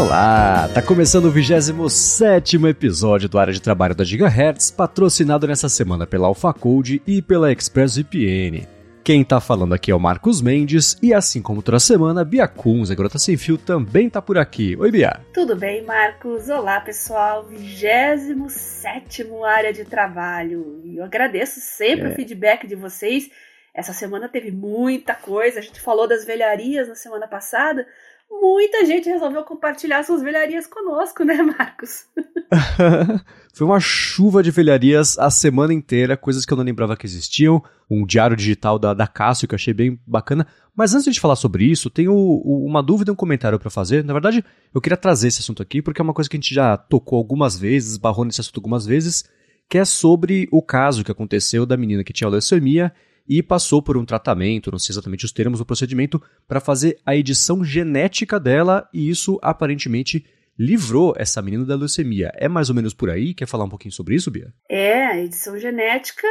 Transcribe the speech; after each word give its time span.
Olá, 0.00 0.66
tá 0.72 0.80
começando 0.80 1.26
o 1.26 1.30
27 1.30 2.56
episódio 2.66 3.28
do 3.28 3.38
Área 3.38 3.52
de 3.52 3.60
Trabalho 3.60 3.94
da 3.94 4.02
Gigahertz, 4.02 4.70
patrocinado 4.70 5.46
nessa 5.46 5.68
semana 5.68 6.06
pela 6.06 6.26
AlphaCode 6.26 7.02
e 7.06 7.20
pela 7.20 7.52
ExpressVPN. 7.52 8.66
Quem 9.04 9.22
tá 9.22 9.42
falando 9.42 9.74
aqui 9.74 9.90
é 9.90 9.94
o 9.94 10.00
Marcos 10.00 10.40
Mendes 10.40 10.96
e 11.02 11.12
assim 11.12 11.42
como 11.42 11.60
toda 11.60 11.78
semana, 11.78 12.24
Bia 12.24 12.48
Kunz, 12.48 12.90
a 12.90 12.94
Garota 12.94 13.18
Sem 13.18 13.36
Fio, 13.36 13.58
também 13.58 14.08
tá 14.08 14.22
por 14.22 14.38
aqui. 14.38 14.74
Oi, 14.74 14.90
Bia. 14.90 15.20
Tudo 15.34 15.54
bem, 15.54 15.84
Marcos? 15.84 16.48
Olá, 16.48 16.80
pessoal. 16.80 17.44
27 17.44 19.26
Área 19.44 19.70
de 19.70 19.84
Trabalho. 19.84 20.80
E 20.82 20.96
eu 20.96 21.04
agradeço 21.04 21.60
sempre 21.60 22.08
é. 22.08 22.12
o 22.12 22.14
feedback 22.14 22.66
de 22.66 22.74
vocês. 22.74 23.28
Essa 23.74 23.92
semana 23.92 24.30
teve 24.30 24.50
muita 24.50 25.14
coisa. 25.14 25.60
A 25.60 25.62
gente 25.62 25.80
falou 25.80 26.08
das 26.08 26.24
velharias 26.24 26.88
na 26.88 26.94
semana 26.94 27.28
passada, 27.28 27.86
muita 28.30 28.84
gente 28.86 29.08
resolveu 29.08 29.42
compartilhar 29.42 30.02
suas 30.04 30.22
velharias 30.22 30.66
conosco, 30.66 31.24
né, 31.24 31.42
Marcos? 31.42 32.06
Foi 33.52 33.66
uma 33.66 33.80
chuva 33.80 34.42
de 34.42 34.50
velharias 34.50 35.18
a 35.18 35.30
semana 35.30 35.74
inteira, 35.74 36.16
coisas 36.16 36.46
que 36.46 36.52
eu 36.52 36.56
não 36.56 36.64
lembrava 36.64 36.96
que 36.96 37.06
existiam. 37.06 37.62
Um 37.90 38.06
diário 38.06 38.36
digital 38.36 38.78
da, 38.78 38.94
da 38.94 39.06
Cássio 39.06 39.48
que 39.48 39.54
eu 39.54 39.56
achei 39.56 39.74
bem 39.74 40.00
bacana. 40.06 40.46
Mas 40.74 40.94
antes 40.94 41.12
de 41.12 41.20
falar 41.20 41.36
sobre 41.36 41.64
isso, 41.64 41.90
tenho 41.90 42.14
uma 42.14 42.82
dúvida 42.82 43.10
e 43.10 43.12
um 43.12 43.16
comentário 43.16 43.58
para 43.58 43.68
fazer. 43.68 44.04
Na 44.04 44.12
verdade, 44.12 44.44
eu 44.72 44.80
queria 44.80 44.96
trazer 44.96 45.28
esse 45.28 45.40
assunto 45.40 45.62
aqui 45.62 45.82
porque 45.82 46.00
é 46.00 46.04
uma 46.04 46.14
coisa 46.14 46.30
que 46.30 46.36
a 46.36 46.40
gente 46.40 46.54
já 46.54 46.76
tocou 46.76 47.18
algumas 47.18 47.58
vezes, 47.58 47.98
barrou 47.98 48.24
nesse 48.24 48.40
assunto 48.40 48.58
algumas 48.58 48.86
vezes, 48.86 49.24
que 49.68 49.78
é 49.78 49.84
sobre 49.84 50.48
o 50.52 50.62
caso 50.62 51.04
que 51.04 51.10
aconteceu 51.10 51.66
da 51.66 51.76
menina 51.76 52.04
que 52.04 52.12
tinha 52.12 52.30
leucemia 52.30 52.92
e 53.28 53.42
passou 53.42 53.82
por 53.82 53.96
um 53.96 54.04
tratamento, 54.04 54.70
não 54.70 54.78
sei 54.78 54.92
exatamente 54.92 55.24
os 55.24 55.32
termos 55.32 55.60
do 55.60 55.66
procedimento, 55.66 56.20
para 56.48 56.60
fazer 56.60 56.98
a 57.04 57.14
edição 57.14 57.64
genética 57.64 58.38
dela 58.38 58.88
e 58.92 59.08
isso 59.08 59.38
aparentemente 59.42 60.24
livrou 60.60 61.14
essa 61.16 61.40
menina 61.40 61.64
da 61.64 61.74
leucemia. 61.74 62.30
É 62.34 62.46
mais 62.46 62.68
ou 62.68 62.74
menos 62.74 62.92
por 62.92 63.08
aí? 63.08 63.32
Quer 63.32 63.46
falar 63.46 63.64
um 63.64 63.70
pouquinho 63.70 63.94
sobre 63.94 64.14
isso, 64.14 64.30
Bia? 64.30 64.52
É, 64.68 65.06
a 65.06 65.18
edição 65.18 65.58
genética 65.58 66.28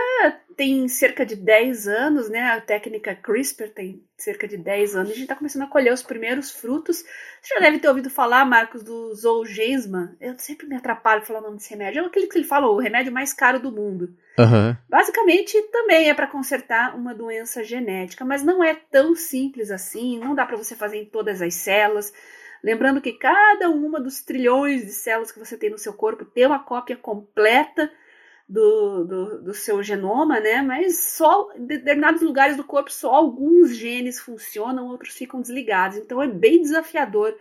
tem 0.56 0.88
cerca 0.88 1.26
de 1.26 1.36
10 1.36 1.88
anos, 1.88 2.30
né? 2.30 2.52
A 2.52 2.62
técnica 2.62 3.16
CRISPR 3.16 3.70
tem 3.70 4.04
cerca 4.16 4.48
de 4.48 4.56
10 4.56 4.96
anos. 4.96 5.10
A 5.10 5.14
gente 5.14 5.24
está 5.24 5.36
começando 5.36 5.64
a 5.64 5.68
colher 5.68 5.92
os 5.92 6.04
primeiros 6.04 6.52
frutos. 6.52 6.98
Você 7.42 7.56
já 7.56 7.60
deve 7.60 7.80
ter 7.80 7.90
ouvido 7.90 8.08
falar, 8.12 8.46
Marcos, 8.46 8.84
do 8.84 9.16
Zolgensma. 9.16 10.16
Eu 10.22 10.38
sempre 10.38 10.68
me 10.68 10.76
atrapalho 10.76 11.26
falar 11.26 11.40
o 11.40 11.44
nome 11.44 11.58
desse 11.58 11.72
remédio. 11.72 12.04
É 12.04 12.06
aquele 12.06 12.28
que 12.28 12.38
ele 12.38 12.46
fala, 12.46 12.70
o 12.70 12.78
remédio 12.78 13.12
mais 13.12 13.34
caro 13.34 13.60
do 13.60 13.72
mundo. 13.72 14.14
Uhum. 14.38 14.78
Basicamente, 14.88 15.60
também 15.72 16.08
é 16.08 16.14
para 16.14 16.28
consertar 16.28 16.96
uma 16.96 17.16
doença 17.16 17.64
genética, 17.64 18.24
mas 18.24 18.44
não 18.44 18.64
é 18.64 18.76
tão 18.76 19.16
simples 19.16 19.72
assim. 19.72 20.20
Não 20.20 20.36
dá 20.36 20.46
para 20.46 20.58
você 20.58 20.76
fazer 20.76 20.98
em 20.98 21.06
todas 21.06 21.42
as 21.42 21.56
células. 21.56 22.14
Lembrando 22.64 23.02
que 23.02 23.14
cada 23.14 23.70
uma 23.70 24.00
dos 24.00 24.22
trilhões 24.22 24.86
de 24.86 24.92
células 24.92 25.32
que 25.32 25.40
você 25.40 25.58
tem 25.58 25.70
no 25.70 25.78
seu 25.78 25.94
corpo 25.94 26.26
tem 26.26 26.46
uma 26.46 26.60
cópia 26.60 26.98
completa 26.98 27.92
do, 28.48 29.04
do, 29.04 29.42
do, 29.44 29.54
seu 29.54 29.82
genoma, 29.84 30.40
né? 30.40 30.62
Mas 30.62 31.00
só 31.00 31.52
em 31.56 31.66
determinados 31.66 32.22
lugares 32.22 32.58
do 32.58 32.64
corpo 32.64 32.92
só 32.92 33.14
alguns 33.14 33.76
genes 33.76 34.20
funcionam, 34.20 34.88
outros 34.88 35.14
ficam 35.14 35.40
desligados. 35.40 35.98
Então 35.98 36.22
é 36.22 36.28
bem 36.28 36.62
desafiador 36.62 37.38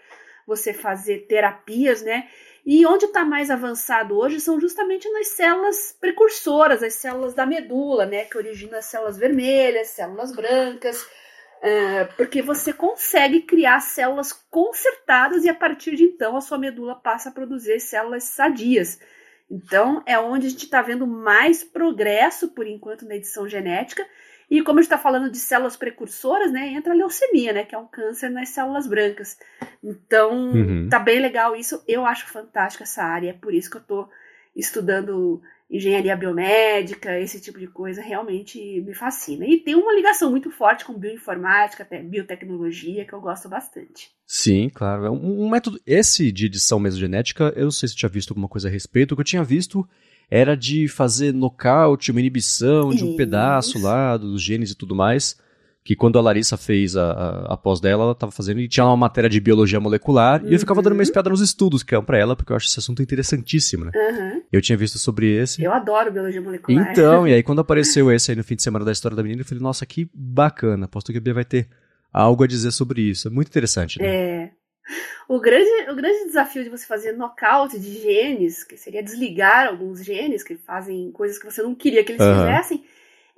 você 0.46 0.72
fazer 0.72 1.26
terapias, 1.26 2.02
né? 2.02 2.28
E 2.64 2.84
onde 2.84 3.06
está 3.06 3.24
mais 3.24 3.50
avançado 3.50 4.18
hoje 4.18 4.40
são 4.40 4.60
justamente 4.60 5.10
nas 5.10 5.28
células 5.28 5.96
precursoras, 5.98 6.82
as 6.82 6.94
células 6.94 7.32
da 7.32 7.46
medula, 7.46 8.04
né? 8.04 8.26
Que 8.26 8.36
originam 8.36 8.78
as 8.78 8.84
células 8.84 9.16
vermelhas, 9.16 9.88
células 9.88 10.34
brancas, 10.36 11.08
é, 11.60 12.04
porque 12.04 12.40
você 12.40 12.72
consegue 12.72 13.42
criar 13.42 13.80
células 13.80 14.32
consertadas 14.32 15.44
e 15.44 15.48
a 15.48 15.54
partir 15.54 15.96
de 15.96 16.04
então 16.04 16.36
a 16.36 16.40
sua 16.40 16.58
medula 16.58 16.94
passa 16.94 17.28
a 17.28 17.32
produzir 17.32 17.80
células 17.80 18.24
sadias. 18.24 19.00
Então 19.50 20.02
é 20.06 20.18
onde 20.18 20.46
a 20.46 20.50
gente 20.50 20.64
está 20.64 20.82
vendo 20.82 21.06
mais 21.06 21.64
progresso 21.64 22.48
por 22.48 22.66
enquanto 22.66 23.06
na 23.06 23.16
edição 23.16 23.48
genética. 23.48 24.06
E 24.50 24.62
como 24.62 24.78
a 24.78 24.82
gente 24.82 24.86
está 24.90 24.96
falando 24.96 25.30
de 25.30 25.36
células 25.38 25.76
precursoras, 25.76 26.50
né, 26.50 26.68
entra 26.68 26.94
a 26.94 26.96
leucemia, 26.96 27.52
né, 27.52 27.64
que 27.64 27.74
é 27.74 27.78
um 27.78 27.86
câncer 27.86 28.30
nas 28.30 28.48
células 28.48 28.86
brancas. 28.86 29.38
Então 29.84 30.32
uhum. 30.52 30.88
tá 30.88 30.98
bem 30.98 31.20
legal 31.20 31.54
isso. 31.54 31.82
Eu 31.86 32.06
acho 32.06 32.26
fantástica 32.26 32.84
essa 32.84 33.02
área, 33.02 33.30
é 33.30 33.34
por 33.34 33.52
isso 33.52 33.70
que 33.70 33.76
eu 33.76 33.82
estou 33.82 34.08
estudando 34.58 35.40
engenharia 35.70 36.16
biomédica, 36.16 37.18
esse 37.20 37.40
tipo 37.40 37.58
de 37.58 37.66
coisa 37.66 38.02
realmente 38.02 38.80
me 38.80 38.94
fascina. 38.94 39.46
E 39.46 39.58
tem 39.58 39.74
uma 39.74 39.94
ligação 39.94 40.30
muito 40.30 40.50
forte 40.50 40.84
com 40.84 40.98
bioinformática, 40.98 41.82
até 41.82 42.02
biotecnologia, 42.02 43.04
que 43.04 43.12
eu 43.12 43.20
gosto 43.20 43.48
bastante. 43.48 44.10
Sim, 44.26 44.70
claro. 44.70 45.06
É 45.06 45.10
um, 45.10 45.44
um 45.44 45.50
método. 45.50 45.78
Esse 45.86 46.32
de 46.32 46.46
edição 46.46 46.80
mesogenética, 46.80 47.52
eu 47.54 47.64
não 47.64 47.70
sei 47.70 47.88
se 47.88 47.96
tinha 47.96 48.08
visto 48.08 48.30
alguma 48.30 48.48
coisa 48.48 48.68
a 48.68 48.70
respeito. 48.70 49.12
O 49.12 49.14
que 49.14 49.20
eu 49.20 49.26
tinha 49.26 49.44
visto 49.44 49.86
era 50.30 50.56
de 50.56 50.88
fazer 50.88 51.32
nocaute, 51.32 52.10
uma 52.10 52.20
inibição 52.20 52.90
de 52.90 53.04
um 53.04 53.08
Isso. 53.08 53.16
pedaço 53.16 53.78
lá 53.78 54.16
dos 54.16 54.42
genes 54.42 54.70
e 54.70 54.74
tudo 54.74 54.94
mais 54.94 55.36
que 55.88 55.96
quando 55.96 56.18
a 56.18 56.20
Larissa 56.20 56.58
fez 56.58 56.94
a, 56.96 57.12
a, 57.12 57.54
a 57.54 57.56
pós 57.56 57.80
dela, 57.80 58.02
ela 58.02 58.12
estava 58.12 58.30
fazendo 58.30 58.60
e 58.60 58.68
tinha 58.68 58.84
uma 58.84 58.94
matéria 58.94 59.30
de 59.30 59.40
biologia 59.40 59.80
molecular 59.80 60.42
uhum. 60.42 60.50
e 60.50 60.52
eu 60.52 60.58
ficava 60.58 60.82
dando 60.82 60.92
uma 60.92 60.98
uhum. 60.98 61.02
espiada 61.02 61.30
nos 61.30 61.40
estudos 61.40 61.82
que 61.82 61.94
é 61.94 62.02
para 62.02 62.18
ela, 62.18 62.36
porque 62.36 62.52
eu 62.52 62.56
acho 62.56 62.66
esse 62.66 62.78
assunto 62.78 63.02
interessantíssimo, 63.02 63.86
né? 63.86 63.92
Uhum. 63.94 64.42
Eu 64.52 64.60
tinha 64.60 64.76
visto 64.76 64.98
sobre 64.98 65.34
esse. 65.34 65.64
Eu 65.64 65.72
adoro 65.72 66.12
biologia 66.12 66.42
molecular. 66.42 66.90
Então, 66.90 67.26
e 67.26 67.32
aí 67.32 67.40
quando 67.42 67.62
apareceu 67.62 68.12
esse 68.12 68.30
aí 68.30 68.36
no 68.36 68.44
fim 68.44 68.54
de 68.54 68.62
semana 68.62 68.84
da 68.84 68.92
história 68.92 69.16
da 69.16 69.22
menina, 69.22 69.40
eu 69.40 69.46
falei, 69.46 69.62
nossa, 69.62 69.86
que 69.86 70.10
bacana, 70.12 70.84
aposto 70.84 71.10
que 71.10 71.16
a 71.16 71.22
Bia 71.22 71.32
vai 71.32 71.46
ter 71.46 71.66
algo 72.12 72.44
a 72.44 72.46
dizer 72.46 72.70
sobre 72.72 73.00
isso. 73.00 73.28
É 73.28 73.30
muito 73.30 73.48
interessante, 73.48 73.98
né? 73.98 74.06
É. 74.06 74.50
O 75.26 75.40
grande, 75.40 75.70
o 75.90 75.96
grande 75.96 76.26
desafio 76.26 76.64
de 76.64 76.68
você 76.68 76.84
fazer 76.84 77.12
nocaute 77.12 77.80
de 77.80 78.02
genes, 78.02 78.62
que 78.62 78.76
seria 78.76 79.02
desligar 79.02 79.68
alguns 79.68 80.04
genes 80.04 80.42
que 80.42 80.54
fazem 80.54 81.10
coisas 81.12 81.38
que 81.38 81.46
você 81.46 81.62
não 81.62 81.74
queria 81.74 82.04
que 82.04 82.12
eles 82.12 82.20
uhum. 82.20 82.40
fizessem, 82.40 82.84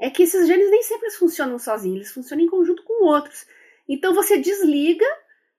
é 0.01 0.09
que 0.09 0.23
esses 0.23 0.49
genes 0.49 0.71
nem 0.71 0.83
sempre 0.83 1.11
funcionam 1.11 1.59
sozinhos, 1.59 1.97
eles 1.97 2.13
funcionam 2.13 2.45
em 2.45 2.49
conjunto 2.49 2.83
com 2.85 3.05
outros. 3.05 3.47
Então 3.87 4.15
você 4.15 4.39
desliga, 4.39 5.05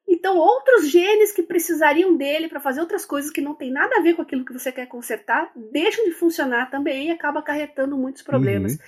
então 0.08 0.36
outros 0.36 0.90
genes 0.90 1.32
que 1.32 1.44
precisariam 1.44 2.18
dele 2.18 2.50
para 2.50 2.60
fazer 2.60 2.82
outras 2.82 3.06
coisas 3.06 3.30
que 3.30 3.40
não 3.40 3.54
tem 3.54 3.72
nada 3.72 3.98
a 3.98 4.02
ver 4.02 4.16
com 4.16 4.24
aquilo 4.24 4.44
que 4.44 4.52
você 4.52 4.72
quer 4.72 4.88
consertar, 4.88 5.52
deixam 5.72 6.06
de 6.06 6.12
funcionar 6.12 6.72
também 6.72 7.08
e 7.08 7.12
acaba 7.12 7.40
acarretando 7.40 7.96
muitos 7.96 8.24
problemas. 8.24 8.74
Uhum. 8.74 8.80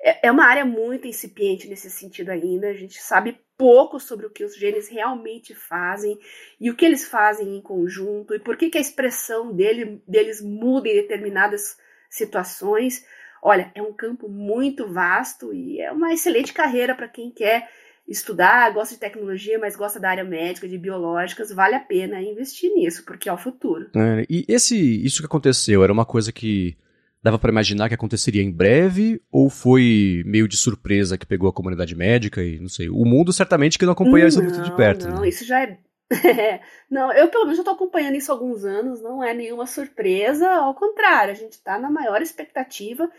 É, 0.00 0.28
é 0.28 0.30
uma 0.30 0.44
área 0.44 0.64
muito 0.64 1.08
incipiente 1.08 1.66
nesse 1.68 1.90
sentido 1.90 2.28
ainda, 2.28 2.68
a 2.68 2.74
gente 2.74 3.00
sabe 3.00 3.40
pouco 3.56 3.98
sobre 3.98 4.26
o 4.26 4.30
que 4.30 4.44
os 4.44 4.54
genes 4.56 4.88
realmente 4.88 5.54
fazem 5.54 6.18
e 6.60 6.70
o 6.70 6.76
que 6.76 6.84
eles 6.84 7.08
fazem 7.08 7.56
em 7.56 7.62
conjunto 7.62 8.34
e 8.34 8.38
por 8.38 8.56
que, 8.56 8.68
que 8.68 8.78
a 8.78 8.80
expressão 8.80 9.52
dele, 9.52 10.00
deles 10.06 10.40
muda 10.40 10.88
em 10.88 10.94
determinadas 10.94 11.76
situações. 12.10 13.04
Olha, 13.42 13.70
é 13.74 13.82
um 13.82 13.92
campo 13.92 14.28
muito 14.28 14.86
vasto 14.92 15.52
e 15.52 15.80
é 15.80 15.90
uma 15.92 16.12
excelente 16.12 16.52
carreira 16.52 16.94
para 16.94 17.08
quem 17.08 17.30
quer 17.30 17.68
estudar, 18.08 18.72
gosta 18.72 18.94
de 18.94 19.00
tecnologia, 19.00 19.58
mas 19.58 19.76
gosta 19.76 20.00
da 20.00 20.08
área 20.08 20.24
médica, 20.24 20.66
de 20.66 20.78
biológicas, 20.78 21.52
vale 21.52 21.74
a 21.74 21.80
pena 21.80 22.20
investir 22.22 22.72
nisso, 22.74 23.04
porque 23.04 23.28
é 23.28 23.32
o 23.32 23.36
futuro. 23.36 23.90
É, 23.94 24.24
e 24.28 24.44
esse, 24.48 24.76
isso 25.04 25.20
que 25.20 25.26
aconteceu, 25.26 25.84
era 25.84 25.92
uma 25.92 26.06
coisa 26.06 26.32
que 26.32 26.76
dava 27.22 27.38
para 27.38 27.50
imaginar 27.50 27.88
que 27.88 27.94
aconteceria 27.94 28.42
em 28.42 28.50
breve, 28.50 29.20
ou 29.30 29.50
foi 29.50 30.22
meio 30.24 30.48
de 30.48 30.56
surpresa 30.56 31.18
que 31.18 31.26
pegou 31.26 31.48
a 31.48 31.52
comunidade 31.52 31.94
médica 31.94 32.42
e, 32.42 32.58
não 32.58 32.68
sei, 32.68 32.88
o 32.88 33.04
mundo 33.04 33.32
certamente 33.32 33.78
que 33.78 33.84
não 33.84 33.92
acompanha 33.92 34.24
não, 34.24 34.28
isso 34.28 34.42
muito 34.42 34.62
de 34.62 34.74
perto. 34.74 35.08
Não, 35.08 35.20
né? 35.20 35.28
isso 35.28 35.44
já 35.44 35.62
é 35.62 35.78
é, 36.10 36.60
não, 36.90 37.12
eu 37.12 37.28
pelo 37.28 37.44
menos 37.44 37.56
já 37.56 37.62
estou 37.62 37.74
acompanhando 37.74 38.16
isso 38.16 38.30
há 38.30 38.34
alguns 38.34 38.64
anos, 38.64 39.02
não 39.02 39.22
é 39.22 39.34
nenhuma 39.34 39.66
surpresa, 39.66 40.48
ao 40.48 40.74
contrário, 40.74 41.32
a 41.32 41.36
gente 41.36 41.52
está 41.52 41.78
na 41.78 41.90
maior 41.90 42.22
expectativa 42.22 43.10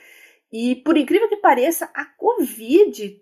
e, 0.51 0.77
por 0.77 0.97
incrível 0.97 1.29
que 1.29 1.37
pareça, 1.37 1.89
a 1.93 2.05
Covid 2.05 3.21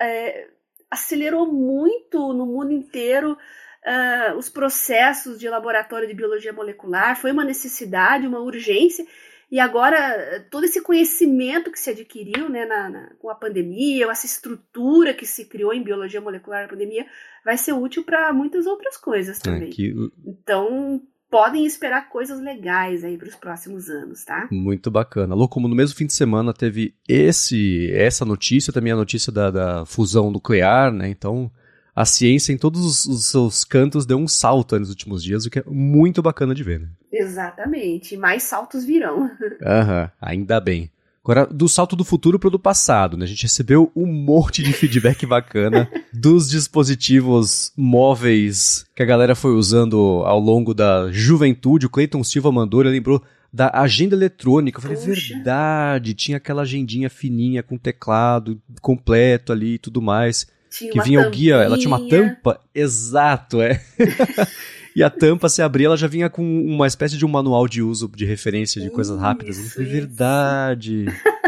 é, 0.00 0.48
acelerou 0.90 1.46
muito 1.46 2.32
no 2.32 2.46
mundo 2.46 2.72
inteiro 2.72 3.32
uh, 3.32 4.36
os 4.36 4.48
processos 4.48 5.38
de 5.38 5.48
laboratório 5.48 6.08
de 6.08 6.14
biologia 6.14 6.52
molecular, 6.52 7.16
foi 7.16 7.30
uma 7.30 7.44
necessidade, 7.44 8.26
uma 8.26 8.40
urgência, 8.40 9.06
e 9.50 9.60
agora, 9.60 10.44
todo 10.50 10.64
esse 10.64 10.82
conhecimento 10.82 11.70
que 11.70 11.78
se 11.78 11.90
adquiriu 11.90 12.48
né, 12.48 12.64
na, 12.64 12.90
na, 12.90 13.10
com 13.18 13.30
a 13.30 13.34
pandemia, 13.34 14.10
essa 14.10 14.26
estrutura 14.26 15.14
que 15.14 15.24
se 15.24 15.44
criou 15.44 15.72
em 15.72 15.84
biologia 15.84 16.20
molecular 16.20 16.62
na 16.62 16.68
pandemia, 16.68 17.06
vai 17.44 17.56
ser 17.56 17.72
útil 17.72 18.02
para 18.02 18.32
muitas 18.32 18.66
outras 18.66 18.96
coisas 18.96 19.38
é, 19.38 19.42
também. 19.42 19.68
É, 19.68 19.72
que... 19.72 19.94
Então, 20.26 21.00
podem 21.30 21.64
esperar 21.64 22.08
coisas 22.08 22.40
legais 22.40 23.04
aí 23.04 23.16
para 23.16 23.28
os 23.28 23.36
próximos 23.36 23.88
anos, 23.88 24.24
tá? 24.24 24.48
Muito 24.50 24.90
bacana. 24.90 25.34
Lô, 25.34 25.48
como 25.48 25.68
no 25.68 25.76
mesmo 25.76 25.96
fim 25.96 26.06
de 26.06 26.12
semana 26.12 26.52
teve 26.52 26.94
esse 27.08 27.90
essa 27.92 28.24
notícia, 28.24 28.72
também 28.72 28.92
a 28.92 28.96
notícia 28.96 29.32
da, 29.32 29.50
da 29.50 29.86
fusão 29.86 30.30
nuclear, 30.30 30.92
né? 30.92 31.08
Então, 31.08 31.52
a 31.96 32.04
ciência 32.04 32.52
em 32.52 32.58
todos 32.58 33.06
os 33.06 33.24
seus 33.24 33.64
cantos 33.64 34.04
deu 34.04 34.18
um 34.18 34.28
salto 34.28 34.78
nos 34.78 34.90
últimos 34.90 35.24
dias, 35.24 35.46
o 35.46 35.50
que 35.50 35.60
é 35.60 35.64
muito 35.66 36.20
bacana 36.20 36.54
de 36.54 36.62
ver, 36.62 36.80
né? 36.80 36.88
Exatamente. 37.10 38.18
Mais 38.18 38.42
saltos 38.42 38.84
virão. 38.84 39.30
Aham, 39.64 40.10
ainda 40.20 40.60
bem. 40.60 40.90
Agora, 41.24 41.46
do 41.46 41.68
salto 41.68 41.96
do 41.96 42.04
futuro 42.04 42.38
para 42.38 42.48
o 42.48 42.50
do 42.50 42.58
passado, 42.58 43.16
né? 43.16 43.24
A 43.24 43.28
gente 43.28 43.44
recebeu 43.44 43.90
um 43.96 44.06
monte 44.06 44.62
de 44.62 44.74
feedback 44.74 45.24
bacana 45.26 45.90
dos 46.12 46.50
dispositivos 46.50 47.72
móveis 47.74 48.84
que 48.94 49.02
a 49.02 49.06
galera 49.06 49.34
foi 49.34 49.52
usando 49.52 50.22
ao 50.26 50.38
longo 50.38 50.74
da 50.74 51.10
juventude. 51.10 51.86
O 51.86 51.90
Cleiton 51.90 52.22
Silva 52.22 52.52
mandou, 52.52 52.82
ele 52.82 52.90
lembrou 52.90 53.22
da 53.50 53.70
agenda 53.72 54.14
eletrônica. 54.14 54.78
Eu 54.78 54.82
falei, 54.82 54.98
Puxa. 54.98 55.34
verdade, 55.34 56.12
tinha 56.12 56.36
aquela 56.36 56.60
agendinha 56.60 57.08
fininha 57.08 57.62
com 57.62 57.78
teclado 57.78 58.60
completo 58.82 59.50
ali 59.50 59.74
e 59.74 59.78
tudo 59.78 60.02
mais. 60.02 60.46
Tinha 60.76 60.92
que 60.92 61.00
vinha 61.00 61.22
tampinha. 61.22 61.28
o 61.28 61.30
guia, 61.30 61.54
ela 61.56 61.78
tinha 61.78 61.88
uma 61.88 62.08
tampa. 62.08 62.60
Exato, 62.74 63.62
é. 63.62 63.80
e 64.94 65.02
a 65.02 65.08
tampa, 65.08 65.48
se 65.48 65.62
abrir, 65.62 65.86
ela 65.86 65.96
já 65.96 66.06
vinha 66.06 66.28
com 66.28 66.42
uma 66.42 66.86
espécie 66.86 67.16
de 67.16 67.24
um 67.24 67.28
manual 67.28 67.66
de 67.66 67.82
uso, 67.82 68.10
de 68.14 68.26
referência 68.26 68.80
de 68.80 68.90
coisas 68.90 69.18
rápidas. 69.18 69.56
Isso, 69.56 69.82
verdade. 69.82 71.06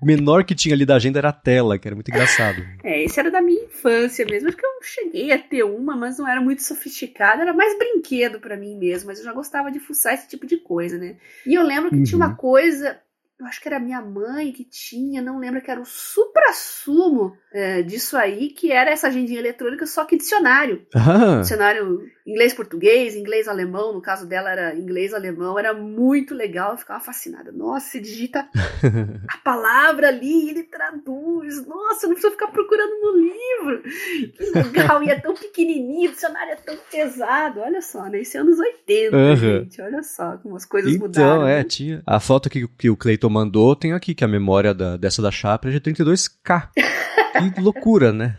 O 0.00 0.04
menor 0.04 0.44
que 0.44 0.54
tinha 0.54 0.74
ali 0.74 0.84
da 0.84 0.96
agenda 0.96 1.18
era 1.18 1.30
a 1.30 1.32
tela, 1.32 1.78
que 1.78 1.88
era 1.88 1.94
muito 1.94 2.10
engraçado. 2.10 2.62
É, 2.84 3.02
esse 3.02 3.18
era 3.18 3.30
da 3.30 3.40
minha 3.40 3.64
infância 3.64 4.26
mesmo. 4.26 4.48
Acho 4.48 4.56
que 4.56 4.66
eu 4.66 4.70
cheguei 4.82 5.32
a 5.32 5.38
ter 5.38 5.62
uma, 5.62 5.96
mas 5.96 6.18
não 6.18 6.28
era 6.28 6.40
muito 6.40 6.62
sofisticada. 6.62 7.42
Era 7.42 7.54
mais 7.54 7.78
brinquedo 7.78 8.40
para 8.40 8.56
mim 8.56 8.76
mesmo. 8.76 9.08
Mas 9.08 9.18
eu 9.18 9.24
já 9.24 9.32
gostava 9.32 9.70
de 9.70 9.80
fuçar 9.80 10.14
esse 10.14 10.28
tipo 10.28 10.46
de 10.46 10.58
coisa, 10.58 10.98
né? 10.98 11.16
E 11.46 11.54
eu 11.54 11.62
lembro 11.62 11.88
que 11.90 11.96
uhum. 11.96 12.04
tinha 12.04 12.16
uma 12.16 12.34
coisa 12.34 12.98
eu 13.40 13.46
acho 13.46 13.58
que 13.58 13.68
era 13.68 13.80
minha 13.80 14.02
mãe 14.02 14.52
que 14.52 14.64
tinha, 14.64 15.22
não 15.22 15.38
lembro 15.38 15.62
que 15.62 15.70
era 15.70 15.80
o 15.80 15.86
supra-sumo 15.86 17.34
é, 17.52 17.82
disso 17.82 18.16
aí, 18.16 18.48
que 18.50 18.70
era 18.70 18.90
essa 18.90 19.08
agendinha 19.08 19.40
eletrônica, 19.40 19.86
só 19.86 20.04
que 20.04 20.16
dicionário. 20.16 20.86
Ah. 20.94 21.40
Dicionário 21.40 22.00
inglês-português, 22.26 23.16
inglês-alemão, 23.16 23.92
no 23.92 24.00
caso 24.00 24.26
dela 24.26 24.50
era 24.50 24.76
inglês-alemão, 24.76 25.58
era 25.58 25.74
muito 25.74 26.32
legal, 26.32 26.72
eu 26.72 26.78
ficava 26.78 27.00
fascinada. 27.00 27.50
Nossa, 27.50 27.90
você 27.90 28.00
digita 28.00 28.48
a 29.28 29.38
palavra 29.38 30.08
ali 30.08 30.46
e 30.46 30.50
ele 30.50 30.62
traduz. 30.62 31.66
Nossa, 31.66 32.06
não 32.06 32.14
precisa 32.14 32.30
ficar 32.30 32.48
procurando 32.48 32.92
no 33.00 33.16
livro. 33.16 33.82
Que 34.32 34.50
legal, 34.54 35.02
e 35.02 35.10
é 35.10 35.18
tão 35.18 35.34
pequenininho, 35.34 36.10
o 36.10 36.12
dicionário 36.12 36.52
é 36.52 36.56
tão 36.56 36.76
pesado. 36.90 37.60
Olha 37.60 37.82
só, 37.82 38.04
né? 38.04 38.20
Isso 38.20 38.36
é 38.36 38.40
anos 38.40 38.58
80, 38.58 39.16
uhum. 39.16 39.36
gente. 39.36 39.82
Olha 39.82 40.02
só 40.02 40.36
como 40.38 40.54
as 40.54 40.64
coisas 40.64 40.92
então, 40.92 41.06
mudaram. 41.06 41.36
Então, 41.36 41.48
é, 41.48 41.58
né? 41.58 41.64
tinha. 41.64 42.02
A 42.06 42.20
foto 42.20 42.48
que, 42.48 42.68
que 42.78 42.88
o 42.88 42.96
Cleiton 42.96 43.28
mandou 43.28 43.74
tem 43.74 43.92
aqui, 43.92 44.14
que 44.14 44.24
a 44.24 44.28
memória 44.28 44.72
da, 44.72 44.96
dessa 44.96 45.20
da 45.20 45.32
chapa 45.32 45.68
é 45.68 45.72
de 45.72 45.80
32K. 45.80 46.68
que 47.54 47.60
loucura, 47.60 48.12
né? 48.12 48.36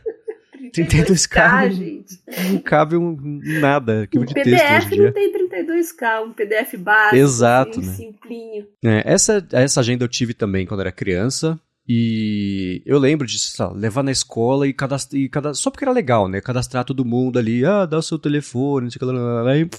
32K, 0.71 1.71
gente. 1.71 2.19
Não, 2.49 2.59
cabe 2.59 2.95
um, 2.95 3.17
nada. 3.59 4.07
Um 4.15 4.25
PDF 4.25 4.91
não 4.97 5.11
tem 5.11 5.33
32K, 5.33 6.23
um 6.25 6.33
PDF 6.33 6.75
básico. 6.77 7.15
Exato, 7.15 7.79
assim, 7.79 7.87
né? 7.87 7.93
simplinho. 7.93 8.67
É, 8.83 9.03
essa, 9.05 9.45
essa 9.51 9.79
agenda 9.81 10.05
eu 10.05 10.09
tive 10.09 10.33
também 10.33 10.65
quando 10.65 10.79
era 10.81 10.91
criança. 10.91 11.59
E 11.87 12.81
eu 12.85 12.97
lembro 12.99 13.27
de 13.27 13.37
lá, 13.59 13.71
levar 13.71 14.03
na 14.03 14.11
escola 14.11 14.67
e 14.67 14.73
cadastrar, 14.73 15.19
e 15.19 15.27
cadastrar. 15.27 15.63
Só 15.63 15.69
porque 15.69 15.83
era 15.83 15.91
legal, 15.91 16.29
né? 16.29 16.39
Cadastrar 16.39 16.85
todo 16.85 17.03
mundo 17.03 17.37
ali. 17.37 17.65
Ah, 17.65 17.85
dá 17.85 17.97
o 17.97 18.03
seu 18.03 18.17
telefone, 18.17 18.85
não 18.85 18.91
sei 18.91 18.97
o 18.97 18.99
que 18.99 19.05
lá. 19.05 19.69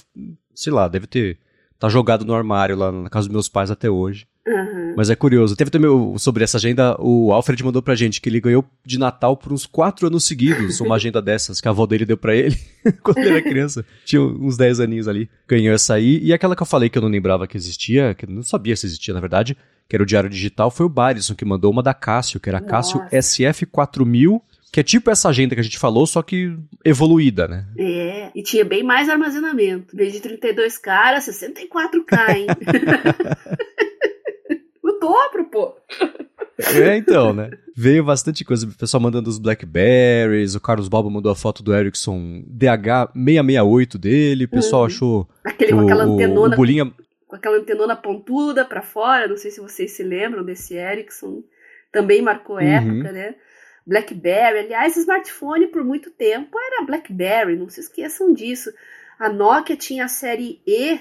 Sei 0.53 0.71
lá, 0.71 0.87
deve 0.87 1.07
ter. 1.07 1.39
Tá 1.83 1.89
jogado 1.89 2.23
no 2.23 2.33
armário 2.33 2.77
lá 2.77 2.93
na 2.93 3.09
casa 3.09 3.27
dos 3.27 3.33
meus 3.33 3.49
pais 3.49 3.69
até 3.69 3.89
hoje. 3.89 4.25
Uhum. 4.47 4.93
Mas 4.95 5.09
é 5.09 5.17
curioso. 5.17 5.53
Teve 5.53 5.69
também 5.69 5.91
sobre 6.17 6.41
essa 6.41 6.55
agenda, 6.55 6.95
o 6.97 7.33
Alfred 7.33 7.61
mandou 7.61 7.81
pra 7.81 7.93
gente 7.93 8.21
que 8.21 8.29
ele 8.29 8.39
ganhou 8.39 8.63
de 8.85 8.97
Natal 8.97 9.35
por 9.35 9.51
uns 9.51 9.65
quatro 9.65 10.07
anos 10.07 10.23
seguidos 10.23 10.79
uma 10.79 10.95
agenda 10.95 11.19
dessas 11.21 11.59
que 11.59 11.67
a 11.67 11.71
avó 11.71 11.85
dele 11.85 12.05
deu 12.05 12.15
pra 12.15 12.33
ele 12.33 12.57
quando 13.03 13.17
ele 13.17 13.31
era 13.31 13.41
criança. 13.41 13.83
Tinha 14.05 14.21
uns 14.21 14.55
10 14.55 14.79
aninhos 14.79 15.09
ali. 15.09 15.29
Ganhou 15.45 15.75
essa 15.75 15.95
aí. 15.95 16.23
E 16.23 16.31
aquela 16.31 16.55
que 16.55 16.61
eu 16.61 16.65
falei 16.65 16.87
que 16.87 16.97
eu 16.97 17.01
não 17.01 17.09
lembrava 17.09 17.45
que 17.47 17.57
existia, 17.57 18.15
que 18.15 18.23
eu 18.23 18.29
não 18.29 18.43
sabia 18.43 18.77
se 18.77 18.85
existia 18.85 19.13
na 19.13 19.19
verdade, 19.19 19.57
que 19.89 19.93
era 19.93 20.03
o 20.03 20.05
Diário 20.05 20.29
Digital, 20.29 20.71
foi 20.71 20.85
o 20.85 20.89
Barison 20.89 21.35
que 21.35 21.43
mandou 21.43 21.69
uma 21.69 21.83
da 21.83 21.93
Cássio, 21.93 22.39
que 22.39 22.47
era 22.47 22.59
a 22.59 22.61
Cássio 22.61 23.01
SF4000 23.11 24.39
que 24.73 24.79
é 24.79 24.83
tipo 24.83 25.11
essa 25.11 25.29
agenda 25.29 25.53
que 25.53 25.61
a 25.61 25.63
gente 25.63 25.77
falou, 25.77 26.07
só 26.07 26.23
que 26.23 26.57
evoluída, 26.83 27.47
né? 27.47 27.67
É, 27.77 28.31
e 28.33 28.41
tinha 28.41 28.65
bem 28.65 28.83
mais 28.83 29.07
armazenamento. 29.07 29.93
Em 29.93 29.97
vez 29.97 30.13
de 30.13 30.19
32K, 30.19 30.87
era 30.87 31.19
64K, 31.19 32.35
hein? 32.35 32.47
dobro, 35.03 35.45
pô. 35.45 35.75
É, 36.75 36.95
então, 36.97 37.33
né? 37.33 37.51
Veio 37.75 38.03
bastante 38.03 38.45
coisa. 38.45 38.65
O 38.65 38.71
pessoal 38.77 39.01
mandando 39.01 39.29
os 39.29 39.37
Blackberries, 39.37 40.55
o 40.55 40.61
Carlos 40.61 40.87
Balbo 40.87 41.09
mandou 41.09 41.31
a 41.31 41.35
foto 41.35 41.61
do 41.61 41.75
Ericsson 41.75 42.43
DH668 42.49 43.97
dele, 43.97 44.45
o 44.45 44.49
pessoal 44.49 44.81
uhum. 44.83 44.87
achou. 44.87 45.29
Aquele 45.43 45.73
o, 45.73 45.77
com 45.77 45.83
aquela 45.83 46.03
antenona. 46.05 46.55
O 46.55 46.57
bolinha... 46.57 46.91
Com 47.27 47.35
aquela 47.35 47.57
antenona 47.57 47.95
pontuda 47.95 48.63
para 48.63 48.81
fora, 48.81 49.27
não 49.27 49.37
sei 49.37 49.51
se 49.51 49.59
vocês 49.59 49.91
se 49.91 50.03
lembram 50.03 50.43
desse 50.43 50.75
Ericsson. 50.75 51.43
Também 51.91 52.21
marcou 52.21 52.55
uhum. 52.55 52.61
época, 52.61 53.11
né? 53.11 53.35
Blackberry, 53.85 54.59
aliás, 54.59 54.95
smartphone 54.97 55.67
por 55.67 55.83
muito 55.83 56.09
tempo 56.11 56.57
era 56.57 56.85
Blackberry, 56.85 57.55
não 57.55 57.69
se 57.69 57.81
esqueçam 57.81 58.33
disso. 58.33 58.73
A 59.19 59.29
Nokia 59.29 59.75
tinha 59.75 60.05
a 60.05 60.07
série 60.07 60.61
E 60.65 60.99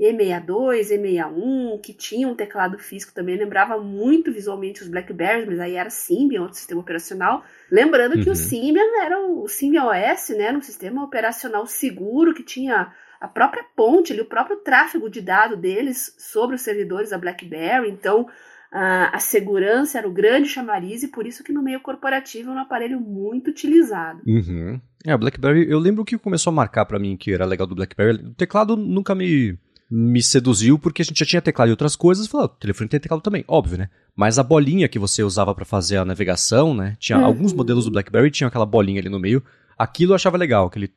e62, 0.00 0.90
E61, 0.90 1.80
que 1.80 1.92
tinha 1.92 2.26
um 2.26 2.34
teclado 2.34 2.78
físico 2.78 3.12
também, 3.12 3.36
lembrava 3.36 3.78
muito 3.78 4.32
visualmente 4.32 4.82
os 4.82 4.88
Blackberries, 4.88 5.46
mas 5.46 5.60
aí 5.60 5.76
era 5.76 5.90
Symbian, 5.90 6.42
outro 6.42 6.56
sistema 6.56 6.80
operacional. 6.80 7.44
Lembrando 7.70 8.16
uhum. 8.16 8.22
que 8.22 8.28
o 8.28 8.32
uhum. 8.32 8.36
Symbian 8.36 9.02
era 9.02 9.20
o 9.20 9.46
Symbian 9.46 9.84
OS, 9.84 10.30
né, 10.30 10.44
era 10.44 10.58
um 10.58 10.62
sistema 10.62 11.04
operacional 11.04 11.66
seguro 11.66 12.34
que 12.34 12.42
tinha 12.42 12.92
a 13.20 13.28
própria 13.28 13.64
ponte, 13.76 14.12
ali, 14.12 14.22
o 14.22 14.26
próprio 14.28 14.56
tráfego 14.56 15.08
de 15.08 15.20
dados 15.20 15.58
deles 15.58 16.16
sobre 16.18 16.56
os 16.56 16.62
servidores 16.62 17.10
da 17.10 17.18
BlackBerry, 17.18 17.88
então 17.88 18.28
a, 18.72 19.18
segurança 19.18 19.98
era 19.98 20.08
o 20.08 20.12
grande 20.12 20.48
chamariz 20.48 21.02
e 21.02 21.08
por 21.08 21.26
isso 21.26 21.44
que 21.44 21.52
no 21.52 21.62
meio 21.62 21.80
corporativo 21.80 22.50
é 22.50 22.54
um 22.54 22.58
aparelho 22.58 22.98
muito 22.98 23.50
utilizado. 23.50 24.20
Uhum. 24.26 24.80
É, 25.04 25.14
o 25.14 25.18
BlackBerry, 25.18 25.70
eu 25.70 25.78
lembro 25.78 26.04
que 26.04 26.16
começou 26.16 26.50
a 26.50 26.54
marcar 26.54 26.86
para 26.86 26.98
mim 26.98 27.16
que 27.16 27.32
era 27.32 27.44
legal 27.44 27.66
do 27.66 27.74
BlackBerry, 27.74 28.24
o 28.24 28.34
teclado 28.34 28.76
nunca 28.76 29.14
me 29.14 29.58
me 29.94 30.22
seduziu 30.22 30.78
porque 30.78 31.02
a 31.02 31.04
gente 31.04 31.18
já 31.18 31.26
tinha 31.26 31.42
teclado 31.42 31.68
e 31.68 31.70
outras 31.70 31.94
coisas. 31.94 32.26
Falei, 32.26 32.46
oh, 32.46 32.50
o 32.50 32.58
telefone 32.58 32.88
tem 32.88 32.98
teclado 32.98 33.20
também, 33.20 33.44
óbvio, 33.46 33.76
né? 33.76 33.90
Mas 34.16 34.38
a 34.38 34.42
bolinha 34.42 34.88
que 34.88 34.98
você 34.98 35.22
usava 35.22 35.54
para 35.54 35.66
fazer 35.66 35.98
a 35.98 36.04
navegação, 36.04 36.72
né? 36.72 36.96
Tinha 36.98 37.18
uhum. 37.18 37.26
alguns 37.26 37.52
modelos 37.52 37.84
do 37.84 37.90
BlackBerry 37.90 38.30
tinham 38.30 38.48
aquela 38.48 38.64
bolinha 38.64 39.00
ali 39.00 39.10
no 39.10 39.20
meio. 39.20 39.42
Aquilo 39.76 40.12
eu 40.12 40.16
achava 40.16 40.38
legal, 40.38 40.66
aquele 40.66 40.90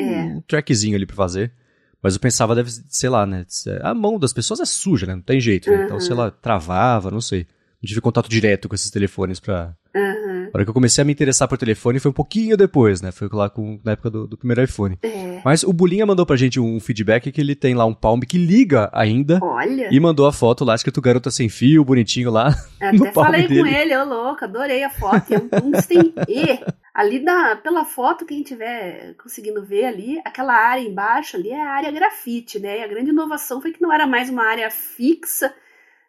é. 0.00 0.04
um 0.24 0.40
trackzinho 0.48 0.96
ali 0.96 1.04
para 1.04 1.14
fazer. 1.14 1.52
Mas 2.02 2.14
eu 2.14 2.20
pensava, 2.20 2.54
deve, 2.54 2.70
sei 2.88 3.08
lá, 3.08 3.24
né? 3.24 3.46
A 3.82 3.94
mão 3.94 4.18
das 4.18 4.32
pessoas 4.32 4.60
é 4.60 4.64
suja, 4.64 5.06
né? 5.06 5.14
Não 5.14 5.22
tem 5.22 5.40
jeito, 5.40 5.70
né? 5.70 5.78
Uhum. 5.78 5.84
Então, 5.84 6.00
sei 6.00 6.14
lá, 6.14 6.30
travava, 6.30 7.10
não 7.10 7.20
sei. 7.20 7.46
Não 7.80 7.86
tive 7.86 8.00
contato 8.00 8.28
direto 8.28 8.68
com 8.68 8.74
esses 8.74 8.90
telefones 8.90 9.38
pra, 9.38 9.74
Uhum. 9.94 10.44
A 10.46 10.56
hora 10.56 10.64
que 10.64 10.70
eu 10.70 10.74
comecei 10.74 11.02
a 11.02 11.04
me 11.04 11.12
interessar 11.12 11.46
por 11.46 11.58
telefone 11.58 12.00
foi 12.00 12.10
um 12.10 12.14
pouquinho 12.14 12.56
depois, 12.56 13.02
né? 13.02 13.12
Foi 13.12 13.28
lá 13.30 13.50
com, 13.50 13.78
na 13.84 13.92
época 13.92 14.10
do, 14.10 14.26
do 14.26 14.36
primeiro 14.36 14.62
iPhone. 14.62 14.98
É. 15.02 15.40
Mas 15.44 15.62
o 15.62 15.72
Bulinha 15.72 16.06
mandou 16.06 16.24
pra 16.24 16.36
gente 16.36 16.58
um 16.58 16.80
feedback 16.80 17.30
que 17.30 17.40
ele 17.40 17.54
tem 17.54 17.74
lá 17.74 17.84
um 17.84 17.94
Palm 17.94 18.20
que 18.20 18.38
liga 18.38 18.88
ainda. 18.92 19.38
Olha. 19.42 19.88
E 19.90 20.00
mandou 20.00 20.26
a 20.26 20.32
foto 20.32 20.64
lá, 20.64 20.74
escrito 20.74 21.00
garota 21.00 21.30
sem 21.30 21.48
fio, 21.48 21.84
bonitinho 21.84 22.30
lá. 22.30 22.56
Até 22.80 22.92
no 22.92 23.12
falei 23.12 23.46
dele. 23.46 23.60
com 23.60 23.66
ele, 23.66 23.96
ô 23.96 24.04
louco, 24.04 24.44
adorei 24.44 24.82
a 24.82 24.90
foto. 24.90 25.34
É 25.34 25.38
um 25.38 25.48
tungsten 25.48 26.14
E. 26.28 26.58
Ali 26.94 27.20
na, 27.20 27.56
pela 27.56 27.84
foto, 27.84 28.26
quem 28.26 28.42
tiver 28.42 29.14
conseguindo 29.14 29.64
ver 29.64 29.86
ali, 29.86 30.20
aquela 30.24 30.54
área 30.54 30.82
embaixo 30.82 31.36
ali 31.36 31.50
é 31.50 31.60
a 31.60 31.70
área 31.70 31.90
grafite, 31.90 32.58
né? 32.58 32.80
E 32.80 32.82
a 32.82 32.88
grande 32.88 33.10
inovação 33.10 33.60
foi 33.62 33.72
que 33.72 33.80
não 33.80 33.92
era 33.92 34.06
mais 34.06 34.28
uma 34.28 34.44
área 34.44 34.70
fixa 34.70 35.54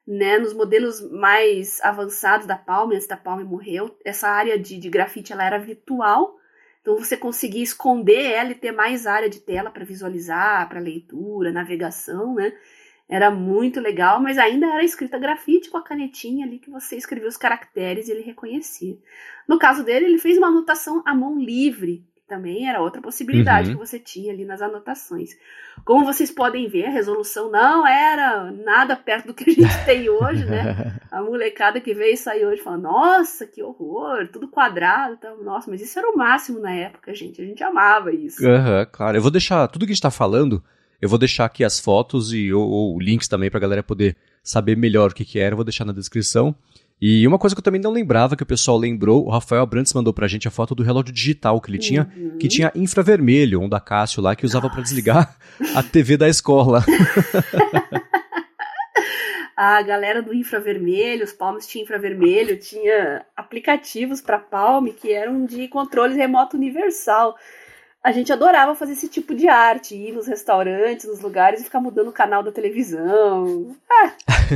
né, 0.08 0.38
nos 0.38 0.54
modelos 0.54 1.02
mais 1.12 1.80
avançados 1.82 2.46
da 2.46 2.58
Palm, 2.58 2.92
antes 2.92 3.08
da 3.08 3.18
Palm 3.18 3.42
morreu, 3.44 3.98
essa 4.04 4.28
área 4.28 4.60
de, 4.60 4.78
de 4.78 4.90
grafite 4.90 5.32
ela 5.32 5.46
era 5.46 5.58
virtual, 5.58 6.38
então 6.82 6.98
você 6.98 7.16
conseguia 7.16 7.64
esconder 7.64 8.32
ela 8.32 8.52
e 8.52 8.56
ter 8.56 8.74
mais 8.74 9.08
área 9.08 9.30
de 9.30 9.40
tela 9.40 9.72
para 9.72 9.86
visualizar, 9.86 10.68
para 10.68 10.82
leitura, 10.82 11.52
navegação, 11.52 12.36
né? 12.36 12.54
Era 13.10 13.30
muito 13.30 13.80
legal, 13.80 14.22
mas 14.22 14.38
ainda 14.38 14.66
era 14.68 14.84
escrita 14.84 15.20
grafite 15.20 15.70
com 15.70 15.78
a 15.78 15.84
canetinha 15.84 16.46
ali 16.46 16.58
que 16.58 16.70
você 16.70 16.96
escrevia 16.96 17.28
os 17.28 17.38
caracteres 17.38 18.08
e 18.08 18.12
ele 18.12 18.22
reconhecia. 18.22 18.98
No 19.48 19.60
caso 19.60 19.84
dele, 19.84 20.06
ele 20.06 20.18
fez 20.18 20.38
uma 20.38 20.48
anotação 20.48 21.04
à 21.06 21.14
mão 21.14 21.38
livre, 21.38 22.06
também 22.28 22.68
era 22.68 22.82
outra 22.82 23.02
possibilidade 23.02 23.70
uhum. 23.70 23.76
que 23.76 23.86
você 23.86 24.00
tinha 24.00 24.34
ali 24.34 24.46
nas 24.46 24.62
anotações. 24.62 25.32
Como 25.86 26.06
vocês 26.06 26.32
podem 26.32 26.68
ver, 26.68 26.86
a 26.86 26.92
resolução 26.92 27.52
não 27.52 27.86
era 27.86 28.52
nada 28.52 28.96
perto 28.96 29.28
do 29.28 29.34
que 29.34 29.50
a 29.50 29.54
gente 29.54 29.78
tem 29.86 30.10
hoje, 30.10 30.46
né? 30.46 31.00
A 31.12 31.22
molecada 31.22 31.80
que 31.80 31.94
veio 31.94 32.14
e 32.14 32.18
saiu 32.18 32.50
hoje 32.50 32.62
fala, 32.62 32.78
nossa, 32.78 33.46
que 33.46 33.62
horror, 33.62 34.28
tudo 34.30 34.48
quadrado, 34.48 35.18
tá? 35.18 35.36
nossa, 35.44 35.70
mas 35.70 35.82
isso 35.82 36.00
era 36.00 36.10
o 36.10 36.18
máximo 36.18 36.60
na 36.60 36.74
época, 36.74 37.14
gente, 37.14 37.42
a 37.42 37.46
gente 37.46 37.64
amava 37.64 38.12
isso. 38.12 38.44
Uhum, 38.44 38.86
claro, 38.92 39.18
eu 39.18 39.22
vou 39.22 39.32
deixar, 39.32 39.68
tudo 39.68 39.86
que 39.86 39.92
a 39.92 39.94
gente 39.94 40.02
tá 40.02 40.12
falando, 40.12 40.64
eu 41.04 41.10
vou 41.10 41.20
deixar 41.20 41.44
aqui 41.44 41.66
as 41.66 41.82
fotos 41.82 42.32
e 42.32 42.54
ou, 42.54 42.66
ou 42.66 42.98
links 42.98 43.28
também 43.28 43.52
pra 43.52 43.60
galera 43.60 43.84
poder 43.84 44.16
saber 44.42 44.78
melhor 44.78 45.10
o 45.10 45.14
que 45.14 45.26
que 45.26 45.38
era, 45.38 45.52
eu 45.52 45.58
vou 45.58 45.66
deixar 45.66 45.84
na 45.84 45.92
descrição. 45.92 46.56
E 47.02 47.28
uma 47.28 47.38
coisa 47.38 47.54
que 47.54 47.60
eu 47.60 47.64
também 47.64 47.82
não 47.82 47.92
lembrava, 47.92 48.38
que 48.38 48.44
o 48.44 48.46
pessoal 48.46 48.78
lembrou, 48.78 49.26
o 49.26 49.30
Rafael 49.30 49.64
Abrantes 49.64 49.94
mandou 49.94 50.14
pra 50.14 50.30
gente 50.30 50.48
a 50.48 50.52
foto 50.52 50.74
do 50.74 50.82
relógio 50.82 51.14
digital 51.14 51.60
que 51.60 51.70
ele 51.70 51.78
tinha, 51.78 52.10
uhum. 52.16 52.38
que 52.38 52.48
tinha 52.48 52.72
infravermelho, 52.74 53.60
um 53.60 53.68
da 53.68 53.82
Cássio 53.82 54.24
lá, 54.24 54.34
que 54.34 54.46
usava 54.46 54.70
para 54.70 54.82
desligar 54.82 55.36
a 55.76 55.84
TV 55.84 56.16
da 56.16 56.30
escola. 56.30 56.86
a 59.58 59.82
galera 59.82 60.22
do 60.22 60.34
infravermelho, 60.34 61.26
os 61.26 61.34
Palms 61.34 61.68
tinha 61.68 61.84
infravermelho, 61.84 62.58
tinha 62.58 63.26
aplicativos 63.36 64.22
para 64.22 64.40
Palm 64.40 64.88
que 64.88 65.12
eram 65.12 65.46
de 65.46 65.68
controle 65.68 66.16
remoto 66.16 66.56
universal. 66.56 67.36
A 68.04 68.12
gente 68.12 68.34
adorava 68.34 68.76
fazer 68.76 68.92
esse 68.92 69.08
tipo 69.08 69.34
de 69.34 69.48
arte, 69.48 69.96
ir 69.96 70.12
nos 70.12 70.28
restaurantes, 70.28 71.08
nos 71.08 71.22
lugares 71.22 71.62
e 71.62 71.64
ficar 71.64 71.80
mudando 71.80 72.10
o 72.10 72.14
canal 72.14 72.44
da 72.44 72.52
televisão. 72.52 73.74
Ah, 73.90 74.12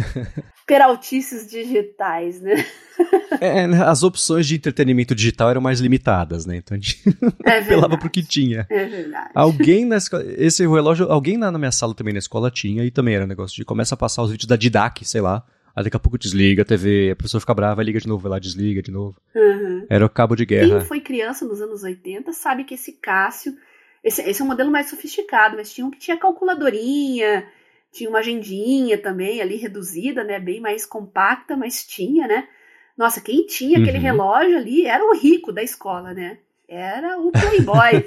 peraltices 0.68 1.48
digitais, 1.50 2.42
né? 2.42 2.56
É, 3.40 3.68
né, 3.68 3.84
as 3.84 4.02
opções 4.02 4.48
de 4.48 4.56
entretenimento 4.56 5.14
digital 5.14 5.52
eram 5.52 5.62
mais 5.62 5.80
limitadas, 5.80 6.48
né? 6.48 6.56
Então 6.56 6.76
a 6.76 6.80
gente 6.80 7.04
é 7.46 7.60
apelava 7.62 7.96
pro 7.96 8.10
que 8.10 8.24
tinha. 8.24 8.66
É 8.68 8.86
verdade. 8.86 9.30
Alguém 9.36 9.86
na 9.86 9.98
escola, 9.98 10.24
esse 10.26 10.66
relógio, 10.66 11.12
alguém 11.12 11.38
na, 11.38 11.52
na 11.52 11.60
minha 11.60 11.72
sala 11.72 11.94
também 11.94 12.14
na 12.14 12.18
escola 12.18 12.50
tinha, 12.50 12.84
e 12.84 12.90
também 12.90 13.14
era 13.14 13.26
um 13.26 13.28
negócio 13.28 13.56
de 13.56 13.64
começa 13.64 13.94
a 13.94 13.98
passar 13.98 14.24
os 14.24 14.32
vídeos 14.32 14.48
da 14.48 14.56
Didac, 14.56 15.06
sei 15.06 15.22
lá. 15.22 15.46
Aí 15.78 15.84
daqui 15.84 15.96
a 15.96 16.00
pouco 16.00 16.18
desliga 16.18 16.64
a 16.64 16.66
TV, 16.66 17.12
a 17.12 17.16
pessoa 17.16 17.40
fica 17.40 17.54
brava, 17.54 17.84
liga 17.84 18.00
de 18.00 18.08
novo, 18.08 18.24
vai 18.24 18.32
lá, 18.32 18.40
desliga 18.40 18.82
de 18.82 18.90
novo. 18.90 19.16
Uhum. 19.36 19.86
Era 19.88 20.04
o 20.04 20.10
cabo 20.10 20.36
de 20.36 20.44
guerra. 20.44 20.80
Quem 20.80 20.88
foi 20.88 21.00
criança 21.00 21.46
nos 21.46 21.62
anos 21.62 21.84
80 21.84 22.34
sabe 22.34 22.64
que 22.64 22.74
esse 22.74 22.94
Cássio, 22.94 23.56
esse, 24.04 24.20
esse 24.28 24.42
é 24.42 24.44
um 24.44 24.48
modelo 24.48 24.72
mais 24.72 24.90
sofisticado, 24.90 25.56
mas 25.56 25.72
tinha 25.72 25.86
um 25.86 25.92
que 25.92 26.00
tinha 26.00 26.18
calculadorinha, 26.18 27.48
tinha 27.92 28.10
uma 28.10 28.18
agendinha 28.18 28.98
também 28.98 29.40
ali 29.40 29.56
reduzida, 29.58 30.24
né, 30.24 30.40
bem 30.40 30.60
mais 30.60 30.84
compacta, 30.84 31.56
mas 31.56 31.86
tinha, 31.86 32.26
né? 32.26 32.48
Nossa, 32.98 33.22
quem 33.22 33.46
tinha 33.46 33.78
aquele 33.78 34.00
uhum. 34.00 34.04
relógio 34.04 34.58
ali 34.58 34.88
era 34.88 35.06
o 35.06 35.14
rico 35.14 35.52
da 35.52 35.62
escola, 35.62 36.12
né? 36.12 36.40
Era 36.68 37.18
o 37.18 37.32
Playboy. 37.32 38.06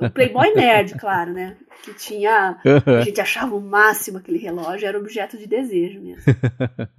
o 0.00 0.10
Playboy 0.10 0.54
nerd, 0.54 0.94
claro, 0.94 1.32
né? 1.32 1.56
Que 1.84 1.94
tinha. 1.94 2.56
A 2.84 3.02
gente 3.02 3.20
achava 3.20 3.54
o 3.54 3.60
máximo 3.60 4.18
aquele 4.18 4.38
relógio, 4.38 4.86
era 4.86 4.98
objeto 4.98 5.38
de 5.38 5.46
desejo 5.46 6.00
mesmo. 6.00 6.22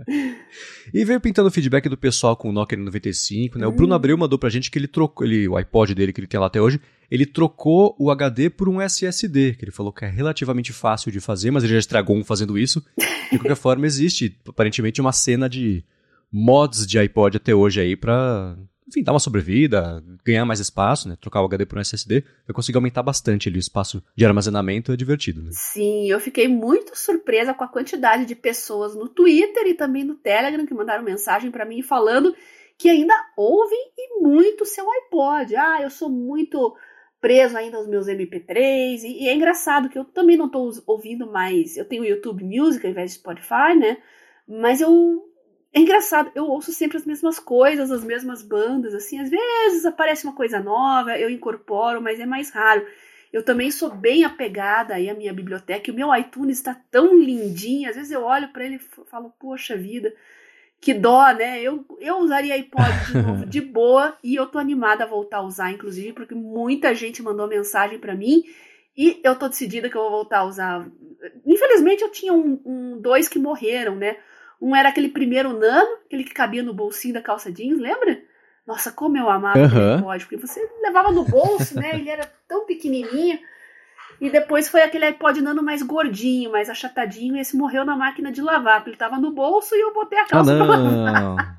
e 0.94 1.04
veio 1.04 1.20
pintando 1.20 1.50
o 1.50 1.52
feedback 1.52 1.90
do 1.90 1.98
pessoal 1.98 2.38
com 2.38 2.50
o 2.50 2.54
Nokia 2.54 2.78
95, 2.78 3.60
né? 3.60 3.68
Hum. 3.68 3.70
O 3.70 3.74
Bruno 3.74 3.94
hum. 3.94 3.96
Abreu 3.96 4.18
mandou 4.18 4.40
pra 4.40 4.50
gente 4.50 4.72
que 4.72 4.80
ele 4.80 4.88
trocou. 4.88 5.26
Ele, 5.26 5.48
o 5.48 5.58
iPod 5.58 5.94
dele 5.94 6.14
que 6.14 6.22
ele 6.22 6.28
tem 6.28 6.40
lá 6.40 6.48
até 6.48 6.62
hoje, 6.62 6.80
ele 7.12 7.26
trocou 7.26 7.96
o 8.00 8.10
HD 8.10 8.50
por 8.50 8.70
um 8.70 8.82
SSD, 8.82 9.56
que 9.56 9.66
ele 9.66 9.72
falou 9.72 9.92
que 9.92 10.06
é 10.06 10.10
relativamente 10.10 10.72
fácil 10.72 11.12
de 11.12 11.20
fazer, 11.20 11.52
mas 11.52 11.64
ele 11.64 11.74
já 11.74 11.80
estragou 11.80 12.16
um 12.16 12.24
fazendo 12.24 12.58
isso. 12.58 12.84
De 13.32 13.38
qualquer 13.38 13.56
forma, 13.56 13.86
existe 13.86 14.38
aparentemente 14.48 15.02
uma 15.02 15.12
cena 15.12 15.50
de 15.50 15.84
mods 16.32 16.88
de 16.88 16.98
iPod 16.98 17.38
até 17.38 17.54
hoje 17.54 17.80
aí 17.80 17.96
pra 17.96 18.58
enfim, 18.94 19.04
dar 19.04 19.12
uma 19.12 19.20
sobrevida, 19.20 20.04
ganhar 20.24 20.46
mais 20.46 20.60
espaço, 20.60 21.10
né? 21.10 21.18
Trocar 21.20 21.42
o 21.42 21.46
HD 21.46 21.66
por 21.66 21.80
um 21.80 21.82
SSD, 21.82 22.24
eu 22.48 22.54
consigo 22.54 22.78
aumentar 22.78 23.02
bastante 23.02 23.50
ali 23.50 23.58
o 23.58 23.60
espaço 23.60 24.04
de 24.16 24.24
armazenamento, 24.24 24.92
é 24.92 24.96
divertido, 24.96 25.42
né? 25.42 25.50
Sim, 25.52 26.10
eu 26.10 26.20
fiquei 26.20 26.48
muito 26.48 26.96
surpresa 26.96 27.56
com 27.56 27.64
a 27.64 27.68
quantidade 27.68 28.26
de 28.26 28.36
pessoas 28.36 28.96
no 28.96 29.10
Twitter 29.10 29.66
e 29.66 29.74
também 29.74 30.04
no 30.04 30.16
Telegram 30.16 30.66
que 30.66 30.74
mandaram 30.76 31.04
mensagem 31.04 31.50
para 31.50 31.66
mim 31.66 31.82
falando 31.82 32.36
que 32.78 32.88
ainda 32.88 33.16
ouvem 33.36 33.80
e 33.98 34.22
muito 34.22 34.66
seu 34.66 34.86
iPod. 34.90 35.56
Ah, 35.56 35.82
eu 35.82 35.90
sou 35.90 36.10
muito 36.10 36.76
preso 37.20 37.58
ainda 37.58 37.78
aos 37.78 37.88
meus 37.88 38.08
MP3 38.08 39.02
e, 39.04 39.24
e 39.24 39.28
é 39.28 39.34
engraçado 39.34 39.90
que 39.90 39.98
eu 39.98 40.06
também 40.06 40.38
não 40.38 40.46
estou 40.46 40.72
ouvindo 40.86 41.32
mais. 41.32 41.78
Eu 41.78 41.86
tenho 41.86 42.06
YouTube 42.06 42.44
Music 42.44 42.86
ao 42.86 42.92
invés 42.92 43.12
de 43.12 43.18
Spotify, 43.18 43.76
né? 43.76 43.98
Mas 44.48 44.82
eu 44.82 45.33
é 45.74 45.80
engraçado, 45.80 46.32
eu 46.36 46.46
ouço 46.46 46.72
sempre 46.72 46.98
as 46.98 47.06
mesmas 47.06 47.40
coisas, 47.40 47.90
as 47.90 48.04
mesmas 48.04 48.44
bandas, 48.44 48.94
assim, 48.94 49.20
às 49.20 49.30
vezes 49.30 49.86
aparece 49.86 50.24
uma 50.24 50.36
coisa 50.36 50.60
nova, 50.60 51.18
eu 51.18 51.32
incorporo, 51.32 52.00
mas 52.00 52.20
é 52.20 52.26
mais 52.28 52.52
raro. 52.52 52.86
Eu 53.32 53.44
também 53.44 53.72
sou 53.72 53.90
bem 53.90 54.24
apegada 54.24 54.94
aí 54.94 55.10
à 55.10 55.16
minha 55.16 55.34
biblioteca, 55.34 55.90
e 55.90 55.92
o 55.92 55.96
meu 55.96 56.16
iTunes 56.16 56.58
está 56.58 56.80
tão 56.92 57.18
lindinho, 57.18 57.90
às 57.90 57.96
vezes 57.96 58.12
eu 58.12 58.24
olho 58.24 58.50
para 58.50 58.64
ele 58.64 58.76
e 58.76 59.06
falo, 59.10 59.34
poxa 59.40 59.76
vida, 59.76 60.14
que 60.80 60.94
dó, 60.94 61.32
né? 61.32 61.60
Eu, 61.60 61.84
eu 62.00 62.18
usaria 62.18 62.54
iPod 62.54 63.06
de 63.08 63.18
novo 63.18 63.46
de 63.50 63.60
boa, 63.60 64.16
e 64.24 64.36
eu 64.36 64.46
tô 64.46 64.60
animada 64.60 65.06
a 65.06 65.08
voltar 65.08 65.38
a 65.38 65.44
usar, 65.44 65.72
inclusive, 65.72 66.14
porque 66.14 66.36
muita 66.36 66.94
gente 66.94 67.24
mandou 67.24 67.48
mensagem 67.48 67.98
para 67.98 68.14
mim, 68.14 68.44
e 68.96 69.20
eu 69.24 69.36
tô 69.36 69.50
decidida 69.50 69.90
que 69.90 69.98
eu 69.98 70.02
vou 70.02 70.12
voltar 70.12 70.40
a 70.40 70.46
usar. 70.46 70.88
Infelizmente 71.44 72.04
eu 72.04 72.12
tinha 72.12 72.32
um, 72.32 72.62
um 72.64 73.02
dois 73.02 73.28
que 73.28 73.40
morreram, 73.40 73.96
né? 73.96 74.18
Um 74.64 74.74
era 74.74 74.88
aquele 74.88 75.10
primeiro 75.10 75.52
nano, 75.52 75.98
aquele 76.06 76.24
que 76.24 76.34
cabia 76.34 76.64
no 76.64 76.74
bolsinho 76.74 77.14
da 77.14 77.22
calça 77.22 77.52
jeans, 77.52 77.78
lembra? 77.78 78.18
Nossa, 78.66 78.94
como 78.94 79.18
eu 79.18 79.30
amava 79.30 79.60
uhum. 79.60 79.66
aquele 79.66 79.94
iPod, 79.96 80.24
porque 80.24 80.38
você 80.38 80.66
levava 80.82 81.12
no 81.12 81.26
bolso, 81.26 81.76
né? 81.76 81.92
Ele 81.96 82.10
era 82.10 82.32
tão 82.48 82.66
pequenininho. 82.66 83.38
E 84.22 84.30
depois 84.30 84.70
foi 84.70 84.82
aquele 84.82 85.04
iPod 85.04 85.42
nano 85.42 85.62
mais 85.62 85.84
gordinho, 85.84 86.50
mais 86.50 86.70
achatadinho, 86.70 87.36
e 87.36 87.42
esse 87.42 87.58
morreu 87.58 87.84
na 87.84 87.98
máquina 87.98 88.32
de 88.32 88.42
lavar, 88.42 88.78
porque 88.78 88.92
ele 88.92 88.98
tava 88.98 89.18
no 89.18 89.34
bolso 89.34 89.76
e 89.76 89.82
eu 89.82 89.94
botei 89.94 90.18
a 90.18 90.28
calça 90.28 90.54
ah, 90.54 90.56
pra 90.56 90.66
lavar. 90.66 91.56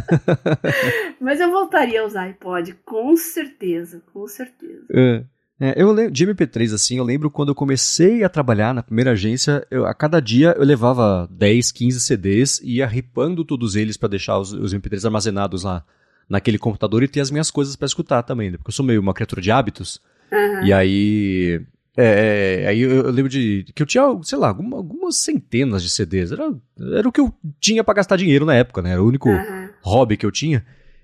Mas 1.20 1.40
eu 1.40 1.50
voltaria 1.50 2.00
a 2.00 2.06
usar 2.06 2.22
iPod, 2.22 2.72
com 2.86 3.14
certeza, 3.18 4.02
com 4.14 4.26
certeza. 4.26 4.86
Uh. 4.90 5.35
É, 5.58 5.80
eu 5.80 5.90
lembro, 5.90 6.12
de 6.12 6.26
MP3, 6.26 6.74
assim, 6.74 6.98
eu 6.98 7.04
lembro 7.04 7.30
quando 7.30 7.48
eu 7.48 7.54
comecei 7.54 8.22
a 8.22 8.28
trabalhar 8.28 8.74
na 8.74 8.82
primeira 8.82 9.12
agência, 9.12 9.66
eu, 9.70 9.86
a 9.86 9.94
cada 9.94 10.20
dia 10.20 10.54
eu 10.56 10.64
levava 10.64 11.26
10, 11.30 11.72
15 11.72 12.00
CDs 12.00 12.60
e 12.62 12.76
ia 12.76 12.86
ripando 12.86 13.42
todos 13.42 13.74
eles 13.74 13.96
para 13.96 14.10
deixar 14.10 14.38
os, 14.38 14.52
os, 14.52 14.74
MP3 14.74 15.06
armazenados 15.06 15.62
lá 15.62 15.82
naquele 16.28 16.58
computador 16.58 17.02
e 17.02 17.08
ter 17.08 17.20
as 17.20 17.30
minhas 17.30 17.50
coisas 17.50 17.74
para 17.74 17.86
escutar 17.86 18.22
também, 18.22 18.50
né? 18.50 18.58
porque 18.58 18.68
eu 18.68 18.74
sou 18.74 18.84
meio 18.84 19.00
uma 19.00 19.14
criatura 19.14 19.40
de 19.40 19.50
hábitos. 19.50 20.00
Uhum. 20.30 20.64
E 20.64 20.72
aí. 20.72 21.62
É, 21.98 22.64
é, 22.64 22.68
aí 22.68 22.80
eu, 22.80 22.90
eu, 22.90 23.10
lembro 23.10 23.30
de 23.30 23.64
que 23.74 23.82
eu 23.82 23.86
tinha, 23.86 24.02
sei 24.22 24.36
lá, 24.36 24.48
alguma, 24.48 24.76
algumas 24.76 25.16
centenas 25.16 25.82
de 25.82 25.88
CDs. 25.88 26.30
Era, 26.30 26.52
era 26.92 27.08
o 27.08 27.12
que 27.12 27.20
eu 27.20 27.32
tinha 27.58 27.82
para 27.82 27.94
gastar 27.94 28.16
dinheiro 28.16 28.44
na 28.44 28.54
época, 28.54 28.82
né? 28.82 28.90
Era 28.90 29.02
o 29.02 29.06
único 29.06 29.30
uhum. 29.30 29.68
hobby 29.80 30.18
que 30.18 30.26
eu 30.26 30.30
tinha. 30.30 30.62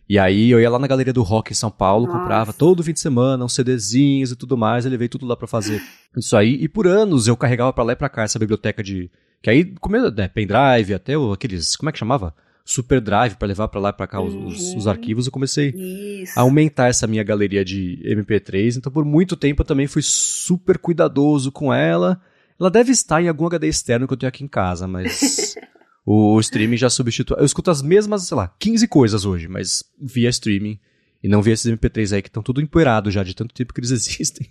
E 0.08 0.18
aí 0.18 0.50
eu 0.50 0.60
ia 0.60 0.68
lá 0.68 0.78
na 0.78 0.86
Galeria 0.86 1.12
do 1.12 1.22
Rock 1.22 1.52
em 1.52 1.54
São 1.54 1.70
Paulo, 1.70 2.06
Nossa. 2.06 2.18
comprava 2.18 2.52
todo 2.52 2.82
fim 2.82 2.92
de 2.92 3.00
semana 3.00 3.44
uns 3.44 3.54
CDzinhos 3.54 4.32
e 4.32 4.36
tudo 4.36 4.58
mais, 4.58 4.84
eu 4.84 4.90
levei 4.90 5.08
tudo 5.08 5.24
lá 5.24 5.36
para 5.36 5.46
fazer 5.46 5.82
isso 6.16 6.36
aí. 6.36 6.54
E 6.60 6.68
por 6.68 6.86
anos 6.86 7.28
eu 7.28 7.36
carregava 7.36 7.72
para 7.72 7.84
lá 7.84 7.92
e 7.92 7.96
pra 7.96 8.08
cá 8.08 8.22
essa 8.22 8.38
biblioteca 8.38 8.82
de. 8.82 9.10
Que 9.40 9.50
aí, 9.50 9.64
comendo, 9.80 10.10
né, 10.12 10.28
pendrive, 10.28 10.94
até 10.94 11.16
o, 11.16 11.32
aqueles. 11.32 11.76
Como 11.76 11.88
é 11.88 11.92
que 11.92 11.98
chamava? 11.98 12.34
Super 12.64 13.00
Drive 13.00 13.34
para 13.34 13.48
levar 13.48 13.68
para 13.68 13.80
lá 13.80 13.88
e 13.88 13.92
pra 13.92 14.06
cá 14.06 14.20
os, 14.20 14.34
uhum. 14.34 14.46
os, 14.46 14.74
os, 14.74 14.86
arquivos. 14.86 15.26
Eu 15.26 15.32
comecei 15.32 15.70
isso. 15.70 16.38
a 16.38 16.42
aumentar 16.42 16.88
essa 16.88 17.06
minha 17.06 17.22
galeria 17.22 17.64
de 17.64 18.00
MP3. 18.04 18.76
Então 18.76 18.92
por 18.92 19.04
muito 19.04 19.36
tempo 19.36 19.62
eu 19.62 19.66
também 19.66 19.86
fui 19.86 20.02
super 20.02 20.78
cuidadoso 20.78 21.50
com 21.50 21.74
ela. 21.74 22.20
Ela 22.58 22.70
deve 22.70 22.92
estar 22.92 23.20
em 23.20 23.28
algum 23.28 23.46
HD 23.46 23.66
externo 23.66 24.06
que 24.06 24.12
eu 24.12 24.16
tenho 24.16 24.28
aqui 24.28 24.44
em 24.44 24.48
casa, 24.48 24.86
mas. 24.86 25.56
O 26.04 26.38
streaming 26.40 26.76
já 26.76 26.90
substitui. 26.90 27.36
Eu 27.38 27.44
escuto 27.44 27.70
as 27.70 27.80
mesmas, 27.80 28.22
sei 28.22 28.36
lá, 28.36 28.52
15 28.58 28.88
coisas 28.88 29.24
hoje, 29.24 29.48
mas 29.48 29.84
via 30.00 30.28
streaming. 30.28 30.80
E 31.22 31.28
não 31.28 31.40
via 31.40 31.54
esses 31.54 31.70
MP3 31.70 32.16
aí 32.16 32.22
que 32.22 32.28
estão 32.28 32.42
tudo 32.42 32.60
empoeirado 32.60 33.08
já, 33.08 33.22
de 33.22 33.34
tanto 33.34 33.54
tempo 33.54 33.72
que 33.72 33.78
eles 33.78 33.92
existem. 33.92 34.50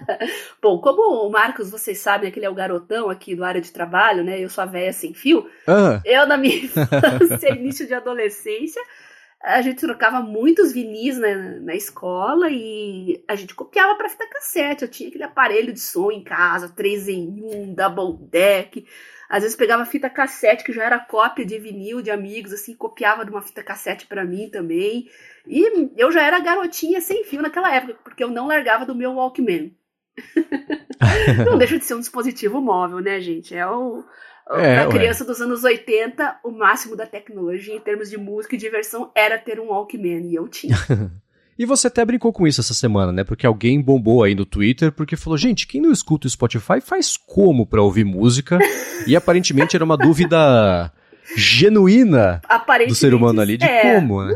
Bom, 0.62 0.80
como 0.80 1.26
o 1.26 1.30
Marcos, 1.30 1.70
vocês 1.70 1.98
sabem, 1.98 2.30
que 2.30 2.38
ele 2.38 2.46
é 2.46 2.50
o 2.50 2.54
garotão 2.54 3.10
aqui 3.10 3.34
do 3.34 3.44
área 3.44 3.60
de 3.60 3.70
trabalho, 3.70 4.24
né? 4.24 4.40
Eu 4.40 4.48
sou 4.48 4.62
a 4.62 4.66
véia 4.66 4.92
sem 4.92 5.12
fio. 5.12 5.46
Ah. 5.66 6.00
Eu, 6.04 6.26
na 6.26 6.38
minha 6.38 6.56
infância, 6.64 7.54
início 7.54 7.86
de 7.86 7.92
adolescência, 7.92 8.80
a 9.42 9.60
gente 9.60 9.80
trocava 9.80 10.22
muitos 10.22 10.72
vinis 10.72 11.18
na, 11.18 11.60
na 11.60 11.74
escola 11.74 12.48
e 12.50 13.22
a 13.28 13.34
gente 13.34 13.54
copiava 13.54 13.94
para 13.96 14.08
fita 14.08 14.26
cassete. 14.30 14.84
Eu 14.84 14.90
tinha 14.90 15.10
aquele 15.10 15.24
aparelho 15.24 15.72
de 15.74 15.80
som 15.80 16.10
em 16.10 16.24
casa, 16.24 16.70
3 16.70 17.08
em 17.08 17.42
1, 17.42 17.74
double 17.74 18.26
deck. 18.30 18.86
Às 19.28 19.42
vezes 19.42 19.56
pegava 19.56 19.84
fita 19.84 20.08
cassete, 20.08 20.64
que 20.64 20.72
já 20.72 20.84
era 20.84 20.98
cópia 20.98 21.44
de 21.44 21.58
vinil 21.58 22.00
de 22.00 22.10
amigos, 22.10 22.52
assim, 22.52 22.74
copiava 22.74 23.24
de 23.24 23.30
uma 23.30 23.42
fita 23.42 23.62
cassete 23.62 24.06
para 24.06 24.24
mim 24.24 24.48
também. 24.48 25.08
E 25.46 25.90
eu 25.96 26.10
já 26.12 26.22
era 26.22 26.38
garotinha 26.40 27.00
sem 27.00 27.24
fio 27.24 27.42
naquela 27.42 27.74
época, 27.74 27.98
porque 28.04 28.22
eu 28.22 28.30
não 28.30 28.46
largava 28.46 28.86
do 28.86 28.94
meu 28.94 29.14
Walkman. 29.14 29.74
não 31.44 31.58
deixa 31.58 31.78
de 31.78 31.84
ser 31.84 31.94
um 31.94 32.00
dispositivo 32.00 32.60
móvel, 32.60 33.00
né, 33.00 33.20
gente? 33.20 33.54
É 33.54 33.66
o. 33.66 34.04
É, 34.48 34.78
a 34.78 34.88
criança 34.88 35.24
ué. 35.24 35.26
dos 35.26 35.40
anos 35.40 35.64
80, 35.64 36.38
o 36.44 36.52
máximo 36.52 36.94
da 36.94 37.04
tecnologia 37.04 37.74
em 37.74 37.80
termos 37.80 38.08
de 38.08 38.16
música 38.16 38.54
e 38.54 38.58
diversão 38.58 39.10
era 39.12 39.36
ter 39.36 39.58
um 39.58 39.70
Walkman, 39.70 40.30
e 40.30 40.36
eu 40.36 40.46
tinha. 40.46 40.76
E 41.58 41.64
você 41.64 41.86
até 41.86 42.04
brincou 42.04 42.32
com 42.32 42.46
isso 42.46 42.60
essa 42.60 42.74
semana, 42.74 43.12
né? 43.12 43.24
Porque 43.24 43.46
alguém 43.46 43.80
bombou 43.80 44.22
aí 44.22 44.34
no 44.34 44.44
Twitter 44.44 44.92
porque 44.92 45.16
falou: 45.16 45.38
gente, 45.38 45.66
quem 45.66 45.80
não 45.80 45.90
escuta 45.90 46.26
o 46.26 46.30
Spotify 46.30 46.80
faz 46.80 47.16
como 47.16 47.66
para 47.66 47.82
ouvir 47.82 48.04
música? 48.04 48.58
e 49.06 49.16
aparentemente 49.16 49.74
era 49.74 49.84
uma 49.84 49.96
dúvida 49.96 50.92
genuína 51.34 52.40
do 52.86 52.94
ser 52.94 53.14
humano 53.14 53.40
ali 53.40 53.56
de 53.56 53.64
é, 53.64 53.94
como, 53.94 54.22
né? 54.24 54.34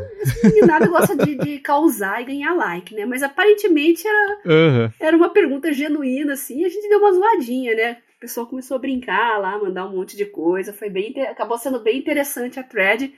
Nada 0.66 0.88
gosta 0.88 1.14
de, 1.16 1.36
de, 1.36 1.58
causar 1.58 2.20
e 2.22 2.24
ganhar 2.24 2.54
like, 2.54 2.94
né? 2.94 3.04
Mas 3.04 3.22
aparentemente 3.22 4.02
era, 4.06 4.38
uhum. 4.44 4.90
era 4.98 5.16
uma 5.16 5.28
pergunta 5.28 5.72
genuína, 5.72 6.32
assim, 6.32 6.62
e 6.62 6.64
a 6.64 6.68
gente 6.68 6.88
deu 6.88 6.98
uma 6.98 7.12
zoadinha, 7.12 7.74
né? 7.74 7.98
O 8.16 8.20
pessoal 8.20 8.46
começou 8.46 8.76
a 8.76 8.80
brincar 8.80 9.38
lá, 9.38 9.58
mandar 9.58 9.86
um 9.86 9.96
monte 9.96 10.16
de 10.16 10.24
coisa, 10.24 10.72
foi 10.72 10.90
bem, 10.90 11.14
acabou 11.22 11.56
sendo 11.56 11.80
bem 11.80 11.98
interessante 11.98 12.58
a 12.58 12.62
thread 12.62 13.12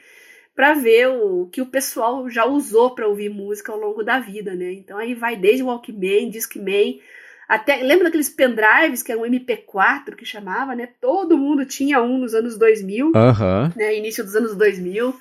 para 0.54 0.74
ver 0.74 1.08
o 1.08 1.48
que 1.50 1.62
o 1.62 1.66
pessoal 1.66 2.28
já 2.28 2.44
usou 2.44 2.94
para 2.94 3.08
ouvir 3.08 3.30
música 3.30 3.72
ao 3.72 3.78
longo 3.78 4.02
da 4.02 4.20
vida, 4.20 4.54
né? 4.54 4.72
Então 4.72 4.98
aí 4.98 5.14
vai 5.14 5.36
desde 5.36 5.62
Walkman, 5.62 6.30
Discman, 6.30 7.00
Até, 7.48 7.76
lembra 7.82 8.04
daqueles 8.04 8.30
pendrives 8.30 9.02
que 9.02 9.12
eram 9.12 9.22
MP4 9.22 10.14
que 10.16 10.24
chamava, 10.24 10.74
né? 10.74 10.88
Todo 11.00 11.36
mundo 11.36 11.66
tinha 11.66 12.02
um 12.02 12.18
nos 12.18 12.34
anos 12.34 12.56
2000, 12.58 13.12
Aham. 13.14 13.72
né? 13.76 13.96
Início 13.96 14.24
dos 14.24 14.36
anos 14.36 14.54
2000. 14.56 15.14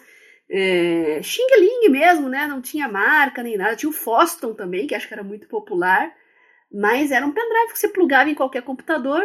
É, 0.50 1.22
Xing 1.24 1.48
Ling 1.60 1.90
mesmo, 1.90 2.28
né? 2.28 2.46
Não 2.48 2.62
tinha 2.62 2.88
marca 2.88 3.42
nem 3.42 3.58
nada. 3.58 3.76
Tinha 3.76 3.90
o 3.90 3.94
Foston 3.94 4.54
também, 4.54 4.86
que 4.86 4.96
acho 4.96 5.08
que 5.08 5.14
era 5.14 5.24
muito 5.24 5.48
popular. 5.48 6.14
Mas 6.74 7.12
era 7.12 7.26
um 7.26 7.32
pendrive 7.34 7.74
que 7.74 7.80
você 7.80 7.88
plugava 7.88 8.30
em 8.30 8.36
qualquer 8.36 8.62
computador, 8.62 9.22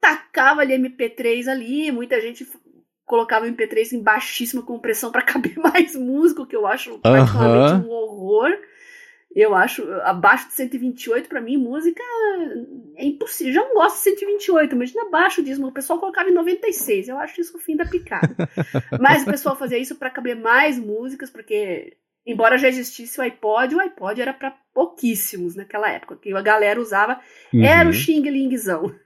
tacava 0.00 0.60
ali 0.60 0.74
MP3 0.74 1.46
ali. 1.48 1.92
Muita 1.92 2.20
gente 2.20 2.44
colocava 3.04 3.46
MP3 3.46 3.92
em 3.92 4.02
baixíssima 4.02 4.62
compressão 4.62 5.10
para 5.10 5.22
caber 5.22 5.56
mais 5.58 5.94
música, 5.94 6.42
o 6.42 6.46
que 6.46 6.56
eu 6.56 6.66
acho 6.66 6.98
particularmente 6.98 7.86
um 7.86 7.90
horror. 7.90 8.50
Eu 9.34 9.52
acho, 9.52 9.82
abaixo 10.02 10.46
de 10.46 10.54
128, 10.54 11.28
pra 11.28 11.40
mim, 11.40 11.56
música 11.56 12.00
é 12.96 13.04
impossível. 13.04 13.52
Já 13.52 13.62
não 13.62 13.74
gosto 13.74 13.96
de 13.96 14.02
128, 14.02 14.76
imagina 14.76 15.02
abaixo 15.02 15.42
disso. 15.42 15.66
O 15.66 15.72
pessoal 15.72 15.98
colocava 15.98 16.30
em 16.30 16.34
96. 16.34 17.08
Eu 17.08 17.18
acho 17.18 17.40
isso 17.40 17.56
o 17.56 17.60
fim 17.60 17.74
da 17.74 17.84
picada. 17.84 18.36
Mas 19.00 19.22
o 19.22 19.26
pessoal 19.26 19.56
fazia 19.56 19.76
isso 19.76 19.96
pra 19.96 20.08
caber 20.08 20.36
mais 20.36 20.78
músicas, 20.78 21.30
porque, 21.30 21.96
embora 22.24 22.56
já 22.56 22.68
existisse 22.68 23.18
o 23.18 23.24
iPod, 23.24 23.74
o 23.74 23.80
iPod 23.80 24.22
era 24.22 24.32
pra 24.32 24.56
pouquíssimos 24.72 25.56
naquela 25.56 25.90
época. 25.90 26.16
Que 26.16 26.32
a 26.32 26.40
galera 26.40 26.80
usava 26.80 27.20
era 27.52 27.88
o 27.88 27.92
Uhum. 28.84 29.03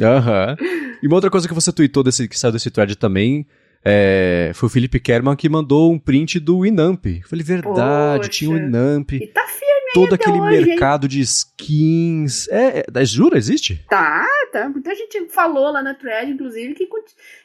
Aham. 0.00 0.56
E 1.02 1.06
uma 1.06 1.16
outra 1.16 1.30
coisa 1.30 1.46
que 1.48 1.54
você 1.54 1.72
tweetou 1.72 2.02
desse, 2.02 2.26
que 2.28 2.38
saiu 2.38 2.52
desse 2.52 2.70
thread 2.70 2.96
também 2.96 3.46
é, 3.84 4.52
foi 4.54 4.66
o 4.66 4.70
Felipe 4.70 5.00
Kerman 5.00 5.36
que 5.36 5.48
mandou 5.48 5.92
um 5.92 5.98
print 5.98 6.38
do 6.40 6.64
Inamp. 6.64 7.06
Eu 7.06 7.28
falei, 7.28 7.44
verdade, 7.44 8.26
Poxa. 8.26 8.28
tinha 8.30 8.50
o 8.50 8.56
Inamp. 8.56 9.12
E 9.12 9.26
tá 9.26 9.46
firme 9.46 9.70
Todo 9.94 10.14
aquele 10.14 10.40
hoje, 10.40 10.56
hein? 10.60 10.64
mercado 10.66 11.08
de 11.08 11.20
skins. 11.20 12.48
É, 12.48 12.84
é, 12.94 13.04
jura, 13.04 13.36
existe? 13.36 13.84
Tá, 13.88 14.24
tá. 14.52 14.68
Muita 14.68 14.94
gente 14.94 15.28
falou 15.30 15.72
lá 15.72 15.82
na 15.82 15.94
thread, 15.94 16.30
inclusive, 16.30 16.74
que, 16.74 16.86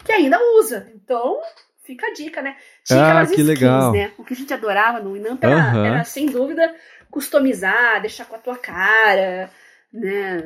que 0.04 0.12
ainda 0.12 0.38
usa. 0.60 0.88
Então, 0.94 1.40
fica 1.84 2.06
a 2.08 2.14
dica, 2.14 2.42
né? 2.42 2.56
Tinha 2.86 3.00
Ah, 3.00 3.08
aquelas 3.08 3.30
que 3.30 3.42
skins, 3.42 3.48
legal. 3.48 3.92
né? 3.94 4.12
O 4.18 4.24
que 4.24 4.34
a 4.34 4.38
gente 4.38 4.54
adorava 4.54 5.00
no 5.00 5.18
Inamp 5.18 5.44
era, 5.44 5.56
Aham. 5.56 5.86
era, 5.88 6.04
sem 6.04 6.28
dúvida, 6.28 6.72
customizar, 7.10 8.00
deixar 8.02 8.26
com 8.26 8.36
a 8.36 8.40
tua 8.40 8.58
cara, 8.58 9.50
né? 9.96 10.38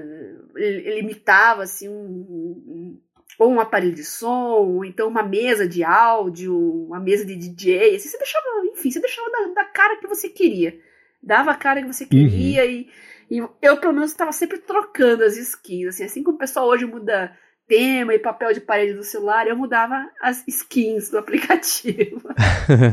Ele, 0.56 1.00
imitava, 1.00 1.64
assim, 1.64 1.90
um, 1.90 3.00
ou 3.38 3.52
um 3.52 3.60
aparelho 3.60 3.96
de 3.96 4.04
som, 4.04 4.52
ou 4.52 4.86
então 4.86 5.08
uma 5.08 5.24
mesa 5.24 5.68
de 5.68 5.84
áudio, 5.84 6.56
uma 6.86 7.00
mesa 7.00 7.26
de 7.26 7.36
DJ, 7.36 7.96
assim, 7.96 8.10
você 8.10 8.18
deixava, 8.18 8.46
enfim, 8.66 8.92
você 8.92 9.00
deixava 9.00 9.30
da, 9.32 9.64
da 9.64 9.66
cara 9.66 9.98
que 9.98 10.08
você 10.08 10.30
queria. 10.30 10.80
Dava 11.22 11.52
a 11.52 11.56
cara 11.56 11.82
que 11.82 11.88
você 11.88 12.06
queria 12.06 12.66
e, 12.66 12.88
e 13.30 13.38
eu, 13.62 13.78
pelo 13.78 13.94
menos, 13.94 14.12
estava 14.12 14.32
sempre 14.32 14.60
trocando 14.60 15.24
as 15.24 15.36
skins, 15.38 15.88
assim, 15.88 16.04
assim 16.04 16.24
como 16.24 16.38
o 16.38 16.40
pessoal 16.40 16.68
hoje 16.68 16.86
muda 16.86 17.36
tema 17.68 18.16
e 18.16 18.20
papel 18.20 18.52
de 18.52 18.60
parede 18.60 18.94
do 18.94 19.04
celular, 19.04 19.48
eu 19.48 19.56
mudava 19.56 20.10
as 20.22 20.44
skins 20.48 21.10
do 21.10 21.18
aplicativo. 21.20 22.30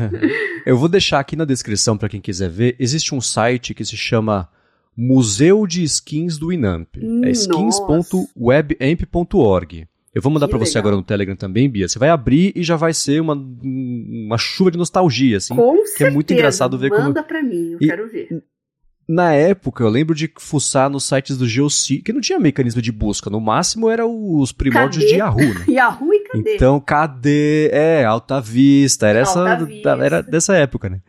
Eu 0.66 0.76
vou 0.76 0.88
deixar 0.88 1.18
aqui 1.18 1.34
na 1.34 1.46
descrição 1.46 1.96
para 1.96 2.08
quem 2.08 2.20
quiser 2.20 2.50
ver. 2.50 2.76
Existe 2.78 3.14
um 3.14 3.20
site 3.20 3.72
que 3.72 3.84
se 3.84 3.96
chama 3.96 4.50
Museu 4.96 5.66
de 5.66 5.82
Skins 5.84 6.38
do 6.38 6.52
Inamp. 6.52 6.96
É 7.24 7.30
skins.webamp.org. 7.30 9.86
Eu 10.14 10.22
vou 10.22 10.32
mandar 10.32 10.48
para 10.48 10.56
você 10.58 10.78
agora 10.78 10.96
no 10.96 11.02
Telegram 11.02 11.36
também, 11.36 11.68
Bia. 11.68 11.86
Você 11.86 11.98
vai 11.98 12.08
abrir 12.08 12.50
e 12.56 12.62
já 12.64 12.74
vai 12.74 12.94
ser 12.94 13.20
uma, 13.20 13.34
uma 13.34 14.38
chuva 14.38 14.70
de 14.70 14.78
nostalgia, 14.78 15.36
assim. 15.36 15.54
Com 15.54 15.74
que 15.74 15.80
é 15.82 15.86
certeza. 15.88 16.10
muito 16.12 16.32
engraçado 16.32 16.78
ver 16.78 16.88
como- 16.88 17.02
Manda 17.02 17.22
pra 17.22 17.42
mim, 17.42 17.72
eu 17.72 17.78
E- 17.82 17.86
quero 17.86 18.08
ver. 18.10 18.42
Na 19.08 19.32
época, 19.34 19.84
eu 19.84 19.88
lembro 19.88 20.16
de 20.16 20.28
fuçar 20.38 20.90
nos 20.90 21.04
sites 21.04 21.36
do 21.36 21.46
Geocities, 21.46 22.02
que 22.02 22.12
não 22.12 22.20
tinha 22.20 22.40
mecanismo 22.40 22.82
de 22.82 22.90
busca. 22.90 23.30
No 23.30 23.40
máximo, 23.40 23.88
era 23.88 24.04
os 24.04 24.50
primórdios 24.50 25.04
Cadê? 25.04 25.12
de 25.14 25.18
Yahoo, 25.20 25.54
né? 25.54 25.64
Yahoo 25.68 26.12
e 26.14 26.20
cadê? 26.24 26.54
Então, 26.56 26.80
cadê? 26.80 27.68
É, 27.72 28.04
Alta 28.04 28.40
Vista. 28.40 29.06
Era, 29.06 29.20
essa, 29.20 29.48
Alta 29.48 29.64
Vista. 29.64 29.90
era 29.90 30.22
dessa 30.22 30.56
época, 30.56 30.88
né? 30.88 31.00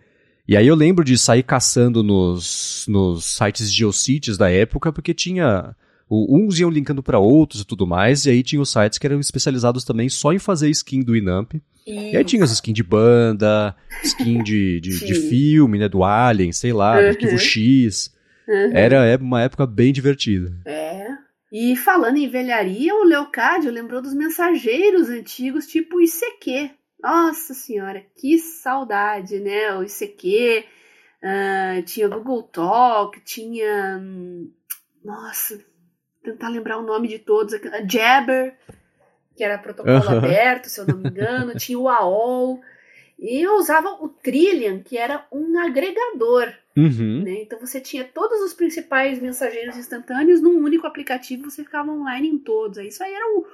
E 0.48 0.56
aí 0.56 0.66
eu 0.68 0.76
lembro 0.76 1.04
de 1.04 1.18
sair 1.18 1.44
caçando 1.44 2.02
nos, 2.02 2.86
nos 2.88 3.26
sites 3.26 3.72
Geocities 3.74 4.38
da 4.38 4.50
época, 4.50 4.92
porque 4.94 5.14
tinha. 5.14 5.76
o- 6.10 6.38
Uns 6.38 6.58
iam 6.60 6.70
linkando 6.70 7.04
para 7.04 7.20
outros 7.20 7.62
e 7.62 7.66
tudo 7.66 7.86
mais, 7.86 8.26
e 8.26 8.30
aí 8.30 8.42
tinha 8.44 8.62
os 8.62 8.72
sites 8.72 8.98
que 8.98 9.06
eram 9.06 9.20
especializados 9.20 9.84
também 9.84 10.08
só 10.08 10.32
em 10.32 10.40
fazer 10.40 10.70
skin 10.70 11.02
do 11.02 11.16
Inamp. 11.18 11.54
E 11.86 12.16
aí 12.18 12.24
tinha 12.24 12.44
as 12.44 12.52
skin 12.52 12.74
de 12.74 12.84
banda, 12.84 13.76
skin 14.04 14.44
de, 14.44 14.80
de, 14.82 14.90
de 15.06 15.16
Sim. 15.16 15.30
filme, 15.30 15.80
né? 15.80 15.88
Do 15.90 16.04
Alien, 16.04 16.52
sei 16.52 16.72
lá, 16.74 16.96
do 16.98 17.02
Uhum. 17.04 17.10
Arquivo 17.10 17.38
X. 17.38 18.14
Uhum. 18.48 18.72
Era 18.74 19.06
é 19.06 19.16
uma 19.18 19.42
época 19.42 19.66
bem 19.66 19.92
divertida. 19.94 20.54
É. 20.66 21.08
E 21.52 21.76
falando 21.78 22.18
em 22.18 22.30
velharia, 22.30 22.94
o 22.94 23.06
Leocádio 23.06 23.72
lembrou 23.72 24.02
dos 24.02 24.14
mensageiros 24.14 25.10
antigos, 25.10 25.66
tipo 25.66 26.02
ICQ. 26.02 26.72
Nossa 27.00 27.54
senhora, 27.54 28.06
que 28.16 28.38
saudade, 28.40 29.40
né? 29.40 29.74
O 29.76 29.84
ICQ, 29.84 30.66
ah, 31.24 31.82
tinha 31.86 32.08
Google 32.08 32.44
Talk, 32.44 33.20
tinha. 33.22 34.00
hum, 34.02 34.52
Nossa, 35.04 35.64
tentar 36.24 36.50
lembrar 36.50 36.78
o 36.78 36.86
nome 36.86 37.08
de 37.08 37.20
todos. 37.20 37.54
a 37.54 37.88
Jabber, 37.88 38.58
que 39.36 39.44
era 39.44 39.58
protocolo 39.58 40.10
aberto, 40.10 40.70
se 40.70 40.80
eu 40.80 40.86
não 40.86 40.98
me 40.98 41.10
engano, 41.10 41.56
tinha 41.58 41.78
o 41.78 41.88
AOL. 41.88 42.62
E 43.20 43.42
eu 43.42 43.56
usava 43.56 43.90
o 44.04 44.10
Trillian, 44.10 44.82
que 44.82 44.98
era 44.98 45.26
um 45.32 45.58
agregador 45.60 46.54
Uhum. 46.78 47.24
né? 47.24 47.42
Então 47.42 47.60
você 47.60 47.82
tinha 47.82 48.04
todos 48.06 48.40
os 48.42 48.54
principais 48.54 49.20
mensageiros 49.20 49.76
instantâneos 49.76 50.40
num 50.40 50.64
único 50.64 50.86
aplicativo, 50.86 51.50
você 51.50 51.64
ficava 51.64 51.92
online 51.92 52.30
em 52.30 52.38
todos. 52.38 52.78
Isso 52.78 53.04
aí 53.04 53.12
era 53.12 53.26
o, 53.36 53.48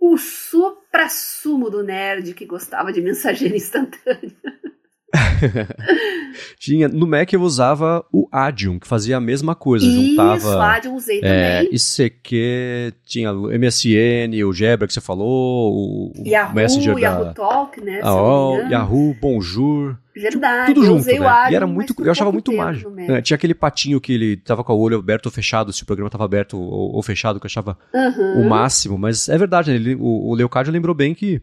o 0.00 0.16
supra-sumo 0.18 1.70
do 1.70 1.82
nerd 1.82 2.34
que 2.34 2.44
gostava 2.44 2.92
de 2.92 3.00
mensageiro 3.00 3.56
instantâneo. 3.56 4.32
Tinha, 6.58 6.88
no 6.88 7.06
Mac 7.06 7.32
eu 7.32 7.42
usava 7.42 8.04
o 8.12 8.28
Adium, 8.32 8.78
que 8.78 8.86
fazia 8.86 9.16
a 9.16 9.20
mesma 9.20 9.54
coisa, 9.54 9.86
Isso, 9.86 9.94
juntava 9.94 10.64
Ad 10.64 10.86
eu 10.86 10.94
usei 10.94 11.20
é, 11.22 11.62
também. 11.62 11.74
ICQ, 11.74 12.92
tinha 13.06 13.32
o 13.32 13.48
MSN, 13.48 14.44
o 14.44 14.52
Jabber 14.52 14.88
que 14.88 14.94
você 14.94 15.00
falou, 15.00 15.72
o, 15.72 16.12
o 16.22 16.26
Yahoo, 16.26 16.54
Messenger 16.54 16.98
Yahoo 16.98 17.24
da 17.26 17.34
Talk, 17.34 17.80
né? 17.80 18.00
a. 18.02 18.68
Yahoo, 18.70 19.14
Bonjour, 19.20 19.96
Verdade, 20.16 20.72
tudo 20.72 20.86
junto, 20.86 21.02
o 21.08 21.20
né? 21.20 21.26
Ad, 21.26 21.52
e 21.52 21.56
era 21.56 21.66
muito, 21.66 21.94
eu 21.98 22.10
achava 22.10 22.32
muito 22.32 22.52
mágico. 22.52 22.92
É, 23.00 23.20
tinha 23.20 23.34
aquele 23.36 23.54
patinho 23.54 24.00
que 24.00 24.12
ele 24.12 24.36
tava 24.36 24.62
com 24.64 24.72
o 24.72 24.78
olho 24.78 24.98
aberto 24.98 25.26
ou 25.26 25.32
fechado, 25.32 25.72
se 25.72 25.82
o 25.82 25.86
programa 25.86 26.10
tava 26.10 26.24
aberto 26.24 26.56
ou, 26.58 26.94
ou 26.94 27.02
fechado, 27.02 27.38
que 27.38 27.46
eu 27.46 27.48
achava 27.48 27.76
Uhum. 27.92 28.42
o 28.42 28.48
máximo, 28.48 28.96
mas 28.96 29.28
é 29.28 29.36
verdade, 29.36 29.70
né? 29.70 29.76
ele, 29.76 29.94
o, 29.96 30.30
o 30.30 30.34
Leocádio 30.34 30.72
lembrou 30.72 30.94
bem 30.94 31.14
que 31.14 31.40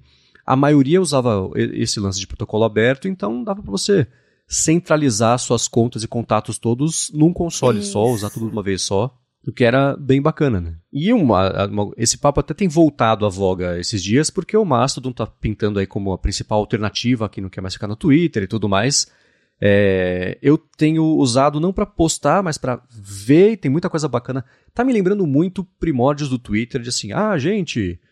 a 0.52 0.56
maioria 0.56 1.02
usava 1.02 1.50
esse 1.56 2.00
lance 2.00 2.20
de 2.20 2.28
protocolo 2.28 2.64
aberto, 2.64 3.08
então 3.08 3.44
dava 3.44 3.62
pra 3.62 3.72
você 3.72 4.08
centralizar 4.48 5.40
suas 5.40 5.68
contas 5.68 6.04
e 6.04 6.08
contatos 6.08 6.60
todos 6.60 7.10
num 7.14 7.32
console 7.32 7.82
só, 7.82 8.04
Isso. 8.06 8.16
usar 8.16 8.30
tudo 8.30 8.48
de 8.48 8.52
uma 8.52 8.62
vez 8.62 8.82
só, 8.82 9.16
o 9.48 9.52
que 9.52 9.64
era 9.64 9.96
bem 9.98 10.22
bacana, 10.22 10.60
né? 10.60 10.76
E 10.92 11.14
uma, 11.14 11.66
uma- 11.68 11.92
esse 11.98 12.18
papo 12.18 12.42
até 12.42 12.54
tem 12.54 12.68
voltado 12.68 13.26
à 13.26 13.30
voga 13.30 13.80
esses 13.80 14.04
dias, 14.04 14.30
porque 14.30 14.56
o 14.58 14.66
Mastodon 14.66 15.14
tá 15.14 15.26
pintando 15.26 15.80
aí 15.80 15.88
como 15.88 16.12
a 16.12 16.18
principal 16.18 16.60
alternativa, 16.60 17.30
quem 17.30 17.42
não 17.42 17.50
quer 17.50 17.62
mais 17.62 17.74
ficar 17.74 17.88
no 17.88 17.96
Twitter 17.96 18.44
e 18.44 18.48
tudo 18.48 18.68
mais. 18.68 19.08
É, 19.64 20.38
eu 20.42 20.58
tenho 20.58 21.04
usado 21.18 21.60
não 21.60 21.72
pra 21.72 21.86
postar, 21.86 22.44
mas 22.44 22.58
pra 22.58 22.82
ver, 22.92 23.58
tem 23.58 23.72
muita 23.72 23.90
coisa 23.90 24.08
bacana. 24.08 24.44
Tá 24.74 24.84
me 24.84 24.92
lembrando 24.92 25.26
muito 25.26 25.64
primórdios 25.80 26.30
do 26.30 26.38
Twitter, 26.38 26.82
de 26.82 26.90
assim, 26.90 27.12
ah, 27.14 27.38
gente, 27.38 28.00
é, 28.02 28.11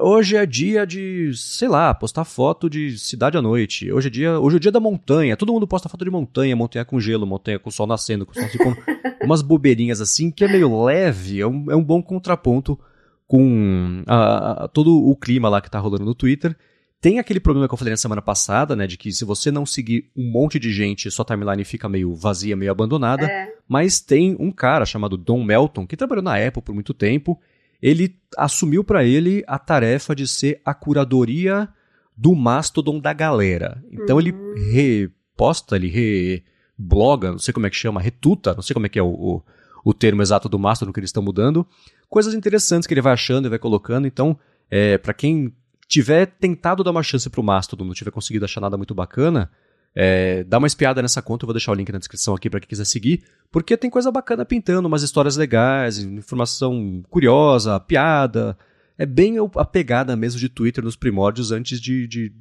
hoje 0.00 0.36
é 0.36 0.44
dia 0.44 0.86
de, 0.86 1.32
sei 1.34 1.68
lá, 1.68 1.94
postar 1.94 2.24
foto 2.24 2.68
de 2.68 2.98
cidade 2.98 3.36
à 3.38 3.42
noite. 3.42 3.90
Hoje 3.92 4.08
é 4.08 4.10
dia, 4.10 4.38
hoje 4.38 4.56
é 4.56 4.60
dia 4.60 4.72
da 4.72 4.80
montanha. 4.80 5.36
Todo 5.36 5.52
mundo 5.52 5.66
posta 5.66 5.88
foto 5.88 6.04
de 6.04 6.10
montanha, 6.10 6.54
montanha 6.54 6.84
com 6.84 7.00
gelo, 7.00 7.26
montanha 7.26 7.58
com 7.58 7.70
sol 7.70 7.86
nascendo, 7.86 8.26
com 8.26 8.34
sol 8.34 8.48
se 8.48 8.58
pondo. 8.58 8.76
umas 9.24 9.42
bobeirinhas 9.42 10.00
assim, 10.00 10.30
que 10.30 10.44
é 10.44 10.48
meio 10.48 10.84
leve, 10.84 11.40
é 11.40 11.46
um, 11.46 11.70
é 11.70 11.76
um 11.76 11.82
bom 11.84 12.02
contraponto 12.02 12.78
com 13.26 14.02
a- 14.06 14.64
a- 14.64 14.68
todo 14.68 14.94
o 15.06 15.14
clima 15.16 15.48
lá 15.48 15.60
que 15.60 15.70
tá 15.70 15.78
rolando 15.78 16.04
no 16.04 16.14
Twitter. 16.14 16.56
Tem 17.00 17.18
aquele 17.18 17.40
problema 17.40 17.66
que 17.66 17.72
eu 17.72 17.78
falei 17.78 17.92
na 17.92 17.96
semana 17.96 18.20
passada, 18.20 18.76
né, 18.76 18.86
de 18.86 18.98
que 18.98 19.10
se 19.10 19.24
você 19.24 19.50
não 19.50 19.64
seguir 19.64 20.10
um 20.14 20.30
monte 20.30 20.58
de 20.58 20.70
gente, 20.70 21.10
sua 21.10 21.24
timeline 21.24 21.64
fica 21.64 21.88
meio 21.88 22.14
vazia, 22.14 22.54
meio 22.54 22.70
abandonada. 22.70 23.24
É. 23.26 23.48
Mas 23.66 24.00
tem 24.00 24.36
um 24.38 24.50
cara 24.52 24.84
chamado 24.84 25.16
Don 25.16 25.42
Melton, 25.42 25.86
que 25.86 25.96
trabalhou 25.96 26.22
na 26.22 26.36
Apple 26.36 26.60
por 26.60 26.74
muito 26.74 26.92
tempo. 26.92 27.40
Ele 27.82 28.16
assumiu 28.36 28.84
pra 28.84 29.04
ele 29.04 29.42
a 29.46 29.58
tarefa 29.58 30.14
de 30.14 30.26
ser 30.26 30.60
a 30.64 30.74
curadoria 30.74 31.68
do 32.16 32.34
Mastodon 32.34 32.98
da 33.00 33.12
galera. 33.12 33.82
Então 33.90 34.16
Uhum. 34.16 34.20
ele 34.22 34.34
reposta, 34.72 35.76
ele 35.76 35.88
rebloga, 36.78 37.30
não 37.32 37.38
sei 37.38 37.52
como 37.54 37.66
é 37.66 37.70
que 37.70 37.76
chama, 37.76 38.00
retuta, 38.00 38.54
não 38.54 38.62
sei 38.62 38.74
como 38.74 38.86
é 38.86 38.88
que 38.88 38.98
é 38.98 39.02
o, 39.02 39.08
o, 39.08 39.42
o 39.84 39.94
termo 39.94 40.22
exato 40.22 40.48
do 40.48 40.58
Mastodon 40.58 40.92
que 40.92 41.00
eles 41.00 41.08
estão 41.08 41.22
mudando. 41.22 41.66
Coisas 42.08 42.34
interessantes 42.34 42.86
que 42.86 42.94
ele 42.94 43.00
vai 43.00 43.12
achando 43.12 43.46
e 43.46 43.48
vai 43.48 43.58
colocando. 43.58 44.06
Então, 44.06 44.38
é, 44.70 44.98
para 44.98 45.14
quem 45.14 45.52
tiver 45.88 46.26
tentado 46.26 46.84
dar 46.84 46.90
uma 46.90 47.02
chance 47.02 47.28
pro 47.30 47.42
Mastodon, 47.42 47.84
não 47.84 47.94
tiver 47.94 48.10
conseguido 48.10 48.44
achar 48.44 48.60
nada 48.60 48.76
muito 48.76 48.94
bacana, 48.94 49.50
É, 49.94 50.44
dá 50.44 50.58
uma 50.58 50.66
espiada 50.66 51.02
nessa 51.02 51.20
conta, 51.20 51.44
eu 51.44 51.48
vou 51.48 51.54
deixar 51.54 51.72
o 51.72 51.74
link 51.74 51.90
na 51.90 51.98
descrição 51.98 52.34
aqui 52.34 52.48
para 52.48 52.60
quem 52.60 52.68
quiser 52.68 52.84
seguir, 52.84 53.24
porque 53.50 53.76
tem 53.76 53.90
coisa 53.90 54.10
bacana 54.10 54.44
pintando, 54.44 54.86
umas 54.86 55.02
histórias 55.02 55.36
legais, 55.36 55.98
informação 55.98 57.02
curiosa, 57.10 57.80
piada. 57.80 58.56
É 58.96 59.06
bem 59.06 59.36
a 59.56 59.64
pegada 59.64 60.14
mesmo 60.14 60.38
de 60.38 60.48
Twitter 60.48 60.84
nos 60.84 60.94
primórdios 60.94 61.50
antes 61.50 61.80
de, 61.80 62.06
de, 62.06 62.32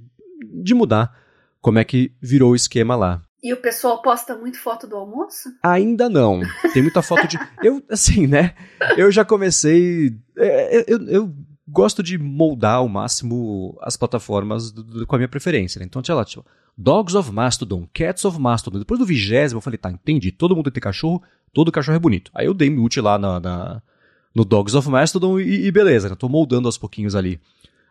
de 0.62 0.74
mudar 0.74 1.18
como 1.62 1.80
é 1.80 1.84
que 1.84 2.12
virou 2.22 2.52
o 2.52 2.56
esquema 2.56 2.96
lá. 2.96 3.22
E 3.42 3.54
o 3.54 3.58
pessoal 3.58 4.02
posta 4.02 4.36
muito 4.36 4.60
foto 4.60 4.86
do 4.86 4.98
almoço? 4.98 5.50
Ainda 5.64 6.10
não. 6.10 6.42
Tem 6.74 6.82
muita 6.82 7.02
foto 7.02 7.26
de. 7.26 7.40
Eu, 7.64 7.82
assim, 7.90 8.28
né? 8.28 8.54
Eu 8.98 9.10
já 9.12 9.24
comecei. 9.24 10.14
É, 10.38 10.84
eu, 10.92 11.08
eu 11.08 11.36
gosto 11.72 12.02
de 12.02 12.18
moldar 12.18 12.76
ao 12.76 12.90
máximo 12.90 13.78
as 13.82 13.96
plataformas 13.96 14.72
do, 14.72 14.84
do, 14.84 15.08
com 15.08 15.16
a 15.16 15.20
minha 15.20 15.28
preferência. 15.28 15.80
Né? 15.80 15.86
Então, 15.86 16.02
tinha 16.02 16.16
lá, 16.16 16.26
tipo, 16.26 16.46
Dogs 16.78 17.16
of 17.16 17.32
Mastodon, 17.32 17.88
Cats 17.94 18.24
of 18.26 18.40
Mastodon. 18.40 18.80
Depois 18.80 19.00
do 19.00 19.06
vigésimo, 19.06 19.58
eu 19.58 19.62
falei, 19.62 19.78
tá, 19.78 19.92
entendi. 19.92 20.32
Todo 20.32 20.56
mundo 20.56 20.72
tem 20.72 20.82
cachorro, 20.82 21.22
todo 21.54 21.72
cachorro 21.72 21.96
é 21.96 22.00
bonito. 22.00 22.32
Aí 22.34 22.46
eu 22.46 22.54
dei 22.54 22.70
mute 22.70 23.02
lá 23.02 23.18
na, 23.18 23.40
na 23.40 23.82
no 24.34 24.46
Dogs 24.46 24.78
of 24.78 24.88
Mastodon 24.90 25.40
e, 25.40 25.66
e 25.66 25.72
beleza, 25.72 26.10
né? 26.10 26.16
Tô 26.16 26.30
moldando 26.30 26.68
aos 26.68 26.78
pouquinhos 26.78 27.16
ali 27.16 27.40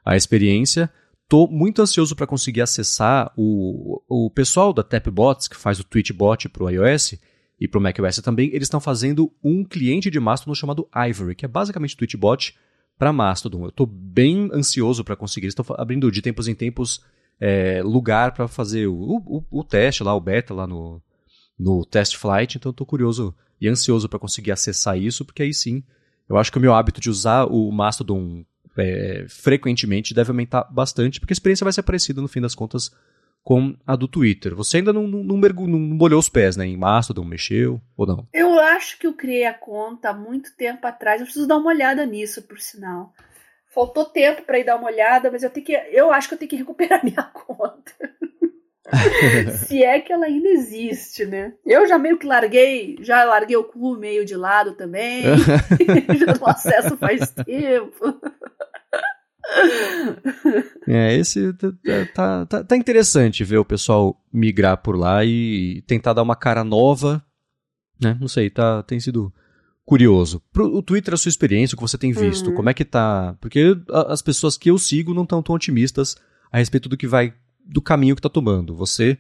a 0.05 0.17
experiência. 0.17 0.91
Tô 1.29 1.47
muito 1.47 1.83
ansioso 1.83 2.17
para 2.17 2.27
conseguir 2.27 2.63
acessar 2.63 3.31
o, 3.37 4.01
o 4.09 4.31
pessoal 4.31 4.73
da 4.73 4.83
Tapbots, 4.83 5.47
que 5.47 5.57
faz 5.57 5.79
o 5.79 5.85
Tweetbot 5.85 6.49
pro 6.49 6.71
iOS 6.71 7.17
e 7.61 7.69
pro 7.69 7.81
macOS 7.81 8.17
também. 8.23 8.49
Eles 8.49 8.63
estão 8.63 8.81
fazendo 8.81 9.31
um 9.45 9.63
cliente 9.63 10.11
de 10.11 10.19
Mastodon 10.19 10.55
chamado 10.55 10.89
Ivory, 10.95 11.35
que 11.35 11.45
é 11.45 11.49
basicamente 11.49 11.95
o 11.95 11.99
Tweetbot 11.99 12.57
para 12.99 13.13
Mastodon. 13.13 13.67
Eu 13.67 13.73
tô 13.73 13.87
bem 13.87 14.51
ansioso 14.53 15.05
para 15.05 15.17
conseguir. 15.17 15.47
Estão 15.47 15.65
abrindo 15.79 16.11
de 16.11 16.21
tempos 16.21 16.49
em 16.49 16.55
tempos 16.55 17.01
é, 17.41 17.83
lugar 17.83 18.33
para 18.33 18.49
fazer 18.49 18.87
o, 18.89 19.23
o, 19.27 19.45
o, 19.51 19.65
teste 19.65 20.03
lá, 20.03 20.15
o 20.15 20.21
beta 20.21 20.53
lá 20.53 20.67
no, 20.67 21.01
no 21.59 21.85
Test 21.85 22.17
Flight. 22.17 22.59
Então 22.59 22.73
tô 22.73 22.85
curioso 22.85 23.35
e 23.61 23.69
ansioso 23.69 24.09
para 24.09 24.19
conseguir 24.19 24.53
acessar 24.53 24.99
isso, 24.99 25.25
porque 25.25 25.43
aí 25.43 25.55
sim 25.55 25.83
eu 26.29 26.37
acho 26.37 26.53
que 26.53 26.59
o 26.59 26.61
meu 26.61 26.75
hábito 26.75 27.01
de 27.01 27.09
usar 27.09 27.47
o 27.47 27.73
Mastodon 27.73 28.45
é, 28.77 29.27
frequentemente 29.29 30.15
deve 30.15 30.31
aumentar 30.31 30.65
bastante, 30.65 31.19
porque 31.19 31.33
a 31.33 31.35
experiência 31.35 31.65
vai 31.65 31.73
ser 31.73 31.83
parecida 31.83 32.21
no 32.21 32.29
fim 32.29 32.41
das 32.41 32.55
contas 32.55 32.93
com 33.49 33.75
a 33.87 33.97
do 33.97 34.07
Twitter. 34.07 34.55
Você 34.55 34.77
ainda 34.77 34.93
não, 34.93 35.09
não, 35.09 35.23
não, 35.23 35.39
não 35.39 35.79
molhou 35.79 36.21
os 36.21 36.29
pés, 36.29 36.55
né? 36.55 36.67
Em 36.67 36.77
Mastodon, 36.77 37.25
mexeu 37.25 37.81
ou 37.97 38.07
não? 38.07 38.29
Eu 38.31 38.61
acho 38.61 38.99
que 38.99 39.07
eu 39.07 39.15
criei 39.15 39.47
a 39.47 39.55
conta 39.55 40.11
há 40.11 40.13
muito 40.13 40.55
tempo 40.55 40.87
atrás. 40.87 41.19
Eu 41.19 41.25
preciso 41.25 41.49
dar 41.49 41.57
uma 41.57 41.71
olhada 41.71 42.05
nisso, 42.05 42.43
por 42.43 42.61
sinal. 42.61 43.11
Faltou 43.75 44.05
tempo 44.05 44.43
para 44.43 44.59
ir 44.59 44.65
dar 44.65 44.77
uma 44.77 44.89
olhada, 44.89 45.31
mas 45.31 45.43
eu 45.43 45.49
tenho 45.49 45.65
que. 45.65 45.73
Eu 45.73 46.13
acho 46.13 46.29
que 46.29 46.35
eu 46.35 46.39
tenho 46.39 46.51
que 46.51 46.57
recuperar 46.57 47.01
minha 47.03 47.23
conta. 47.23 47.95
Se 49.67 49.83
é 49.83 49.99
que 49.99 50.13
ela 50.13 50.27
ainda 50.27 50.49
existe, 50.51 51.25
né? 51.25 51.55
Eu 51.65 51.89
já 51.89 51.99
meio 51.99 52.19
que 52.19 52.27
larguei, 52.27 52.99
já 53.01 53.25
larguei 53.25 53.57
o 53.57 53.65
cu 53.65 53.97
meio 53.97 54.27
de 54.27 54.37
lado 54.37 54.73
também. 54.73 55.23
já 56.21 56.35
não 56.39 56.49
acesso 56.49 56.99
faz 56.99 57.31
tempo. 57.31 58.21
É, 60.87 61.15
esse 61.15 61.53
tá, 62.15 62.47
tá, 62.47 62.65
tá, 62.65 62.77
interessante 62.77 63.45
ver 63.45 63.59
o 63.59 63.65
pessoal 63.65 64.19
migrar 64.33 64.79
por 64.79 64.97
lá 64.97 65.23
e 65.23 65.83
tentar 65.87 66.15
dar 66.15 66.23
uma 66.23 66.35
cara 66.35 66.65
nova, 66.65 67.23
né? 68.01 68.17
Não 68.19 68.27
sei, 68.27 68.49
tá, 68.49 68.83
tem 68.83 68.99
sido 68.99 69.31
curioso. 69.85 70.43
Pro, 70.51 70.75
o 70.75 70.83
Twitter, 70.83 71.13
a 71.13 71.17
sua 71.19 71.29
experiência, 71.29 71.75
o 71.75 71.77
que 71.77 71.83
você 71.83 71.99
tem 71.99 72.13
visto, 72.13 72.49
uhum. 72.49 72.55
como 72.55 72.71
é 72.71 72.75
que 72.75 72.87
tá? 72.87 73.37
Porque 73.41 73.77
as 74.09 74.23
pessoas 74.23 74.57
que 74.57 74.71
eu 74.71 74.79
sigo 74.79 75.13
não 75.13 75.25
estão 75.25 75.43
tão 75.43 75.55
otimistas 75.55 76.17
a 76.51 76.59
respeito 76.59 76.89
do 76.89 76.97
que 76.97 77.07
vai, 77.07 77.35
do 77.67 77.83
caminho 77.83 78.17
que 78.17 78.23
tá 78.23 78.31
tomando. 78.31 78.75
Você 78.75 79.19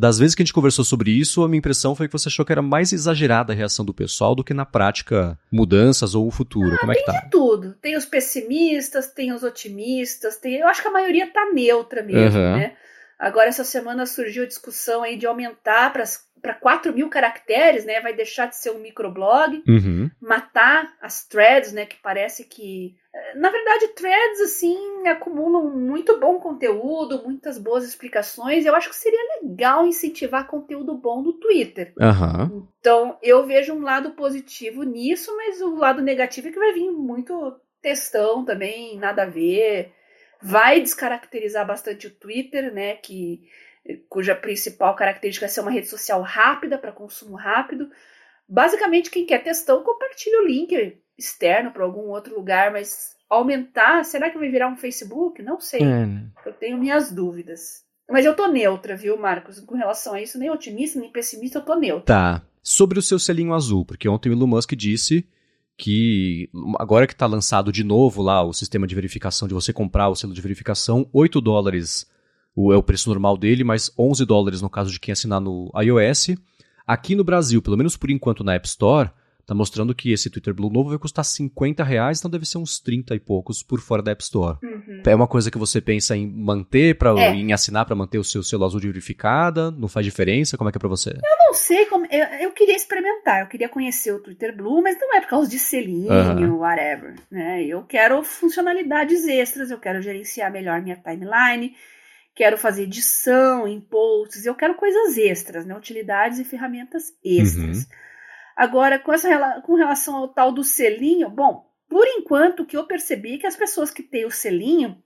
das 0.00 0.18
vezes 0.18 0.34
que 0.34 0.40
a 0.40 0.44
gente 0.44 0.54
conversou 0.54 0.82
sobre 0.82 1.10
isso, 1.10 1.44
a 1.44 1.48
minha 1.48 1.58
impressão 1.58 1.94
foi 1.94 2.08
que 2.08 2.12
você 2.12 2.28
achou 2.30 2.42
que 2.42 2.50
era 2.50 2.62
mais 2.62 2.90
exagerada 2.90 3.52
a 3.52 3.56
reação 3.56 3.84
do 3.84 3.92
pessoal 3.92 4.34
do 4.34 4.42
que 4.42 4.54
na 4.54 4.64
prática 4.64 5.38
mudanças 5.52 6.14
ou 6.14 6.26
o 6.26 6.30
futuro. 6.30 6.74
Ah, 6.74 6.78
Como 6.78 6.92
é 6.92 6.94
que 6.94 7.04
tá? 7.04 7.20
Tem 7.20 7.28
tudo. 7.28 7.74
Tem 7.74 7.94
os 7.98 8.06
pessimistas, 8.06 9.08
tem 9.08 9.30
os 9.30 9.42
otimistas, 9.42 10.38
tem... 10.38 10.54
eu 10.54 10.68
acho 10.68 10.80
que 10.80 10.88
a 10.88 10.90
maioria 10.90 11.30
tá 11.30 11.50
neutra 11.52 12.02
mesmo, 12.02 12.40
uhum. 12.40 12.56
né? 12.56 12.72
Agora, 13.18 13.50
essa 13.50 13.62
semana 13.64 14.06
surgiu 14.06 14.44
a 14.44 14.46
discussão 14.46 15.02
aí 15.02 15.18
de 15.18 15.26
aumentar 15.26 15.92
para 15.92 16.04
4 16.60 16.92
mil 16.92 17.08
caracteres, 17.08 17.84
né? 17.84 18.00
Vai 18.00 18.14
deixar 18.14 18.46
de 18.46 18.56
ser 18.56 18.70
um 18.70 18.78
microblog, 18.78 19.62
uhum. 19.66 20.10
matar 20.20 20.92
as 21.00 21.26
threads, 21.26 21.72
né? 21.72 21.86
Que 21.86 21.96
parece 21.96 22.44
que. 22.44 22.96
Na 23.34 23.50
verdade, 23.50 23.88
threads, 23.88 24.40
assim, 24.40 25.08
acumulam 25.08 25.70
muito 25.76 26.18
bom 26.20 26.38
conteúdo, 26.38 27.22
muitas 27.24 27.58
boas 27.58 27.84
explicações. 27.84 28.64
Eu 28.64 28.74
acho 28.74 28.88
que 28.88 28.96
seria 28.96 29.40
legal 29.42 29.86
incentivar 29.86 30.46
conteúdo 30.46 30.94
bom 30.94 31.20
no 31.20 31.32
Twitter. 31.32 31.92
Uhum. 31.98 32.66
Então, 32.78 33.18
eu 33.22 33.44
vejo 33.44 33.74
um 33.74 33.82
lado 33.82 34.12
positivo 34.12 34.84
nisso, 34.84 35.36
mas 35.36 35.60
o 35.60 35.74
lado 35.74 36.00
negativo 36.00 36.48
é 36.48 36.52
que 36.52 36.58
vai 36.58 36.72
vir 36.72 36.90
muito 36.90 37.56
textão 37.82 38.44
também, 38.44 38.96
nada 38.98 39.24
a 39.24 39.26
ver 39.26 39.92
vai 40.42 40.80
descaracterizar 40.80 41.66
bastante 41.66 42.06
o 42.06 42.10
Twitter, 42.10 42.72
né, 42.72 42.94
que 42.96 43.42
cuja 44.08 44.34
principal 44.34 44.94
característica 44.94 45.46
é 45.46 45.48
ser 45.48 45.60
uma 45.60 45.70
rede 45.70 45.88
social 45.88 46.22
rápida 46.22 46.78
para 46.78 46.92
consumo 46.92 47.36
rápido. 47.36 47.90
Basicamente, 48.48 49.10
quem 49.10 49.26
quer 49.26 49.42
textão 49.42 49.82
compartilha 49.82 50.42
o 50.42 50.46
link 50.46 50.98
externo 51.16 51.70
para 51.70 51.84
algum 51.84 52.08
outro 52.08 52.34
lugar, 52.34 52.72
mas 52.72 53.16
aumentar, 53.28 54.04
será 54.04 54.28
que 54.28 54.38
vai 54.38 54.50
virar 54.50 54.68
um 54.68 54.76
Facebook? 54.76 55.42
Não 55.42 55.60
sei. 55.60 55.82
É. 55.82 56.08
Eu 56.48 56.52
tenho 56.52 56.78
minhas 56.78 57.12
dúvidas. 57.12 57.84
Mas 58.10 58.24
eu 58.24 58.34
tô 58.34 58.48
neutra, 58.48 58.96
viu, 58.96 59.16
Marcos? 59.16 59.60
Com 59.60 59.76
relação 59.76 60.14
a 60.14 60.20
isso, 60.20 60.38
nem 60.38 60.50
otimista, 60.50 60.98
nem 60.98 61.12
pessimista, 61.12 61.58
eu 61.58 61.64
tô 61.64 61.76
neutra. 61.76 62.06
Tá. 62.06 62.42
Sobre 62.62 62.98
o 62.98 63.02
seu 63.02 63.18
selinho 63.18 63.54
azul, 63.54 63.84
porque 63.86 64.08
ontem 64.08 64.28
o 64.28 64.32
Elon 64.32 64.48
Musk 64.48 64.72
disse 64.72 65.24
que 65.78 66.50
agora 66.78 67.06
que 67.06 67.14
está 67.14 67.26
lançado 67.26 67.72
de 67.72 67.82
novo 67.82 68.20
lá 68.20 68.42
o 68.42 68.52
sistema 68.52 68.86
de 68.86 68.94
verificação, 68.94 69.48
de 69.48 69.54
você 69.54 69.72
comprar 69.72 70.08
o 70.08 70.16
selo 70.16 70.34
de 70.34 70.40
verificação, 70.42 71.08
8 71.12 71.40
dólares 71.40 72.10
o, 72.54 72.72
é 72.72 72.76
o 72.76 72.82
preço 72.82 73.08
normal 73.08 73.36
dele, 73.36 73.64
mas 73.64 73.90
11 73.98 74.24
dólares 74.24 74.62
no 74.62 74.70
caso 74.70 74.90
de 74.90 75.00
quem 75.00 75.12
assinar 75.12 75.40
no 75.40 75.70
iOS. 75.74 76.34
Aqui 76.86 77.14
no 77.14 77.24
Brasil, 77.24 77.62
pelo 77.62 77.76
menos 77.76 77.96
por 77.96 78.10
enquanto 78.10 78.42
na 78.42 78.54
App 78.54 78.66
Store, 78.66 79.10
Tá 79.50 79.54
mostrando 79.54 79.92
que 79.92 80.12
esse 80.12 80.30
Twitter 80.30 80.54
Blue 80.54 80.70
novo 80.70 80.90
vai 80.90 80.98
custar 80.98 81.24
50 81.24 81.82
reais, 81.82 82.20
então 82.20 82.30
deve 82.30 82.46
ser 82.46 82.58
uns 82.58 82.78
30 82.78 83.16
e 83.16 83.18
poucos 83.18 83.64
por 83.64 83.80
fora 83.80 84.00
da 84.00 84.12
App 84.12 84.22
Store. 84.22 84.56
Uhum. 84.62 85.02
É 85.04 85.12
uma 85.12 85.26
coisa 85.26 85.50
que 85.50 85.58
você 85.58 85.80
pensa 85.80 86.16
em 86.16 86.24
manter, 86.24 86.96
pra, 86.96 87.10
é. 87.18 87.32
em 87.32 87.52
assinar 87.52 87.84
para 87.84 87.96
manter 87.96 88.18
o 88.18 88.22
seu 88.22 88.44
selo 88.44 88.64
azul 88.64 88.78
de 88.78 88.86
verificada? 88.86 89.72
Não 89.72 89.88
faz 89.88 90.06
diferença? 90.06 90.56
Como 90.56 90.68
é 90.68 90.72
que 90.72 90.78
é 90.78 90.80
pra 90.80 90.88
você? 90.88 91.10
Eu 91.10 91.46
não 91.46 91.52
sei 91.52 91.84
como. 91.86 92.06
Eu, 92.06 92.24
eu 92.42 92.52
queria 92.52 92.76
experimentar, 92.76 93.40
eu 93.40 93.48
queria 93.48 93.68
conhecer 93.68 94.12
o 94.12 94.20
Twitter 94.20 94.56
Blue, 94.56 94.80
mas 94.80 94.96
não 95.00 95.16
é 95.16 95.20
por 95.20 95.30
causa 95.30 95.50
de 95.50 95.58
selinho, 95.58 96.12
uhum. 96.12 96.58
whatever. 96.58 97.16
Né? 97.28 97.64
Eu 97.64 97.82
quero 97.82 98.22
funcionalidades 98.22 99.26
extras, 99.26 99.72
eu 99.72 99.78
quero 99.78 100.00
gerenciar 100.00 100.52
melhor 100.52 100.80
minha 100.80 100.94
timeline 100.94 101.74
quero 102.40 102.56
fazer 102.56 102.84
edição 102.84 103.68
em 103.68 103.78
posts, 103.78 104.46
eu 104.46 104.54
quero 104.54 104.74
coisas 104.74 105.18
extras, 105.18 105.66
né? 105.66 105.76
Utilidades 105.76 106.38
e 106.38 106.44
ferramentas 106.44 107.14
extras. 107.22 107.80
Uhum. 107.80 107.84
Agora, 108.56 108.98
com, 108.98 109.12
essa, 109.12 109.60
com 109.60 109.74
relação 109.74 110.16
ao 110.16 110.26
tal 110.26 110.50
do 110.50 110.64
selinho, 110.64 111.28
bom, 111.28 111.70
por 111.86 112.06
enquanto 112.06 112.60
o 112.60 112.64
que 112.64 112.78
eu 112.78 112.86
percebi 112.86 113.34
é 113.34 113.38
que 113.40 113.46
as 113.46 113.56
pessoas 113.56 113.90
que 113.90 114.02
têm 114.02 114.24
o 114.24 114.30
selinho, 114.30 115.04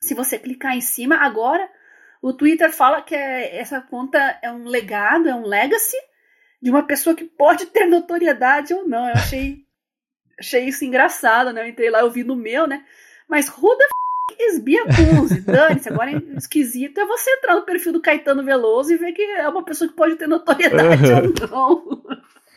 se 0.00 0.14
você 0.14 0.38
clicar 0.38 0.74
em 0.74 0.80
cima, 0.80 1.16
agora 1.16 1.68
o 2.22 2.32
Twitter 2.32 2.72
fala 2.72 3.02
que 3.02 3.14
é, 3.14 3.58
essa 3.60 3.82
conta 3.82 4.38
é 4.40 4.50
um 4.50 4.64
legado, 4.64 5.28
é 5.28 5.34
um 5.34 5.44
legacy 5.44 5.98
de 6.62 6.70
uma 6.70 6.82
pessoa 6.82 7.14
que 7.14 7.24
pode 7.24 7.66
ter 7.66 7.84
notoriedade 7.84 8.72
ou 8.72 8.88
não. 8.88 9.06
Eu 9.06 9.12
achei, 9.12 9.66
achei 10.40 10.64
isso 10.64 10.82
engraçado, 10.82 11.52
né? 11.52 11.60
Eu 11.60 11.68
entrei 11.68 11.90
lá, 11.90 12.00
eu 12.00 12.10
vi 12.10 12.24
no 12.24 12.34
meu, 12.34 12.66
né? 12.66 12.86
Mas 13.28 13.50
who 13.50 13.76
the 13.76 13.84
f 13.84 14.07
is 14.38 14.58
Bia 14.58 14.84
Kunze? 14.84 15.40
Dane-se, 15.40 15.88
agora 15.88 16.12
é 16.12 16.16
esquisito 16.36 16.98
é 16.98 17.06
você 17.06 17.30
entrar 17.30 17.54
no 17.54 17.62
perfil 17.64 17.92
do 17.92 18.00
Caetano 18.00 18.44
Veloso 18.44 18.92
e 18.92 18.96
ver 18.96 19.12
que 19.12 19.22
é 19.22 19.48
uma 19.48 19.64
pessoa 19.64 19.88
que 19.88 19.96
pode 19.96 20.16
ter 20.16 20.26
notoriedade 20.26 21.12
ou 21.12 21.48
não. 21.50 22.02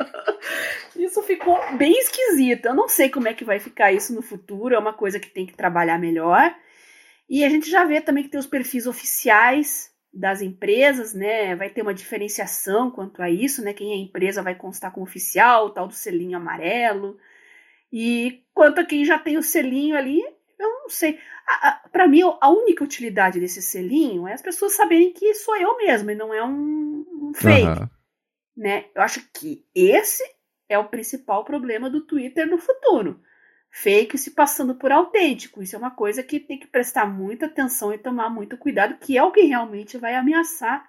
isso 0.96 1.22
ficou 1.24 1.60
bem 1.78 1.91
esquisito. 1.94 2.65
Eu 2.67 2.76
não 2.76 2.88
sei 2.88 3.10
como 3.10 3.28
é 3.28 3.34
que 3.34 3.46
vai 3.46 3.60
ficar 3.60 3.91
isso 3.91 4.13
no 4.13 4.22
futuro, 4.22 4.76
é 4.76 4.80
uma 4.80 4.94
coisa 4.94 5.20
que 5.20 5.30
tem 5.30 5.46
que 5.46 5.56
trabalhar 5.56 5.98
melhor. 6.00 6.56
E 7.30 7.44
a 7.44 7.50
gente 7.50 7.70
já 7.70 7.86
vê 7.86 8.02
também 8.02 8.24
que 8.24 8.30
tem 8.30 8.39
os 8.39 8.48
perfis 8.48 8.86
oficiais 8.86 9.89
das 10.13 10.41
empresas, 10.41 11.13
né? 11.13 11.56
Vai 11.56 11.70
ter 11.70 11.82
uma 11.82 11.94
diferenciação 11.94 12.91
quanto 12.91 13.22
a 13.22 13.30
isso, 13.30 13.63
né? 13.63 13.74
Quem 13.74 13.94
é 13.94 13.96
empresa 13.96 14.44
vai 14.44 14.56
constar 14.56 14.91
como 14.91 15.06
oficial, 15.06 15.67
o 15.67 15.70
tal 15.70 15.88
do 15.88 15.94
selinho 15.94 16.38
amarelo. 16.38 17.17
E 17.91 18.44
quanto 18.54 18.80
a 18.80 18.86
quem 18.86 19.06
já 19.06 19.17
tem 19.17 19.38
o 19.38 19.44
selinho 19.44 19.96
ali, 19.96 20.22
eu 20.62 20.69
não 20.69 20.89
sei. 20.89 21.19
Para 21.91 22.08
mim, 22.08 22.21
a 22.21 22.50
única 22.50 22.84
utilidade 22.84 23.39
desse 23.39 23.62
selinho 23.62 24.28
é 24.28 24.34
as 24.34 24.41
pessoas 24.41 24.76
saberem 24.76 25.12
que 25.13 25.34
sou 25.34 25.56
eu 25.58 25.78
mesma 25.78 26.12
e 26.12 26.15
não 26.15 26.34
é 26.34 26.43
um, 26.43 27.06
um 27.10 27.32
fake. 27.34 27.82
Uhum 27.82 27.89
né? 28.56 28.86
Eu 28.93 29.02
acho 29.02 29.28
que 29.34 29.65
esse 29.74 30.24
é 30.69 30.78
o 30.78 30.88
principal 30.88 31.43
problema 31.43 31.89
do 31.89 32.02
Twitter 32.02 32.47
no 32.47 32.58
futuro. 32.58 33.19
Fake 33.71 34.17
se 34.17 34.32
passando 34.32 34.76
por 34.76 34.91
autêntico. 34.91 35.63
Isso 35.63 35.76
é 35.76 35.80
uma 35.80 35.91
coisa 35.91 36.21
que 36.21 36.39
tem 36.39 36.60
que 36.60 36.67
prestar 36.67 37.06
muita 37.06 37.45
atenção 37.45 37.93
e 37.93 37.97
tomar 37.97 38.30
muito 38.30 38.58
cuidado, 38.58 38.97
que 38.97 39.17
é 39.17 39.24
o 39.24 39.32
que 39.32 39.41
realmente 39.41 39.97
vai 39.97 40.15
ameaçar 40.15 40.86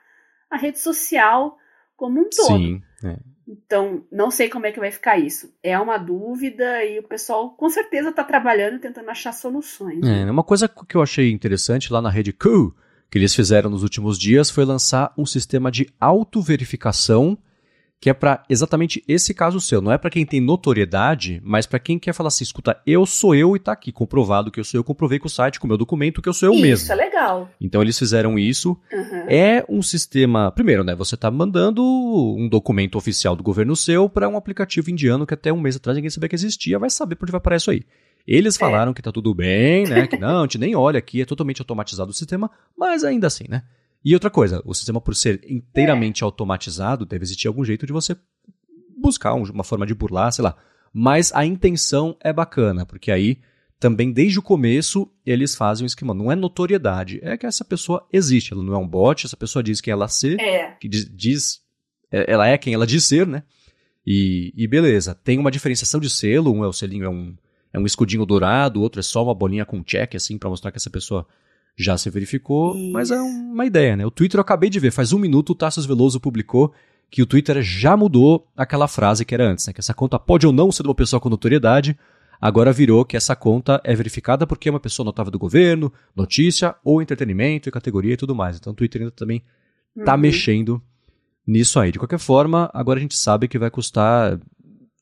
a 0.50 0.56
rede 0.56 0.80
social 0.80 1.56
como 1.96 2.20
um 2.20 2.28
todo. 2.28 2.58
Sim. 2.58 2.82
É. 3.04 3.16
Então, 3.46 4.04
não 4.10 4.30
sei 4.30 4.48
como 4.48 4.66
é 4.66 4.72
que 4.72 4.78
vai 4.78 4.90
ficar 4.90 5.18
isso. 5.18 5.52
É 5.62 5.78
uma 5.78 5.98
dúvida 5.98 6.84
e 6.84 6.98
o 6.98 7.02
pessoal 7.02 7.50
com 7.50 7.68
certeza 7.68 8.10
está 8.10 8.22
trabalhando 8.22 8.78
tentando 8.78 9.10
achar 9.10 9.32
soluções. 9.32 10.06
É, 10.06 10.30
uma 10.30 10.44
coisa 10.44 10.68
que 10.68 10.96
eu 10.96 11.02
achei 11.02 11.30
interessante 11.30 11.92
lá 11.92 12.00
na 12.00 12.10
rede 12.10 12.32
Q, 12.32 12.72
que 13.10 13.18
eles 13.18 13.34
fizeram 13.34 13.68
nos 13.68 13.82
últimos 13.82 14.18
dias, 14.18 14.50
foi 14.50 14.64
lançar 14.64 15.12
um 15.18 15.26
sistema 15.26 15.70
de 15.70 15.88
autoverificação 16.00 17.36
que 18.02 18.10
é 18.10 18.12
para 18.12 18.42
exatamente 18.50 19.00
esse 19.06 19.32
caso 19.32 19.60
seu. 19.60 19.80
Não 19.80 19.92
é 19.92 19.96
para 19.96 20.10
quem 20.10 20.26
tem 20.26 20.40
notoriedade, 20.40 21.40
mas 21.44 21.66
para 21.66 21.78
quem 21.78 22.00
quer 22.00 22.12
falar 22.12 22.28
assim: 22.28 22.42
escuta, 22.42 22.76
eu 22.84 23.06
sou 23.06 23.32
eu 23.32 23.54
e 23.54 23.60
tá 23.60 23.70
aqui 23.70 23.92
comprovado 23.92 24.50
que 24.50 24.58
eu 24.58 24.64
sou 24.64 24.80
eu, 24.80 24.82
comprovei 24.82 25.20
com 25.20 25.28
o 25.28 25.30
site, 25.30 25.60
com 25.60 25.66
o 25.66 25.68
meu 25.68 25.78
documento 25.78 26.20
que 26.20 26.28
eu 26.28 26.32
sou 26.32 26.48
eu 26.48 26.54
isso, 26.54 26.62
mesmo. 26.62 26.82
Isso 26.82 26.92
é 26.92 26.96
legal. 26.96 27.48
Então 27.60 27.80
eles 27.80 27.96
fizeram 27.96 28.36
isso. 28.36 28.76
Uhum. 28.92 29.24
É 29.28 29.64
um 29.68 29.80
sistema. 29.80 30.50
Primeiro, 30.50 30.82
né? 30.82 30.96
Você 30.96 31.16
tá 31.16 31.30
mandando 31.30 31.80
um 31.80 32.48
documento 32.48 32.98
oficial 32.98 33.36
do 33.36 33.42
governo 33.44 33.76
seu 33.76 34.08
para 34.08 34.28
um 34.28 34.36
aplicativo 34.36 34.90
indiano 34.90 35.24
que 35.24 35.34
até 35.34 35.52
um 35.52 35.60
mês 35.60 35.76
atrás 35.76 35.94
ninguém 35.94 36.10
sabia 36.10 36.28
que 36.28 36.34
existia, 36.34 36.80
vai 36.80 36.90
saber 36.90 37.14
por 37.14 37.26
onde 37.26 37.32
vai 37.32 37.40
parar 37.40 37.58
isso 37.58 37.70
aí. 37.70 37.84
Eles 38.26 38.56
é. 38.56 38.58
falaram 38.58 38.90
é. 38.90 38.94
que 38.94 39.02
tá 39.02 39.12
tudo 39.12 39.32
bem, 39.32 39.86
né? 39.86 40.08
Que 40.08 40.18
não, 40.18 40.40
a 40.40 40.42
gente 40.42 40.58
nem 40.58 40.74
olha 40.74 40.98
aqui, 40.98 41.22
é 41.22 41.24
totalmente 41.24 41.60
automatizado 41.60 42.10
o 42.10 42.14
sistema, 42.14 42.50
mas 42.76 43.04
ainda 43.04 43.28
assim, 43.28 43.44
né? 43.48 43.62
E 44.04 44.14
outra 44.14 44.30
coisa, 44.30 44.60
o 44.64 44.74
sistema 44.74 45.00
por 45.00 45.14
ser 45.14 45.40
inteiramente 45.48 46.22
é. 46.22 46.24
automatizado, 46.24 47.06
deve 47.06 47.24
existir 47.24 47.46
algum 47.46 47.64
jeito 47.64 47.86
de 47.86 47.92
você 47.92 48.16
buscar 48.98 49.34
uma 49.34 49.64
forma 49.64 49.86
de 49.86 49.94
burlar, 49.94 50.32
sei 50.32 50.44
lá. 50.44 50.56
Mas 50.92 51.32
a 51.32 51.44
intenção 51.46 52.16
é 52.20 52.32
bacana, 52.32 52.84
porque 52.84 53.10
aí 53.10 53.38
também 53.82 54.12
desde 54.12 54.38
o 54.38 54.42
começo 54.42 55.10
eles 55.26 55.56
fazem 55.56 55.84
um 55.84 55.86
esquema. 55.86 56.14
Não 56.14 56.30
é 56.30 56.36
notoriedade, 56.36 57.18
é 57.22 57.36
que 57.36 57.46
essa 57.46 57.64
pessoa 57.64 58.06
existe. 58.12 58.52
Ela 58.52 58.62
não 58.62 58.74
é 58.74 58.78
um 58.78 58.86
bot, 58.86 59.26
essa 59.26 59.36
pessoa 59.36 59.62
diz 59.62 59.80
quem 59.80 59.90
ela 59.90 60.06
ser, 60.06 60.38
é. 60.40 60.76
que 60.80 60.88
diz, 60.88 61.10
diz, 61.12 61.60
é, 62.10 62.30
ela 62.30 62.46
é 62.46 62.56
quem 62.56 62.74
ela 62.74 62.86
diz 62.86 63.04
ser, 63.04 63.26
né? 63.26 63.42
E, 64.06 64.52
e, 64.56 64.68
beleza. 64.68 65.14
Tem 65.14 65.38
uma 65.38 65.50
diferenciação 65.50 65.98
de 66.00 66.10
selo, 66.10 66.52
um 66.52 66.64
é 66.64 66.68
o 66.68 66.72
selinho, 66.72 67.04
é 67.04 67.08
um, 67.08 67.36
é 67.72 67.78
um 67.78 67.86
escudinho 67.86 68.26
dourado, 68.26 68.78
o 68.78 68.82
outro 68.82 69.00
é 69.00 69.02
só 69.02 69.22
uma 69.24 69.34
bolinha 69.34 69.64
com 69.64 69.82
check, 69.82 70.14
assim, 70.14 70.38
para 70.38 70.50
mostrar 70.50 70.70
que 70.70 70.78
essa 70.78 70.90
pessoa 70.90 71.26
já 71.76 71.96
se 71.96 72.10
verificou, 72.10 72.76
Isso. 72.76 72.92
mas 72.92 73.10
é 73.10 73.20
uma 73.20 73.64
ideia, 73.66 73.96
né? 73.96 74.06
O 74.06 74.10
Twitter 74.10 74.38
eu 74.38 74.42
acabei 74.42 74.68
de 74.68 74.78
ver, 74.78 74.90
faz 74.90 75.12
um 75.12 75.18
minuto 75.18 75.50
o 75.50 75.54
Tassos 75.54 75.86
Veloso 75.86 76.20
publicou 76.20 76.72
que 77.10 77.22
o 77.22 77.26
Twitter 77.26 77.60
já 77.62 77.96
mudou 77.96 78.46
aquela 78.56 78.88
frase 78.88 79.24
que 79.24 79.34
era 79.34 79.46
antes, 79.46 79.66
né? 79.66 79.72
Que 79.72 79.80
essa 79.80 79.94
conta 79.94 80.18
pode 80.18 80.46
ou 80.46 80.52
não 80.52 80.72
ser 80.72 80.82
de 80.82 80.88
uma 80.88 80.94
pessoa 80.94 81.20
com 81.20 81.28
notoriedade, 81.28 81.98
agora 82.40 82.72
virou 82.72 83.04
que 83.04 83.16
essa 83.16 83.36
conta 83.36 83.80
é 83.84 83.94
verificada 83.94 84.46
porque 84.46 84.68
é 84.68 84.72
uma 84.72 84.80
pessoa 84.80 85.04
notável 85.04 85.30
do 85.30 85.38
governo, 85.38 85.92
notícia 86.16 86.74
ou 86.84 87.02
entretenimento 87.02 87.68
e 87.68 87.72
categoria 87.72 88.14
e 88.14 88.16
tudo 88.16 88.34
mais. 88.34 88.56
Então 88.56 88.72
o 88.72 88.76
Twitter 88.76 89.02
ainda 89.02 89.12
também 89.12 89.42
está 89.96 90.14
uhum. 90.14 90.20
mexendo 90.20 90.82
nisso 91.46 91.78
aí. 91.78 91.92
De 91.92 91.98
qualquer 91.98 92.18
forma, 92.18 92.70
agora 92.72 92.98
a 92.98 93.02
gente 93.02 93.16
sabe 93.16 93.48
que 93.48 93.58
vai 93.58 93.70
custar 93.70 94.38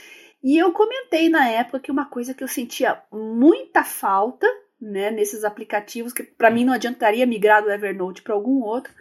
e 0.43 0.57
eu 0.57 0.71
comentei 0.71 1.29
na 1.29 1.47
época 1.47 1.79
que 1.79 1.91
uma 1.91 2.05
coisa 2.05 2.33
que 2.33 2.43
eu 2.43 2.47
sentia 2.47 2.99
muita 3.11 3.83
falta, 3.83 4.47
né, 4.81 5.11
nesses 5.11 5.43
aplicativos 5.43 6.13
que 6.13 6.23
para 6.23 6.49
mim 6.49 6.63
não 6.63 6.73
adiantaria 6.73 7.25
migrar 7.25 7.61
do 7.61 7.69
Evernote 7.69 8.21
para 8.21 8.33
algum 8.33 8.61
outro, 8.61 8.93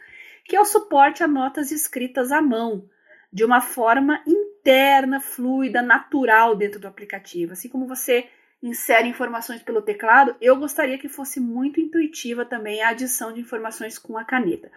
que 0.48 0.56
é 0.56 0.60
o 0.60 0.64
suporte 0.64 1.22
a 1.22 1.28
notas 1.28 1.70
escritas 1.70 2.32
à 2.32 2.40
mão, 2.40 2.88
de 3.30 3.44
uma 3.44 3.60
forma 3.60 4.22
interna, 4.26 5.20
fluida, 5.20 5.82
natural 5.82 6.56
dentro 6.56 6.80
do 6.80 6.88
aplicativo. 6.88 7.52
Assim 7.52 7.68
como 7.68 7.86
você 7.86 8.26
insere 8.62 9.06
informações 9.06 9.62
pelo 9.62 9.82
teclado, 9.82 10.34
eu 10.40 10.56
gostaria 10.56 10.98
que 10.98 11.08
fosse 11.08 11.38
muito 11.38 11.80
intuitiva 11.80 12.46
também 12.46 12.82
a 12.82 12.88
adição 12.88 13.30
de 13.30 13.42
informações 13.42 13.98
com 13.98 14.16
a 14.16 14.24
caneta. 14.24 14.72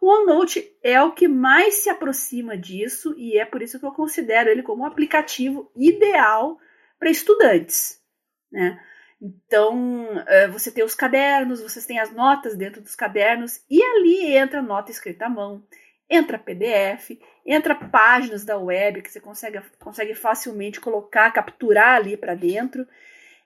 O 0.00 0.08
OneNote 0.08 0.76
é 0.82 1.00
o 1.00 1.12
que 1.12 1.28
mais 1.28 1.74
se 1.74 1.88
aproxima 1.88 2.58
disso 2.58 3.14
e 3.16 3.38
é 3.38 3.44
por 3.44 3.62
isso 3.62 3.78
que 3.78 3.86
eu 3.86 3.92
considero 3.92 4.50
ele 4.50 4.64
como 4.64 4.82
um 4.82 4.86
aplicativo 4.86 5.70
ideal 5.76 6.58
para 6.98 7.10
estudantes. 7.10 8.02
Né? 8.50 8.76
Então, 9.24 10.04
é, 10.26 10.48
você 10.48 10.68
tem 10.68 10.82
os 10.82 10.96
cadernos, 10.96 11.62
você 11.62 11.80
tem 11.86 12.00
as 12.00 12.12
notas 12.12 12.56
dentro 12.56 12.82
dos 12.82 12.96
cadernos, 12.96 13.62
e 13.70 13.80
ali 13.80 14.34
entra 14.34 14.60
nota 14.60 14.90
escrita 14.90 15.26
à 15.26 15.28
mão, 15.28 15.62
entra 16.10 16.36
PDF, 16.36 17.12
entra 17.46 17.72
páginas 17.72 18.44
da 18.44 18.58
web 18.58 19.00
que 19.00 19.12
você 19.12 19.20
consegue, 19.20 19.60
consegue 19.78 20.12
facilmente 20.16 20.80
colocar, 20.80 21.30
capturar 21.30 21.98
ali 21.98 22.16
para 22.16 22.34
dentro. 22.34 22.84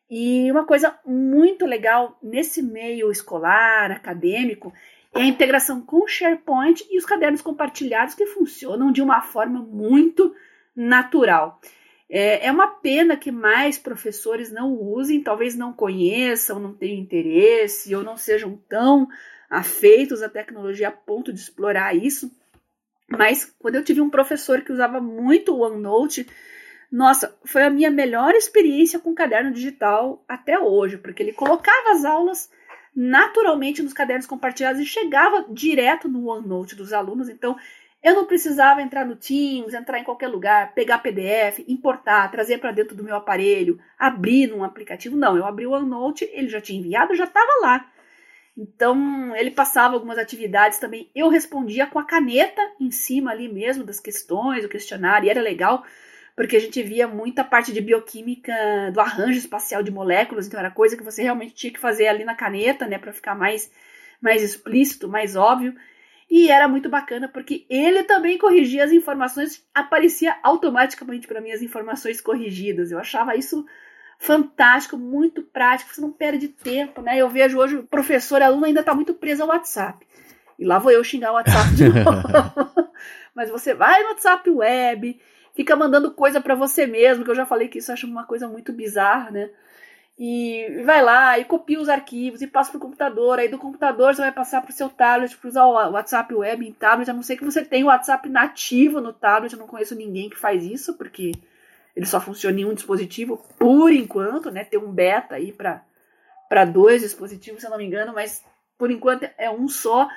E 0.09 0.51
uma 0.51 0.65
coisa 0.65 0.99
muito 1.05 1.67
legal 1.67 2.19
nesse 2.23 2.63
meio 2.63 3.13
escolar, 3.13 3.91
acadêmico, 3.91 4.73
é 5.15 5.21
a 5.21 5.27
integração 5.27 5.83
com 5.83 6.05
o 6.05 6.09
SharePoint 6.09 6.87
e 6.91 6.97
os 6.97 7.05
cadernos 7.05 7.43
compartilhados 7.43 8.15
que 8.15 8.25
funcionam 8.25 8.91
de 8.91 9.03
uma 9.03 9.21
forma 9.21 9.61
muito 9.61 10.35
natural. 10.75 11.61
É, 12.09 12.47
é 12.47 12.53
uma 12.53 12.69
pena 12.69 13.17
que 13.17 13.33
mais 13.33 13.79
professores 13.79 14.53
não 14.53 14.73
usem, 14.73 15.23
talvez 15.23 15.57
não 15.57 15.73
conheçam, 15.73 16.61
não 16.61 16.73
tenham 16.73 16.99
interesse 16.99 17.95
ou 17.95 18.03
não 18.03 18.17
sejam 18.17 18.57
tão 18.69 19.09
afeitos 19.51 20.23
à 20.23 20.29
tecnologia 20.29 20.89
a 20.89 20.93
ponto 20.93 21.33
de 21.33 21.41
explorar 21.41 21.97
isso. 21.97 22.31
Mas 23.09 23.45
quando 23.59 23.77
eu 23.77 23.85
tive 23.85 24.01
um 24.01 24.11
professor 24.11 24.63
que 24.63 24.73
usava 24.73 25.01
muito 25.01 25.55
o 25.55 25.61
OneNote, 25.61 26.27
nossa, 26.91 27.37
foi 27.45 27.63
a 27.63 27.71
minha 27.71 27.91
melhor 27.91 28.35
experiência 28.35 28.99
com 28.99 29.15
caderno 29.15 29.53
digital 29.53 30.25
até 30.29 30.59
hoje, 30.59 30.99
porque 30.99 31.23
ele 31.23 31.33
colocava 31.33 31.91
as 31.91 32.05
aulas 32.05 32.51
naturalmente 32.95 33.83
nos 33.83 33.93
cadernos 33.93 34.27
compartilhados 34.27 34.81
e 34.81 34.87
chegava 34.87 35.45
direto 35.51 36.09
no 36.09 36.29
OneNote 36.29 36.75
dos 36.75 36.93
alunos. 36.93 37.29
Então, 37.29 37.57
eu 38.03 38.15
não 38.15 38.25
precisava 38.25 38.83
entrar 38.83 39.05
no 39.05 39.17
Teams, 39.17 39.75
entrar 39.75 39.99
em 39.99 40.05
qualquer 40.05 40.29
lugar, 40.29 40.75
pegar 40.75 40.99
PDF, 40.99 41.65
importar, 41.67 42.31
trazer 42.31 42.59
para 42.59 42.73
dentro 42.73 42.97
do 42.97 43.03
meu 43.03 43.17
aparelho, 43.17 43.81
abrir 43.99 44.47
num 44.47 44.63
aplicativo. 44.63 45.17
Não, 45.17 45.37
eu 45.37 45.45
abri 45.45 45.67
o 45.67 45.73
OneNote, 45.73 46.29
ele 46.33 46.49
já 46.49 46.61
tinha 46.61 46.79
enviado, 46.79 47.17
já 47.17 47.25
estava 47.25 47.51
lá. 47.61 47.91
Então, 48.57 49.37
ele 49.37 49.51
passava 49.51 49.95
algumas 49.95 50.17
atividades 50.17 50.79
também. 50.79 51.11
Eu 51.15 51.29
respondia 51.29 51.87
com 51.87 51.99
a 51.99 52.05
caneta 52.05 52.63
em 52.81 52.91
cima 52.91 53.31
ali 53.31 53.53
mesmo 53.53 53.85
das 53.85 54.01
questões, 54.01 54.65
o 54.65 54.69
questionário, 54.69 55.27
e 55.27 55.31
era 55.31 55.43
legal, 55.43 55.85
porque 56.35 56.57
a 56.57 56.61
gente 56.61 56.83
via 56.83 57.07
muita 57.07 57.45
parte 57.45 57.73
de 57.73 57.81
bioquímica 57.83 58.53
do 58.93 59.01
arranjo 59.01 59.39
espacial 59.39 59.83
de 59.83 59.91
moléculas, 59.91 60.47
então 60.47 60.59
era 60.59 60.71
coisa 60.71 60.97
que 60.97 61.03
você 61.03 61.23
realmente 61.23 61.55
tinha 61.55 61.73
que 61.73 61.81
fazer 61.81 62.07
ali 62.09 62.25
na 62.25 62.35
caneta, 62.35 62.87
né, 62.87 62.99
para 62.99 63.13
ficar 63.13 63.35
mais, 63.35 63.71
mais 64.23 64.43
explícito, 64.43 65.09
mais 65.09 65.37
óbvio. 65.37 65.75
E 66.29 66.51
era 66.51 66.67
muito 66.67 66.89
bacana 66.89 67.29
porque 67.29 67.65
ele 67.71 68.03
também 68.03 68.37
corrigia 68.37 68.85
as 68.85 68.93
informações, 68.93 69.65
aparecia 69.73 70.37
automaticamente 70.43 71.27
para 71.27 71.41
mim 71.41 71.53
as 71.53 71.63
informações 71.63 72.21
corrigidas. 72.21 72.91
Eu 72.91 72.99
achava 72.99 73.37
isso 73.37 73.65
fantástico, 74.19 74.97
muito 74.97 75.43
prático, 75.43 75.95
você 75.95 76.01
não 76.01 76.11
perde 76.11 76.49
tempo, 76.49 77.01
né? 77.01 77.19
Eu 77.19 77.29
vejo 77.29 77.59
hoje 77.59 77.77
o 77.77 77.85
professor 77.85 78.41
e 78.41 78.45
aluno 78.45 78.65
ainda 78.65 78.81
está 78.81 78.95
muito 78.95 79.15
preso 79.15 79.43
ao 79.43 79.51
WhatsApp. 79.51 80.07
E 80.59 80.65
lá 80.65 80.79
vou 80.79 80.91
eu 80.91 81.05
xingar 81.05 81.33
o 81.33 81.35
WhatsApp 81.35 81.75
de 81.75 81.89
novo. 81.89 82.91
Mas 83.35 83.51
você 83.51 83.75
vai 83.75 84.03
no 84.03 84.09
WhatsApp 84.09 84.49
web, 84.51 85.21
fica 85.55 85.77
mandando 85.77 86.11
coisa 86.11 86.41
para 86.41 86.55
você 86.55 86.87
mesmo, 86.87 87.25
que 87.25 87.31
eu 87.31 87.35
já 87.35 87.47
falei 87.47 87.69
que 87.69 87.79
isso 87.79 87.91
eu 87.91 87.95
acho 87.95 88.07
uma 88.07 88.25
coisa 88.25 88.49
muito 88.49 88.73
bizarra, 88.73 89.31
né? 89.31 89.51
E 90.19 90.83
vai 90.85 91.03
lá 91.03 91.39
e 91.39 91.45
copia 91.45 91.79
os 91.79 91.91
arquivos 91.91 92.41
e 92.41 92.47
passa 92.47 92.71
para 92.71 92.79
o 92.79 92.81
computador. 92.81 93.39
Aí 93.39 93.49
do 93.49 93.59
computador 93.59 94.15
você 94.15 94.23
vai 94.23 94.33
passar 94.33 94.63
para 94.63 94.71
o 94.71 94.75
seu 94.75 94.89
tablet 94.89 95.37
para 95.37 95.49
usar 95.49 95.67
o 95.67 95.93
WhatsApp 95.93 96.35
web 96.35 96.67
em 96.67 96.73
tablet. 96.73 97.11
A 97.11 97.15
não 97.15 97.23
ser 97.23 97.37
que 97.37 97.45
você 97.45 97.63
tenha 97.63 97.85
o 97.85 97.89
WhatsApp 97.89 98.27
nativo 98.29 99.01
no 99.01 99.13
tablet. 99.13 99.53
Eu 99.53 99.59
não 99.59 99.67
conheço 99.67 99.95
ninguém 99.95 100.31
que 100.31 100.39
faz 100.39 100.65
isso, 100.65 100.95
porque 100.97 101.33
ele 101.95 102.07
só 102.07 102.19
funciona 102.19 102.59
em 102.59 102.65
um 102.65 102.73
dispositivo 102.73 103.45
por 103.59 103.93
enquanto, 103.93 104.51
né? 104.51 104.65
Tem 104.65 104.81
um 104.81 104.91
beta 104.91 105.35
aí 105.35 105.53
para 105.53 106.65
dois 106.65 107.03
dispositivos, 107.03 107.61
se 107.61 107.67
eu 107.67 107.71
não 107.71 107.79
me 107.79 107.85
engano, 107.85 108.15
mas 108.15 108.43
por 108.79 108.91
enquanto 108.91 109.29
é 109.37 109.51
um 109.51 109.69
só. 109.69 110.09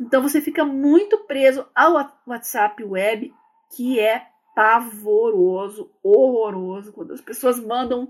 Então 0.00 0.20
você 0.20 0.40
fica 0.40 0.64
muito 0.64 1.18
preso 1.26 1.64
ao 1.72 1.94
WhatsApp 2.26 2.82
web, 2.82 3.32
que 3.76 4.00
é 4.00 4.26
pavoroso, 4.52 5.90
horroroso. 6.02 6.92
Quando 6.92 7.12
as 7.12 7.20
pessoas 7.20 7.60
mandam 7.60 8.08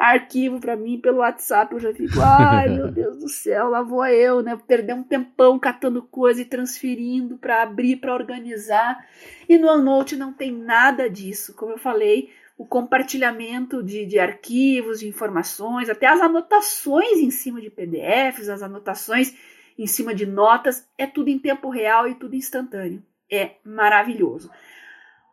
arquivo 0.00 0.58
para 0.58 0.76
mim 0.76 0.98
pelo 0.98 1.18
WhatsApp, 1.18 1.74
eu 1.74 1.78
já 1.78 1.92
fico, 1.92 2.18
ai 2.20 2.70
meu 2.70 2.88
Deus 2.90 3.18
do 3.18 3.28
céu, 3.28 3.68
lá 3.68 3.82
vou 3.82 4.04
eu, 4.06 4.42
né? 4.42 4.58
Perder 4.66 4.94
um 4.94 5.02
tempão 5.02 5.58
catando 5.58 6.02
coisa 6.02 6.40
e 6.40 6.46
transferindo 6.46 7.36
para 7.36 7.62
abrir, 7.62 7.96
para 7.96 8.14
organizar. 8.14 9.06
E 9.46 9.58
no 9.58 9.68
OneNote 9.68 10.16
não 10.16 10.32
tem 10.32 10.50
nada 10.50 11.08
disso. 11.08 11.54
Como 11.54 11.72
eu 11.72 11.78
falei, 11.78 12.30
o 12.56 12.64
compartilhamento 12.64 13.82
de, 13.82 14.06
de 14.06 14.18
arquivos, 14.18 15.00
de 15.00 15.06
informações, 15.06 15.90
até 15.90 16.06
as 16.06 16.20
anotações 16.22 17.18
em 17.18 17.30
cima 17.30 17.60
de 17.60 17.68
PDFs, 17.68 18.48
as 18.48 18.62
anotações 18.62 19.34
em 19.78 19.86
cima 19.86 20.14
de 20.14 20.24
notas, 20.24 20.88
é 20.96 21.06
tudo 21.06 21.28
em 21.28 21.38
tempo 21.38 21.68
real 21.68 22.08
e 22.08 22.14
tudo 22.14 22.34
instantâneo. 22.34 23.02
É 23.30 23.56
maravilhoso. 23.62 24.50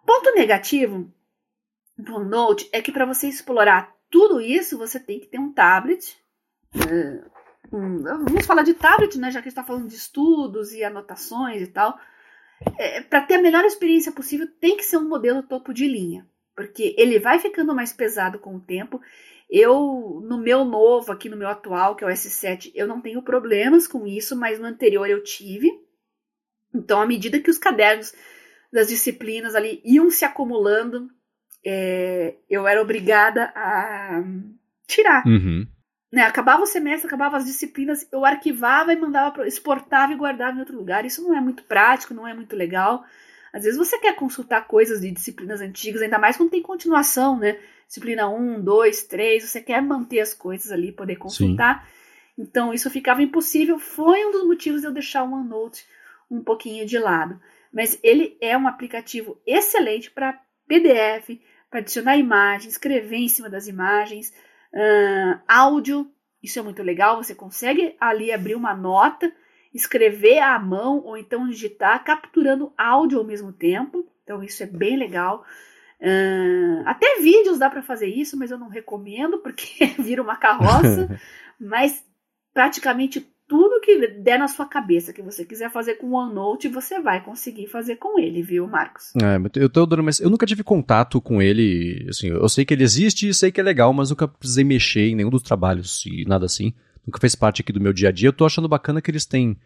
Ponto 0.06 0.34
negativo 0.36 1.10
do 1.97 2.15
OneNote 2.15 2.69
é 2.73 2.82
que 2.82 2.91
para 2.91 3.06
você 3.06 3.27
explorar 3.27 3.96
tudo 4.10 4.41
isso, 4.41 4.78
você 4.78 5.00
tem 5.00 5.20
que 5.20 5.28
ter 5.28 5.39
um 5.39 5.52
tablet. 5.52 6.17
É, 6.76 7.76
um, 7.76 8.04
vamos 8.04 8.46
falar 8.46 8.63
de 8.63 8.74
tablet, 8.74 9.17
né? 9.17 9.32
Já 9.32 9.41
que 9.41 9.50
está 9.50 9.63
falando 9.63 9.88
de 9.88 9.96
estudos 9.96 10.74
e 10.74 10.84
anotações 10.84 11.62
e 11.62 11.67
tal. 11.67 11.98
É, 12.78 13.02
para 13.02 13.22
ter 13.22 13.36
a 13.36 13.41
melhor 13.41 13.63
experiência 13.65 14.12
possível, 14.12 14.48
tem 14.60 14.78
que 14.78 14.84
ser 14.84 14.98
um 14.98 15.08
modelo 15.08 15.43
topo 15.43 15.74
de 15.74 15.88
linha 15.88 16.28
porque 16.58 16.96
ele 16.98 17.20
vai 17.20 17.38
ficando 17.38 17.76
mais 17.76 17.93
pesado 17.93 18.39
com 18.39 18.56
o 18.56 18.60
tempo. 18.60 19.00
Eu, 19.48 20.20
no 20.24 20.39
meu 20.39 20.65
novo, 20.65 21.12
aqui 21.12 21.30
no 21.30 21.38
meu 21.38 21.48
atual, 21.48 21.96
que 21.96 22.04
é 22.04 22.08
o 22.08 22.10
S7, 22.10 22.72
eu 22.74 22.88
não 22.88 23.00
tenho 23.00 23.22
problemas 23.22 23.88
com 23.88 24.08
isso, 24.08 24.36
mas 24.36 24.60
no 24.60 24.65
anterior 24.65 25.08
eu 25.08 25.24
tive. 25.24 25.72
Então, 26.74 27.00
à 27.00 27.06
medida 27.06 27.39
que 27.39 27.52
os 27.52 27.60
cadernos 27.60 28.12
das 28.74 28.88
disciplinas 28.88 29.54
ali 29.54 29.80
iam 29.86 30.10
se 30.10 30.26
acumulando, 30.26 31.08
é, 31.69 32.36
eu 32.49 32.65
era 32.65 32.82
obrigada 32.82 33.51
a 33.53 34.23
tirar. 34.88 35.25
Uhum. 35.27 35.67
Né, 36.10 36.21
acabava 36.21 36.63
o 36.63 36.65
semestre, 36.65 37.06
acabava 37.06 37.36
as 37.36 37.43
disciplinas, 37.43 38.08
eu 38.10 38.23
arquivava 38.23 38.93
e 38.93 38.95
mandava, 38.95 39.45
exportava 39.45 40.13
e 40.13 40.15
guardava 40.15 40.56
em 40.56 40.62
outro 40.62 40.77
lugar. 40.77 41.06
Isso 41.06 41.21
não 41.21 41.36
é 41.36 41.41
muito 41.41 41.63
prático, 41.63 42.13
não 42.13 42.25
é 42.25 42.34
muito 42.34 42.56
legal. 42.56 43.03
Às 43.51 43.63
vezes 43.63 43.77
você 43.77 43.99
quer 43.99 44.15
consultar 44.15 44.65
coisas 44.65 45.01
de 45.01 45.12
disciplinas 45.12 45.60
antigas, 45.60 46.01
ainda 46.01 46.17
mais 46.17 46.38
quando 46.38 46.51
tem 46.51 46.62
continuação, 46.62 47.38
né? 47.38 47.60
Disciplina 47.86 48.30
1, 48.30 48.63
2, 48.63 49.03
3, 49.03 49.43
você 49.43 49.62
quer 49.62 49.82
manter 49.82 50.21
as 50.21 50.34
coisas 50.34 50.71
ali, 50.71 50.93
poder 50.93 51.17
consultar. 51.17 51.84
Sim. 51.84 52.43
Então 52.43 52.73
isso 52.73 52.89
ficava 52.89 53.21
impossível. 53.21 53.77
Foi 53.77 54.25
um 54.25 54.32
dos 54.32 54.45
motivos 54.45 54.82
de 54.82 54.88
eu 54.88 54.93
deixar 54.93 55.23
o 55.23 55.34
OneNote 55.34 55.86
um 56.32 56.41
pouquinho 56.41 56.86
de 56.86 56.97
lado. 56.97 57.38
Mas 57.73 57.99
ele 58.01 58.38
é 58.39 58.58
um 58.58 58.67
aplicativo 58.67 59.41
excelente 59.45 60.10
para 60.10 60.39
PDF, 60.67 61.39
para 61.69 61.80
adicionar 61.80 62.17
imagens, 62.17 62.73
escrever 62.73 63.17
em 63.17 63.30
cima 63.30 63.49
das 63.49 63.67
imagens, 63.67 64.34
uh, 64.73 65.39
áudio. 65.47 66.10
Isso 66.41 66.60
é 66.60 66.62
muito 66.62 66.84
legal. 66.84 67.21
Você 67.21 67.36
consegue 67.36 67.95
ali 67.99 68.32
abrir 68.32 68.56
uma 68.56 68.73
nota 68.73 69.32
escrever 69.77 70.39
à 70.39 70.58
mão 70.60 71.01
ou 71.06 71.17
então 71.17 71.47
digitar, 71.47 72.03
capturando 72.03 72.73
áudio 72.77 73.19
ao 73.19 73.25
mesmo 73.25 73.53
tempo. 73.53 74.06
Então 74.23 74.43
isso 74.43 74.63
é 74.63 74.65
bem 74.65 74.97
legal. 74.97 75.45
Uh, 76.01 76.84
até 76.86 77.19
vídeos 77.21 77.58
dá 77.58 77.69
para 77.69 77.82
fazer 77.82 78.08
isso, 78.08 78.38
mas 78.38 78.51
eu 78.51 78.58
não 78.58 78.69
recomendo 78.69 79.39
porque 79.39 79.86
vira 79.99 80.21
uma 80.21 80.36
carroça. 80.36 81.19
mas 81.60 82.03
praticamente 82.53 83.25
tudo 83.47 83.81
que 83.81 84.07
der 84.07 84.38
na 84.38 84.47
sua 84.47 84.65
cabeça 84.65 85.13
que 85.13 85.21
você 85.21 85.45
quiser 85.45 85.71
fazer 85.71 85.95
com 85.95 86.07
o 86.07 86.13
OneNote, 86.13 86.67
você 86.67 86.99
vai 86.99 87.23
conseguir 87.23 87.67
fazer 87.67 87.95
com 87.95 88.19
ele, 88.19 88.41
viu, 88.41 88.67
Marcos? 88.67 89.13
É, 89.15 89.62
eu 89.62 89.69
tô 89.69 89.88
mas 90.03 90.19
eu 90.19 90.29
nunca 90.29 90.45
tive 90.45 90.63
contato 90.63 91.21
com 91.21 91.41
ele, 91.41 92.05
assim, 92.10 92.27
eu 92.27 92.49
sei 92.49 92.65
que 92.65 92.73
ele 92.73 92.83
existe 92.83 93.29
e 93.29 93.33
sei 93.33 93.51
que 93.51 93.62
é 93.62 93.63
legal, 93.63 93.93
mas 93.93 94.10
nunca 94.10 94.27
precisei 94.27 94.63
mexer 94.63 95.10
em 95.10 95.15
nenhum 95.15 95.29
dos 95.29 95.41
trabalhos 95.41 96.05
e 96.05 96.25
nada 96.25 96.45
assim 96.45 96.73
nunca 97.07 97.19
fez 97.19 97.33
parte 97.33 97.62
aqui 97.62 97.71
do 97.71 97.79
meu 97.79 97.93
dia 97.93 98.10
a 98.10 98.12
dia. 98.12 98.27
Eu 98.27 98.33
tô 98.33 98.45
achando 98.45 98.67
bacana 98.67 99.01
que 99.01 99.10
eles 99.10 99.25
têm, 99.25 99.57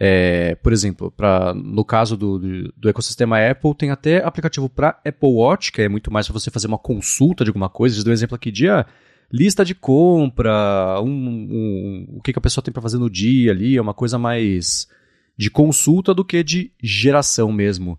é, 0.00 0.54
por 0.56 0.72
exemplo, 0.72 1.10
pra, 1.10 1.52
no 1.52 1.84
caso 1.84 2.16
do, 2.16 2.38
do, 2.38 2.72
do, 2.74 2.88
ecossistema 2.88 3.38
Apple, 3.38 3.74
tem 3.74 3.90
até 3.90 4.24
aplicativo 4.24 4.68
para 4.68 5.00
Apple 5.04 5.28
Watch, 5.28 5.70
que 5.70 5.82
é 5.82 5.88
muito 5.88 6.10
mais 6.10 6.26
para 6.26 6.32
você 6.32 6.50
fazer 6.50 6.66
uma 6.66 6.78
consulta 6.78 7.44
de 7.44 7.50
alguma 7.50 7.68
coisa. 7.68 7.94
Eles 7.94 8.04
dão 8.04 8.10
um 8.10 8.14
exemplo 8.14 8.34
aqui 8.34 8.50
de 8.50 8.68
ah, 8.68 8.86
lista 9.32 9.64
de 9.64 9.74
compra, 9.74 11.00
um, 11.02 11.08
um, 11.08 12.06
o 12.16 12.22
que, 12.22 12.32
que 12.32 12.38
a 12.38 12.42
pessoa 12.42 12.62
tem 12.62 12.72
para 12.72 12.82
fazer 12.82 12.98
no 12.98 13.10
dia 13.10 13.52
ali, 13.52 13.76
é 13.76 13.80
uma 13.80 13.94
coisa 13.94 14.18
mais 14.18 14.88
de 15.36 15.50
consulta 15.50 16.14
do 16.14 16.24
que 16.24 16.42
de 16.42 16.72
geração 16.82 17.52
mesmo 17.52 17.98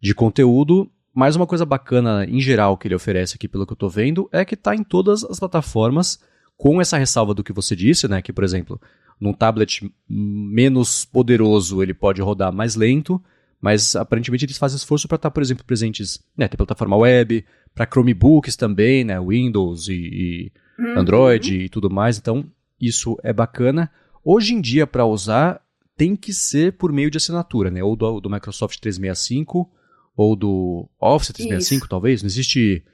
de 0.00 0.14
conteúdo. 0.14 0.90
Mais 1.12 1.34
uma 1.34 1.46
coisa 1.46 1.64
bacana 1.64 2.26
em 2.26 2.40
geral 2.40 2.76
que 2.76 2.86
ele 2.86 2.94
oferece 2.94 3.34
aqui, 3.34 3.48
pelo 3.48 3.66
que 3.66 3.72
eu 3.72 3.76
estou 3.76 3.90
vendo, 3.90 4.28
é 4.30 4.44
que 4.44 4.54
está 4.54 4.74
em 4.74 4.84
todas 4.84 5.24
as 5.24 5.38
plataformas 5.38 6.20
com 6.56 6.80
essa 6.80 6.96
ressalva 6.96 7.34
do 7.34 7.44
que 7.44 7.52
você 7.52 7.74
disse, 7.74 8.08
né, 8.08 8.22
que, 8.22 8.32
por 8.32 8.44
exemplo, 8.44 8.80
num 9.20 9.32
tablet 9.32 9.90
menos 10.08 11.04
poderoso 11.04 11.82
ele 11.82 11.94
pode 11.94 12.22
rodar 12.22 12.52
mais 12.52 12.76
lento, 12.76 13.22
mas 13.60 13.96
aparentemente 13.96 14.44
eles 14.44 14.58
fazem 14.58 14.76
esforço 14.76 15.08
para 15.08 15.16
estar, 15.16 15.30
por 15.30 15.42
exemplo, 15.42 15.64
presentes 15.64 16.18
né, 16.36 16.48
na 16.50 16.56
plataforma 16.56 16.96
web, 16.96 17.44
para 17.74 17.86
Chromebooks 17.86 18.56
também, 18.56 19.04
né, 19.04 19.20
Windows 19.20 19.88
e, 19.88 19.94
e 19.94 20.52
uhum. 20.78 20.98
Android 20.98 21.54
e 21.54 21.68
tudo 21.68 21.90
mais, 21.90 22.18
então 22.18 22.44
isso 22.80 23.18
é 23.22 23.32
bacana. 23.32 23.90
Hoje 24.24 24.54
em 24.54 24.60
dia, 24.60 24.86
para 24.86 25.06
usar, 25.06 25.60
tem 25.96 26.14
que 26.14 26.32
ser 26.32 26.72
por 26.72 26.92
meio 26.92 27.10
de 27.10 27.16
assinatura, 27.16 27.70
né? 27.70 27.82
Ou 27.82 27.96
do, 27.96 28.20
do 28.20 28.30
Microsoft 28.30 28.78
365 28.80 29.70
ou 30.16 30.34
do 30.34 30.88
Office 31.00 31.32
365, 31.32 31.84
Isso. 31.84 31.88
talvez. 31.88 32.22
Não 32.22 32.26
existe 32.26 32.84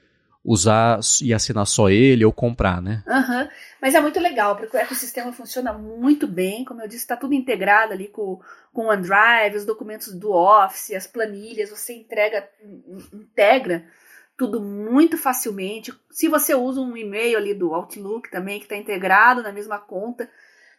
usar 0.43 0.99
e 1.21 1.33
assinar 1.33 1.65
só 1.65 1.89
ele 1.89 2.25
ou 2.25 2.33
comprar, 2.33 2.81
né? 2.81 3.01
Uhum. 3.07 3.47
Mas 3.81 3.95
é 3.95 4.01
muito 4.01 4.19
legal, 4.19 4.57
porque 4.57 4.75
o 4.75 4.79
ecossistema 4.79 5.31
funciona 5.31 5.71
muito 5.71 6.27
bem. 6.27 6.65
Como 6.65 6.81
eu 6.81 6.87
disse, 6.87 7.03
está 7.03 7.15
tudo 7.15 7.33
integrado 7.33 7.93
ali 7.93 8.09
com, 8.09 8.41
com 8.73 8.85
o 8.85 8.89
OneDrive, 8.89 9.55
os 9.55 9.65
documentos 9.65 10.13
do 10.13 10.31
Office, 10.31 10.91
as 10.91 11.07
planilhas, 11.07 11.69
você 11.69 11.93
entrega, 11.93 12.47
integra 13.13 13.85
tudo 14.37 14.61
muito 14.61 15.17
facilmente. 15.17 15.93
Se 16.09 16.27
você 16.27 16.55
usa 16.55 16.81
um 16.81 16.97
e-mail 16.97 17.37
ali 17.37 17.53
do 17.53 17.73
Outlook 17.73 18.29
também, 18.29 18.59
que 18.59 18.65
está 18.65 18.75
integrado 18.75 19.43
na 19.43 19.51
mesma 19.51 19.79
conta, 19.79 20.29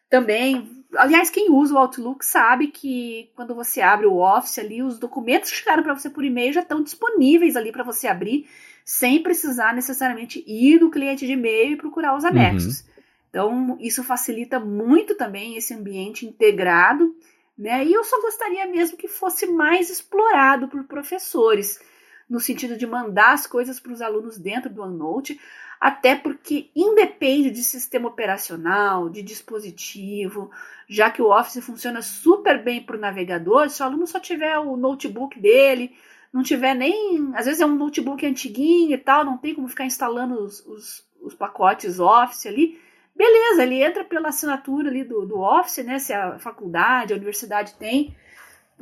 também. 0.08 0.84
Aliás, 0.96 1.30
quem 1.30 1.50
usa 1.50 1.74
o 1.74 1.78
Outlook 1.78 2.24
sabe 2.24 2.68
que 2.68 3.30
quando 3.34 3.54
você 3.54 3.80
abre 3.80 4.06
o 4.06 4.18
Office 4.18 4.58
ali, 4.58 4.82
os 4.82 4.98
documentos 4.98 5.50
que 5.50 5.56
chegaram 5.56 5.82
para 5.82 5.94
você 5.94 6.08
por 6.08 6.24
e-mail 6.24 6.52
já 6.52 6.60
estão 6.60 6.82
disponíveis 6.82 7.56
ali 7.56 7.72
para 7.72 7.82
você 7.82 8.06
abrir, 8.06 8.48
sem 8.84 9.22
precisar 9.22 9.74
necessariamente 9.74 10.44
ir 10.46 10.80
no 10.80 10.90
cliente 10.90 11.26
de 11.26 11.32
e-mail 11.32 11.72
e 11.72 11.76
procurar 11.76 12.16
os 12.16 12.24
anexos. 12.24 12.80
Uhum. 12.80 12.86
Então, 13.30 13.78
isso 13.80 14.04
facilita 14.04 14.60
muito 14.60 15.16
também 15.16 15.56
esse 15.56 15.74
ambiente 15.74 16.24
integrado, 16.24 17.12
né? 17.58 17.84
E 17.84 17.92
eu 17.92 18.04
só 18.04 18.20
gostaria 18.20 18.66
mesmo 18.66 18.96
que 18.96 19.08
fosse 19.08 19.46
mais 19.46 19.90
explorado 19.90 20.68
por 20.68 20.84
professores, 20.84 21.80
no 22.28 22.40
sentido 22.40 22.76
de 22.76 22.86
mandar 22.86 23.32
as 23.32 23.46
coisas 23.46 23.78
para 23.78 23.92
os 23.92 24.00
alunos 24.00 24.38
dentro 24.38 24.70
do 24.70 24.82
OneNote, 24.82 25.40
até 25.80 26.14
porque 26.14 26.70
independe 26.74 27.50
de 27.50 27.62
sistema 27.62 28.08
operacional, 28.08 29.08
de 29.10 29.22
dispositivo, 29.22 30.50
já 30.88 31.10
que 31.10 31.20
o 31.20 31.30
Office 31.30 31.64
funciona 31.64 32.00
super 32.00 32.62
bem 32.62 32.82
para 32.82 32.96
o 32.96 33.00
navegador, 33.00 33.68
se 33.68 33.82
o 33.82 33.84
aluno 33.84 34.06
só 34.06 34.18
tiver 34.18 34.58
o 34.58 34.76
notebook 34.76 35.38
dele, 35.38 35.94
não 36.32 36.42
tiver 36.42 36.74
nem. 36.74 37.32
Às 37.34 37.46
vezes 37.46 37.60
é 37.60 37.66
um 37.66 37.76
notebook 37.76 38.26
antiguinho 38.26 38.92
e 38.92 38.98
tal, 38.98 39.24
não 39.24 39.38
tem 39.38 39.54
como 39.54 39.68
ficar 39.68 39.84
instalando 39.84 40.42
os, 40.42 40.66
os, 40.66 41.06
os 41.22 41.34
pacotes 41.34 42.00
Office 42.00 42.46
ali. 42.46 42.80
Beleza, 43.14 43.62
ele 43.62 43.80
entra 43.80 44.02
pela 44.02 44.30
assinatura 44.30 44.88
ali 44.88 45.04
do, 45.04 45.24
do 45.24 45.38
Office, 45.38 45.84
né? 45.84 46.00
Se 46.00 46.12
a 46.12 46.38
faculdade, 46.38 47.12
a 47.12 47.16
universidade 47.16 47.74
tem 47.74 48.16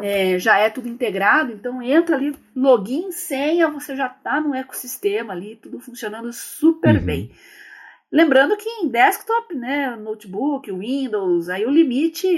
é, 0.01 0.39
já 0.39 0.59
é 0.59 0.71
tudo 0.71 0.89
integrado, 0.89 1.53
então 1.53 1.83
entra 1.83 2.17
ali, 2.17 2.35
login, 2.57 3.13
senha, 3.13 3.69
você 3.69 3.95
já 3.95 4.07
está 4.07 4.41
no 4.41 4.55
ecossistema 4.55 5.33
ali, 5.33 5.57
tudo 5.57 5.79
funcionando 5.79 6.33
super 6.33 6.97
uhum. 6.97 7.05
bem. 7.05 7.31
Lembrando 8.11 8.57
que 8.57 8.69
em 8.69 8.89
desktop, 8.89 9.55
né, 9.55 9.97
notebook, 9.97 10.71
Windows, 10.71 11.49
aí 11.49 11.65
o 11.65 11.71
limite 11.71 12.29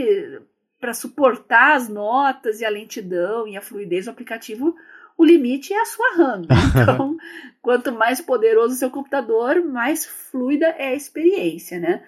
para 0.80 0.94
suportar 0.94 1.76
as 1.76 1.88
notas 1.88 2.60
e 2.60 2.64
a 2.64 2.70
lentidão 2.70 3.48
e 3.48 3.56
a 3.56 3.62
fluidez 3.62 4.04
do 4.04 4.10
aplicativo, 4.10 4.76
o 5.16 5.24
limite 5.24 5.72
é 5.72 5.80
a 5.80 5.86
sua 5.86 6.16
RAM. 6.16 6.42
Então, 6.82 7.16
quanto 7.62 7.92
mais 7.92 8.20
poderoso 8.20 8.74
o 8.74 8.76
seu 8.76 8.90
computador, 8.90 9.64
mais 9.64 10.04
fluida 10.04 10.66
é 10.66 10.88
a 10.88 10.94
experiência, 10.94 11.78
né? 11.78 12.04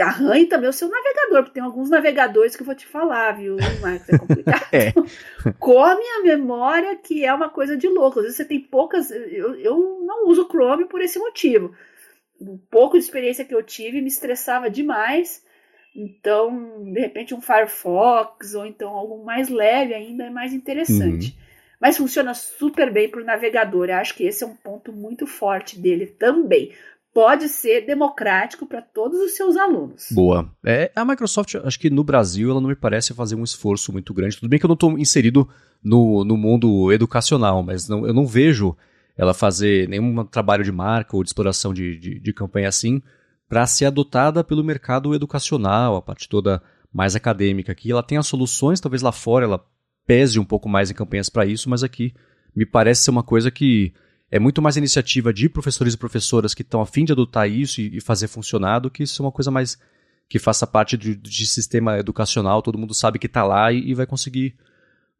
Arranhe 0.00 0.46
também 0.46 0.68
o 0.68 0.72
seu 0.72 0.88
navegador, 0.88 1.42
porque 1.42 1.54
tem 1.54 1.62
alguns 1.62 1.90
navegadores 1.90 2.56
que 2.56 2.62
eu 2.62 2.66
vou 2.66 2.74
te 2.74 2.86
falar, 2.86 3.32
viu, 3.32 3.56
Marcos? 3.80 4.08
É 4.08 4.18
complicado. 4.18 4.66
é. 4.72 4.92
Come 5.58 6.02
a 6.02 6.22
memória, 6.22 6.96
que 6.96 7.24
é 7.24 7.32
uma 7.32 7.50
coisa 7.50 7.76
de 7.76 7.86
louco. 7.88 8.18
Às 8.18 8.24
vezes 8.24 8.36
você 8.38 8.44
tem 8.44 8.60
poucas. 8.60 9.10
Eu, 9.10 9.54
eu 9.56 10.00
não 10.02 10.28
uso 10.28 10.48
Chrome 10.48 10.86
por 10.86 11.02
esse 11.02 11.18
motivo. 11.18 11.74
O 12.38 12.58
pouco 12.70 12.98
de 12.98 13.04
experiência 13.04 13.44
que 13.44 13.54
eu 13.54 13.62
tive 13.62 14.00
me 14.00 14.08
estressava 14.08 14.70
demais. 14.70 15.44
Então, 15.94 16.84
de 16.92 17.00
repente, 17.00 17.34
um 17.34 17.40
Firefox 17.40 18.54
ou 18.54 18.64
então 18.64 18.90
algo 18.90 19.24
mais 19.24 19.48
leve 19.48 19.92
ainda 19.92 20.24
é 20.24 20.30
mais 20.30 20.54
interessante. 20.54 21.30
Uhum. 21.30 21.50
Mas 21.80 21.96
funciona 21.96 22.32
super 22.32 22.90
bem 22.90 23.10
para 23.10 23.20
o 23.20 23.24
navegador. 23.24 23.88
Eu 23.88 23.96
acho 23.96 24.14
que 24.14 24.24
esse 24.24 24.44
é 24.44 24.46
um 24.46 24.54
ponto 24.54 24.92
muito 24.92 25.26
forte 25.26 25.78
dele 25.78 26.06
também 26.06 26.72
pode 27.12 27.48
ser 27.48 27.86
democrático 27.86 28.66
para 28.66 28.80
todos 28.80 29.20
os 29.20 29.32
seus 29.32 29.56
alunos. 29.56 30.06
Boa. 30.12 30.50
É, 30.64 30.90
a 30.94 31.04
Microsoft, 31.04 31.56
acho 31.56 31.78
que 31.78 31.90
no 31.90 32.04
Brasil, 32.04 32.50
ela 32.50 32.60
não 32.60 32.68
me 32.68 32.76
parece 32.76 33.12
fazer 33.14 33.34
um 33.34 33.44
esforço 33.44 33.92
muito 33.92 34.14
grande. 34.14 34.36
Tudo 34.36 34.48
bem 34.48 34.58
que 34.58 34.64
eu 34.64 34.68
não 34.68 34.74
estou 34.74 34.98
inserido 34.98 35.48
no, 35.82 36.24
no 36.24 36.36
mundo 36.36 36.92
educacional, 36.92 37.62
mas 37.62 37.88
não, 37.88 38.06
eu 38.06 38.14
não 38.14 38.26
vejo 38.26 38.76
ela 39.16 39.34
fazer 39.34 39.88
nenhum 39.88 40.24
trabalho 40.24 40.64
de 40.64 40.72
marca 40.72 41.16
ou 41.16 41.22
de 41.22 41.28
exploração 41.28 41.74
de, 41.74 41.98
de, 41.98 42.20
de 42.20 42.32
campanha 42.32 42.68
assim 42.68 43.02
para 43.48 43.66
ser 43.66 43.86
adotada 43.86 44.44
pelo 44.44 44.62
mercado 44.62 45.12
educacional, 45.12 45.96
a 45.96 46.02
parte 46.02 46.28
toda 46.28 46.62
mais 46.92 47.16
acadêmica 47.16 47.72
aqui. 47.72 47.90
Ela 47.90 48.02
tem 48.02 48.16
as 48.16 48.26
soluções, 48.26 48.80
talvez 48.80 49.02
lá 49.02 49.10
fora 49.10 49.44
ela 49.44 49.64
pese 50.06 50.38
um 50.38 50.44
pouco 50.44 50.68
mais 50.68 50.90
em 50.90 50.94
campanhas 50.94 51.28
para 51.28 51.44
isso, 51.44 51.68
mas 51.68 51.82
aqui 51.82 52.14
me 52.54 52.64
parece 52.64 53.02
ser 53.02 53.10
uma 53.10 53.22
coisa 53.22 53.50
que 53.50 53.92
é 54.30 54.38
muito 54.38 54.62
mais 54.62 54.76
iniciativa 54.76 55.32
de 55.32 55.48
professores 55.48 55.94
e 55.94 55.98
professoras 55.98 56.54
que 56.54 56.62
estão 56.62 56.80
a 56.80 56.86
fim 56.86 57.04
de 57.04 57.12
adotar 57.12 57.50
isso 57.50 57.80
e, 57.80 57.96
e 57.96 58.00
fazer 58.00 58.28
funcionar 58.28 58.78
do 58.78 58.90
que 58.90 59.02
isso 59.02 59.20
é 59.20 59.24
uma 59.24 59.32
coisa 59.32 59.50
mais 59.50 59.78
que 60.28 60.38
faça 60.38 60.66
parte 60.66 60.96
de, 60.96 61.16
de 61.16 61.46
sistema 61.46 61.98
educacional, 61.98 62.62
todo 62.62 62.78
mundo 62.78 62.94
sabe 62.94 63.18
que 63.18 63.26
está 63.26 63.42
lá 63.42 63.72
e, 63.72 63.90
e, 63.90 63.94
vai 63.94 64.06
conseguir 64.06 64.54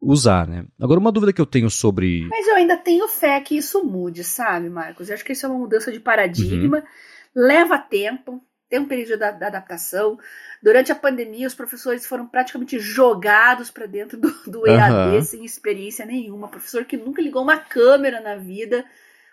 usar, 0.00 0.46
né? 0.46 0.64
Agora, 0.80 1.00
uma 1.00 1.10
dúvida 1.10 1.32
que 1.32 1.40
eu 1.40 1.46
tenho 1.46 1.68
sobre... 1.68 2.28
Mas 2.30 2.46
eu 2.46 2.54
ainda 2.54 2.76
tenho 2.76 3.08
fé 3.08 3.40
que 3.40 3.56
isso 3.56 3.84
mude, 3.84 4.22
sabe, 4.22 4.70
Marcos? 4.70 5.08
Eu 5.08 5.14
acho 5.16 5.24
que 5.24 5.32
isso 5.32 5.44
é 5.44 5.48
uma 5.48 5.58
mudança 5.58 5.90
de 5.90 5.98
paradigma, 5.98 6.78
uhum. 6.78 6.84
leva 7.34 7.76
tempo, 7.76 8.40
tem 8.70 8.78
um 8.78 8.86
período 8.86 9.18
de 9.18 9.24
adaptação. 9.24 10.16
Durante 10.62 10.92
a 10.92 10.94
pandemia, 10.94 11.48
os 11.48 11.54
professores 11.54 12.06
foram 12.06 12.26
praticamente 12.26 12.78
jogados 12.78 13.68
para 13.68 13.84
dentro 13.86 14.16
do, 14.16 14.30
do 14.46 14.66
EAD 14.66 15.16
uhum. 15.16 15.22
sem 15.22 15.44
experiência 15.44 16.06
nenhuma. 16.06 16.48
Professor 16.48 16.84
que 16.84 16.96
nunca 16.96 17.20
ligou 17.20 17.42
uma 17.42 17.58
câmera 17.58 18.20
na 18.20 18.36
vida, 18.36 18.84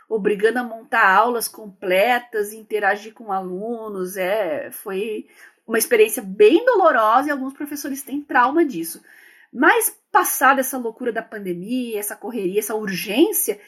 obrigando 0.10 0.58
a 0.58 0.64
montar 0.64 1.08
aulas 1.08 1.48
completas, 1.48 2.52
interagir 2.52 3.14
com 3.14 3.32
alunos. 3.32 4.18
É, 4.18 4.72
foi 4.72 5.28
uma 5.68 5.78
experiência 5.78 6.24
bem 6.24 6.66
dolorosa 6.66 7.28
e 7.28 7.32
alguns 7.32 7.54
professores 7.54 8.02
têm 8.02 8.22
trauma 8.22 8.66
disso. 8.66 9.04
Mas 9.54 9.96
passada 10.12 10.62
essa 10.62 10.80
loucura 10.80 11.12
da 11.12 11.22
pandemia, 11.22 12.00
essa 12.00 12.16
correria, 12.16 12.60
essa 12.60 12.74
urgência, 12.74 13.60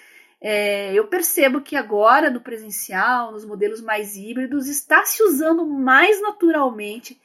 é, 0.42 0.94
eu 0.94 1.08
percebo 1.08 1.62
que 1.62 1.76
agora 1.76 2.30
no 2.30 2.40
presencial, 2.40 3.32
nos 3.32 3.46
modelos 3.46 3.82
mais 3.82 4.16
híbridos, 4.16 4.68
está 4.68 5.04
se 5.06 5.22
usando 5.24 5.66
mais 5.66 6.22
naturalmente 6.22 7.20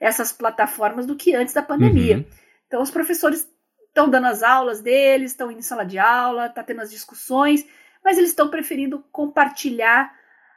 essas 0.00 0.32
plataformas 0.32 1.06
do 1.06 1.16
que 1.16 1.34
antes 1.34 1.54
da 1.54 1.62
pandemia. 1.62 2.18
Uhum. 2.18 2.24
Então, 2.66 2.82
os 2.82 2.90
professores 2.90 3.48
estão 3.86 4.10
dando 4.10 4.26
as 4.26 4.42
aulas 4.42 4.80
deles, 4.80 5.30
estão 5.30 5.50
indo 5.50 5.60
em 5.60 5.62
sala 5.62 5.84
de 5.84 5.98
aula, 5.98 6.46
está 6.46 6.62
tendo 6.62 6.82
as 6.82 6.90
discussões, 6.90 7.64
mas 8.04 8.18
eles 8.18 8.30
estão 8.30 8.48
preferindo 8.48 9.02
compartilhar 9.10 10.12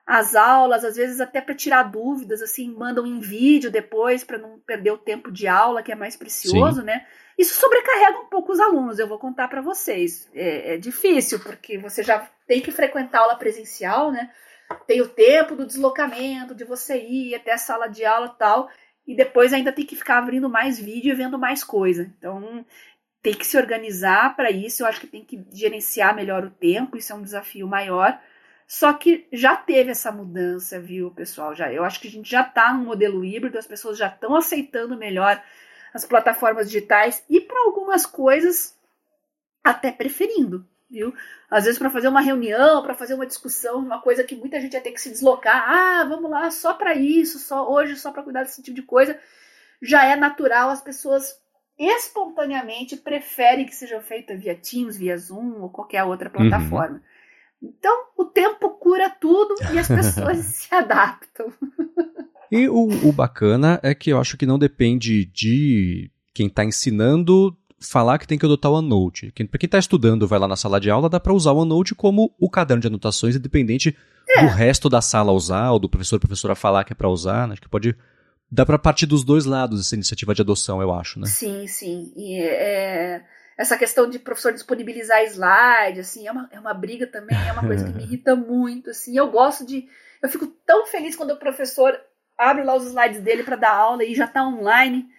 as 0.09 0.35
aulas, 0.35 0.83
às 0.83 0.95
vezes 0.95 1.21
até 1.21 1.39
para 1.39 1.53
tirar 1.53 1.83
dúvidas, 1.83 2.41
assim, 2.41 2.73
mandam 2.73 3.05
em 3.05 3.19
vídeo 3.19 3.69
depois 3.69 4.23
para 4.23 4.39
não 4.39 4.57
perder 4.57 4.89
o 4.89 4.97
tempo 4.97 5.31
de 5.31 5.47
aula, 5.47 5.83
que 5.83 5.91
é 5.91 5.95
mais 5.95 6.15
precioso, 6.15 6.79
Sim. 6.79 6.87
né? 6.87 7.05
Isso 7.37 7.53
sobrecarrega 7.61 8.17
um 8.17 8.25
pouco 8.25 8.51
os 8.51 8.59
alunos, 8.59 8.97
eu 8.97 9.07
vou 9.07 9.19
contar 9.19 9.47
para 9.47 9.61
vocês. 9.61 10.27
É, 10.33 10.73
é, 10.73 10.77
difícil, 10.79 11.39
porque 11.41 11.77
você 11.77 12.01
já 12.01 12.27
tem 12.47 12.59
que 12.59 12.71
frequentar 12.71 13.19
aula 13.19 13.35
presencial, 13.35 14.11
né? 14.11 14.31
Tem 14.87 14.99
o 14.99 15.07
tempo 15.07 15.55
do 15.55 15.67
deslocamento, 15.67 16.55
de 16.55 16.63
você 16.63 16.99
ir 16.99 17.35
até 17.35 17.53
a 17.53 17.59
sala 17.59 17.85
de 17.85 18.03
aula 18.03 18.33
e 18.33 18.39
tal, 18.39 18.67
e 19.05 19.15
depois 19.15 19.53
ainda 19.53 19.71
tem 19.71 19.85
que 19.85 19.95
ficar 19.95 20.17
abrindo 20.17 20.49
mais 20.49 20.79
vídeo 20.79 21.11
e 21.11 21.15
vendo 21.15 21.37
mais 21.37 21.63
coisa. 21.63 22.11
Então, 22.17 22.65
tem 23.21 23.35
que 23.35 23.45
se 23.45 23.57
organizar 23.57 24.35
para 24.35 24.49
isso. 24.49 24.81
Eu 24.81 24.87
acho 24.87 25.01
que 25.01 25.07
tem 25.07 25.23
que 25.23 25.45
gerenciar 25.53 26.15
melhor 26.15 26.45
o 26.45 26.49
tempo, 26.49 26.97
isso 26.97 27.13
é 27.13 27.15
um 27.15 27.21
desafio 27.21 27.67
maior. 27.67 28.19
Só 28.69 28.93
que 28.93 29.27
já 29.33 29.55
teve 29.55 29.89
essa 29.89 30.11
mudança, 30.11 30.79
viu, 30.79 31.09
pessoal? 31.09 31.55
Já, 31.55 31.73
eu 31.73 31.83
acho 31.83 31.99
que 31.99 32.07
a 32.07 32.11
gente 32.11 32.29
já 32.29 32.41
está 32.41 32.71
num 32.71 32.85
modelo 32.85 33.25
híbrido, 33.25 33.57
as 33.57 33.65
pessoas 33.65 33.97
já 33.97 34.05
estão 34.05 34.35
aceitando 34.35 34.95
melhor 34.95 35.43
as 35.91 36.05
plataformas 36.05 36.67
digitais 36.69 37.25
e 37.27 37.41
para 37.41 37.59
algumas 37.61 38.05
coisas 38.05 38.77
até 39.63 39.91
preferindo, 39.91 40.63
viu? 40.87 41.11
Às 41.49 41.63
vezes 41.63 41.79
para 41.79 41.89
fazer 41.89 42.09
uma 42.09 42.21
reunião, 42.21 42.83
para 42.83 42.93
fazer 42.93 43.15
uma 43.15 43.25
discussão, 43.25 43.79
uma 43.79 44.03
coisa 44.03 44.23
que 44.23 44.35
muita 44.35 44.61
gente 44.61 44.75
ia 44.75 44.81
ter 44.81 44.91
que 44.91 45.01
se 45.01 45.09
deslocar, 45.09 45.67
ah, 45.67 46.05
vamos 46.07 46.29
lá, 46.29 46.51
só 46.51 46.75
para 46.75 46.93
isso, 46.93 47.39
só 47.39 47.67
hoje 47.67 47.95
só 47.95 48.11
para 48.11 48.21
cuidar 48.21 48.43
desse 48.43 48.61
tipo 48.61 48.75
de 48.75 48.83
coisa, 48.83 49.19
já 49.81 50.05
é 50.05 50.15
natural, 50.15 50.69
as 50.69 50.81
pessoas 50.81 51.41
espontaneamente 51.75 52.95
preferem 52.97 53.65
que 53.65 53.75
seja 53.75 53.99
feita 53.99 54.37
via 54.37 54.53
Teams, 54.53 54.95
via 54.95 55.17
Zoom 55.17 55.59
ou 55.59 55.71
qualquer 55.71 56.03
outra 56.03 56.29
uhum. 56.29 56.47
plataforma. 56.47 56.97
Uhum. 56.97 57.18
Então, 57.61 58.05
o 58.17 58.25
tempo 58.25 58.69
cura 58.69 59.09
tudo 59.09 59.55
e 59.73 59.79
as 59.79 59.87
pessoas 59.87 60.37
se 60.55 60.73
adaptam. 60.73 61.51
E 62.51 62.67
o, 62.67 63.07
o 63.07 63.11
bacana 63.11 63.79
é 63.83 63.93
que 63.93 64.09
eu 64.09 64.19
acho 64.19 64.37
que 64.37 64.45
não 64.45 64.57
depende 64.57 65.25
de 65.25 66.09
quem 66.33 66.47
está 66.47 66.63
ensinando 66.63 67.55
falar 67.79 68.17
que 68.17 68.27
tem 68.27 68.37
que 68.37 68.45
adotar 68.45 68.71
o 68.71 68.75
OneNote. 68.75 69.31
Quem, 69.33 69.45
para 69.45 69.59
quem 69.59 69.67
está 69.67 69.77
estudando 69.77 70.27
vai 70.27 70.39
lá 70.39 70.47
na 70.47 70.55
sala 70.55 70.79
de 70.79 70.89
aula, 70.89 71.09
dá 71.09 71.19
para 71.19 71.33
usar 71.33 71.51
o 71.51 71.57
OneNote 71.57 71.95
como 71.95 72.33
o 72.39 72.49
caderno 72.49 72.81
de 72.81 72.87
anotações, 72.87 73.35
independente 73.35 73.95
é. 74.29 74.41
do 74.41 74.47
resto 74.47 74.89
da 74.89 75.01
sala 75.01 75.31
usar, 75.31 75.71
ou 75.71 75.79
do 75.79 75.89
professor 75.89 76.15
ou 76.15 76.19
professora 76.19 76.55
falar 76.55 76.83
que 76.83 76.93
é 76.93 76.95
para 76.95 77.09
usar. 77.09 77.47
Né? 77.47 77.53
Acho 77.53 77.61
que 77.61 77.69
pode, 77.69 77.95
dá 78.51 78.65
para 78.65 78.77
partir 78.77 79.05
dos 79.05 79.23
dois 79.23 79.45
lados 79.45 79.79
essa 79.79 79.95
iniciativa 79.95 80.33
de 80.33 80.41
adoção, 80.41 80.81
eu 80.81 80.93
acho, 80.93 81.19
né? 81.19 81.27
Sim, 81.27 81.67
sim. 81.67 82.11
E 82.15 82.41
é, 82.41 83.23
essa 83.59 83.77
questão 83.77 84.09
de 84.09 84.17
professor 84.17 84.53
disponibilizar 84.53 85.21
slide, 85.25 85.99
assim, 85.99 86.25
é 86.25 86.31
uma, 86.31 86.49
é 86.49 86.57
uma 86.57 86.73
briga 86.73 87.05
também, 87.05 87.37
é 87.45 87.51
uma 87.51 87.67
coisa 87.67 87.83
que 87.83 87.91
me 87.91 88.03
irrita 88.07 88.33
muito, 88.33 88.91
assim. 88.91 89.17
Eu 89.17 89.29
gosto 89.29 89.65
de. 89.65 89.85
Eu 90.23 90.29
fico 90.29 90.47
tão 90.65 90.85
feliz 90.85 91.13
quando 91.13 91.31
o 91.31 91.37
professor 91.37 91.99
abre 92.37 92.63
lá 92.63 92.73
os 92.73 92.85
slides 92.85 93.19
dele 93.19 93.43
para 93.43 93.57
dar 93.57 93.73
aula 93.73 94.05
e 94.05 94.15
já 94.15 94.23
está 94.23 94.47
online. 94.47 95.09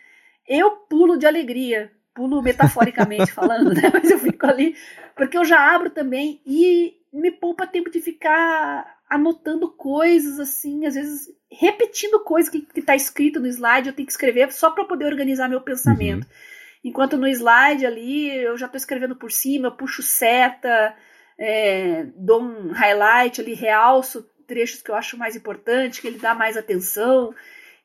Eu 0.48 0.70
pulo 0.70 1.18
de 1.18 1.26
alegria, 1.26 1.92
pulo 2.14 2.40
metaforicamente 2.40 3.30
falando, 3.30 3.74
né? 3.74 3.90
Mas 3.92 4.10
eu 4.10 4.18
fico 4.18 4.46
ali, 4.46 4.74
porque 5.14 5.36
eu 5.36 5.44
já 5.44 5.74
abro 5.74 5.90
também 5.90 6.40
e 6.46 6.94
me 7.12 7.30
poupa 7.30 7.66
tempo 7.66 7.90
de 7.90 8.00
ficar 8.00 9.00
anotando 9.06 9.70
coisas 9.70 10.40
assim, 10.40 10.86
às 10.86 10.94
vezes 10.94 11.28
repetindo 11.52 12.24
coisas 12.24 12.48
que 12.48 12.66
está 12.74 12.96
escrito 12.96 13.38
no 13.38 13.48
slide, 13.48 13.88
eu 13.88 13.94
tenho 13.94 14.06
que 14.06 14.12
escrever 14.12 14.50
só 14.50 14.70
para 14.70 14.86
poder 14.86 15.04
organizar 15.04 15.46
meu 15.46 15.60
pensamento. 15.60 16.24
Uhum. 16.24 16.59
Enquanto 16.82 17.16
no 17.16 17.28
slide 17.28 17.84
ali 17.84 18.30
eu 18.30 18.56
já 18.56 18.66
estou 18.66 18.78
escrevendo 18.78 19.16
por 19.16 19.30
cima, 19.30 19.68
eu 19.68 19.72
puxo 19.72 20.02
seta, 20.02 20.94
é, 21.38 22.06
dou 22.16 22.42
um 22.42 22.72
highlight 22.72 23.40
ali, 23.40 23.54
realço 23.54 24.28
trechos 24.50 24.82
que 24.82 24.90
eu 24.90 24.96
acho 24.96 25.16
mais 25.16 25.36
importante, 25.36 26.00
que 26.00 26.08
ele 26.08 26.18
dá 26.18 26.34
mais 26.34 26.56
atenção. 26.56 27.32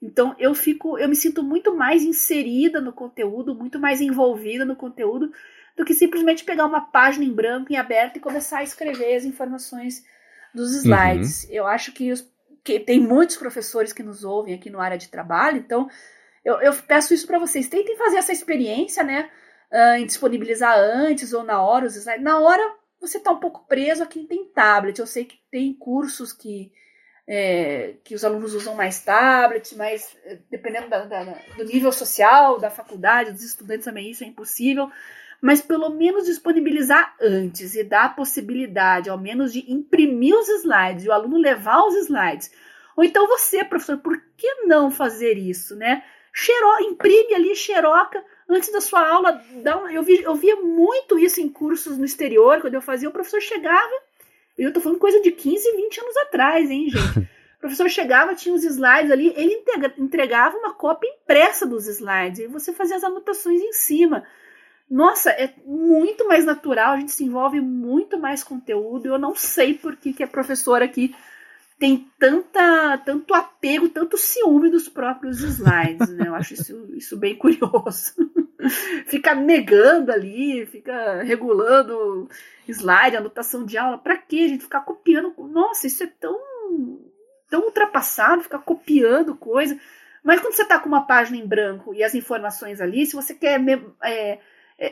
Então 0.02 0.36
eu 0.39 0.56
fico, 0.56 0.98
eu 0.98 1.08
me 1.08 1.16
sinto 1.16 1.43
muito 1.43 1.76
mais 1.76 2.04
inserida 2.04 2.82
no 2.82 2.91
conteúdo, 2.91 3.54
muito 3.54 3.80
mais 3.80 4.02
envolvida 4.02 4.66
no 4.66 4.76
conteúdo 4.76 5.32
do 5.78 5.86
que 5.86 5.93
simplesmente 5.93 6.43
pegar 6.43 6.66
uma 6.66 6.82
página 6.82 7.24
em 7.24 7.32
branco 7.32 7.72
em 7.72 7.78
aberto 7.78 8.18
e 8.18 8.20
começar 8.20 8.60
a 8.60 8.64
escrever 8.64 9.16
as 9.16 9.26
informações 9.26 10.04
dos 10.54 10.72
uhum. 10.72 10.78
slides. 10.80 11.43
Uhum. 11.43 11.50
Eu 11.52 11.68
acho 11.68 11.91
que, 11.91 12.12
os, 12.12 12.28
que, 12.64 12.80
tem 12.80 13.00
muitos 13.00 13.36
professores 13.36 13.93
que 13.93 14.02
nos 14.02 14.24
ouvem 14.24 14.56
aqui 14.56 14.70
no 14.70 14.80
área 14.80 14.98
de 14.98 15.10
trabalho, 15.10 15.58
então 15.58 15.88
eu, 16.46 16.62
eu 16.62 16.74
peço 16.74 17.14
isso 17.14 17.26
para 17.26 17.39
vocês. 17.39 17.68
Tentem 17.68 17.98
fazer 17.98 18.18
essa 18.18 18.32
experiência, 18.32 19.04
né? 19.04 19.30
Uh, 19.72 19.98
em 19.98 20.06
disponibilizar 20.06 20.78
antes 20.78 21.34
ou 21.34 21.43
na 21.43 21.62
hora 21.62 21.88
os 21.88 21.96
slides. 21.96 22.24
Na 22.24 22.39
hora 22.39 22.62
você 23.02 23.18
está 23.18 23.32
um 23.32 23.39
pouco 23.39 23.68
preso 23.68 24.04
a 24.04 24.06
quem 24.06 24.26
tem 24.26 24.46
tablet. 24.46 25.00
Eu 25.00 25.08
sei 25.08 25.26
que 25.26 25.39
tem 25.52 25.74
cursos 25.74 26.32
que, 26.32 26.72
é, 27.28 27.96
que 28.04 28.16
os 28.16 28.24
alunos 28.24 28.54
usam 28.54 28.76
mais 28.76 29.04
tablet, 29.04 29.76
mas 29.76 30.16
eh, 30.24 30.39
dependendo 30.50 30.88
da, 30.88 31.06
da, 31.06 31.24
do 31.58 31.66
nível 31.66 31.91
social, 31.91 32.60
da 32.60 32.70
faculdade, 32.70 33.32
dos 33.32 33.43
estudantes 33.43 33.86
também 33.86 34.12
isso 34.12 34.24
é 34.24 34.28
impossível 34.28 34.89
mas 35.41 35.62
pelo 35.62 35.89
menos 35.89 36.26
disponibilizar 36.26 37.16
antes 37.22 37.76
e 37.76 37.84
dar 37.84 38.06
a 38.06 38.10
possibilidade, 38.10 39.12
ao 39.12 39.18
menos, 39.18 39.54
de 39.54 39.72
imprimir 39.72 40.36
os 40.36 40.50
slides 40.50 41.06
e 41.06 41.10
o 41.10 41.12
aluno 41.12 41.38
levar 41.38 41.86
os 41.86 41.96
slides. 41.98 42.52
Ou 42.96 43.04
então 43.04 43.28
você, 43.28 43.64
professor, 43.64 44.00
por 44.00 44.20
que 44.36 44.66
não 44.66 44.89
fazer 44.89 45.38
isso, 45.38 45.76
né? 45.76 46.04
Imprime 46.82 47.34
ali 47.34 47.56
xeroca 47.56 48.24
antes 48.50 48.72
da 48.72 48.82
sua 48.82 49.08
aula. 49.08 49.42
Dá 49.64 49.92
eu, 49.92 50.04
vi, 50.04 50.22
eu 50.22 50.36
via 50.36 50.56
muito 50.58 51.18
isso 51.18 51.42
em 51.42 51.50
cursos 51.50 51.98
no 51.98 52.06
exterior, 52.06 52.62
quando 52.62 52.74
eu 52.74 52.82
fazia, 52.82 53.10
o 53.10 53.12
professor 53.12 53.42
chegava, 53.42 53.94
e 54.58 54.64
eu 54.64 54.74
tô 54.74 54.80
falando 54.82 55.00
coisa 55.00 55.22
de 55.22 55.32
15, 55.32 55.76
20 55.76 56.02
anos 56.02 56.18
atrás, 56.18 56.70
hein, 56.70 56.90
gente? 56.90 57.30
O 57.56 57.68
professor 57.68 57.90
chegava, 57.90 58.36
tinha 58.36 58.54
os 58.54 58.64
slides 58.64 59.10
ali, 59.10 59.34
ele 59.36 59.64
entregava 59.98 60.56
uma 60.56 60.76
cópia 60.76 61.10
impressa 61.10 61.66
dos 61.66 61.88
slides, 61.88 62.42
e 62.42 62.48
você 62.48 62.72
fazia 62.72 62.96
as 62.96 63.04
anotações 63.04 63.60
em 63.60 63.74
cima 63.74 64.24
nossa, 64.90 65.32
é 65.32 65.52
muito 65.66 66.28
mais 66.28 66.46
natural, 66.46 66.94
a 66.94 67.00
gente 67.00 67.12
se 67.12 67.24
envolve 67.24 67.60
muito 67.60 68.20
mais 68.20 68.44
conteúdo. 68.44 69.08
Eu 69.08 69.18
não 69.18 69.36
sei 69.36 69.74
por 69.74 69.96
que, 69.96 70.14
que 70.14 70.24
a 70.24 70.28
professora 70.28 70.86
aqui 70.86 71.16
tem 71.78 72.10
tanta, 72.18 72.98
tanto 73.00 73.34
apego, 73.34 73.90
tanto 73.90 74.18
ciúme 74.18 74.70
dos 74.70 74.88
próprios 74.88 75.42
slides, 75.42 76.10
né? 76.10 76.28
Eu 76.28 76.36
acho 76.36 76.54
isso, 76.54 76.88
isso 76.96 77.18
bem 77.18 77.36
curioso. 77.36 78.14
fica 79.08 79.36
negando 79.36 80.12
ali, 80.12 80.66
fica 80.66 81.22
regulando 81.24 82.30
slide, 82.68 83.18
anotação 83.18 83.66
de 83.66 83.78
aula. 83.78 83.98
Para 83.98 84.18
que 84.18 84.46
a 84.46 84.48
gente 84.48 84.64
ficar 84.64 84.82
copiando? 84.82 85.34
Nossa, 85.38 85.88
isso 85.88 86.04
é 86.04 86.08
tão, 86.08 86.40
tão 87.50 87.62
ultrapassado, 87.66 88.44
ficar 88.44 88.60
copiando 88.60 89.36
coisa. 89.36 89.78
Mas 90.24 90.40
quando 90.40 90.54
você 90.54 90.64
está 90.64 90.80
com 90.80 90.88
uma 90.88 91.06
página 91.06 91.38
em 91.38 91.46
branco 91.46 91.94
e 91.94 92.04
as 92.04 92.16
informações 92.16 92.82
ali, 92.82 93.06
se 93.06 93.16
você 93.16 93.34
quer 93.34 93.62
é, 94.02 94.40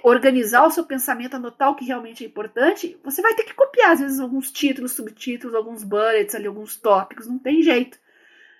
organizar 0.03 0.65
o 0.65 0.71
seu 0.71 0.85
pensamento, 0.85 1.35
anotar 1.35 1.69
o 1.69 1.75
que 1.75 1.85
realmente 1.85 2.23
é 2.23 2.27
importante, 2.27 2.97
você 3.03 3.21
vai 3.21 3.33
ter 3.33 3.43
que 3.43 3.53
copiar, 3.53 3.91
às 3.91 3.99
vezes, 3.99 4.19
alguns 4.19 4.51
títulos, 4.51 4.93
subtítulos, 4.93 5.55
alguns 5.55 5.83
bullets 5.83 6.35
ali, 6.35 6.47
alguns 6.47 6.75
tópicos, 6.77 7.27
não 7.27 7.37
tem 7.37 7.61
jeito. 7.61 7.97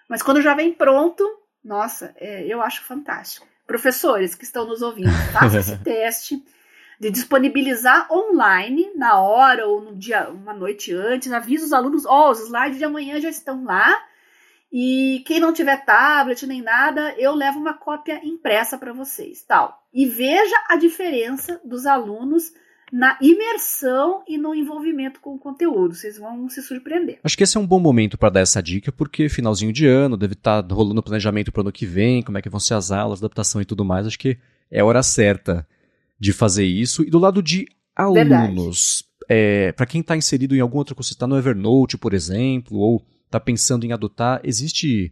Mas 0.10 0.22
quando 0.22 0.42
já 0.42 0.54
vem 0.54 0.74
pronto, 0.74 1.24
nossa, 1.64 2.14
é, 2.18 2.46
eu 2.46 2.62
acho 2.62 2.84
fantástico. 2.84 3.48
Professores 3.66 4.36
que 4.36 4.44
estão 4.44 4.68
nos 4.68 4.82
ouvindo, 4.82 5.10
façam 5.32 5.60
esse 5.60 5.78
teste 5.78 6.44
de 7.00 7.10
disponibilizar 7.10 8.12
online 8.12 8.92
na 8.96 9.20
hora 9.20 9.66
ou 9.66 9.82
no 9.82 9.96
dia, 9.96 10.30
uma 10.30 10.54
noite 10.54 10.94
antes, 10.94 11.32
avisa 11.32 11.66
os 11.66 11.74
alunos, 11.74 12.06
ó, 12.06 12.28
oh, 12.28 12.32
os 12.32 12.42
slides 12.42 12.78
de 12.78 12.86
amanhã 12.86 13.20
já 13.20 13.30
estão 13.30 13.64
lá, 13.64 14.02
e 14.76 15.22
quem 15.28 15.40
não 15.40 15.54
tiver 15.54 15.86
tablet 15.86 16.48
nem 16.48 16.60
nada, 16.60 17.14
eu 17.20 17.36
levo 17.36 17.60
uma 17.60 17.76
cópia 17.76 18.20
impressa 18.26 18.76
para 18.76 18.92
vocês, 18.92 19.44
tal. 19.48 19.86
E 19.94 20.08
veja 20.08 20.56
a 20.68 20.76
diferença 20.76 21.62
dos 21.64 21.86
alunos 21.86 22.52
na 22.92 23.16
imersão 23.22 24.24
e 24.28 24.36
no 24.36 24.56
envolvimento 24.56 25.20
com 25.20 25.36
o 25.36 25.40
conteúdo. 25.40 25.94
Vocês 25.94 26.18
vão 26.18 26.50
se 26.50 26.64
surpreender. 26.64 27.20
Acho 27.24 27.38
que 27.38 27.44
esse 27.44 27.56
é 27.56 27.60
um 27.60 27.68
bom 27.68 27.80
momento 27.80 28.18
para 28.18 28.30
dar 28.30 28.40
essa 28.40 28.64
dica, 28.64 28.92
porque 28.92 29.30
finalzinho 29.30 29.72
de 29.72 29.86
ano, 29.86 30.18
deve 30.18 30.34
estar 30.34 30.64
tá 30.64 30.74
rolando 30.74 31.04
planejamento 31.04 31.52
para 31.52 31.60
o 31.60 31.62
ano 31.62 31.72
que 31.72 31.86
vem, 31.86 32.24
como 32.24 32.40
é 32.40 32.42
que 32.42 32.50
vão 32.50 32.60
ser 32.60 32.74
as 32.74 32.90
aulas, 32.90 33.20
adaptação 33.20 33.62
e 33.62 33.66
tudo 33.66 33.86
mais. 33.86 34.08
Acho 34.08 34.18
que 34.18 34.40
é 34.72 34.80
a 34.80 34.86
hora 34.86 35.04
certa 35.04 35.68
de 36.20 36.34
fazer 36.34 36.66
isso. 36.66 37.04
E 37.04 37.12
do 37.12 37.20
lado 37.20 37.44
de 37.44 37.68
alunos, 37.96 39.04
é, 39.30 39.72
para 39.74 39.86
quem 39.86 40.02
está 40.02 40.18
inserido 40.18 40.56
em 40.56 40.62
algum 40.62 40.80
outro 40.80 40.96
curso, 40.96 41.14
está 41.14 41.28
no 41.28 41.38
Evernote, 41.38 41.96
por 41.96 42.12
exemplo, 42.12 42.80
ou 42.80 43.06
está 43.34 43.40
pensando 43.40 43.86
em 43.86 43.92
adotar, 43.92 44.40
existe 44.44 45.12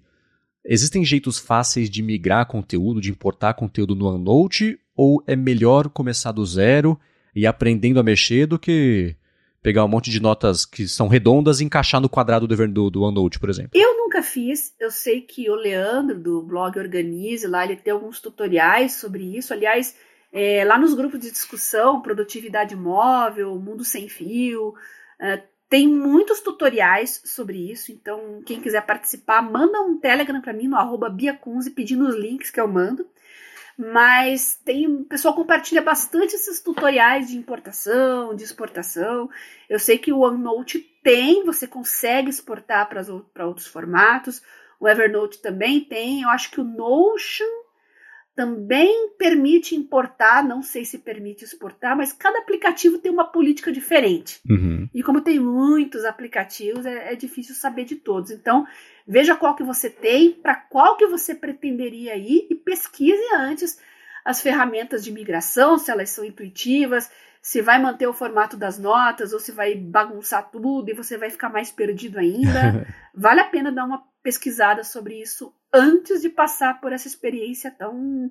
existem 0.64 1.04
jeitos 1.04 1.40
fáceis 1.40 1.90
de 1.90 2.04
migrar 2.04 2.46
conteúdo, 2.46 3.02
de 3.02 3.10
importar 3.10 3.56
conteúdo 3.56 3.96
no 3.96 4.06
OneNote, 4.06 4.80
ou 4.96 5.24
é 5.26 5.36
melhor 5.36 5.90
começar 5.90 6.32
do 6.32 6.46
zero 6.46 7.00
e 7.36 7.48
aprendendo 7.48 8.00
a 8.00 8.04
mexer 8.04 8.46
do 8.46 8.60
que 8.60 9.16
pegar 9.64 9.84
um 9.84 9.88
monte 9.88 10.12
de 10.12 10.20
notas 10.20 10.66
que 10.66 10.88
são 10.88 11.08
redondas 11.08 11.60
e 11.60 11.66
encaixar 11.66 12.00
no 12.00 12.10
quadrado 12.10 12.48
do, 12.48 12.90
do, 12.92 13.02
OneNote, 13.02 13.40
por 13.40 13.50
exemplo? 13.50 13.72
Eu 13.74 13.98
nunca 13.98 14.22
fiz. 14.22 14.76
Eu 14.80 14.92
sei 14.92 15.22
que 15.22 15.50
o 15.50 15.56
Leandro, 15.56 16.20
do 16.20 16.44
blog 16.44 16.78
Organize, 16.78 17.48
lá 17.48 17.64
ele 17.64 17.76
tem 17.76 17.94
alguns 17.94 18.20
tutoriais 18.20 18.94
sobre 18.94 19.38
isso. 19.38 19.54
Aliás, 19.54 19.96
é, 20.32 20.64
lá 20.64 20.78
nos 20.78 20.94
grupos 20.94 21.20
de 21.20 21.32
discussão, 21.32 22.02
produtividade 22.02 22.76
móvel, 22.76 23.58
mundo 23.60 23.84
sem 23.84 24.08
fio, 24.08 24.74
é, 25.20 25.44
tem 25.72 25.88
muitos 25.88 26.42
tutoriais 26.42 27.22
sobre 27.24 27.72
isso, 27.72 27.94
então 27.94 28.44
quem 28.46 28.60
quiser 28.60 28.86
participar, 28.86 29.42
manda 29.42 29.80
um 29.80 29.98
Telegram 29.98 30.42
para 30.42 30.52
mim 30.52 30.68
no 30.68 30.76
arroba 30.76 31.10
biacunze 31.10 31.72
pedindo 31.72 32.06
os 32.06 32.14
links 32.14 32.52
que 32.52 32.60
eu 32.60 32.68
mando. 32.68 33.08
Mas 33.78 34.60
tem 34.66 34.86
o 34.86 35.06
pessoal 35.06 35.34
compartilha 35.34 35.82
bastante 35.82 36.36
esses 36.36 36.60
tutoriais 36.60 37.30
de 37.30 37.38
importação, 37.38 38.36
de 38.36 38.44
exportação. 38.44 39.30
Eu 39.70 39.80
sei 39.80 39.98
que 39.98 40.12
o 40.12 40.20
OneNote 40.20 40.78
tem, 41.02 41.46
você 41.46 41.66
consegue 41.66 42.30
exportar 42.30 42.90
para 42.90 43.48
outros 43.48 43.66
formatos. 43.66 44.42
O 44.78 44.90
Evernote 44.90 45.42
também 45.42 45.86
tem. 45.86 46.24
Eu 46.24 46.30
acho 46.30 46.52
que 46.52 46.60
o 46.60 46.66
Notion 46.66 47.61
também 48.36 49.10
permite 49.18 49.76
importar, 49.76 50.44
não 50.44 50.62
sei 50.62 50.86
se 50.86 51.00
permite 51.00 51.44
exportar, 51.44 51.96
mas 51.98 52.14
cada 52.14 52.40
aplicativo 52.40 52.98
tem 52.98 53.12
uma 53.12 53.26
política 53.26 53.72
diferente. 53.72 54.40
Uhum. 54.50 54.90
E 54.94 55.04
como 55.04 55.22
tem 55.22 55.40
muitos 55.40 56.06
aplicativos, 56.06 56.86
é, 56.86 57.12
é, 57.12 57.16
difícil 57.16 57.54
saber 57.54 57.84
de 57.86 57.96
todos. 57.96 58.32
Então, 58.32 58.66
veja 59.06 59.36
qual 59.36 59.56
que 59.56 59.64
você 59.64 59.90
tem, 59.90 60.32
para 60.32 60.56
qual 60.56 60.96
que 60.96 61.08
você 61.08 61.36
pretenderia 61.36 62.16
ir 62.16 62.48
e 62.50 62.56
pesquise 62.56 63.22
antes 63.36 63.80
as 64.24 64.42
ferramentas 64.42 65.04
de 65.04 65.12
migração, 65.12 65.78
se 65.78 65.92
elas 65.92 66.10
são 66.12 66.24
intuitivas, 66.24 67.10
se 67.42 67.62
vai 67.62 67.82
manter 67.82 68.08
o 68.08 68.14
formato 68.14 68.56
das 68.56 68.78
notas 68.78 69.34
ou 69.34 69.40
se 69.40 69.52
vai 69.52 69.76
bagunçar 69.76 70.50
tudo 70.52 70.90
e 70.90 70.94
você 70.94 71.18
vai 71.18 71.30
ficar 71.30 71.50
mais 71.50 71.72
perdido 71.72 72.20
ainda. 72.20 72.88
vale 73.14 73.42
a 73.42 73.46
pena 73.46 73.72
dar 73.72 73.84
uma 73.86 74.04
pesquisada 74.22 74.84
sobre 74.84 75.20
isso 75.20 75.54
antes 75.74 76.22
de 76.22 76.30
passar 76.30 76.80
por 76.80 76.92
essa 76.92 77.08
experiência 77.08 77.72
tão 77.72 78.30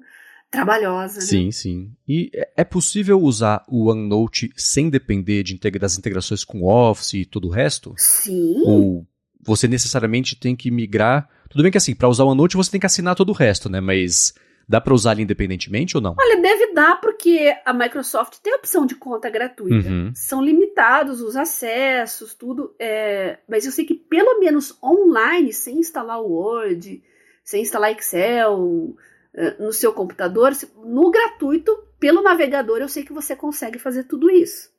trabalhosa. 0.51 1.21
Né? 1.21 1.27
Sim, 1.27 1.53
sim. 1.53 1.93
E 2.07 2.31
é, 2.35 2.51
é 2.59 2.65
possível 2.65 3.21
usar 3.21 3.65
o 3.69 3.89
OneNote 3.89 4.53
sem 4.57 4.91
depender 4.91 5.43
de 5.43 5.55
integra 5.55 5.81
das 5.81 5.97
integrações 5.97 6.45
com 6.45 6.65
Office 6.65 7.15
e 7.15 7.25
todo 7.25 7.49
o 7.49 7.51
resto? 7.51 7.95
Sim. 7.97 8.63
Ou 8.65 9.07
você 9.41 9.69
necessariamente 9.69 10.37
tem 10.37 10.57
que 10.57 10.71
migrar? 10.71 11.29
Tudo 11.49 11.63
bem 11.63 11.73
que 11.73 11.79
assim, 11.79 11.95
para 11.95 12.09
usar 12.09 12.25
o 12.25 12.29
OneNote 12.29 12.57
você 12.57 12.71
tem 12.71 12.81
que 12.81 12.87
assinar 12.87 13.15
todo 13.15 13.31
o 13.31 13.35
resto, 13.35 13.69
né? 13.69 13.81
Mas 13.81 14.35
Dá 14.71 14.81
para 14.81 14.95
usar 14.95 15.15
ele 15.15 15.23
independentemente 15.23 15.97
ou 15.97 16.01
não? 16.01 16.15
Olha, 16.17 16.41
deve 16.41 16.73
dar 16.73 17.01
porque 17.01 17.53
a 17.65 17.73
Microsoft 17.73 18.37
tem 18.41 18.53
a 18.53 18.57
opção 18.57 18.87
de 18.87 18.95
conta 18.95 19.29
gratuita. 19.29 19.89
Uhum. 19.89 20.13
São 20.15 20.41
limitados 20.41 21.21
os 21.21 21.35
acessos, 21.35 22.35
tudo. 22.35 22.73
É... 22.79 23.39
Mas 23.49 23.67
eu 23.67 23.73
sei 23.73 23.85
que 23.85 23.95
pelo 23.95 24.39
menos 24.39 24.79
online, 24.81 25.53
sem 25.53 25.81
instalar 25.81 26.21
o 26.21 26.29
Word, 26.29 27.03
você 27.45 27.59
instalar 27.59 27.93
Excel 27.93 28.97
eh, 29.35 29.57
no 29.59 29.73
seu 29.73 29.93
computador, 29.93 30.53
no 30.85 31.11
gratuito, 31.11 31.77
pelo 31.99 32.23
navegador, 32.23 32.79
eu 32.79 32.89
sei 32.89 33.05
que 33.05 33.13
você 33.13 33.37
consegue 33.37 33.79
fazer 33.79 34.05
tudo 34.05 34.31
isso. 34.31 34.71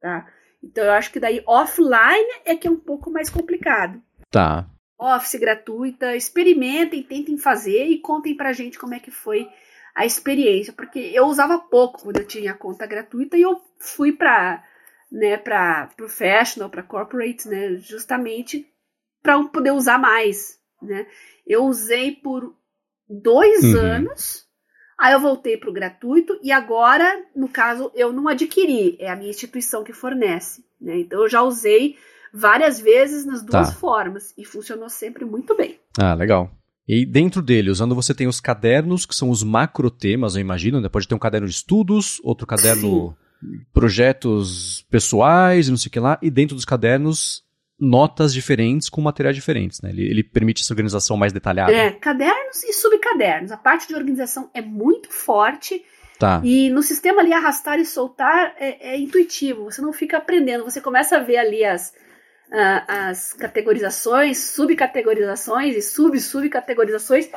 Tá? 0.00 0.26
Então 0.62 0.84
eu 0.84 0.92
acho 0.92 1.12
que 1.12 1.20
daí 1.20 1.42
offline 1.46 2.40
é 2.44 2.54
que 2.56 2.66
é 2.66 2.70
um 2.70 2.80
pouco 2.80 3.10
mais 3.10 3.30
complicado. 3.30 4.02
Tá. 4.30 4.68
Office 4.98 5.38
gratuita, 5.38 6.16
experimentem, 6.16 7.02
tentem 7.02 7.36
fazer 7.36 7.86
e 7.86 8.00
contem 8.00 8.36
pra 8.36 8.52
gente 8.52 8.78
como 8.78 8.94
é 8.94 8.98
que 8.98 9.10
foi 9.10 9.48
a 9.94 10.04
experiência, 10.04 10.72
porque 10.72 10.98
eu 10.98 11.26
usava 11.26 11.58
pouco 11.58 12.02
quando 12.02 12.18
eu 12.18 12.26
tinha 12.26 12.54
conta 12.54 12.86
gratuita 12.86 13.36
e 13.36 13.42
eu 13.42 13.60
fui 13.78 14.12
para 14.12 14.62
né, 15.10 15.36
para 15.36 15.88
professional, 15.96 16.68
para 16.68 16.82
corporate, 16.82 17.48
né, 17.48 17.76
justamente 17.76 18.66
para 19.22 19.42
poder 19.44 19.72
usar 19.72 19.98
mais, 19.98 20.60
né? 20.82 21.06
Eu 21.46 21.64
usei 21.66 22.12
por 22.12 22.54
dois 23.08 23.62
uhum. 23.64 23.80
anos, 23.80 24.44
aí 24.98 25.12
eu 25.12 25.20
voltei 25.20 25.56
para 25.56 25.70
o 25.70 25.72
gratuito 25.72 26.38
e 26.42 26.50
agora, 26.50 27.24
no 27.34 27.48
caso, 27.48 27.90
eu 27.94 28.12
não 28.12 28.28
adquiri, 28.28 28.96
é 28.98 29.10
a 29.10 29.16
minha 29.16 29.30
instituição 29.30 29.84
que 29.84 29.92
fornece, 29.92 30.64
né? 30.80 30.98
Então 30.98 31.22
eu 31.22 31.28
já 31.28 31.42
usei 31.42 31.96
várias 32.32 32.80
vezes 32.80 33.24
nas 33.24 33.42
duas 33.42 33.68
tá. 33.68 33.74
formas 33.74 34.34
e 34.36 34.44
funcionou 34.44 34.88
sempre 34.88 35.24
muito 35.24 35.56
bem. 35.56 35.78
Ah, 35.98 36.14
legal. 36.14 36.50
E 36.88 37.04
dentro 37.04 37.42
dele, 37.42 37.70
usando 37.70 37.94
você 37.94 38.14
tem 38.14 38.28
os 38.28 38.40
cadernos, 38.40 39.06
que 39.06 39.14
são 39.14 39.30
os 39.30 39.42
macro 39.42 39.90
temas, 39.90 40.36
eu 40.36 40.40
imagino, 40.40 40.80
né? 40.80 40.88
Pode 40.88 41.08
ter 41.08 41.14
um 41.14 41.18
caderno 41.18 41.48
de 41.48 41.54
estudos, 41.54 42.20
outro 42.22 42.46
caderno 42.46 43.16
Sim. 43.40 43.60
projetos 43.72 44.86
pessoais, 44.88 45.68
não 45.68 45.76
sei 45.76 45.88
o 45.88 45.92
que 45.92 46.00
lá, 46.00 46.18
e 46.22 46.30
dentro 46.30 46.54
dos 46.54 46.64
cadernos 46.64 47.42
notas 47.78 48.32
diferentes 48.32 48.88
com 48.88 49.00
materiais 49.00 49.36
diferentes, 49.36 49.80
né? 49.82 49.90
Ele, 49.90 50.08
ele, 50.08 50.22
permite 50.24 50.62
essa 50.62 50.72
organização 50.72 51.16
mais 51.16 51.32
detalhada. 51.32 51.72
É, 51.72 51.90
cadernos 51.90 52.64
e 52.64 52.72
subcadernos. 52.72 53.52
A 53.52 53.56
parte 53.56 53.86
de 53.86 53.94
organização 53.94 54.50
é 54.54 54.62
muito 54.62 55.10
forte. 55.12 55.84
Tá. 56.18 56.40
E 56.42 56.70
no 56.70 56.82
sistema 56.82 57.20
ali 57.20 57.32
arrastar 57.32 57.78
e 57.78 57.84
soltar 57.84 58.54
é, 58.58 58.94
é 58.94 58.98
intuitivo. 58.98 59.64
Você 59.64 59.82
não 59.82 59.92
fica 59.92 60.16
aprendendo. 60.16 60.64
Você 60.64 60.80
começa 60.80 61.18
a 61.18 61.20
ver 61.20 61.36
ali 61.36 61.64
as, 61.64 61.92
uh, 62.48 62.84
as 62.88 63.32
categorizações, 63.34 64.38
subcategorizações 64.38 65.76
e 65.76 65.82
sub-subcategorizações, 65.82 67.28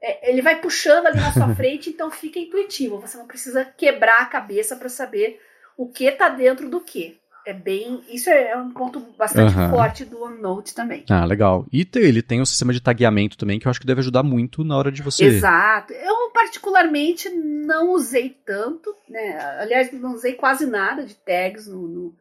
é, 0.00 0.30
ele 0.30 0.40
vai 0.40 0.60
puxando 0.60 1.06
ali 1.06 1.18
na 1.18 1.32
sua 1.32 1.52
frente, 1.56 1.90
então 1.90 2.08
fica 2.10 2.38
intuitivo. 2.38 3.00
Você 3.00 3.18
não 3.18 3.26
precisa 3.26 3.64
quebrar 3.64 4.22
a 4.22 4.26
cabeça 4.26 4.76
para 4.76 4.88
saber 4.88 5.40
o 5.76 5.88
que 5.88 6.04
está 6.04 6.28
dentro 6.28 6.68
do 6.68 6.80
que. 6.80 7.18
É 7.48 7.54
bem. 7.54 8.02
Isso 8.10 8.28
é 8.28 8.54
um 8.58 8.70
ponto 8.72 9.00
bastante 9.16 9.56
uhum. 9.56 9.70
forte 9.70 10.04
do 10.04 10.22
OneNote 10.22 10.74
também. 10.74 11.02
Ah, 11.08 11.24
legal. 11.24 11.66
E 11.72 11.88
ele 11.94 12.20
tem 12.20 12.42
um 12.42 12.44
sistema 12.44 12.74
de 12.74 12.80
tagueamento 12.82 13.38
também 13.38 13.58
que 13.58 13.66
eu 13.66 13.70
acho 13.70 13.80
que 13.80 13.86
deve 13.86 14.00
ajudar 14.00 14.22
muito 14.22 14.62
na 14.62 14.76
hora 14.76 14.92
de 14.92 15.00
você. 15.00 15.24
Exato. 15.24 15.94
Eu, 15.94 16.30
particularmente, 16.30 17.30
não 17.30 17.94
usei 17.94 18.36
tanto, 18.44 18.94
né? 19.08 19.38
Aliás, 19.60 19.90
não 19.94 20.12
usei 20.12 20.34
quase 20.34 20.66
nada 20.66 21.06
de 21.06 21.14
tags 21.14 21.66
no, 21.66 21.88
no 21.88 22.14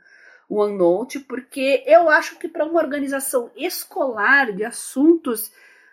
OneNote, 0.50 1.20
porque 1.20 1.84
eu 1.86 2.10
acho 2.10 2.40
que 2.40 2.48
para 2.48 2.64
uma 2.64 2.80
organização 2.80 3.52
escolar 3.58 4.54
de 4.54 4.64
assuntos 4.64 5.52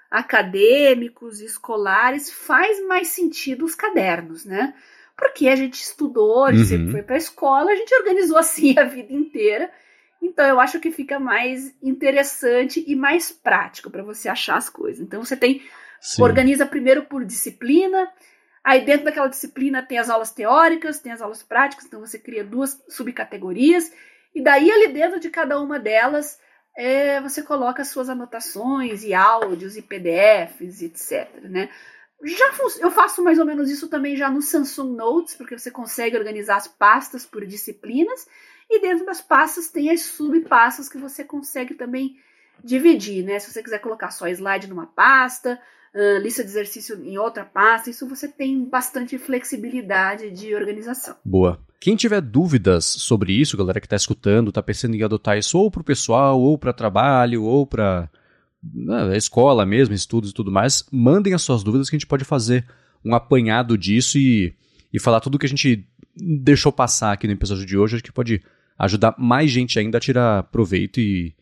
acadêmicos, 0.09 1.41
escolares, 1.41 2.31
faz 2.31 2.87
mais 2.87 3.09
sentido 3.09 3.65
os 3.65 3.75
cadernos, 3.75 4.45
né? 4.45 4.75
Porque 5.17 5.49
a 5.49 5.57
gente 5.57 5.81
estudou, 5.81 6.45
a 6.45 6.53
gente 6.53 6.63
uhum. 6.63 6.69
sempre 6.69 6.93
foi 6.93 7.03
para 7.03 7.15
a 7.15 7.19
escola, 7.19 7.71
a 7.71 7.77
gente 7.77 7.95
organizou 7.95 8.37
assim 8.39 8.79
a 8.79 8.85
vida 8.85 9.13
inteira. 9.13 9.71
Então 10.23 10.47
eu 10.47 10.59
acho 10.59 10.81
que 10.81 10.91
fica 10.91 11.19
mais 11.19 11.75
interessante 11.83 12.83
e 12.87 12.97
mais 12.97 13.31
prático 13.31 13.91
para 13.91 14.03
você 14.03 14.29
achar 14.29 14.57
as 14.57 14.69
coisas. 14.69 15.01
Então 15.01 15.23
você 15.23 15.37
tem 15.37 15.63
Sim. 16.01 16.23
organiza 16.23 16.67
primeiro 16.67 17.05
por 17.05 17.25
disciplina, 17.25 18.11
aí 18.63 18.85
dentro 18.85 19.05
daquela 19.05 19.29
disciplina 19.29 19.83
tem 19.83 19.99
as 19.99 20.09
aulas 20.09 20.33
teóricas, 20.33 20.99
tem 20.99 21.13
as 21.13 21.21
aulas 21.21 21.43
práticas, 21.43 21.85
então 21.85 22.01
você 22.01 22.19
cria 22.19 22.43
duas 22.43 22.83
subcategorias 22.89 23.93
e 24.35 24.43
daí, 24.43 24.71
ali 24.71 24.89
dentro 24.89 25.21
de 25.21 25.31
cada 25.31 25.61
uma 25.61 25.79
delas, 25.79 26.39
é, 26.77 27.21
você 27.21 27.43
coloca 27.43 27.85
suas 27.85 28.09
anotações 28.09 29.05
e 29.05 29.15
áudios 29.15 29.77
e 29.77 29.83
PDFs, 29.83 30.83
etc. 30.83 31.29
Né? 31.45 31.69
Já 32.23 32.53
eu 32.81 32.91
faço 32.91 33.23
mais 33.23 33.39
ou 33.39 33.45
menos 33.45 33.71
isso 33.71 33.89
também 33.89 34.17
já 34.17 34.31
no 34.31 34.41
Samsung 34.41 34.95
Notes, 34.95 35.35
porque 35.35 35.59
você 35.59 35.71
consegue 35.71 36.17
organizar 36.17 36.57
as 36.57 36.69
pastas 36.69 37.27
por 37.27 37.45
disciplinas, 37.45 38.27
e 38.71 38.81
dentro 38.81 39.05
das 39.05 39.21
pastas 39.21 39.69
tem 39.69 39.91
as 39.91 40.01
subpastas 40.03 40.89
que 40.89 40.97
você 40.97 41.23
consegue 41.23 41.75
também 41.75 42.17
dividir, 42.63 43.25
né? 43.25 43.39
Se 43.39 43.53
você 43.53 43.63
quiser 43.63 43.79
colocar 43.79 44.11
só 44.11 44.27
slide 44.29 44.69
numa 44.69 44.87
pasta, 44.87 45.61
uh, 45.95 46.19
lista 46.19 46.43
de 46.43 46.51
exercício 46.51 46.97
em 47.05 47.19
outra 47.19 47.45
pasta, 47.45 47.91
isso 47.91 48.09
você 48.09 48.27
tem 48.27 48.65
bastante 48.65 49.19
flexibilidade 49.19 50.31
de 50.31 50.55
organização. 50.55 51.17
Boa. 51.25 51.61
Quem 51.79 51.97
tiver 51.97 52.23
dúvidas 52.23 52.85
sobre 52.87 53.33
isso, 53.35 53.59
galera 53.59 53.81
que 53.81 53.87
está 53.87 53.97
escutando, 53.97 54.49
está 54.49 54.63
pensando 54.63 54.95
em 54.95 55.03
adotar 55.03 55.37
isso 55.37 55.59
ou 55.59 55.71
para 55.71 55.83
o 55.83 55.85
pessoal, 55.85 56.41
ou 56.41 56.57
para 56.57 56.73
trabalho, 56.73 57.45
ou 57.45 57.67
para 57.67 58.09
escola 59.17 59.65
mesmo, 59.67 59.95
estudos 59.95 60.31
e 60.31 60.35
tudo 60.35 60.51
mais, 60.51 60.85
mandem 60.91 61.35
as 61.35 61.43
suas 61.43 61.63
dúvidas 61.63 61.89
que 61.89 61.97
a 61.97 61.99
gente 61.99 62.07
pode 62.07 62.25
fazer 62.25 62.65
um 63.05 63.15
apanhado 63.15 63.77
disso 63.77 64.19
e, 64.19 64.55
e 64.93 65.01
falar 65.01 65.21
tudo 65.21 65.39
que 65.39 65.47
a 65.47 65.49
gente 65.49 65.87
deixou 66.17 66.73
passar 66.73 67.13
aqui 67.13 67.27
no 67.27 67.33
episódio 67.33 67.67
de 67.67 67.77
hoje, 67.77 67.97
acho 67.97 68.05
que 68.05 68.13
pode 68.13 68.41
ajudar 68.79 69.15
mais 69.19 69.51
gente 69.51 69.79
ainda 69.79 69.99
a 69.99 70.01
tirar 70.01 70.45
proveito 70.45 71.01
e, 71.01 71.35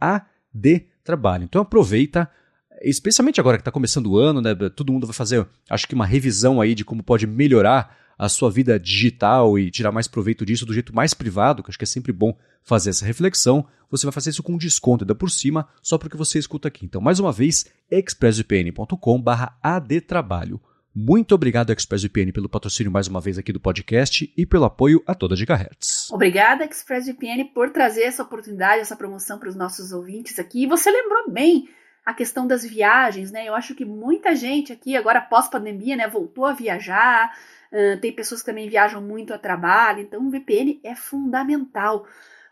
adtrabalho. 0.00 1.42
Então 1.42 1.60
aproveita, 1.60 2.30
especialmente 2.82 3.40
agora 3.40 3.56
que 3.56 3.62
está 3.62 3.70
começando 3.70 4.06
o 4.06 4.18
ano, 4.18 4.40
né? 4.40 4.54
Todo 4.74 4.92
mundo 4.92 5.06
vai 5.06 5.14
fazer, 5.14 5.46
acho 5.68 5.86
que 5.86 5.94
uma 5.94 6.06
revisão 6.06 6.60
aí 6.60 6.74
de 6.74 6.84
como 6.84 7.02
pode 7.02 7.26
melhorar 7.26 7.96
a 8.18 8.28
sua 8.28 8.50
vida 8.50 8.80
digital 8.80 9.58
e 9.58 9.70
tirar 9.70 9.92
mais 9.92 10.08
proveito 10.08 10.46
disso 10.46 10.64
do 10.64 10.72
jeito 10.72 10.94
mais 10.94 11.12
privado, 11.12 11.62
que 11.62 11.70
acho 11.70 11.78
que 11.78 11.84
é 11.84 11.86
sempre 11.86 12.12
bom 12.12 12.34
fazer 12.62 12.88
essa 12.90 13.04
reflexão, 13.04 13.66
você 13.90 14.06
vai 14.06 14.12
fazer 14.12 14.30
isso 14.30 14.42
com 14.42 14.56
desconto 14.56 15.04
ainda 15.04 15.14
por 15.14 15.30
cima, 15.30 15.68
só 15.82 15.98
porque 15.98 16.16
você 16.16 16.38
escuta 16.38 16.68
aqui. 16.68 16.84
Então, 16.84 17.00
mais 17.00 17.20
uma 17.20 17.30
vez, 17.30 17.66
expressvpn.com/adtrabalho. 17.90 20.60
Muito 20.98 21.34
obrigado, 21.34 21.72
ExpressVPN, 21.72 22.32
pelo 22.32 22.48
patrocínio 22.48 22.90
mais 22.90 23.06
uma 23.06 23.20
vez 23.20 23.36
aqui 23.36 23.52
do 23.52 23.60
podcast 23.60 24.32
e 24.34 24.46
pelo 24.46 24.64
apoio 24.64 25.02
a 25.06 25.14
toda 25.14 25.36
Gigahertz. 25.36 26.10
Obrigada, 26.10 26.64
ExpressVPN, 26.64 27.52
por 27.52 27.70
trazer 27.70 28.04
essa 28.04 28.22
oportunidade, 28.22 28.80
essa 28.80 28.96
promoção 28.96 29.38
para 29.38 29.50
os 29.50 29.54
nossos 29.54 29.92
ouvintes 29.92 30.38
aqui. 30.38 30.62
E 30.62 30.66
você 30.66 30.90
lembrou 30.90 31.30
bem 31.30 31.68
a 32.06 32.14
questão 32.14 32.46
das 32.46 32.64
viagens, 32.64 33.30
né? 33.30 33.46
Eu 33.46 33.54
acho 33.54 33.74
que 33.74 33.84
muita 33.84 34.34
gente 34.34 34.72
aqui, 34.72 34.96
agora 34.96 35.20
pós-pandemia, 35.20 35.96
né, 35.96 36.08
voltou 36.08 36.46
a 36.46 36.52
viajar, 36.52 37.34
Uh, 37.72 37.98
tem 38.00 38.12
pessoas 38.12 38.40
que 38.40 38.46
também 38.46 38.68
viajam 38.68 39.00
muito 39.00 39.34
a 39.34 39.38
trabalho, 39.38 40.00
então 40.00 40.26
o 40.26 40.30
VPN 40.30 40.80
é 40.82 40.94
fundamental. 40.94 42.06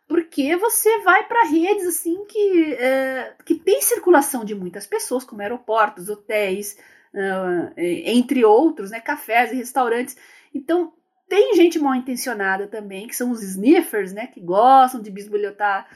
Porque 0.07 0.57
você 0.57 1.01
vai 1.03 1.27
para 1.27 1.49
redes 1.49 1.87
assim 1.87 2.25
que, 2.27 2.75
uh, 2.75 3.45
que 3.45 3.55
tem 3.55 3.81
circulação 3.81 4.45
de 4.45 4.55
muitas 4.55 4.87
pessoas, 4.87 5.25
como 5.25 5.41
aeroportos, 5.41 6.09
hotéis, 6.09 6.77
uh, 7.15 7.73
entre 7.77 8.45
outros, 8.45 8.91
né, 8.91 9.01
cafés 9.01 9.53
e 9.53 9.57
restaurantes. 9.57 10.17
Então, 10.53 10.93
tem 11.29 11.55
gente 11.55 11.79
mal 11.79 11.95
intencionada 11.95 12.67
também, 12.67 13.07
que 13.07 13.17
são 13.17 13.31
os 13.31 13.43
sniffers, 13.43 14.13
né, 14.13 14.27
que 14.27 14.41
gostam 14.41 15.01
de 15.01 15.11
bisbilhotar 15.11 15.89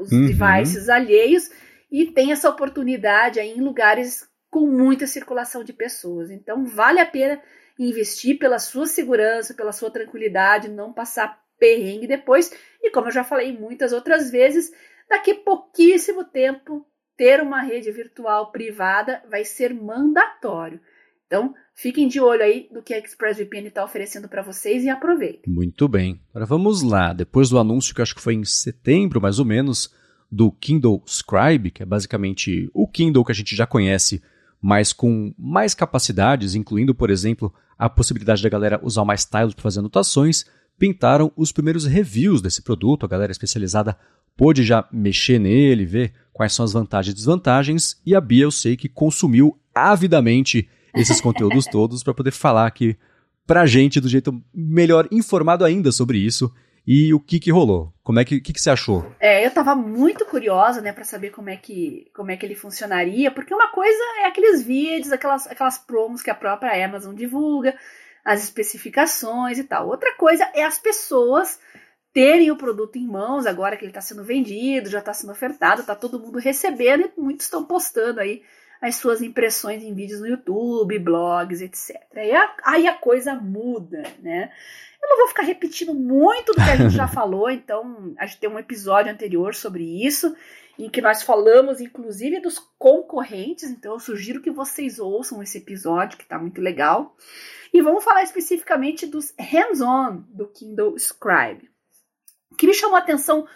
os 0.00 0.10
uhum. 0.10 0.26
devices 0.26 0.88
alheios 0.88 1.50
e 1.90 2.06
tem 2.06 2.32
essa 2.32 2.48
oportunidade 2.48 3.40
aí 3.40 3.50
em 3.50 3.60
lugares 3.60 4.28
com 4.50 4.66
muita 4.66 5.06
circulação 5.06 5.62
de 5.62 5.72
pessoas. 5.72 6.30
Então, 6.30 6.64
vale 6.64 7.00
a 7.00 7.06
pena 7.06 7.40
investir 7.78 8.38
pela 8.38 8.58
sua 8.58 8.86
segurança, 8.86 9.54
pela 9.54 9.72
sua 9.72 9.90
tranquilidade, 9.90 10.68
não 10.68 10.92
passar 10.92 11.40
perrengue 11.58 12.06
depois. 12.06 12.52
E 12.82 12.90
como 12.90 13.08
eu 13.08 13.12
já 13.12 13.24
falei 13.24 13.56
muitas 13.56 13.92
outras 13.92 14.30
vezes, 14.30 14.72
daqui 15.08 15.34
pouquíssimo 15.34 16.24
tempo 16.24 16.86
ter 17.16 17.40
uma 17.40 17.60
rede 17.60 17.90
virtual 17.90 18.52
privada 18.52 19.22
vai 19.28 19.44
ser 19.44 19.74
mandatório. 19.74 20.80
Então, 21.26 21.54
fiquem 21.74 22.08
de 22.08 22.20
olho 22.20 22.42
aí 22.42 22.68
do 22.72 22.82
que 22.82 22.94
a 22.94 22.98
ExpressVPN 22.98 23.68
está 23.68 23.84
oferecendo 23.84 24.28
para 24.28 24.40
vocês 24.40 24.82
e 24.82 24.88
aproveitem. 24.88 25.52
Muito 25.52 25.86
bem. 25.86 26.20
Agora 26.30 26.46
vamos 26.46 26.82
lá. 26.82 27.12
Depois 27.12 27.50
do 27.50 27.58
anúncio 27.58 27.94
que 27.94 28.00
acho 28.00 28.14
que 28.14 28.22
foi 28.22 28.34
em 28.34 28.44
setembro, 28.44 29.20
mais 29.20 29.38
ou 29.38 29.44
menos, 29.44 29.94
do 30.30 30.50
Kindle 30.52 31.02
Scribe, 31.06 31.70
que 31.70 31.82
é 31.82 31.86
basicamente 31.86 32.70
o 32.74 32.86
Kindle 32.86 33.24
que 33.24 33.32
a 33.32 33.34
gente 33.34 33.56
já 33.56 33.66
conhece, 33.66 34.22
mas 34.60 34.92
com 34.92 35.32
mais 35.38 35.74
capacidades, 35.74 36.54
incluindo, 36.54 36.94
por 36.94 37.10
exemplo, 37.10 37.52
a 37.78 37.88
possibilidade 37.88 38.42
da 38.42 38.48
galera 38.48 38.80
usar 38.82 39.04
mais 39.04 39.20
stylus 39.20 39.54
para 39.54 39.62
fazer 39.62 39.78
anotações, 39.78 40.44
pintaram 40.78 41.32
os 41.36 41.52
primeiros 41.52 41.86
reviews 41.86 42.42
desse 42.42 42.62
produto. 42.62 43.04
A 43.04 43.08
galera 43.08 43.32
especializada 43.32 43.96
pôde 44.36 44.64
já 44.64 44.86
mexer 44.92 45.38
nele, 45.38 45.84
ver 45.84 46.12
quais 46.32 46.52
são 46.52 46.64
as 46.64 46.72
vantagens 46.72 47.12
e 47.12 47.16
desvantagens. 47.16 48.00
E 48.04 48.14
a 48.14 48.20
Bia, 48.20 48.44
eu 48.44 48.50
sei 48.50 48.76
que 48.76 48.88
consumiu 48.88 49.58
avidamente 49.74 50.68
esses 50.94 51.20
conteúdos 51.20 51.64
todos 51.70 52.02
para 52.02 52.14
poder 52.14 52.32
falar 52.32 52.66
aqui 52.66 52.96
pra 53.46 53.66
gente 53.66 54.00
do 54.00 54.08
jeito 54.08 54.42
melhor 54.54 55.08
informado 55.10 55.64
ainda 55.64 55.90
sobre 55.90 56.18
isso 56.18 56.52
e 56.90 57.12
o 57.12 57.20
que 57.20 57.38
que 57.38 57.50
rolou? 57.50 57.92
Como 58.02 58.18
é 58.18 58.24
que, 58.24 58.40
que, 58.40 58.50
que 58.50 58.58
você 58.58 58.70
achou? 58.70 59.14
É, 59.20 59.44
eu 59.44 59.50
tava 59.50 59.74
muito 59.74 60.24
curiosa, 60.24 60.80
né, 60.80 60.90
para 60.90 61.04
saber 61.04 61.28
como 61.28 61.50
é 61.50 61.56
que 61.58 62.10
como 62.14 62.30
é 62.30 62.36
que 62.38 62.46
ele 62.46 62.54
funcionaria, 62.54 63.30
porque 63.30 63.52
uma 63.52 63.70
coisa 63.70 64.02
é 64.22 64.24
aqueles 64.24 64.62
vídeos, 64.62 65.12
aquelas 65.12 65.46
aquelas 65.46 65.76
promos 65.76 66.22
que 66.22 66.30
a 66.30 66.34
própria 66.34 66.82
Amazon 66.82 67.14
divulga, 67.14 67.76
as 68.24 68.42
especificações 68.42 69.58
e 69.58 69.64
tal. 69.64 69.86
Outra 69.86 70.14
coisa 70.16 70.50
é 70.54 70.64
as 70.64 70.78
pessoas 70.78 71.60
terem 72.10 72.50
o 72.50 72.56
produto 72.56 72.96
em 72.96 73.06
mãos 73.06 73.44
agora 73.44 73.76
que 73.76 73.84
ele 73.84 73.90
está 73.90 74.00
sendo 74.00 74.24
vendido, 74.24 74.88
já 74.88 75.00
está 75.00 75.12
sendo 75.12 75.32
ofertado, 75.32 75.82
está 75.82 75.94
todo 75.94 76.18
mundo 76.18 76.38
recebendo 76.38 77.02
e 77.02 77.20
muitos 77.20 77.44
estão 77.44 77.66
postando 77.66 78.18
aí 78.18 78.42
as 78.80 78.96
suas 78.96 79.20
impressões 79.20 79.82
em 79.82 79.92
vídeos 79.92 80.20
no 80.20 80.26
YouTube, 80.26 80.98
blogs, 80.98 81.60
etc. 81.60 82.00
Aí 82.16 82.32
a, 82.32 82.56
aí 82.64 82.86
a 82.86 82.94
coisa 82.94 83.34
muda, 83.34 84.04
né? 84.20 84.50
Eu 85.02 85.08
não 85.08 85.16
vou 85.18 85.28
ficar 85.28 85.42
repetindo 85.42 85.94
muito 85.94 86.52
do 86.52 86.56
que 86.56 86.70
a 86.70 86.76
gente 86.76 86.94
já 86.94 87.06
falou, 87.08 87.50
então 87.50 88.14
a 88.18 88.26
gente 88.26 88.40
tem 88.40 88.50
um 88.50 88.58
episódio 88.58 89.12
anterior 89.12 89.54
sobre 89.54 89.84
isso, 90.04 90.34
em 90.78 90.88
que 90.88 91.00
nós 91.00 91.22
falamos 91.22 91.80
inclusive 91.80 92.40
dos 92.40 92.58
concorrentes, 92.78 93.70
então 93.70 93.94
eu 93.94 94.00
sugiro 94.00 94.40
que 94.40 94.50
vocês 94.50 94.98
ouçam 94.98 95.42
esse 95.42 95.58
episódio, 95.58 96.16
que 96.16 96.24
está 96.24 96.38
muito 96.38 96.60
legal. 96.60 97.16
E 97.72 97.82
vamos 97.82 98.04
falar 98.04 98.22
especificamente 98.22 99.06
dos 99.06 99.32
hands-on 99.38 100.24
do 100.28 100.48
Kindle 100.48 100.96
Scribe, 100.96 101.70
que 102.56 102.66
me 102.66 102.74
chamou 102.74 102.96
a 102.96 103.00
atenção 103.00 103.46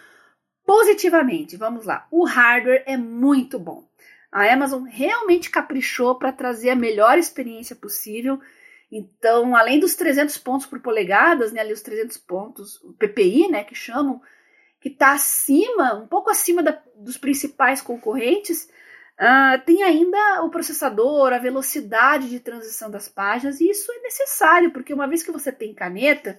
positivamente. 0.64 1.56
Vamos 1.56 1.86
lá, 1.86 2.06
o 2.10 2.24
hardware 2.24 2.84
é 2.86 2.96
muito 2.96 3.58
bom. 3.58 3.88
A 4.30 4.50
Amazon 4.50 4.84
realmente 4.84 5.50
caprichou 5.50 6.18
para 6.18 6.32
trazer 6.32 6.70
a 6.70 6.76
melhor 6.76 7.18
experiência 7.18 7.76
possível 7.76 8.40
então, 8.92 9.56
além 9.56 9.80
dos 9.80 9.94
300 9.94 10.36
pontos 10.36 10.66
por 10.66 10.78
polegadas, 10.80 11.50
né, 11.50 11.62
ali 11.62 11.72
os 11.72 11.80
300 11.80 12.18
pontos, 12.18 12.76
o 12.84 12.92
PPI, 12.92 13.48
né, 13.48 13.64
que 13.64 13.74
chamam, 13.74 14.20
que 14.78 14.90
está 14.90 15.12
acima, 15.12 15.94
um 15.94 16.06
pouco 16.06 16.28
acima 16.28 16.62
da, 16.62 16.78
dos 16.94 17.16
principais 17.16 17.80
concorrentes, 17.80 18.68
uh, 19.18 19.58
tem 19.64 19.82
ainda 19.82 20.42
o 20.42 20.50
processador, 20.50 21.32
a 21.32 21.38
velocidade 21.38 22.28
de 22.28 22.38
transição 22.38 22.90
das 22.90 23.08
páginas, 23.08 23.62
e 23.62 23.70
isso 23.70 23.90
é 23.90 24.02
necessário, 24.02 24.70
porque 24.72 24.92
uma 24.92 25.08
vez 25.08 25.22
que 25.22 25.32
você 25.32 25.50
tem 25.50 25.72
caneta, 25.72 26.38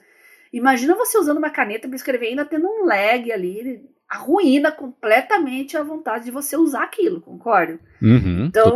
imagina 0.52 0.94
você 0.94 1.18
usando 1.18 1.40
uma 1.40 1.50
caneta 1.50 1.88
para 1.88 1.96
escrever 1.96 2.28
ainda 2.28 2.46
tendo 2.46 2.68
um 2.68 2.86
lag 2.86 3.32
ali, 3.32 3.84
arruína 4.08 4.72
completamente 4.72 5.76
a 5.76 5.82
vontade 5.82 6.26
de 6.26 6.32
você 6.32 6.56
usar 6.56 6.84
aquilo, 6.84 7.20
concordo? 7.20 7.80
Uhum, 8.00 8.46
então, 8.46 8.76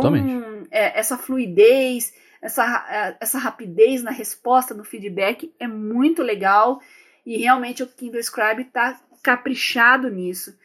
é, 0.68 0.98
essa 0.98 1.16
fluidez, 1.16 2.12
essa, 2.40 2.86
é, 2.90 3.16
essa 3.20 3.38
rapidez 3.38 4.02
na 4.02 4.10
resposta, 4.10 4.74
no 4.74 4.84
feedback 4.84 5.52
é 5.58 5.66
muito 5.66 6.22
legal 6.22 6.80
e 7.26 7.36
realmente 7.36 7.82
o 7.82 7.86
Kindle 7.86 8.20
Scribe 8.20 8.62
está 8.62 9.00
caprichado 9.22 10.08
nisso. 10.08 10.56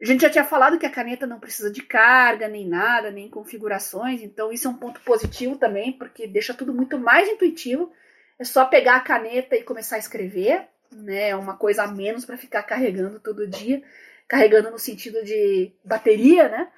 A 0.00 0.04
gente 0.04 0.20
já 0.20 0.30
tinha 0.30 0.44
falado 0.44 0.78
que 0.78 0.86
a 0.86 0.90
caneta 0.90 1.26
não 1.26 1.40
precisa 1.40 1.70
de 1.72 1.82
carga, 1.82 2.46
nem 2.46 2.66
nada, 2.66 3.10
nem 3.10 3.28
configurações, 3.28 4.22
então 4.22 4.52
isso 4.52 4.68
é 4.68 4.70
um 4.70 4.76
ponto 4.76 5.00
positivo 5.00 5.56
também, 5.56 5.92
porque 5.92 6.26
deixa 6.28 6.54
tudo 6.54 6.72
muito 6.72 6.98
mais 6.98 7.28
intuitivo. 7.28 7.92
É 8.38 8.44
só 8.44 8.64
pegar 8.64 8.94
a 8.96 9.00
caneta 9.00 9.56
e 9.56 9.64
começar 9.64 9.96
a 9.96 9.98
escrever, 9.98 10.68
né? 10.92 11.30
É 11.30 11.36
uma 11.36 11.56
coisa 11.56 11.82
a 11.82 11.88
menos 11.88 12.24
para 12.24 12.36
ficar 12.36 12.62
carregando 12.62 13.18
todo 13.18 13.48
dia, 13.48 13.82
carregando 14.28 14.70
no 14.70 14.78
sentido 14.78 15.24
de 15.24 15.72
bateria, 15.84 16.48
né? 16.48 16.68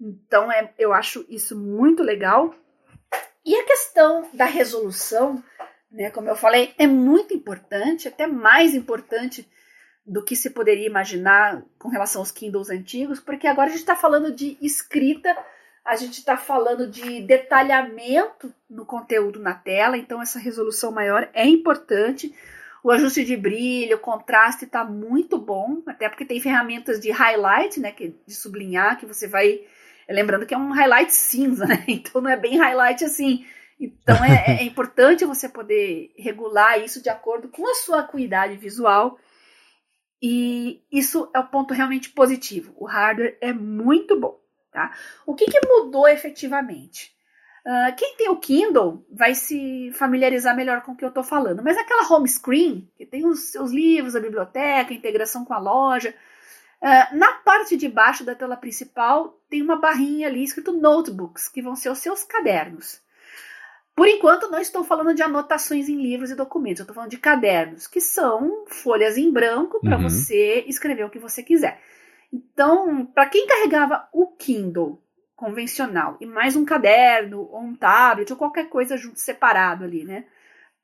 Então 0.00 0.50
é, 0.50 0.72
eu 0.78 0.92
acho 0.92 1.26
isso 1.28 1.58
muito 1.58 2.04
legal. 2.04 2.54
E 3.44 3.54
a 3.56 3.64
questão 3.64 4.28
da 4.34 4.44
resolução, 4.44 5.42
né, 5.90 6.10
como 6.10 6.28
eu 6.28 6.36
falei, 6.36 6.74
é 6.78 6.86
muito 6.86 7.34
importante, 7.34 8.06
até 8.08 8.26
mais 8.26 8.74
importante 8.74 9.50
do 10.06 10.24
que 10.24 10.34
se 10.34 10.50
poderia 10.50 10.86
imaginar 10.86 11.62
com 11.78 11.88
relação 11.88 12.20
aos 12.20 12.30
Kindles 12.30 12.70
antigos, 12.70 13.20
porque 13.20 13.46
agora 13.46 13.68
a 13.68 13.70
gente 13.70 13.80
está 13.80 13.96
falando 13.96 14.34
de 14.34 14.58
escrita, 14.60 15.36
a 15.84 15.96
gente 15.96 16.18
está 16.18 16.36
falando 16.36 16.86
de 16.86 17.22
detalhamento 17.22 18.52
no 18.68 18.84
conteúdo 18.84 19.38
na 19.40 19.54
tela, 19.54 19.96
então 19.96 20.20
essa 20.20 20.38
resolução 20.38 20.92
maior 20.92 21.28
é 21.32 21.46
importante. 21.46 22.34
O 22.82 22.90
ajuste 22.90 23.24
de 23.24 23.36
brilho, 23.36 23.96
o 23.96 24.00
contraste 24.00 24.64
está 24.64 24.84
muito 24.84 25.38
bom, 25.38 25.82
até 25.86 26.08
porque 26.08 26.24
tem 26.24 26.40
ferramentas 26.40 26.98
de 26.98 27.10
highlight, 27.10 27.78
né, 27.78 27.92
de 27.92 28.34
sublinhar, 28.34 28.98
que 28.98 29.06
você 29.06 29.26
vai 29.26 29.60
Lembrando 30.12 30.46
que 30.46 30.54
é 30.54 30.58
um 30.58 30.72
highlight 30.72 31.12
cinza, 31.12 31.66
né? 31.66 31.84
Então 31.88 32.20
não 32.20 32.30
é 32.30 32.36
bem 32.36 32.58
highlight 32.58 33.04
assim, 33.04 33.46
Então 33.78 34.16
é, 34.24 34.60
é, 34.60 34.64
importante 34.64 35.24
você 35.24 35.48
poder 35.48 36.12
regular 36.18 36.78
isso 36.78 37.02
de 37.02 37.08
acordo 37.08 37.48
com 37.48 37.68
a 37.70 37.74
sua 37.74 38.00
acuidade 38.00 38.56
visual. 38.56 39.18
E 40.22 40.82
isso 40.92 41.30
é 41.34 41.38
o 41.38 41.46
ponto 41.46 41.72
realmente 41.72 42.10
positivo. 42.10 42.74
O 42.76 42.86
hardware 42.86 43.38
é 43.40 43.52
muito 43.52 44.18
bom. 44.18 44.38
Tá? 44.70 44.92
O 45.26 45.34
que, 45.34 45.46
que 45.46 45.66
mudou 45.66 46.06
efetivamente? 46.06 47.12
Uh, 47.66 47.94
quem 47.96 48.16
tem 48.16 48.28
o 48.30 48.38
Kindle 48.38 49.04
vai 49.12 49.34
se 49.34 49.90
familiarizar 49.92 50.56
melhor 50.56 50.82
com 50.82 50.92
o 50.92 50.96
que 50.96 51.04
eu 51.04 51.08
estou 51.08 51.24
falando. 51.24 51.62
Mas 51.62 51.76
aquela 51.76 52.10
home 52.10 52.28
screen, 52.28 52.90
que 52.96 53.04
tem 53.04 53.26
os 53.26 53.50
seus 53.50 53.70
livros, 53.70 54.16
a 54.16 54.20
biblioteca, 54.20 54.92
a 54.92 54.96
integração 54.96 55.44
com 55.44 55.52
a 55.52 55.58
loja, 55.58 56.14
uh, 56.82 57.16
na 57.16 57.32
parte 57.44 57.76
de 57.76 57.88
baixo 57.88 58.24
da 58.24 58.34
tela 58.34 58.56
principal 58.56 59.40
tem 59.48 59.62
uma 59.62 59.76
barrinha 59.76 60.28
ali 60.28 60.42
escrito 60.42 60.72
Notebooks, 60.72 61.48
que 61.48 61.62
vão 61.62 61.76
ser 61.76 61.90
os 61.90 61.98
seus 61.98 62.24
cadernos. 62.24 63.00
Por 63.94 64.08
enquanto, 64.08 64.50
não 64.50 64.60
estou 64.60 64.82
falando 64.82 65.14
de 65.14 65.22
anotações 65.22 65.88
em 65.88 66.00
livros 66.00 66.30
e 66.30 66.34
documentos, 66.34 66.80
eu 66.80 66.84
estou 66.84 66.94
falando 66.94 67.10
de 67.10 67.18
cadernos, 67.18 67.86
que 67.86 68.00
são 68.00 68.64
folhas 68.66 69.18
em 69.18 69.30
branco 69.30 69.80
para 69.80 69.96
uhum. 69.96 70.04
você 70.04 70.64
escrever 70.66 71.04
o 71.04 71.10
que 71.10 71.18
você 71.18 71.42
quiser. 71.42 71.80
Então, 72.32 73.04
para 73.06 73.26
quem 73.26 73.46
carregava 73.46 74.08
o 74.12 74.28
Kindle 74.28 75.02
convencional 75.36 76.16
e 76.20 76.26
mais 76.26 76.54
um 76.54 76.64
caderno 76.64 77.48
ou 77.50 77.62
um 77.62 77.74
tablet 77.74 78.30
ou 78.30 78.38
qualquer 78.38 78.68
coisa 78.68 78.96
junto 78.96 79.18
separado 79.18 79.84
ali, 79.84 80.04
né? 80.04 80.26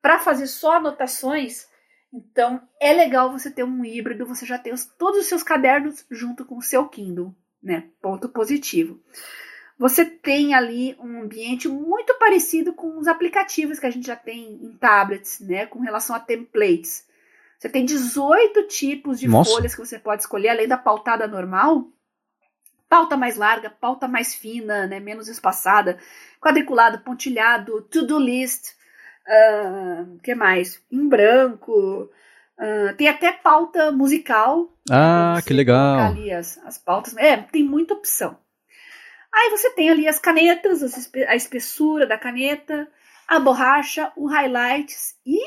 Para 0.00 0.18
fazer 0.18 0.46
só 0.46 0.76
anotações, 0.76 1.68
então 2.16 2.60
é 2.80 2.92
legal 2.92 3.30
você 3.30 3.50
ter 3.50 3.64
um 3.64 3.84
híbrido, 3.84 4.26
você 4.26 4.46
já 4.46 4.58
tem 4.58 4.72
os, 4.72 4.86
todos 4.86 5.20
os 5.20 5.26
seus 5.26 5.42
cadernos 5.42 6.04
junto 6.10 6.44
com 6.44 6.56
o 6.56 6.62
seu 6.62 6.88
Kindle, 6.88 7.34
né? 7.62 7.88
Ponto 8.00 8.28
positivo. 8.28 9.00
Você 9.78 10.06
tem 10.06 10.54
ali 10.54 10.96
um 10.98 11.22
ambiente 11.22 11.68
muito 11.68 12.14
parecido 12.18 12.72
com 12.72 12.98
os 12.98 13.06
aplicativos 13.06 13.78
que 13.78 13.86
a 13.86 13.90
gente 13.90 14.06
já 14.06 14.16
tem 14.16 14.54
em 14.54 14.72
tablets, 14.72 15.40
né? 15.40 15.66
Com 15.66 15.80
relação 15.80 16.16
a 16.16 16.20
templates. 16.20 17.06
Você 17.58 17.68
tem 17.68 17.84
18 17.84 18.66
tipos 18.68 19.20
de 19.20 19.28
Nossa. 19.28 19.50
folhas 19.50 19.74
que 19.74 19.84
você 19.84 19.98
pode 19.98 20.22
escolher, 20.22 20.48
além 20.48 20.68
da 20.68 20.78
pautada 20.78 21.26
normal 21.26 21.90
pauta 22.88 23.16
mais 23.16 23.36
larga, 23.36 23.70
pauta 23.70 24.06
mais 24.06 24.34
fina, 24.34 24.86
né, 24.86 25.00
menos 25.00 25.28
espaçada, 25.28 25.98
quadriculado, 26.40 27.00
pontilhado, 27.00 27.82
to-do 27.82 28.18
list, 28.18 28.75
uh, 29.26 30.18
que 30.22 30.34
mais? 30.34 30.82
Em 30.90 31.08
branco, 31.08 32.10
uh, 32.58 32.96
tem 32.96 33.08
até 33.08 33.32
pauta 33.32 33.92
musical. 33.92 34.72
Ah, 34.90 35.40
que 35.44 35.52
legal. 35.52 35.98
Ali 35.98 36.32
as, 36.32 36.58
as 36.58 36.78
pautas, 36.78 37.16
é, 37.16 37.36
tem 37.36 37.62
muita 37.62 37.94
opção. 37.94 38.38
Aí 39.34 39.50
você 39.50 39.70
tem 39.70 39.90
ali 39.90 40.08
as 40.08 40.18
canetas, 40.18 40.82
a 41.28 41.36
espessura 41.36 42.06
da 42.06 42.16
caneta, 42.16 42.88
a 43.28 43.38
borracha, 43.38 44.10
o 44.16 44.26
highlights 44.26 45.14
e 45.24 45.38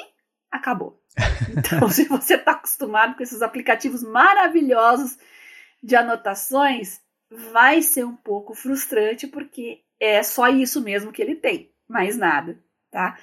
acabou. 0.51 0.99
Então, 1.57 1.89
se 1.89 2.05
você 2.05 2.35
está 2.35 2.51
acostumado 2.51 3.15
com 3.15 3.23
esses 3.23 3.41
aplicativos 3.41 4.03
maravilhosos 4.03 5.17
de 5.81 5.95
anotações, 5.95 7.01
vai 7.51 7.81
ser 7.81 8.05
um 8.05 8.15
pouco 8.15 8.53
frustrante 8.53 9.27
porque 9.27 9.81
é 9.99 10.21
só 10.23 10.47
isso 10.47 10.81
mesmo 10.81 11.11
que 11.11 11.21
ele 11.21 11.35
tem, 11.35 11.71
mais 11.87 12.17
nada, 12.17 12.57
tá? 12.91 13.17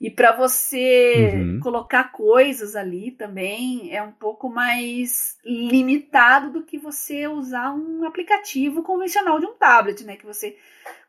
E 0.00 0.10
para 0.10 0.30
você 0.36 1.32
uhum. 1.34 1.60
colocar 1.60 2.12
coisas 2.12 2.76
ali 2.76 3.10
também 3.10 3.92
é 3.94 4.00
um 4.00 4.12
pouco 4.12 4.48
mais 4.48 5.36
limitado 5.44 6.52
do 6.52 6.62
que 6.62 6.78
você 6.78 7.26
usar 7.26 7.72
um 7.72 8.06
aplicativo 8.06 8.84
convencional 8.84 9.40
de 9.40 9.46
um 9.46 9.54
tablet, 9.54 10.04
né? 10.04 10.16
Que 10.16 10.24
você 10.24 10.56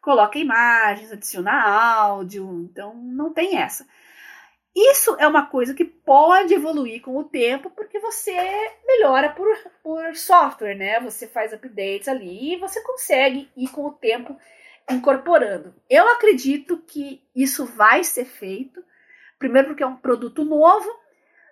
coloca 0.02 0.40
imagens, 0.40 1.12
adiciona 1.12 1.52
áudio, 1.52 2.68
então 2.72 2.96
não 2.96 3.32
tem 3.32 3.58
essa. 3.58 3.86
Isso 4.76 5.16
é 5.20 5.28
uma 5.28 5.46
coisa 5.46 5.74
que 5.74 5.86
pode 5.86 6.54
evoluir 6.54 7.02
com 7.02 7.16
o 7.18 7.24
tempo, 7.24 7.70
porque 7.70 8.00
você 8.00 8.34
melhora 8.88 9.30
por, 9.30 9.48
por 9.84 10.16
software, 10.16 10.76
né? 10.76 11.00
Você 11.02 11.28
faz 11.28 11.54
updates 11.54 12.08
ali 12.08 12.54
e 12.54 12.58
você 12.58 12.82
consegue 12.82 13.50
ir 13.56 13.68
com 13.68 13.86
o 13.86 13.92
tempo 13.92 14.36
incorporando. 14.90 15.74
Eu 15.90 16.08
acredito 16.10 16.78
que 16.78 17.24
isso 17.36 17.66
vai 17.66 18.04
ser 18.04 18.26
feito, 18.26 18.84
primeiro 19.38 19.70
porque 19.70 19.84
é 19.84 19.88
um 19.88 19.96
produto 19.96 20.44
novo. 20.44 20.90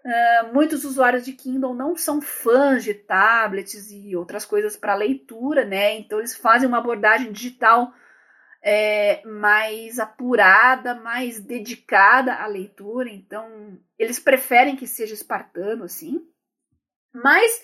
Uh, 0.05 0.53
muitos 0.53 0.85
usuários 0.85 1.25
de 1.25 1.33
Kindle 1.33 1.73
não 1.73 1.95
são 1.95 2.21
fãs 2.21 2.83
de 2.83 2.93
tablets 2.93 3.91
e 3.91 4.15
outras 4.15 4.45
coisas 4.45 4.77
para 4.77 4.95
leitura, 4.95 5.65
né? 5.65 5.97
Então 5.97 6.19
eles 6.19 6.35
fazem 6.35 6.67
uma 6.67 6.77
abordagem 6.77 7.31
digital 7.31 7.93
é, 8.61 9.21
mais 9.25 9.99
apurada, 9.99 10.95
mais 10.95 11.39
dedicada 11.39 12.35
à 12.35 12.47
leitura, 12.47 13.09
então 13.09 13.79
eles 13.97 14.19
preferem 14.19 14.75
que 14.75 14.88
seja 14.88 15.13
espartano, 15.13 15.83
assim. 15.83 16.21
Mas 17.13 17.63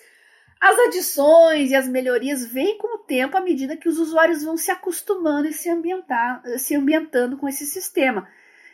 as 0.64 0.78
adições 0.78 1.70
e 1.70 1.76
as 1.76 1.86
melhorias 1.86 2.46
vêm 2.46 2.78
com 2.78 2.96
o 2.96 2.98
tempo 3.00 3.36
à 3.36 3.40
medida 3.42 3.76
que 3.76 3.88
os 3.88 3.98
usuários 3.98 4.42
vão 4.42 4.56
se 4.56 4.70
acostumando 4.70 5.46
e 5.46 5.52
se, 5.52 5.68
ambientar, 5.68 6.42
se 6.58 6.74
ambientando 6.74 7.36
com 7.36 7.46
esse 7.46 7.66
sistema. 7.66 8.26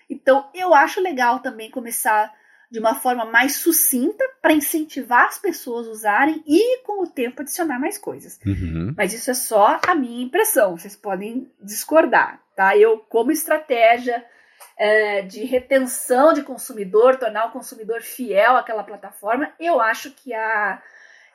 Então, 0.08 0.48
eu 0.54 0.72
acho 0.72 1.00
legal 1.00 1.40
também 1.40 1.68
começar 1.68 2.32
de 2.70 2.78
uma 2.78 2.94
forma 2.94 3.24
mais 3.24 3.56
sucinta 3.56 4.24
para 4.40 4.52
incentivar 4.52 5.26
as 5.26 5.38
pessoas 5.38 5.88
a 5.88 5.90
usarem 5.90 6.44
e, 6.46 6.78
com 6.84 7.02
o 7.02 7.08
tempo, 7.08 7.42
adicionar 7.42 7.80
mais 7.80 7.98
coisas. 7.98 8.38
Uhum. 8.46 8.94
Mas 8.96 9.12
isso 9.12 9.28
é 9.28 9.34
só 9.34 9.80
a 9.84 9.92
minha 9.92 10.24
impressão, 10.24 10.78
vocês 10.78 10.94
podem 10.94 11.50
discordar, 11.60 12.40
tá? 12.54 12.76
Eu, 12.76 12.98
como 12.98 13.32
estratégia 13.32 14.24
é, 14.78 15.22
de 15.22 15.44
retenção 15.44 16.32
de 16.32 16.42
consumidor, 16.42 17.16
tornar 17.16 17.46
o 17.46 17.52
consumidor 17.52 18.00
fiel 18.00 18.56
àquela 18.56 18.84
plataforma, 18.84 19.52
eu 19.58 19.80
acho 19.80 20.12
que 20.12 20.32
a, 20.32 20.80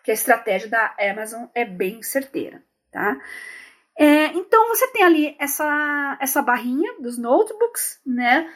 que 0.06 0.12
a 0.12 0.14
estratégia 0.14 0.70
da 0.70 0.96
Amazon 1.00 1.46
é 1.56 1.66
bem 1.66 2.04
certeira, 2.04 2.64
tá? 2.92 3.20
É, 3.98 4.28
então 4.28 4.68
você 4.68 4.88
tem 4.92 5.04
ali 5.04 5.36
essa, 5.40 6.18
essa 6.22 6.44
barrinha 6.44 6.94
dos 7.00 7.18
notebooks, 7.18 8.00
né? 8.06 8.48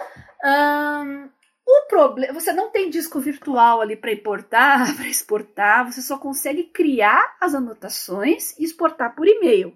Um, 0.45 1.29
o 1.65 1.87
problema, 1.87 2.33
você 2.39 2.53
não 2.53 2.69
tem 2.69 2.89
disco 2.89 3.19
virtual 3.19 3.81
ali 3.81 3.95
para 3.95 4.11
importar, 4.11 4.93
para 4.95 5.07
exportar, 5.07 5.91
você 5.91 6.03
só 6.03 6.19
consegue 6.19 6.65
criar 6.65 7.35
as 7.41 7.55
anotações 7.55 8.57
e 8.59 8.63
exportar 8.63 9.15
por 9.15 9.27
e-mail. 9.27 9.75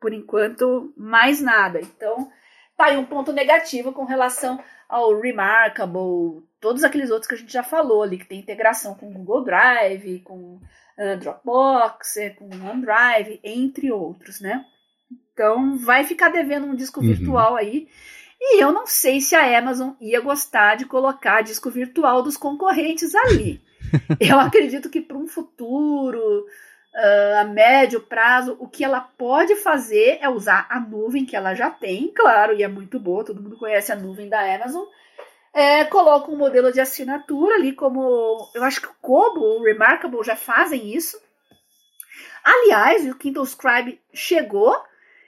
Por 0.00 0.12
enquanto, 0.12 0.92
mais 0.96 1.40
nada. 1.40 1.80
Então, 1.80 2.32
tá 2.76 2.86
aí 2.86 2.96
um 2.96 3.06
ponto 3.06 3.32
negativo 3.32 3.92
com 3.92 4.04
relação 4.04 4.60
ao 4.88 5.20
Remarkable, 5.20 6.42
todos 6.60 6.84
aqueles 6.84 7.10
outros 7.10 7.26
que 7.26 7.34
a 7.34 7.38
gente 7.38 7.52
já 7.52 7.62
falou 7.62 8.02
ali, 8.02 8.18
que 8.18 8.26
tem 8.26 8.38
integração 8.38 8.94
com 8.94 9.12
Google 9.12 9.44
Drive, 9.44 10.20
com 10.20 10.60
uh, 10.98 11.16
Dropbox, 11.18 12.16
é, 12.18 12.30
com 12.30 12.44
OneDrive, 12.44 13.40
entre 13.42 13.90
outros, 13.90 14.40
né? 14.40 14.64
Então, 15.32 15.78
vai 15.78 16.04
ficar 16.04 16.28
devendo 16.28 16.66
um 16.66 16.74
disco 16.74 17.00
uhum. 17.00 17.06
virtual 17.06 17.56
aí. 17.56 17.88
E 18.38 18.62
eu 18.62 18.72
não 18.72 18.86
sei 18.86 19.20
se 19.20 19.34
a 19.34 19.58
Amazon 19.58 19.92
ia 20.00 20.20
gostar 20.20 20.76
de 20.76 20.84
colocar 20.84 21.42
disco 21.42 21.70
virtual 21.70 22.22
dos 22.22 22.36
concorrentes 22.36 23.14
ali. 23.14 23.60
eu 24.20 24.38
acredito 24.38 24.88
que 24.88 25.00
para 25.00 25.16
um 25.16 25.26
futuro, 25.26 26.46
uh, 26.94 27.40
a 27.40 27.44
médio 27.44 28.00
prazo, 28.00 28.56
o 28.58 28.68
que 28.68 28.84
ela 28.84 29.00
pode 29.00 29.56
fazer 29.56 30.18
é 30.20 30.28
usar 30.28 30.66
a 30.70 30.78
nuvem 30.78 31.24
que 31.24 31.36
ela 31.36 31.54
já 31.54 31.70
tem, 31.70 32.12
claro, 32.14 32.54
e 32.54 32.62
é 32.62 32.68
muito 32.68 32.98
boa, 32.98 33.24
todo 33.24 33.42
mundo 33.42 33.58
conhece 33.58 33.92
a 33.92 33.96
nuvem 33.96 34.28
da 34.28 34.40
Amazon. 34.54 34.84
É, 35.52 35.84
coloca 35.84 36.30
um 36.30 36.36
modelo 36.36 36.72
de 36.72 36.80
assinatura 36.80 37.56
ali, 37.56 37.72
como 37.72 38.50
eu 38.54 38.62
acho 38.62 38.80
que 38.80 38.86
o 38.86 38.94
Kobo, 39.00 39.40
o 39.40 39.64
Remarkable 39.64 40.22
já 40.22 40.36
fazem 40.36 40.94
isso. 40.94 41.20
Aliás, 42.44 43.04
o 43.06 43.16
Kindle 43.16 43.44
Scribe 43.44 44.00
chegou 44.14 44.80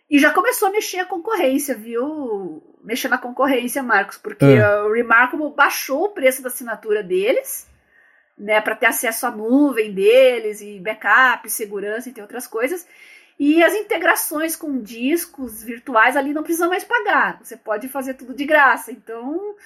e 0.08 0.18
já 0.18 0.30
começou 0.30 0.68
a 0.68 0.70
mexer 0.70 1.00
a 1.00 1.06
concorrência, 1.06 1.74
viu? 1.74 2.62
Mexer 2.84 3.08
na 3.08 3.18
concorrência, 3.18 3.82
Marcos, 3.82 4.16
porque 4.16 4.44
é. 4.44 4.82
o 4.82 4.92
Remarkable 4.92 5.54
baixou 5.54 6.04
o 6.04 6.10
preço 6.10 6.42
da 6.42 6.48
assinatura 6.48 7.02
deles, 7.02 7.68
né, 8.38 8.60
para 8.60 8.76
ter 8.76 8.86
acesso 8.86 9.26
à 9.26 9.30
nuvem 9.30 9.92
deles 9.92 10.60
e 10.60 10.78
backup, 10.80 11.48
segurança, 11.50 12.08
entre 12.08 12.22
outras 12.22 12.46
coisas. 12.46 12.86
E 13.38 13.62
as 13.62 13.74
integrações 13.74 14.54
com 14.54 14.80
discos 14.80 15.62
virtuais 15.62 16.16
ali 16.16 16.32
não 16.32 16.42
precisa 16.42 16.68
mais 16.68 16.84
pagar. 16.84 17.40
Você 17.42 17.56
pode 17.56 17.88
fazer 17.88 18.14
tudo 18.14 18.34
de 18.34 18.44
graça. 18.44 18.92
Então, 18.92 19.56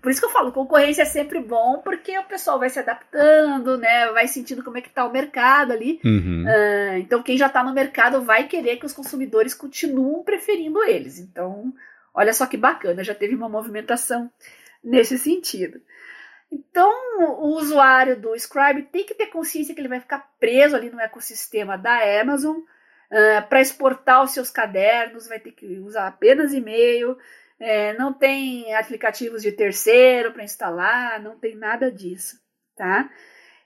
por 0.00 0.10
isso 0.10 0.20
que 0.20 0.26
eu 0.26 0.30
falo, 0.30 0.52
concorrência 0.52 1.02
é 1.02 1.06
sempre 1.06 1.40
bom, 1.40 1.78
porque 1.82 2.18
o 2.18 2.24
pessoal 2.24 2.58
vai 2.58 2.70
se 2.70 2.78
adaptando, 2.78 3.76
né? 3.76 4.10
Vai 4.12 4.26
sentindo 4.26 4.64
como 4.64 4.78
é 4.78 4.80
que 4.80 4.90
tá 4.90 5.04
o 5.04 5.12
mercado 5.12 5.72
ali. 5.72 6.00
Uhum. 6.04 6.44
Uh, 6.44 6.98
então, 6.98 7.22
quem 7.22 7.36
já 7.36 7.46
está 7.46 7.62
no 7.62 7.74
mercado 7.74 8.22
vai 8.22 8.48
querer 8.48 8.78
que 8.78 8.86
os 8.86 8.92
consumidores 8.92 9.52
continuem 9.52 10.22
preferindo 10.22 10.82
eles. 10.82 11.18
Então, 11.18 11.72
olha 12.14 12.32
só 12.32 12.46
que 12.46 12.56
bacana, 12.56 13.04
já 13.04 13.14
teve 13.14 13.34
uma 13.34 13.48
movimentação 13.48 14.30
nesse 14.82 15.18
sentido. 15.18 15.80
Então, 16.50 16.90
o 17.38 17.56
usuário 17.56 18.18
do 18.18 18.34
Scribe 18.34 18.88
tem 18.90 19.04
que 19.04 19.14
ter 19.14 19.26
consciência 19.26 19.74
que 19.74 19.80
ele 19.80 19.88
vai 19.88 20.00
ficar 20.00 20.30
preso 20.40 20.74
ali 20.74 20.90
no 20.90 21.00
ecossistema 21.00 21.76
da 21.76 22.20
Amazon. 22.20 22.56
Uh, 22.56 23.46
para 23.48 23.60
exportar 23.60 24.22
os 24.22 24.30
seus 24.30 24.50
cadernos, 24.50 25.28
vai 25.28 25.38
ter 25.38 25.52
que 25.52 25.78
usar 25.80 26.06
apenas 26.06 26.54
e-mail 26.54 27.18
É, 27.60 27.92
não 27.92 28.12
tem 28.12 28.74
aplicativos 28.74 29.42
de 29.42 29.52
terceiro 29.52 30.32
para 30.32 30.42
instalar, 30.42 31.22
não 31.22 31.38
tem 31.38 31.54
nada 31.54 31.92
disso, 31.92 32.40
tá? 32.74 33.10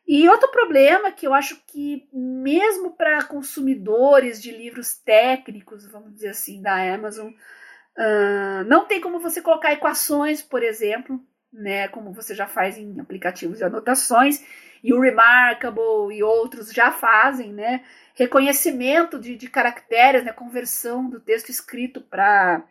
E 0.06 0.28
outro 0.28 0.50
problema 0.50 1.12
que 1.12 1.26
eu 1.26 1.32
acho 1.32 1.62
que, 1.66 2.06
mesmo 2.12 2.90
para 2.90 3.24
consumidores 3.24 4.42
de 4.42 4.50
livros 4.50 4.94
técnicos, 4.94 5.86
vamos 5.86 6.12
dizer 6.12 6.30
assim, 6.30 6.60
da 6.60 6.74
Amazon, 6.94 7.28
uh, 7.28 8.64
não 8.66 8.84
tem 8.84 9.00
como 9.00 9.18
você 9.18 9.40
colocar 9.40 9.72
equações, 9.72 10.42
por 10.42 10.62
exemplo, 10.62 11.18
né, 11.50 11.88
como 11.88 12.12
você 12.12 12.34
já 12.34 12.46
faz 12.46 12.76
em 12.76 13.00
aplicativos 13.00 13.58
de 13.58 13.64
anotações, 13.64 14.44
e 14.82 14.92
o 14.92 15.00
Remarkable 15.00 16.14
e 16.14 16.22
outros 16.22 16.70
já 16.70 16.90
fazem, 16.90 17.52
né, 17.52 17.82
reconhecimento 18.14 19.18
de, 19.18 19.36
de 19.36 19.48
caracteres, 19.48 20.22
né, 20.24 20.32
conversão 20.32 21.08
do 21.08 21.18
texto 21.18 21.48
escrito 21.48 22.02
para 22.02 22.62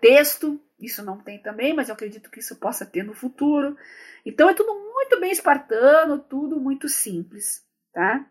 texto, 0.00 0.60
isso 0.78 1.04
não 1.04 1.18
tem 1.18 1.38
também, 1.40 1.74
mas 1.74 1.88
eu 1.88 1.94
acredito 1.94 2.30
que 2.30 2.40
isso 2.40 2.56
possa 2.56 2.86
ter 2.86 3.02
no 3.02 3.14
futuro. 3.14 3.76
Então 4.24 4.48
é 4.48 4.54
tudo 4.54 4.74
muito 4.74 5.20
bem 5.20 5.30
espartano, 5.30 6.18
tudo 6.18 6.60
muito 6.60 6.88
simples, 6.88 7.64
tá? 7.92 8.24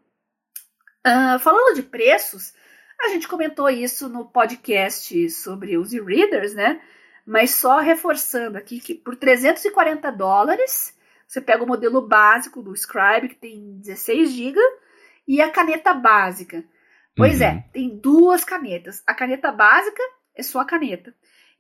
Uh, 1.06 1.38
falando 1.40 1.76
de 1.76 1.84
preços, 1.84 2.54
a 3.02 3.10
gente 3.10 3.28
comentou 3.28 3.70
isso 3.70 4.08
no 4.08 4.26
podcast 4.26 5.30
sobre 5.32 5.78
os 5.78 5.92
e-readers, 5.94 6.54
né? 6.54 6.82
Mas 7.26 7.52
só 7.52 7.80
reforçando 7.80 8.58
aqui 8.58 8.80
que 8.80 8.96
por 8.96 9.16
340 9.16 10.12
dólares 10.12 10.98
você 11.28 11.42
pega 11.42 11.64
o 11.64 11.68
modelo 11.68 12.02
básico 12.02 12.62
do 12.62 12.76
Scribe, 12.76 13.30
que 13.30 13.36
tem 13.36 13.80
16 13.80 14.32
GB, 14.32 14.60
e 15.28 15.42
a 15.42 15.50
caneta 15.50 15.94
básica. 15.94 16.64
Pois 17.16 17.42
é, 17.42 17.50
uhum. 17.50 17.58
é, 17.58 17.66
tem 17.74 17.98
duas 17.98 18.44
canetas. 18.44 19.02
A 19.06 19.14
caneta 19.14 19.52
básica 19.52 20.02
é 20.36 20.44
só 20.44 20.60
a 20.60 20.66
caneta. 20.66 21.14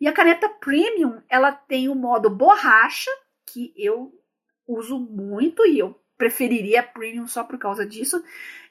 E 0.03 0.07
a 0.09 0.11
caneta 0.11 0.49
premium, 0.49 1.21
ela 1.29 1.53
tem 1.53 1.87
o 1.87 1.95
modo 1.95 2.29
borracha, 2.29 3.09
que 3.45 3.73
eu 3.77 4.13
uso 4.67 4.99
muito 4.99 5.65
e 5.65 5.79
eu 5.79 5.97
preferiria 6.17 6.81
a 6.81 6.83
premium 6.83 7.25
só 7.25 7.41
por 7.41 7.57
causa 7.57 7.85
disso. 7.85 8.21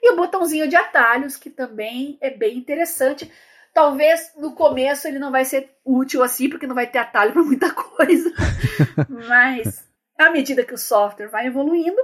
E 0.02 0.12
o 0.12 0.16
botãozinho 0.16 0.68
de 0.68 0.76
atalhos, 0.76 1.38
que 1.38 1.48
também 1.48 2.18
é 2.20 2.28
bem 2.28 2.58
interessante. 2.58 3.32
Talvez 3.72 4.30
no 4.36 4.54
começo 4.54 5.08
ele 5.08 5.18
não 5.18 5.30
vai 5.30 5.46
ser 5.46 5.74
útil 5.82 6.22
assim, 6.22 6.50
porque 6.50 6.66
não 6.66 6.74
vai 6.74 6.86
ter 6.86 6.98
atalho 6.98 7.32
para 7.32 7.42
muita 7.42 7.72
coisa. 7.72 8.30
Mas 9.08 9.88
à 10.18 10.28
medida 10.28 10.66
que 10.66 10.74
o 10.74 10.78
software 10.78 11.30
vai 11.30 11.46
evoluindo, 11.46 11.96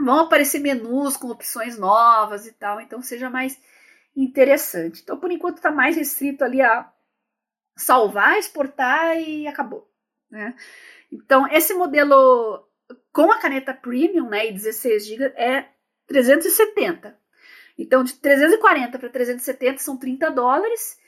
vão 0.00 0.18
aparecer 0.22 0.58
menus 0.58 1.16
com 1.16 1.28
opções 1.28 1.78
novas 1.78 2.44
e 2.44 2.50
tal, 2.54 2.80
então 2.80 3.00
seja 3.00 3.30
mais 3.30 3.56
interessante. 4.16 5.02
Então, 5.04 5.16
por 5.16 5.30
enquanto, 5.30 5.58
está 5.58 5.70
mais 5.70 5.94
restrito 5.94 6.42
ali 6.42 6.60
a 6.60 6.90
salvar, 7.76 8.38
exportar 8.38 9.18
e 9.18 9.46
acabou. 9.46 9.88
Né? 10.30 10.54
Então, 11.12 11.46
esse 11.48 11.74
modelo 11.74 12.66
com 13.12 13.30
a 13.30 13.38
caneta 13.38 13.74
Premium 13.74 14.28
né, 14.28 14.48
e 14.48 14.52
16 14.52 15.06
GB 15.06 15.24
é 15.36 15.68
370. 16.06 17.16
Então, 17.78 18.02
de 18.02 18.14
340 18.14 18.98
para 18.98 19.08
370 19.08 19.78
são 19.78 19.96
30 19.96 20.30
dólares. 20.30 20.98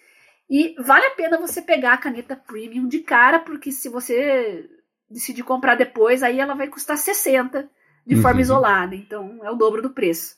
E 0.51 0.75
vale 0.79 1.07
a 1.07 1.11
pena 1.11 1.39
você 1.39 1.61
pegar 1.61 1.95
a 1.95 1.99
caneta 1.99 2.37
Premium 2.37 2.87
de 2.87 3.01
cara, 3.01 3.39
porque 3.39 3.71
se 3.71 3.89
você 3.89 4.69
decidir 5.11 5.43
comprar 5.43 5.75
depois, 5.75 6.23
aí 6.23 6.39
ela 6.39 6.55
vai 6.55 6.69
custar 6.69 6.97
60 6.97 7.69
de 8.07 8.15
uhum. 8.15 8.23
forma 8.23 8.41
isolada. 8.41 8.95
Então, 8.95 9.41
é 9.45 9.51
o 9.51 9.57
dobro 9.57 9.83
do 9.83 9.91
preço. 9.91 10.37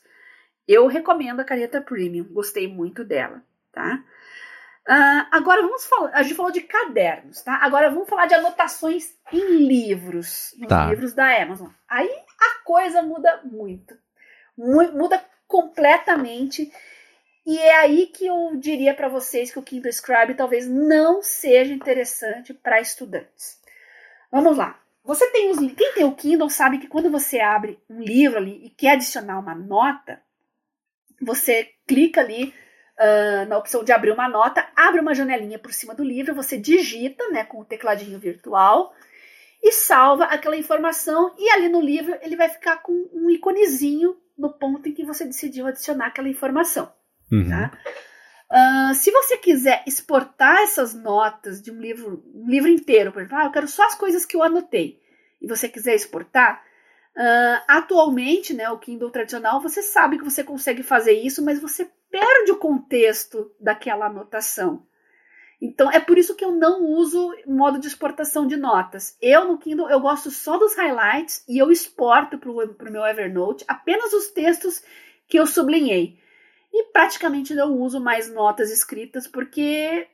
Eu 0.67 0.87
recomendo 0.87 1.39
a 1.39 1.45
caneta 1.45 1.81
Premium. 1.81 2.25
Gostei 2.25 2.67
muito 2.67 3.03
dela, 3.03 3.43
tá? 3.71 4.03
Uh, 4.87 5.27
agora 5.31 5.61
vamos 5.61 5.85
falar. 5.85 6.11
A 6.13 6.23
gente 6.23 6.35
falou 6.35 6.51
de 6.51 6.61
cadernos, 6.61 7.41
tá? 7.41 7.59
Agora 7.61 7.89
vamos 7.89 8.09
falar 8.09 8.25
de 8.25 8.33
anotações 8.33 9.13
em 9.31 9.67
livros, 9.67 10.55
nos 10.57 10.67
tá. 10.67 10.87
livros 10.87 11.13
da 11.13 11.41
Amazon. 11.41 11.69
Aí 11.87 12.09
a 12.09 12.63
coisa 12.63 13.01
muda 13.01 13.41
muito, 13.43 13.95
muda 14.57 15.23
completamente. 15.47 16.71
E 17.45 17.57
é 17.57 17.75
aí 17.77 18.07
que 18.07 18.25
eu 18.25 18.55
diria 18.55 18.93
para 18.93 19.07
vocês 19.07 19.51
que 19.51 19.59
o 19.59 19.63
Kindle 19.63 19.91
Scribe 19.91 20.35
talvez 20.35 20.67
não 20.67 21.21
seja 21.21 21.73
interessante 21.73 22.53
para 22.53 22.81
estudantes. 22.81 23.59
Vamos 24.31 24.57
lá. 24.57 24.79
Você 25.03 25.27
tem 25.31 25.49
os 25.49 25.57
quem 25.57 25.93
tem 25.93 26.03
o 26.03 26.15
Kindle 26.15 26.49
sabe 26.49 26.77
que 26.77 26.87
quando 26.87 27.09
você 27.09 27.39
abre 27.39 27.79
um 27.89 27.99
livro 27.99 28.37
ali 28.37 28.65
e 28.65 28.69
quer 28.69 28.91
adicionar 28.91 29.39
uma 29.39 29.55
nota, 29.55 30.21
você 31.19 31.71
clica 31.87 32.21
ali 32.21 32.53
uh, 32.99 33.47
na 33.47 33.57
opção 33.57 33.83
de 33.83 33.91
abrir 33.91 34.11
uma 34.11 34.29
nota, 34.29 34.67
abre 34.75 34.99
uma 34.99 35.13
janelinha 35.13 35.59
por 35.59 35.73
cima 35.73 35.93
do 35.93 36.03
livro, 36.03 36.35
você 36.35 36.57
digita, 36.57 37.27
né, 37.29 37.43
com 37.43 37.59
o 37.59 37.65
tecladinho 37.65 38.19
virtual 38.19 38.93
e 39.63 39.71
salva 39.71 40.25
aquela 40.25 40.57
informação 40.57 41.33
e 41.37 41.49
ali 41.51 41.69
no 41.69 41.81
livro 41.81 42.17
ele 42.21 42.35
vai 42.35 42.49
ficar 42.49 42.77
com 42.77 43.09
um 43.13 43.29
iconezinho 43.29 44.17
no 44.37 44.51
ponto 44.51 44.89
em 44.89 44.93
que 44.93 45.05
você 45.05 45.23
decidiu 45.25 45.67
adicionar 45.67 46.07
aquela 46.07 46.29
informação, 46.29 46.91
uhum. 47.31 47.47
tá? 47.47 47.71
Uh, 48.51 48.93
se 48.95 49.11
você 49.11 49.37
quiser 49.37 49.81
exportar 49.87 50.61
essas 50.61 50.93
notas 50.93 51.61
de 51.61 51.71
um 51.71 51.79
livro, 51.79 52.21
um 52.33 52.49
livro 52.49 52.67
inteiro, 52.67 53.11
por 53.11 53.21
exemplo, 53.21 53.37
ah, 53.37 53.45
eu 53.45 53.51
quero 53.51 53.67
só 53.67 53.85
as 53.85 53.95
coisas 53.95 54.25
que 54.25 54.35
eu 54.35 54.43
anotei, 54.43 54.99
e 55.41 55.47
você 55.47 55.69
quiser 55.69 55.95
exportar, 55.95 56.61
uh, 57.15 57.63
atualmente, 57.67 58.53
né, 58.53 58.69
o 58.69 58.77
Kindle 58.77 59.09
tradicional, 59.09 59.61
você 59.61 59.81
sabe 59.81 60.17
que 60.17 60.25
você 60.25 60.43
consegue 60.43 60.83
fazer 60.83 61.13
isso, 61.13 61.43
mas 61.45 61.61
você 61.61 61.89
perde 62.11 62.51
o 62.51 62.57
contexto 62.57 63.51
daquela 63.59 64.07
anotação. 64.07 64.85
Então 65.61 65.91
é 65.91 65.99
por 65.99 66.17
isso 66.17 66.35
que 66.35 66.43
eu 66.43 66.51
não 66.51 66.83
uso 66.85 67.33
modo 67.45 67.79
de 67.79 67.87
exportação 67.87 68.47
de 68.47 68.57
notas. 68.57 69.15
Eu 69.21 69.45
no 69.45 69.57
Kindle 69.57 69.89
eu 69.89 69.99
gosto 69.99 70.31
só 70.31 70.57
dos 70.57 70.75
highlights 70.75 71.45
e 71.47 71.57
eu 71.57 71.71
exporto 71.71 72.37
para 72.37 72.49
o 72.49 72.91
meu 72.91 73.05
Evernote 73.05 73.63
apenas 73.67 74.11
os 74.11 74.27
textos 74.29 74.83
que 75.27 75.39
eu 75.39 75.45
sublinhei. 75.45 76.19
E 76.73 76.85
praticamente 76.85 77.53
não 77.53 77.77
uso 77.77 77.99
mais 77.99 78.33
notas 78.33 78.71
escritas 78.71 79.27
porque 79.27 80.07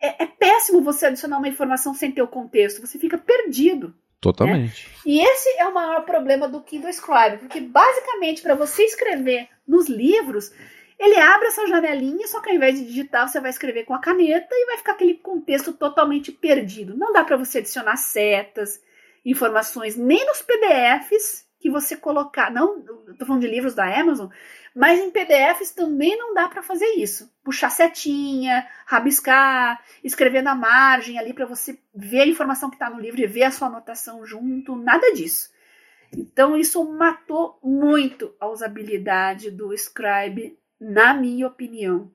é, 0.00 0.24
é 0.24 0.26
péssimo 0.26 0.80
você 0.80 1.06
adicionar 1.06 1.38
uma 1.38 1.48
informação 1.48 1.92
sem 1.92 2.10
ter 2.10 2.22
o 2.22 2.28
contexto. 2.28 2.80
Você 2.80 2.98
fica 2.98 3.18
perdido. 3.18 3.94
Totalmente. 4.18 4.88
Né? 4.88 4.94
E 5.04 5.20
esse 5.20 5.48
é 5.58 5.66
o 5.66 5.74
maior 5.74 6.04
problema 6.06 6.48
do 6.48 6.62
Kindle 6.62 6.90
Scribe, 6.90 7.38
porque 7.38 7.60
basicamente 7.60 8.40
para 8.40 8.54
você 8.54 8.82
escrever 8.84 9.48
nos 9.68 9.88
livros, 9.88 10.52
ele 10.98 11.16
abre 11.18 11.48
essa 11.48 11.66
janelinha, 11.66 12.26
só 12.26 12.40
que 12.40 12.48
ao 12.48 12.56
invés 12.56 12.78
de 12.78 12.86
digitar, 12.86 13.28
você 13.28 13.38
vai 13.40 13.50
escrever 13.50 13.84
com 13.84 13.94
a 13.94 14.00
caneta 14.00 14.48
e 14.50 14.66
vai 14.66 14.78
ficar 14.78 14.92
aquele 14.92 15.14
contexto 15.14 15.72
totalmente 15.72 16.32
perdido. 16.32 16.96
Não 16.96 17.12
dá 17.12 17.22
para 17.22 17.36
você 17.36 17.58
adicionar 17.58 17.96
setas, 17.96 18.80
informações, 19.24 19.96
nem 19.96 20.24
nos 20.24 20.40
PDFs 20.40 21.46
que 21.58 21.70
você 21.70 21.96
colocar. 21.96 22.50
Não, 22.50 22.78
estou 23.10 23.26
falando 23.26 23.42
de 23.42 23.48
livros 23.48 23.74
da 23.74 23.84
Amazon, 23.84 24.28
mas 24.74 25.00
em 25.00 25.10
PDFs 25.10 25.72
também 25.72 26.16
não 26.16 26.32
dá 26.32 26.48
para 26.48 26.62
fazer 26.62 26.86
isso. 26.96 27.30
Puxar 27.44 27.70
setinha, 27.70 28.66
rabiscar, 28.86 29.82
escrever 30.02 30.42
na 30.42 30.54
margem 30.54 31.18
ali 31.18 31.34
para 31.34 31.44
você 31.44 31.78
ver 31.94 32.20
a 32.20 32.26
informação 32.26 32.70
que 32.70 32.76
está 32.76 32.88
no 32.88 33.00
livro 33.00 33.20
e 33.20 33.26
ver 33.26 33.44
a 33.44 33.50
sua 33.50 33.68
anotação 33.68 34.24
junto, 34.24 34.76
nada 34.76 35.12
disso. 35.12 35.50
Então 36.16 36.56
isso 36.56 36.82
matou 36.84 37.58
muito 37.62 38.34
a 38.40 38.48
usabilidade 38.48 39.50
do 39.50 39.74
Scribe 39.74 40.56
na 40.80 41.14
minha 41.14 41.46
opinião. 41.46 42.10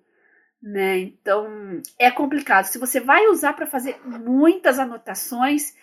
Né? 0.62 1.00
Então 1.00 1.82
é 1.98 2.12
complicado. 2.12 2.66
Se 2.66 2.78
você 2.78 3.00
vai 3.00 3.28
usar 3.28 3.54
para 3.54 3.66
fazer 3.66 4.00
muitas 4.06 4.78
anotações, 4.78 5.74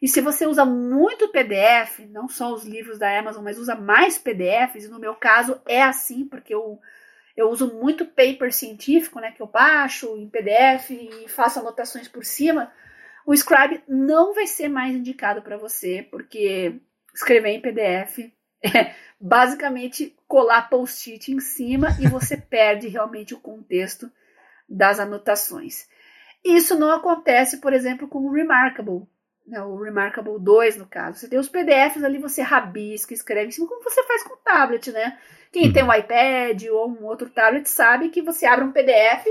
e 0.00 0.06
se 0.06 0.20
você 0.20 0.46
usa 0.46 0.64
muito 0.64 1.28
PDF, 1.28 2.00
não 2.10 2.28
só 2.28 2.52
os 2.52 2.64
livros 2.64 2.98
da 2.98 3.18
Amazon, 3.18 3.42
mas 3.42 3.58
usa 3.58 3.74
mais 3.74 4.16
PDFs, 4.16 4.84
e 4.84 4.88
no 4.88 5.00
meu 5.00 5.14
caso 5.16 5.60
é 5.66 5.82
assim, 5.82 6.24
porque 6.24 6.54
eu, 6.54 6.78
eu 7.36 7.50
uso 7.50 7.74
muito 7.74 8.06
paper 8.06 8.52
científico, 8.52 9.18
né, 9.18 9.32
que 9.32 9.42
eu 9.42 9.46
baixo 9.46 10.16
em 10.16 10.28
PDF 10.28 10.90
e 10.90 11.28
faço 11.28 11.58
anotações 11.58 12.06
por 12.06 12.24
cima, 12.24 12.72
o 13.26 13.34
Scribe 13.34 13.82
não 13.88 14.32
vai 14.32 14.46
ser 14.46 14.68
mais 14.68 14.94
indicado 14.94 15.42
para 15.42 15.56
você, 15.56 16.06
porque 16.10 16.80
escrever 17.12 17.50
em 17.50 17.60
PDF 17.60 18.32
é 18.62 18.94
basicamente 19.20 20.16
colar 20.26 20.68
post-it 20.68 21.32
em 21.32 21.40
cima 21.40 21.88
e 22.00 22.08
você 22.08 22.36
perde 22.38 22.88
realmente 22.88 23.34
o 23.34 23.40
contexto 23.40 24.10
das 24.68 25.00
anotações. 25.00 25.88
Isso 26.44 26.78
não 26.78 26.92
acontece, 26.92 27.60
por 27.60 27.72
exemplo, 27.72 28.06
com 28.06 28.18
o 28.20 28.32
Remarkable, 28.32 29.06
né, 29.46 29.60
o 29.62 29.76
Remarkable 29.76 30.38
2, 30.38 30.76
no 30.76 30.86
caso. 30.86 31.18
Você 31.18 31.28
tem 31.28 31.38
os 31.38 31.48
PDFs 31.48 32.04
ali, 32.04 32.18
você 32.18 32.42
rabisca, 32.42 33.14
escreve 33.14 33.48
em 33.48 33.50
cima, 33.50 33.66
como 33.66 33.82
você 33.82 34.02
faz 34.04 34.22
com 34.22 34.34
o 34.34 34.38
tablet, 34.38 34.92
né? 34.92 35.18
Quem 35.50 35.72
tem 35.72 35.82
um 35.82 35.92
iPad 35.92 36.64
ou 36.70 36.88
um 36.88 37.06
outro 37.06 37.30
tablet 37.30 37.68
sabe 37.68 38.10
que 38.10 38.20
você 38.20 38.46
abre 38.46 38.64
um 38.64 38.72
PDF 38.72 39.26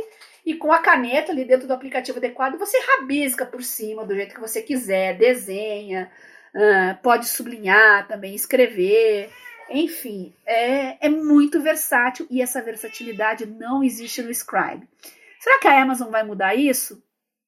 e 0.45 0.55
com 0.55 0.71
a 0.71 0.79
caneta 0.79 1.31
ali 1.31 1.45
dentro 1.45 1.67
do 1.67 1.73
aplicativo 1.73 2.17
adequado, 2.17 2.57
você 2.57 2.77
rabisca 2.79 3.45
por 3.45 3.61
cima 3.61 4.05
do 4.05 4.15
jeito 4.15 4.33
que 4.33 4.41
você 4.41 4.61
quiser, 4.61 5.17
desenha, 5.17 6.11
uh, 6.57 7.01
pode 7.01 7.27
sublinhar 7.27 8.07
também, 8.07 8.33
escrever. 8.33 9.29
Enfim, 9.69 10.33
é, 10.45 11.07
é 11.07 11.09
muito 11.09 11.61
versátil 11.61 12.25
e 12.29 12.41
essa 12.41 12.61
versatilidade 12.61 13.45
não 13.45 13.83
existe 13.83 14.21
no 14.21 14.31
Scribe. 14.31 14.87
Será 15.39 15.59
que 15.59 15.67
a 15.67 15.81
Amazon 15.81 16.09
vai 16.09 16.23
mudar 16.23 16.55
isso? 16.55 17.03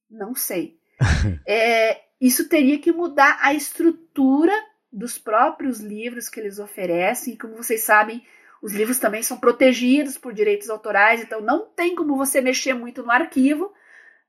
Não 0.09 0.35
sei. 0.35 0.77
é, 1.47 2.01
isso 2.21 2.47
teria 2.47 2.77
que 2.79 2.91
mudar 2.91 3.39
a 3.41 3.53
estrutura 3.53 4.53
dos 4.91 5.17
próprios 5.17 5.79
livros 5.79 6.29
que 6.29 6.39
eles 6.39 6.59
oferecem. 6.59 7.33
E 7.33 7.37
como 7.37 7.55
vocês 7.55 7.83
sabem, 7.83 8.23
os 8.61 8.73
livros 8.73 8.99
também 8.99 9.23
são 9.23 9.37
protegidos 9.37 10.17
por 10.17 10.33
direitos 10.33 10.69
autorais, 10.69 11.21
então 11.21 11.39
não 11.39 11.65
tem 11.65 11.95
como 11.95 12.17
você 12.17 12.41
mexer 12.41 12.73
muito 12.73 13.03
no 13.03 13.11
arquivo. 13.11 13.73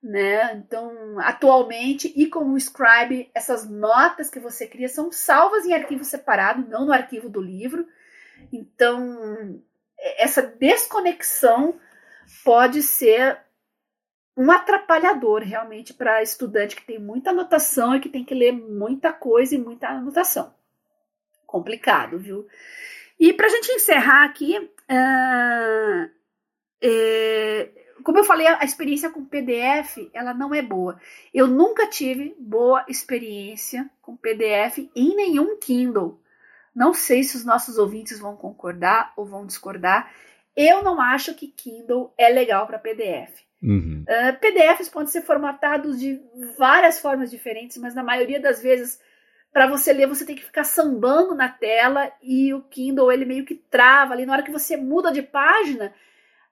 Né? 0.02 0.54
Então, 0.54 1.18
atualmente, 1.20 2.12
e 2.16 2.26
com 2.26 2.52
o 2.52 2.56
Scribe, 2.56 3.30
essas 3.34 3.68
notas 3.68 4.30
que 4.30 4.40
você 4.40 4.66
cria 4.66 4.88
são 4.88 5.12
salvas 5.12 5.66
em 5.66 5.74
arquivo 5.74 6.04
separado, 6.04 6.66
não 6.68 6.86
no 6.86 6.92
arquivo 6.92 7.28
do 7.28 7.40
livro. 7.40 7.86
Então, 8.50 9.62
essa 10.18 10.40
desconexão 10.42 11.78
pode 12.44 12.82
ser 12.82 13.38
um 14.36 14.50
atrapalhador 14.50 15.42
realmente 15.42 15.92
para 15.92 16.22
estudante 16.22 16.74
que 16.74 16.86
tem 16.86 16.98
muita 16.98 17.30
anotação 17.30 17.94
e 17.94 18.00
que 18.00 18.08
tem 18.08 18.24
que 18.24 18.34
ler 18.34 18.52
muita 18.52 19.12
coisa 19.12 19.54
e 19.54 19.58
muita 19.58 19.88
anotação. 19.88 20.54
Complicado, 21.46 22.18
viu? 22.18 22.46
E 23.18 23.34
para 23.34 23.46
a 23.46 23.50
gente 23.50 23.70
encerrar 23.72 24.24
aqui, 24.24 24.56
uh, 24.58 26.10
é, 26.80 27.19
como 28.02 28.18
eu 28.18 28.24
falei, 28.24 28.46
a 28.46 28.64
experiência 28.64 29.10
com 29.10 29.24
PDF 29.24 30.10
ela 30.12 30.34
não 30.34 30.54
é 30.54 30.62
boa. 30.62 31.00
Eu 31.32 31.46
nunca 31.46 31.88
tive 31.88 32.34
boa 32.38 32.84
experiência 32.88 33.88
com 34.00 34.16
PDF 34.16 34.90
em 34.94 35.14
nenhum 35.14 35.58
Kindle. 35.58 36.20
Não 36.74 36.94
sei 36.94 37.22
se 37.22 37.36
os 37.36 37.44
nossos 37.44 37.78
ouvintes 37.78 38.18
vão 38.18 38.36
concordar 38.36 39.12
ou 39.16 39.26
vão 39.26 39.46
discordar. 39.46 40.12
Eu 40.56 40.82
não 40.82 41.00
acho 41.00 41.34
que 41.34 41.48
Kindle 41.48 42.12
é 42.16 42.28
legal 42.28 42.66
para 42.66 42.78
PDF. 42.78 43.42
Uhum. 43.62 44.04
Uh, 44.08 44.40
PDFs 44.40 44.88
podem 44.88 45.08
ser 45.08 45.22
formatados 45.22 45.98
de 46.00 46.20
várias 46.56 46.98
formas 46.98 47.30
diferentes, 47.30 47.76
mas 47.76 47.94
na 47.94 48.02
maioria 48.02 48.40
das 48.40 48.62
vezes, 48.62 48.98
para 49.52 49.66
você 49.66 49.92
ler, 49.92 50.06
você 50.06 50.24
tem 50.24 50.34
que 50.34 50.44
ficar 50.44 50.64
sambando 50.64 51.34
na 51.34 51.48
tela 51.48 52.10
e 52.22 52.54
o 52.54 52.62
Kindle 52.62 53.12
ele 53.12 53.24
meio 53.24 53.44
que 53.44 53.54
trava 53.54 54.14
ali. 54.14 54.24
Na 54.24 54.32
hora 54.32 54.42
que 54.42 54.50
você 54.50 54.76
muda 54.76 55.12
de 55.12 55.22
página, 55.22 55.92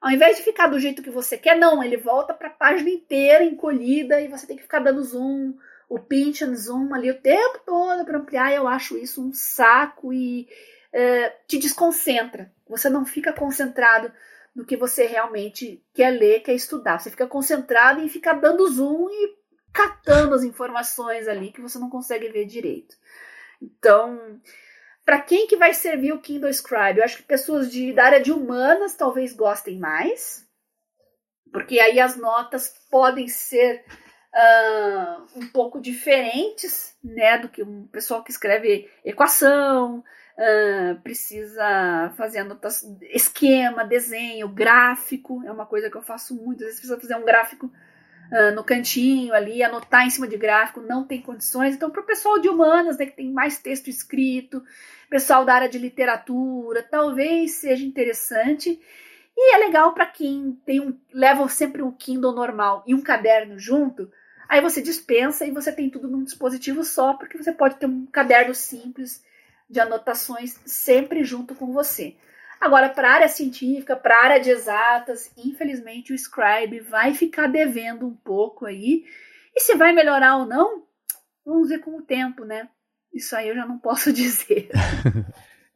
ao 0.01 0.11
invés 0.11 0.37
de 0.37 0.45
ficar 0.45 0.69
do 0.69 0.79
jeito 0.79 1.03
que 1.03 1.11
você 1.11 1.37
quer, 1.37 1.57
não, 1.57 1.83
ele 1.83 1.97
volta 1.97 2.33
para 2.33 2.49
a 2.49 2.53
página 2.53 2.91
inteira 2.91 3.45
encolhida 3.45 4.21
e 4.21 4.29
você 4.29 4.47
tem 4.47 4.57
que 4.57 4.63
ficar 4.63 4.79
dando 4.79 5.03
zoom, 5.03 5.55
o 5.89 5.99
pinch 5.99 6.45
and 6.45 6.55
zoom 6.55 6.95
ali 6.95 7.11
o 7.11 7.21
tempo 7.21 7.61
todo 7.67 8.05
para 8.05 8.19
ampliar. 8.19 8.55
Eu 8.55 8.69
acho 8.69 8.97
isso 8.97 9.23
um 9.23 9.33
saco 9.33 10.13
e 10.13 10.49
uh, 10.93 11.33
te 11.47 11.59
desconcentra. 11.59 12.53
Você 12.69 12.89
não 12.89 13.05
fica 13.05 13.33
concentrado 13.33 14.13
no 14.55 14.65
que 14.65 14.77
você 14.77 15.07
realmente 15.07 15.83
quer 15.95 16.11
ler, 16.11 16.41
quer 16.41 16.55
estudar. 16.55 16.99
Você 16.99 17.11
fica 17.11 17.27
concentrado 17.27 18.01
em 18.01 18.09
ficar 18.09 18.35
dando 18.35 18.69
zoom 18.71 19.09
e 19.11 19.37
catando 19.73 20.35
as 20.35 20.43
informações 20.43 21.27
ali 21.27 21.51
que 21.51 21.61
você 21.61 21.79
não 21.79 21.91
consegue 21.91 22.29
ver 22.29 22.45
direito. 22.45 22.97
Então, 23.61 24.41
para 25.09 25.23
quem 25.23 25.47
que 25.47 25.57
vai 25.57 25.73
servir 25.73 26.13
o 26.13 26.21
Kindle 26.21 26.51
Scribe? 26.51 26.99
Eu 26.99 27.05
acho 27.05 27.17
que 27.17 27.23
pessoas 27.23 27.73
de, 27.73 27.95
da 27.95 28.05
área 28.05 28.21
de 28.21 28.31
humanas 28.31 28.95
talvez 28.95 29.33
gostem 29.33 29.79
mais, 29.79 30.47
porque 31.51 31.81
aí 31.81 31.99
as 31.99 32.15
notas 32.15 32.75
podem 32.91 33.27
ser 33.27 33.87
uh, 34.35 35.23
um 35.35 35.49
pouco 35.49 35.81
diferentes, 35.81 36.95
né, 37.03 37.39
do 37.39 37.49
que 37.49 37.63
um 37.63 37.87
pessoal 37.87 38.23
que 38.23 38.31
escreve 38.31 38.87
equação, 39.03 40.01
uh, 40.01 41.01
precisa 41.01 42.13
fazer 42.15 42.41
anotação, 42.41 42.99
esquema, 43.05 43.87
desenho, 43.87 44.47
gráfico, 44.47 45.43
é 45.47 45.51
uma 45.51 45.65
coisa 45.65 45.89
que 45.89 45.97
eu 45.97 46.03
faço 46.03 46.35
muito, 46.35 46.57
às 46.61 46.67
vezes 46.67 46.81
precisa 46.81 47.01
fazer 47.01 47.17
um 47.17 47.25
gráfico 47.25 47.73
uh, 48.31 48.55
no 48.55 48.65
cantinho 48.65 49.35
ali, 49.35 49.63
anotar 49.63 50.07
em 50.07 50.11
cima 50.11 50.29
de 50.29 50.37
gráfico, 50.37 50.81
não 50.81 51.05
tem 51.05 51.21
condições. 51.21 51.75
Então, 51.75 51.91
para 51.91 52.03
o 52.03 52.07
pessoal 52.07 52.39
de 52.39 52.49
humanas, 52.49 52.99
né, 52.99 53.07
que 53.07 53.17
tem 53.17 53.31
mais 53.31 53.59
texto 53.59 53.89
escrito, 53.89 54.63
pessoal 55.09 55.45
da 55.45 55.55
área 55.55 55.69
de 55.69 55.79
literatura, 55.79 56.83
talvez 56.83 57.53
seja 57.53 57.85
interessante. 57.85 58.81
E 59.37 59.55
é 59.55 59.59
legal 59.59 59.95
para 59.95 60.07
quem 60.07 60.59
tem 60.67 60.81
um, 60.81 60.99
leva 61.13 61.49
sempre 61.49 61.83
um 61.83 61.93
Kindle 61.93 62.33
normal 62.33 62.83
e 62.87 62.95
um 62.95 63.01
caderno 63.01 63.59
junto. 63.59 64.11
Aí 64.49 64.61
você 64.61 64.83
dispensa 64.83 65.45
e 65.45 65.51
você 65.51 65.71
tem 65.71 65.91
tudo 65.91 66.09
num 66.09 66.25
dispositivo 66.25 66.83
só, 66.83 67.15
porque 67.15 67.37
você 67.37 67.53
pode 67.53 67.77
ter 67.77 67.87
um 67.87 68.07
caderno 68.07 68.55
simples 68.55 69.23
de 69.69 69.79
anotações 69.79 70.59
sempre 70.65 71.23
junto 71.23 71.55
com 71.55 71.73
você. 71.73 72.17
Agora, 72.61 72.89
para 72.89 73.11
a 73.11 73.15
área 73.15 73.29
científica, 73.29 73.97
para 73.97 74.17
a 74.17 74.25
área 74.25 74.41
de 74.41 74.51
exatas, 74.51 75.31
infelizmente 75.37 76.13
o 76.13 76.19
Scribe 76.19 76.81
vai 76.81 77.15
ficar 77.15 77.47
devendo 77.47 78.07
um 78.07 78.15
pouco 78.15 78.67
aí. 78.67 79.05
E 79.55 79.61
se 79.61 79.75
vai 79.77 79.93
melhorar 79.93 80.37
ou 80.37 80.47
não, 80.47 80.83
vamos 81.45 81.69
ver 81.69 81.79
com 81.79 81.97
o 81.97 82.03
tempo, 82.03 82.45
né? 82.45 82.69
Isso 83.13 83.35
aí 83.35 83.49
eu 83.49 83.55
já 83.55 83.67
não 83.67 83.79
posso 83.79 84.11
dizer. 84.13 84.69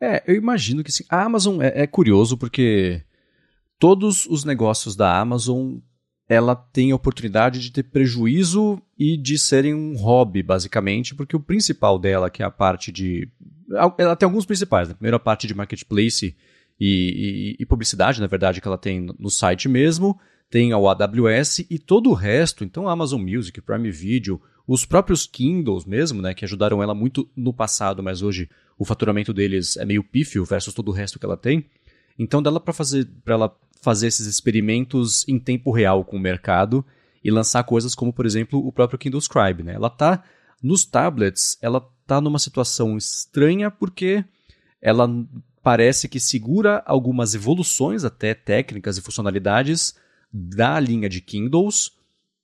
é, 0.01 0.23
eu 0.27 0.35
imagino 0.35 0.83
que 0.83 0.93
sim. 0.93 1.05
A 1.09 1.23
Amazon 1.23 1.63
é, 1.63 1.83
é 1.83 1.87
curioso 1.87 2.37
porque 2.37 3.03
todos 3.79 4.27
os 4.27 4.45
negócios 4.45 4.97
da 4.97 5.19
Amazon 5.19 5.79
ela 6.29 6.57
tem 6.57 6.93
a 6.93 6.97
oportunidade 6.97 7.61
de 7.61 7.71
ter 7.71 7.83
prejuízo 7.83 8.81
e 8.99 9.17
de 9.17 9.39
serem 9.39 9.75
um 9.75 9.97
hobby, 9.97 10.43
basicamente, 10.43 11.15
porque 11.15 11.37
o 11.37 11.41
principal 11.41 11.99
dela, 11.99 12.31
que 12.31 12.43
é 12.43 12.47
a 12.47 12.51
parte 12.51 12.91
de 12.91 13.29
ela 13.99 14.17
tem 14.17 14.27
alguns 14.27 14.47
principais. 14.47 14.89
Né? 14.89 14.95
Primeiro, 14.95 15.17
a 15.17 15.21
parte 15.21 15.47
de 15.47 15.55
marketplace 15.55 16.37
e, 16.85 17.55
e, 17.61 17.63
e, 17.63 17.67
publicidade, 17.67 18.21
na 18.21 18.27
verdade, 18.27 18.61
que 18.61 18.67
ela 18.67 18.77
tem 18.77 19.07
no 19.17 19.31
site 19.31 19.69
mesmo. 19.69 20.19
Tem 20.51 20.75
o 20.75 20.89
AWS 20.89 21.61
e 21.71 21.79
todo 21.79 22.11
o 22.11 22.13
resto. 22.13 22.65
Então, 22.65 22.89
a 22.89 22.93
Amazon 22.93 23.23
Music, 23.23 23.61
Prime 23.61 23.89
Video, 23.89 24.43
os 24.67 24.85
próprios 24.85 25.25
Kindles 25.25 25.85
mesmo, 25.85 26.21
né, 26.21 26.35
que 26.35 26.45
ajudaram 26.45 26.83
ela 26.83 26.93
muito 26.93 27.31
no 27.37 27.55
passado, 27.55 28.03
mas 28.03 28.21
hoje 28.21 28.51
o 28.77 28.85
faturamento 28.85 29.33
deles 29.33 29.77
é 29.77 29.85
meio 29.85 30.03
pífio 30.03 30.45
versus 30.45 30.75
todo 30.75 30.89
o 30.89 30.93
resto 30.93 31.21
que 31.21 31.25
ela 31.25 31.37
tem. 31.37 31.67
Então, 32.19 32.43
dela 32.43 32.59
para 32.59 32.73
fazer 32.73 33.09
para 33.25 33.35
ela 33.35 33.57
fazer 33.81 34.09
esses 34.09 34.27
experimentos 34.27 35.27
em 35.29 35.39
tempo 35.39 35.71
real 35.71 36.05
com 36.05 36.17
o 36.17 36.21
mercado 36.21 36.85
e 37.23 37.31
lançar 37.31 37.63
coisas 37.63 37.95
como, 37.95 38.13
por 38.13 38.27
exemplo, 38.27 38.59
o 38.59 38.73
próprio 38.73 38.99
Kindle 38.99 39.21
Scribe, 39.21 39.63
né? 39.63 39.75
Ela 39.75 39.89
tá 39.89 40.25
nos 40.61 40.85
tablets, 40.85 41.57
ela 41.63 41.89
está 42.03 42.21
numa 42.21 42.41
situação 42.41 42.97
estranha 42.97 43.71
porque 43.71 44.25
ela 44.81 45.09
parece 45.63 46.09
que 46.09 46.19
segura 46.19 46.83
algumas 46.87 47.35
evoluções 47.35 48.05
até 48.05 48.35
técnicas 48.35 48.99
e 48.99 49.03
funcionalidades 49.03 49.95
da 50.33 50.81
linha 50.81 51.09
de 51.09 51.21
Kindles, 51.21 51.93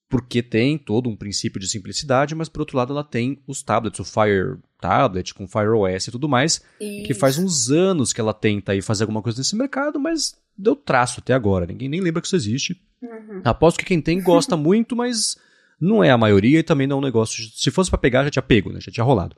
porque 0.08 0.42
tem 0.42 0.78
todo 0.78 1.08
um 1.08 1.16
princípio 1.16 1.60
de 1.60 1.68
simplicidade, 1.68 2.34
mas 2.34 2.48
por 2.48 2.60
outro 2.60 2.76
lado 2.76 2.92
ela 2.92 3.04
tem 3.04 3.38
os 3.46 3.62
tablets, 3.62 4.00
o 4.00 4.04
Fire 4.04 4.58
Tablet 4.80 5.34
com 5.34 5.48
Fire 5.48 5.68
OS 5.68 6.08
e 6.08 6.10
tudo 6.10 6.28
mais, 6.28 6.62
Isso. 6.80 7.06
que 7.06 7.14
faz 7.14 7.38
uns 7.38 7.70
anos 7.70 8.12
que 8.12 8.20
ela 8.20 8.32
tenta 8.32 8.72
aí 8.72 8.80
fazer 8.80 9.04
alguma 9.04 9.22
coisa 9.22 9.38
nesse 9.38 9.56
mercado, 9.56 9.98
mas 9.98 10.36
deu 10.56 10.76
traço 10.76 11.20
até 11.20 11.34
agora, 11.34 11.66
ninguém 11.66 11.88
nem 11.88 12.00
lembra 12.00 12.20
que 12.20 12.26
isso 12.26 12.36
existe. 12.36 12.80
Uhum. 13.02 13.42
Aposto 13.44 13.78
que 13.78 13.84
quem 13.84 14.00
tem 14.00 14.22
gosta 14.22 14.56
muito, 14.56 14.96
mas 14.96 15.36
não 15.80 16.02
é 16.02 16.10
a 16.10 16.18
maioria 16.18 16.60
e 16.60 16.62
também 16.62 16.86
não 16.86 16.96
é 16.96 17.00
um 17.00 17.04
negócio. 17.04 17.44
Se 17.54 17.70
fosse 17.70 17.90
para 17.90 17.98
pegar, 17.98 18.24
já 18.24 18.30
tinha 18.30 18.42
pego, 18.42 18.72
né? 18.72 18.80
Já 18.80 18.90
tinha 18.90 19.04
rolado. 19.04 19.36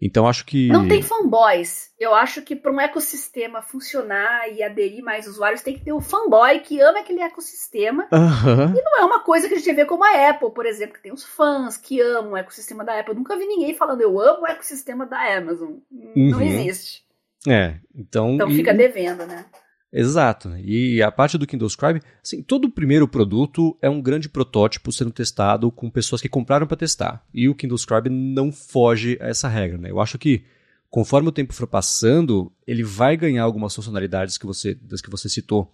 Então 0.00 0.26
acho 0.26 0.44
que. 0.44 0.68
Não 0.68 0.86
tem 0.86 1.02
fanboys. 1.02 1.90
Eu 1.98 2.14
acho 2.14 2.42
que 2.42 2.54
para 2.54 2.70
um 2.70 2.80
ecossistema 2.80 3.62
funcionar 3.62 4.52
e 4.52 4.62
aderir 4.62 5.02
mais 5.02 5.26
usuários, 5.26 5.62
tem 5.62 5.74
que 5.74 5.84
ter 5.84 5.92
o 5.92 6.00
fanboy 6.00 6.60
que 6.60 6.80
ama 6.80 7.00
aquele 7.00 7.20
ecossistema. 7.20 8.06
Uhum. 8.12 8.76
E 8.76 8.82
não 8.82 8.98
é 9.00 9.04
uma 9.04 9.20
coisa 9.20 9.48
que 9.48 9.54
a 9.54 9.58
gente 9.58 9.72
vê 9.74 9.84
como 9.84 10.04
a 10.04 10.30
Apple, 10.30 10.50
por 10.50 10.66
exemplo, 10.66 10.94
que 10.94 11.02
tem 11.02 11.12
os 11.12 11.24
fãs 11.24 11.76
que 11.76 12.00
amam 12.00 12.32
o 12.32 12.36
ecossistema 12.36 12.84
da 12.84 12.98
Apple. 12.98 13.12
Eu 13.12 13.18
nunca 13.18 13.36
vi 13.36 13.46
ninguém 13.46 13.74
falando 13.74 14.02
eu 14.02 14.20
amo 14.20 14.42
o 14.42 14.46
ecossistema 14.46 15.06
da 15.06 15.36
Amazon. 15.36 15.76
Uhum. 15.90 16.30
Não 16.30 16.42
existe. 16.42 17.04
É, 17.48 17.76
então. 17.94 18.34
Então 18.34 18.50
fica 18.50 18.72
e... 18.72 18.76
devendo, 18.76 19.26
né? 19.26 19.46
Exato. 19.92 20.56
E 20.58 21.00
a 21.02 21.10
parte 21.10 21.38
do 21.38 21.46
Kindle 21.46 21.68
Scribe, 21.68 22.02
assim, 22.22 22.42
todo 22.42 22.68
primeiro 22.70 23.06
produto 23.06 23.76
é 23.80 23.88
um 23.88 24.02
grande 24.02 24.28
protótipo 24.28 24.92
sendo 24.92 25.10
testado 25.10 25.70
com 25.70 25.88
pessoas 25.88 26.20
que 26.20 26.28
compraram 26.28 26.66
para 26.66 26.76
testar. 26.76 27.24
E 27.32 27.48
o 27.48 27.54
Kindle 27.54 27.78
Scribe 27.78 28.10
não 28.10 28.52
foge 28.52 29.16
a 29.20 29.28
essa 29.28 29.48
regra, 29.48 29.78
né? 29.78 29.90
Eu 29.90 30.00
acho 30.00 30.18
que 30.18 30.44
conforme 30.90 31.28
o 31.28 31.32
tempo 31.32 31.52
for 31.52 31.66
passando, 31.66 32.52
ele 32.66 32.82
vai 32.82 33.16
ganhar 33.16 33.42
algumas 33.42 33.74
funcionalidades 33.74 34.36
que 34.36 34.46
você, 34.46 34.74
das 34.74 35.00
que 35.00 35.10
você 35.10 35.28
citou 35.28 35.72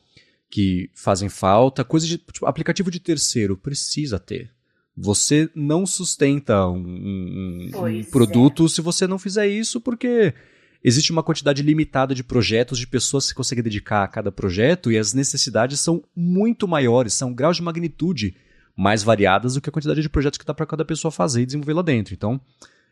que 0.52 0.90
fazem 0.94 1.30
falta, 1.30 1.82
coisas 1.82 2.06
de 2.06 2.18
tipo, 2.18 2.44
aplicativo 2.44 2.90
de 2.90 3.00
terceiro 3.00 3.56
precisa 3.56 4.18
ter. 4.18 4.50
Você 4.94 5.48
não 5.54 5.86
sustenta 5.86 6.68
um, 6.68 6.76
um, 6.76 7.70
um 7.74 8.04
produto 8.04 8.66
é. 8.66 8.68
se 8.68 8.82
você 8.82 9.06
não 9.06 9.18
fizer 9.18 9.46
isso, 9.46 9.80
porque 9.80 10.34
existe 10.82 11.12
uma 11.12 11.22
quantidade 11.22 11.62
limitada 11.62 12.14
de 12.14 12.24
projetos, 12.24 12.78
de 12.78 12.86
pessoas 12.86 13.24
que 13.24 13.28
você 13.30 13.34
consegue 13.34 13.62
dedicar 13.62 14.02
a 14.02 14.08
cada 14.08 14.32
projeto, 14.32 14.90
e 14.90 14.98
as 14.98 15.12
necessidades 15.14 15.80
são 15.80 16.02
muito 16.14 16.66
maiores, 16.66 17.14
são 17.14 17.32
graus 17.32 17.56
de 17.56 17.62
magnitude 17.62 18.36
mais 18.76 19.02
variadas 19.02 19.54
do 19.54 19.60
que 19.60 19.68
a 19.68 19.72
quantidade 19.72 20.02
de 20.02 20.08
projetos 20.08 20.38
que 20.38 20.46
dá 20.46 20.54
para 20.54 20.66
cada 20.66 20.84
pessoa 20.84 21.12
fazer 21.12 21.42
e 21.42 21.46
desenvolver 21.46 21.74
lá 21.74 21.82
dentro. 21.82 22.14
Então, 22.14 22.40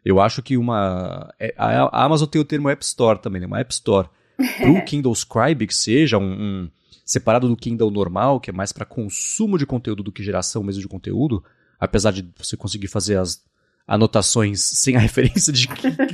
eu 0.05 0.21
acho 0.21 0.43
que 0.43 0.57
uma. 0.57 1.33
É, 1.39 1.55
a 1.57 2.05
Amazon 2.05 2.29
tem 2.29 2.41
o 2.41 2.45
termo 2.45 2.69
App 2.69 2.85
Store 2.85 3.19
também, 3.19 3.41
né? 3.41 3.47
Uma 3.47 3.61
App 3.61 3.73
Store 3.73 4.09
para 4.59 4.71
o 4.71 4.85
Kindle 4.85 5.15
Scribe, 5.15 5.67
que 5.67 5.75
seja 5.75 6.19
um, 6.19 6.33
um, 6.33 6.71
separado 7.05 7.49
do 7.49 7.57
Kindle 7.57 7.91
normal, 7.91 8.41
que 8.41 8.51
é 8.51 8.53
mais 8.53 8.73
para 8.73 8.85
consumo 8.85 9.59
de 9.59 9.67
conteúdo 9.67 10.03
do 10.03 10.13
que 10.13 10.23
geração 10.23 10.63
mesmo 10.63 10.81
de 10.81 10.89
conteúdo, 10.89 11.45
apesar 11.79 12.13
de 12.13 12.27
você 12.37 12.57
conseguir 12.57 12.89
fazer 12.89 13.17
as 13.17 13.43
anotações 13.87 14.61
sem 14.61 14.97
a 14.97 14.99
referência 15.01 15.53
de, 15.53 15.69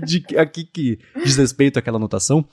de, 0.05 0.20
de 0.20 0.38
aqui 0.38 0.64
que 0.64 0.98
diz 1.24 1.36
respeito 1.36 1.78
àquela 1.78 1.97
anotação, 1.97 2.47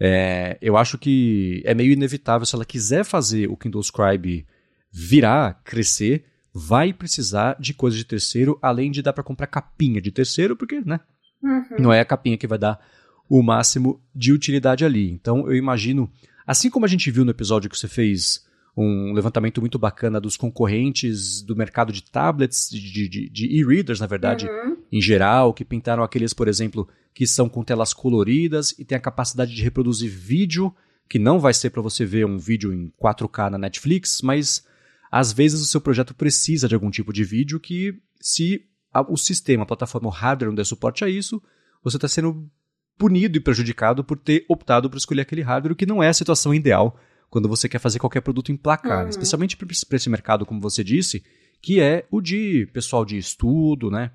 é, 0.00 0.56
eu 0.60 0.76
acho 0.76 0.96
que 0.96 1.62
é 1.64 1.74
meio 1.74 1.92
inevitável 1.92 2.46
se 2.46 2.54
ela 2.54 2.64
quiser 2.64 3.04
fazer 3.04 3.50
o 3.50 3.56
Kindle 3.56 3.82
Scribe 3.82 4.46
virar, 4.92 5.60
crescer, 5.64 6.24
vai 6.54 6.92
precisar 6.92 7.56
de 7.58 7.74
coisa 7.74 7.96
de 7.96 8.04
terceiro, 8.04 8.58
além 8.62 8.90
de 8.90 9.02
dar 9.02 9.12
para 9.12 9.24
comprar 9.24 9.46
capinha 9.46 10.00
de 10.00 10.10
terceiro, 10.10 10.56
porque, 10.56 10.80
né? 10.80 11.00
Uhum. 11.42 11.76
Não 11.78 11.92
é 11.92 12.00
a 12.00 12.04
capinha 12.04 12.36
que 12.36 12.46
vai 12.46 12.58
dar 12.58 12.80
o 13.28 13.42
máximo 13.42 14.00
de 14.14 14.32
utilidade 14.32 14.84
ali. 14.84 15.10
Então 15.10 15.46
eu 15.48 15.54
imagino, 15.54 16.10
assim 16.46 16.70
como 16.70 16.84
a 16.84 16.88
gente 16.88 17.10
viu 17.10 17.24
no 17.24 17.30
episódio 17.30 17.68
que 17.68 17.78
você 17.78 17.88
fez 17.88 18.46
um 18.80 19.12
levantamento 19.12 19.60
muito 19.60 19.78
bacana 19.78 20.20
dos 20.20 20.36
concorrentes 20.36 21.42
do 21.42 21.56
mercado 21.56 21.92
de 21.92 22.02
tablets, 22.02 22.68
de, 22.70 23.08
de, 23.08 23.28
de 23.28 23.46
e-readers, 23.46 23.98
na 23.98 24.06
verdade, 24.06 24.46
uhum. 24.46 24.76
em 24.92 25.00
geral, 25.00 25.52
que 25.52 25.64
pintaram 25.64 26.02
aqueles, 26.02 26.32
por 26.32 26.46
exemplo, 26.46 26.88
que 27.12 27.26
são 27.26 27.48
com 27.48 27.64
telas 27.64 27.92
coloridas 27.92 28.74
e 28.78 28.84
tem 28.84 28.96
a 28.96 29.00
capacidade 29.00 29.52
de 29.52 29.62
reproduzir 29.62 30.10
vídeo, 30.10 30.72
que 31.08 31.18
não 31.18 31.40
vai 31.40 31.52
ser 31.52 31.70
para 31.70 31.82
você 31.82 32.04
ver 32.04 32.24
um 32.24 32.38
vídeo 32.38 32.72
em 32.72 32.92
4K 33.02 33.50
na 33.50 33.58
Netflix, 33.58 34.22
mas 34.22 34.64
às 35.10 35.32
vezes 35.32 35.60
o 35.60 35.66
seu 35.66 35.80
projeto 35.80 36.14
precisa 36.14 36.68
de 36.68 36.74
algum 36.74 36.90
tipo 36.90 37.12
de 37.12 37.24
vídeo 37.24 37.58
que, 37.58 38.00
se 38.20 38.64
o 39.08 39.16
sistema, 39.16 39.64
a 39.64 39.66
plataforma, 39.66 40.08
o 40.08 40.12
hardware 40.12 40.50
não 40.50 40.54
der 40.54 40.64
suporte 40.64 41.04
a 41.04 41.08
isso, 41.08 41.42
você 41.82 41.96
está 41.96 42.06
sendo 42.06 42.48
punido 42.96 43.38
e 43.38 43.40
prejudicado 43.40 44.04
por 44.04 44.18
ter 44.18 44.44
optado 44.48 44.88
por 44.88 44.98
escolher 44.98 45.22
aquele 45.22 45.42
hardware, 45.42 45.74
que 45.74 45.86
não 45.86 46.00
é 46.00 46.08
a 46.08 46.14
situação 46.14 46.54
ideal 46.54 46.96
quando 47.30 47.48
você 47.48 47.68
quer 47.68 47.78
fazer 47.78 47.98
qualquer 47.98 48.20
produto 48.20 48.50
em 48.50 48.56
placar, 48.56 49.04
uhum. 49.04 49.08
especialmente 49.08 49.56
para 49.56 49.96
esse 49.96 50.10
mercado, 50.10 50.46
como 50.46 50.60
você 50.60 50.82
disse, 50.82 51.22
que 51.60 51.80
é 51.80 52.06
o 52.10 52.20
de 52.20 52.66
pessoal 52.72 53.04
de 53.04 53.18
estudo, 53.18 53.90
né? 53.90 54.12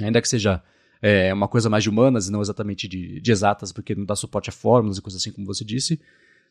Ainda 0.00 0.20
que 0.20 0.28
seja 0.28 0.62
é, 1.00 1.32
uma 1.32 1.48
coisa 1.48 1.70
mais 1.70 1.84
de 1.84 1.90
humanas 1.90 2.28
e 2.28 2.32
não 2.32 2.40
exatamente 2.40 2.88
de, 2.88 3.20
de 3.20 3.32
exatas, 3.32 3.72
porque 3.72 3.94
não 3.94 4.04
dá 4.04 4.16
suporte 4.16 4.50
a 4.50 4.52
fórmulas 4.52 4.98
e 4.98 5.02
coisas 5.02 5.20
assim, 5.20 5.32
como 5.32 5.46
você 5.46 5.64
disse, 5.64 6.00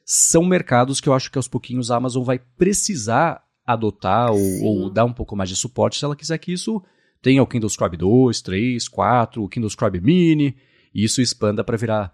são 0.06 0.44
mercados 0.44 1.00
que 1.00 1.10
eu 1.10 1.14
acho 1.14 1.32
que 1.32 1.38
aos 1.38 1.48
pouquinhos 1.48 1.92
a 1.92 1.98
Amazon 1.98 2.24
vai 2.24 2.40
precisar 2.40 3.44
adotar 3.66 4.32
ou, 4.32 4.64
ou, 4.64 4.90
dar 4.90 5.06
um 5.06 5.14
pouco 5.14 5.36
mais 5.36 5.50
de 5.50 5.56
suporte 5.56 5.98
se 5.98 6.06
ela 6.06 6.16
quiser 6.16 6.38
que 6.38 6.52
isso 6.52 6.84
tenha 7.22 7.42
o 7.42 7.48
Kindle 7.48 7.70
Scribe 7.70 7.96
2, 7.96 8.42
3, 8.42 8.88
4, 8.88 9.44
o 9.44 9.48
Kindle 9.48 9.70
Scribe 9.70 10.02
Mini, 10.02 10.58
e 10.94 11.04
isso 11.06 11.22
expanda 11.22 11.64
para 11.64 11.78
virar 11.78 12.12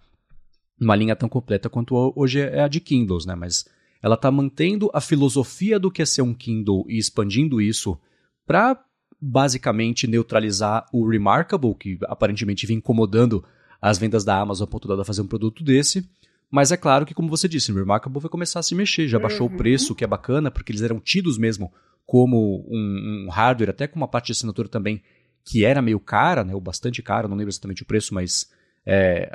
uma 0.80 0.96
linha 0.96 1.16
tão 1.16 1.28
completa 1.28 1.70
quanto 1.70 2.14
hoje 2.16 2.40
é 2.40 2.62
a 2.62 2.68
de 2.68 2.80
Kindles, 2.80 3.26
né? 3.26 3.36
Mas 3.36 3.66
ela 4.02 4.16
está 4.16 4.32
mantendo 4.32 4.90
a 4.94 5.02
filosofia 5.02 5.80
do 5.80 5.92
que 5.92 6.02
é 6.02 6.06
ser 6.06 6.22
um 6.22 6.34
Kindle 6.34 6.86
e 6.88 6.98
expandindo 6.98 7.62
isso 7.62 8.00
para 8.46 8.82
basicamente 9.22 10.08
neutralizar 10.08 10.86
o 10.94 11.08
Remarkable, 11.08 11.76
que 11.76 12.00
aparentemente 12.04 12.66
vinha 12.66 12.78
incomodando 12.78 13.44
as 13.82 13.98
vendas 13.98 14.24
da 14.24 14.40
Amazon 14.40 14.66
a 14.66 14.68
ponto 14.68 14.88
de 14.88 15.06
fazer 15.06 15.22
um 15.22 15.28
produto 15.28 15.64
desse. 15.64 16.10
Mas 16.50 16.72
é 16.72 16.78
claro 16.78 17.06
que, 17.06 17.14
como 17.14 17.30
você 17.30 17.48
disse, 17.48 17.72
o 17.72 17.76
Remarkable 17.76 18.20
vai 18.20 18.30
começar 18.30 18.60
a 18.60 18.64
se 18.64 18.74
mexer. 18.74 19.08
Já 19.08 19.20
baixou 19.20 19.48
uhum. 19.48 19.54
o 19.54 19.58
preço, 19.58 19.94
que 19.94 20.04
é 20.04 20.08
bacana, 20.08 20.50
porque 20.50 20.72
eles 20.72 20.82
eram 20.82 21.00
tidos 21.00 21.38
mesmo 21.38 21.72
como 22.06 22.66
um, 22.68 23.26
um, 23.28 23.30
hardware, 23.30 23.70
até 23.70 23.88
com 23.88 23.98
uma 23.98 24.08
parte 24.08 24.28
de 24.28 24.32
assinatura 24.32 24.68
também, 24.68 25.04
que 25.46 25.64
era 25.64 25.80
meio 25.80 26.00
cara, 26.00 26.44
né, 26.44 26.56
ou 26.56 26.62
bastante 26.62 27.04
cara, 27.04 27.28
não 27.28 27.38
lembro 27.38 27.52
exatamente 27.52 27.84
o 27.84 27.86
preço, 27.86 28.16
mas 28.16 28.50
é, 28.92 29.30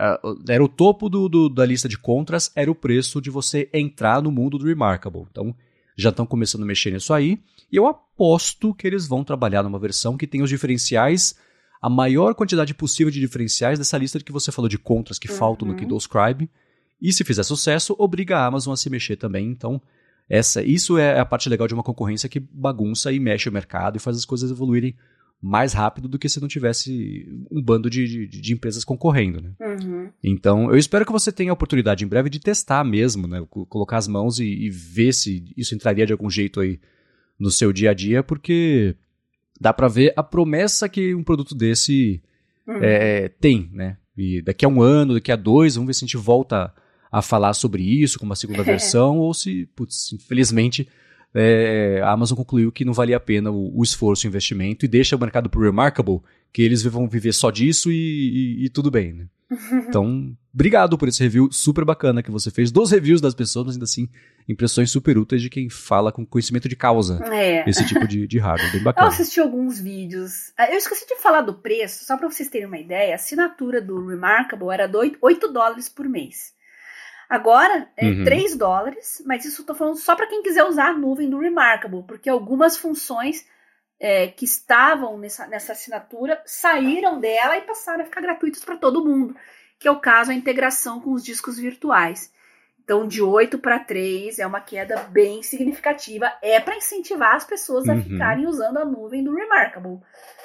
era 0.49 0.65
o 0.65 0.69
topo 0.69 1.09
do, 1.09 1.29
do, 1.29 1.49
da 1.49 1.65
lista 1.65 1.89
de 1.89 1.97
contras, 1.97 2.51
era 2.57 2.71
o 2.71 2.75
preço 2.75 3.21
de 3.21 3.31
você 3.31 3.69
entrar 3.73 4.21
no 4.21 4.33
mundo 4.33 4.59
do 4.59 4.67
Remarkable. 4.67 5.27
Então, 5.31 5.55
já 5.97 6.11
estão 6.11 6.27
começando 6.27 6.63
a 6.63 6.67
mexer 6.67 6.91
nisso 6.91 7.15
aí. 7.15 7.39
E 7.71 7.77
eu 7.77 7.87
aposto 7.87 8.75
que 8.75 8.87
eles 8.87 9.07
vão 9.07 9.23
trabalhar 9.23 9.63
numa 9.63 9.79
versão 9.79 10.17
que 10.17 10.27
tem 10.27 10.43
os 10.43 10.51
diferenciais, 10.51 11.37
a 11.81 11.89
maior 11.89 12.35
quantidade 12.35 12.75
possível 12.75 13.13
de 13.13 13.21
diferenciais 13.21 13.79
dessa 13.79 13.97
lista 13.97 14.19
que 14.19 14.33
você 14.33 14.51
falou 14.51 14.69
de 14.69 14.79
contras 14.79 15.19
que 15.19 15.31
uhum. 15.31 15.37
faltam 15.37 15.69
no 15.69 15.77
Kindle 15.77 16.01
Scribe. 16.01 16.51
E 17.01 17.13
se 17.13 17.23
fizer 17.23 17.43
sucesso, 17.45 17.95
obriga 17.99 18.39
a 18.39 18.47
Amazon 18.47 18.73
a 18.73 18.77
se 18.77 18.91
mexer 18.91 19.17
também. 19.17 19.47
Então, 19.51 19.81
essa, 20.29 20.63
isso 20.63 20.99
é 20.99 21.21
a 21.21 21.25
parte 21.25 21.49
legal 21.49 21.69
de 21.69 21.75
uma 21.75 21.83
concorrência 21.83 22.29
que 22.29 22.41
bagunça 22.41 23.13
e 23.13 23.21
mexe 23.21 23.49
o 23.49 23.53
mercado 23.53 23.97
e 23.97 24.01
faz 24.01 24.17
as 24.17 24.25
coisas 24.25 24.51
evoluírem 24.51 24.97
mais 25.45 25.75
rápido 25.75 26.09
do 26.09 26.19
que 26.19 26.27
se 26.27 26.41
não 26.41 26.49
tivesse 26.49 27.29
um 27.51 27.61
bando 27.61 27.91
de, 27.91 28.27
de, 28.27 28.41
de 28.41 28.53
empresas 28.55 28.83
concorrendo, 28.83 29.43
né? 29.43 29.53
Uhum. 29.61 30.09
Então, 30.23 30.71
eu 30.71 30.79
espero 30.79 31.05
que 31.05 31.13
você 31.13 31.31
tenha 31.31 31.51
a 31.51 31.53
oportunidade 31.53 32.03
em 32.03 32.09
breve 32.09 32.31
de 32.31 32.41
testar 32.41 32.83
mesmo, 32.83 33.29
né? 33.29 33.47
Colocar 33.69 33.99
as 33.99 34.09
mãos 34.09 34.39
e, 34.39 34.47
e, 34.47 34.71
ver 34.71 35.13
se 35.13 35.45
isso 35.55 35.75
entraria 35.75 36.07
de 36.07 36.13
algum 36.13 36.31
jeito 36.31 36.61
aí 36.61 36.81
no 37.39 37.51
seu 37.51 37.75
dia 37.75 37.91
a 37.91 37.95
dia, 37.95 38.23
porque 38.23 38.97
dá 39.61 39.71
para 39.71 39.87
ver 39.87 40.15
a 40.17 40.23
promessa 40.23 40.89
que 40.89 41.15
um 41.15 41.23
produto 41.23 41.55
desse 41.55 42.23
uhum. 42.67 42.79
é, 42.81 43.29
tem, 43.29 43.69
né? 43.71 43.99
E 44.17 44.41
daqui 44.41 44.65
a 44.65 44.69
um 44.69 44.81
ano, 44.81 45.13
daqui 45.13 45.31
a 45.31 45.37
dois, 45.37 45.75
vamos 45.75 45.89
ver 45.89 45.93
se 45.93 46.07
a 46.07 46.07
gente 46.07 46.17
volta 46.17 46.73
a 47.13 47.21
falar 47.21 47.53
sobre 47.53 47.83
isso 47.83 48.19
com 48.19 48.25
uma 48.25 48.35
segunda 48.35 48.63
versão, 48.65 49.19
ou 49.19 49.35
se, 49.35 49.67
putz, 49.77 50.11
infelizmente 50.11 50.89
é, 51.35 52.01
a 52.03 52.13
Amazon 52.13 52.37
concluiu 52.37 52.71
que 52.71 52.85
não 52.85 52.93
valia 52.93 53.17
a 53.17 53.21
pena 53.21 53.51
o, 53.51 53.77
o 53.77 53.83
esforço, 53.83 54.27
o 54.27 54.29
investimento, 54.29 54.85
e 54.85 54.89
deixa 54.89 55.17
o 55.17 55.21
mercado 55.21 55.51
pro 55.51 55.63
Remarkable, 55.63 56.21
que 56.53 56.63
eles 56.63 56.83
vão 56.85 57.09
viver 57.09 57.33
só 57.33 57.51
disso 57.51 57.91
e, 57.91 57.97
e, 58.61 58.65
e 58.67 58.69
tudo 58.69 58.91
bem, 58.91 59.13
né? 59.13 59.27
Então, 59.89 60.35
obrigado 60.53 60.97
por 60.97 61.09
esse 61.09 61.23
review 61.23 61.51
super 61.51 61.85
bacana 61.85 62.23
que 62.23 62.31
você 62.31 62.51
fez, 62.51 62.71
dos 62.71 62.91
reviews 62.91 63.21
das 63.21 63.35
pessoas, 63.35 63.67
mas 63.67 63.75
ainda 63.75 63.85
assim, 63.85 64.09
impressões 64.49 64.91
super 64.91 65.19
úteis 65.19 65.43
de 65.43 65.51
quem 65.51 65.69
fala 65.69 66.13
com 66.13 66.25
conhecimento 66.25 66.69
de 66.69 66.77
causa. 66.77 67.21
É. 67.33 67.69
Esse 67.69 67.85
tipo 67.87 68.07
de, 68.07 68.27
de 68.27 68.39
hardware, 68.39 68.73
bem 68.73 68.83
bacana. 68.85 69.09
Eu 69.09 69.13
assisti 69.13 69.41
alguns 69.41 69.81
vídeos. 69.81 70.53
Ah, 70.57 70.71
eu 70.71 70.79
esqueci 70.79 71.07
de 71.07 71.17
falar 71.17 71.43
do 71.43 71.55
preço, 71.55 72.05
só 72.05 72.17
para 72.17 72.31
vocês 72.31 72.49
terem 72.49 72.67
uma 72.67 72.79
ideia, 72.79 73.13
a 73.13 73.17
assinatura 73.17 73.83
do 73.83 74.07
Remarkable 74.07 74.71
era 74.73 74.91
8 75.21 75.53
dólares 75.53 75.89
por 75.89 76.09
mês. 76.09 76.54
Agora 77.35 77.89
é 77.97 78.07
uhum. 78.07 78.23
3 78.23 78.55
dólares, 78.57 79.21
mas 79.27 79.45
isso 79.45 79.63
eu 79.63 79.67
tô 79.67 79.75
falando 79.75 79.97
só 79.97 80.15
para 80.15 80.29
quem 80.29 80.41
quiser 80.41 80.63
usar 80.63 80.91
a 80.91 80.93
nuvem 80.93 81.29
do 81.29 81.41
Remarkable, 81.41 82.05
porque 82.07 82.31
algumas 82.31 82.77
funções 82.77 83.45
é, 83.99 84.29
que 84.29 84.45
estavam 84.45 85.19
nessa, 85.19 85.45
nessa 85.49 85.73
assinatura 85.73 86.41
saíram 86.47 87.19
dela 87.19 87.57
e 87.57 87.63
passaram 87.63 88.03
a 88.03 88.05
ficar 88.05 88.21
gratuitas 88.21 88.65
para 88.65 88.77
todo 88.77 89.05
mundo, 89.05 89.35
que 89.81 89.89
é 89.89 89.91
o 89.91 89.99
caso 89.99 90.31
a 90.31 90.35
integração 90.35 91.01
com 91.01 91.11
os 91.11 91.25
discos 91.25 91.59
virtuais. 91.59 92.33
Então, 92.85 93.05
de 93.09 93.21
8 93.21 93.59
para 93.59 93.81
3 93.81 94.39
é 94.39 94.47
uma 94.47 94.61
queda 94.61 94.97
bem 95.11 95.43
significativa. 95.43 96.33
É 96.41 96.61
para 96.61 96.77
incentivar 96.77 97.35
as 97.35 97.45
pessoas 97.45 97.89
a 97.89 97.95
uhum. 97.95 98.03
ficarem 98.03 98.47
usando 98.47 98.77
a 98.77 98.85
nuvem 98.85 99.25
do 99.25 99.35
Remarkable, 99.35 99.99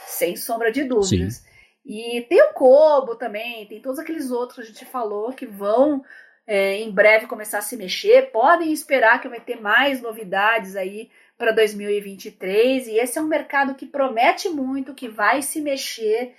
sem 0.07 0.35
sombra 0.35 0.71
de 0.71 0.85
dúvidas. 0.85 1.35
Sim. 1.35 1.49
E 1.85 2.25
tem 2.27 2.41
o 2.49 2.53
Kobo 2.53 3.15
também, 3.15 3.67
tem 3.67 3.79
todos 3.79 3.99
aqueles 3.99 4.31
outros 4.31 4.55
que 4.55 4.61
a 4.63 4.65
gente 4.65 4.85
falou 4.85 5.33
que 5.33 5.45
vão 5.45 6.03
é, 6.51 6.77
em 6.77 6.89
breve 6.89 7.27
começar 7.27 7.59
a 7.59 7.61
se 7.61 7.77
mexer. 7.77 8.31
Podem 8.31 8.73
esperar 8.73 9.21
que 9.21 9.29
vai 9.29 9.39
ter 9.39 9.61
mais 9.61 10.01
novidades 10.01 10.75
aí 10.75 11.11
para 11.37 11.51
2023. 11.51 12.87
E 12.87 12.97
esse 12.97 13.19
é 13.19 13.21
um 13.21 13.27
mercado 13.27 13.75
que 13.75 13.85
promete 13.85 14.49
muito, 14.49 14.95
que 14.95 15.07
vai 15.07 15.43
se 15.43 15.61
mexer. 15.61 16.35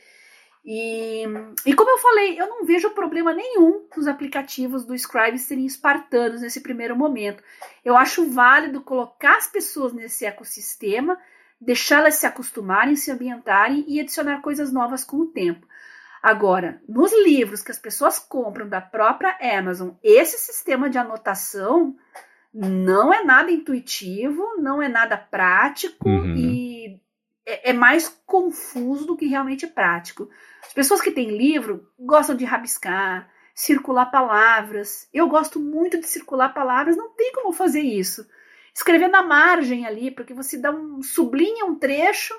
E, 0.65 1.23
e 1.65 1.73
como 1.75 1.91
eu 1.91 1.99
falei, 1.99 2.41
eu 2.41 2.49
não 2.49 2.65
vejo 2.65 2.91
problema 2.91 3.33
nenhum 3.33 3.87
nos 3.97 4.09
aplicativos 4.09 4.85
do 4.85 4.97
Scribe 4.97 5.39
serem 5.39 5.65
espartanos 5.65 6.41
nesse 6.41 6.61
primeiro 6.61 6.97
momento. 6.97 7.41
Eu 7.85 7.97
acho 7.97 8.29
válido 8.33 8.81
colocar 8.81 9.37
as 9.37 9.47
pessoas 9.47 9.93
nesse 9.93 10.27
ecossistema, 10.27 11.17
deixá-las 11.61 12.17
se 12.17 12.27
acostumarem, 12.27 12.97
se 12.97 13.13
ambientarem 13.13 13.85
e 13.87 14.01
adicionar 14.01 14.43
coisas 14.43 14.73
novas 14.73 15.05
com 15.05 15.19
o 15.19 15.27
tempo. 15.27 15.70
Agora, 16.23 16.83
nos 16.87 17.13
livros 17.25 17.63
que 17.63 17.71
as 17.71 17.79
pessoas 17.79 18.19
compram 18.19 18.69
da 18.69 18.81
própria 18.81 19.37
Amazon, 19.59 19.91
esse 20.03 20.37
sistema 20.37 20.91
de 20.91 20.99
anotação 20.99 21.97
não 22.53 23.13
é 23.13 23.25
nada 23.25 23.51
intuitivo, 23.51 24.57
não 24.59 24.83
é 24.83 24.89
nada 24.89 25.17
prático 25.17 26.09
uhum. 26.09 26.35
e 26.37 27.01
é, 27.47 27.71
é, 27.71 27.73
mais 27.73 28.09
confuso 28.27 29.07
do 29.07 29.17
que 29.17 29.27
realmente 29.27 29.67
prático. 29.67 30.29
As 30.63 30.73
pessoas 30.73 31.01
que 31.01 31.11
têm 31.11 31.37
livro 31.37 31.89
gostam 31.99 32.37
de 32.37 32.45
rabiscar, 32.45 33.31
circular 33.55 34.07
palavras. 34.07 35.09
Eu 35.15 35.27
gosto 35.27 35.59
muito 35.59 35.99
de 35.99 36.07
circular 36.07 36.51
palavras, 36.51 36.97
não 36.97 37.11
tem 37.11 37.33
como 37.33 37.53
fazer 37.53 37.81
isso. 37.81 38.29
Escrever 38.75 39.09
na 39.09 39.23
margem 39.23 39.87
ali, 39.87 40.11
porque 40.11 40.35
você 40.35 40.59
dá 40.59 40.71
um 40.71 41.03
sublinha 41.03 41.65
um 41.65 41.75
trecho 41.75 42.35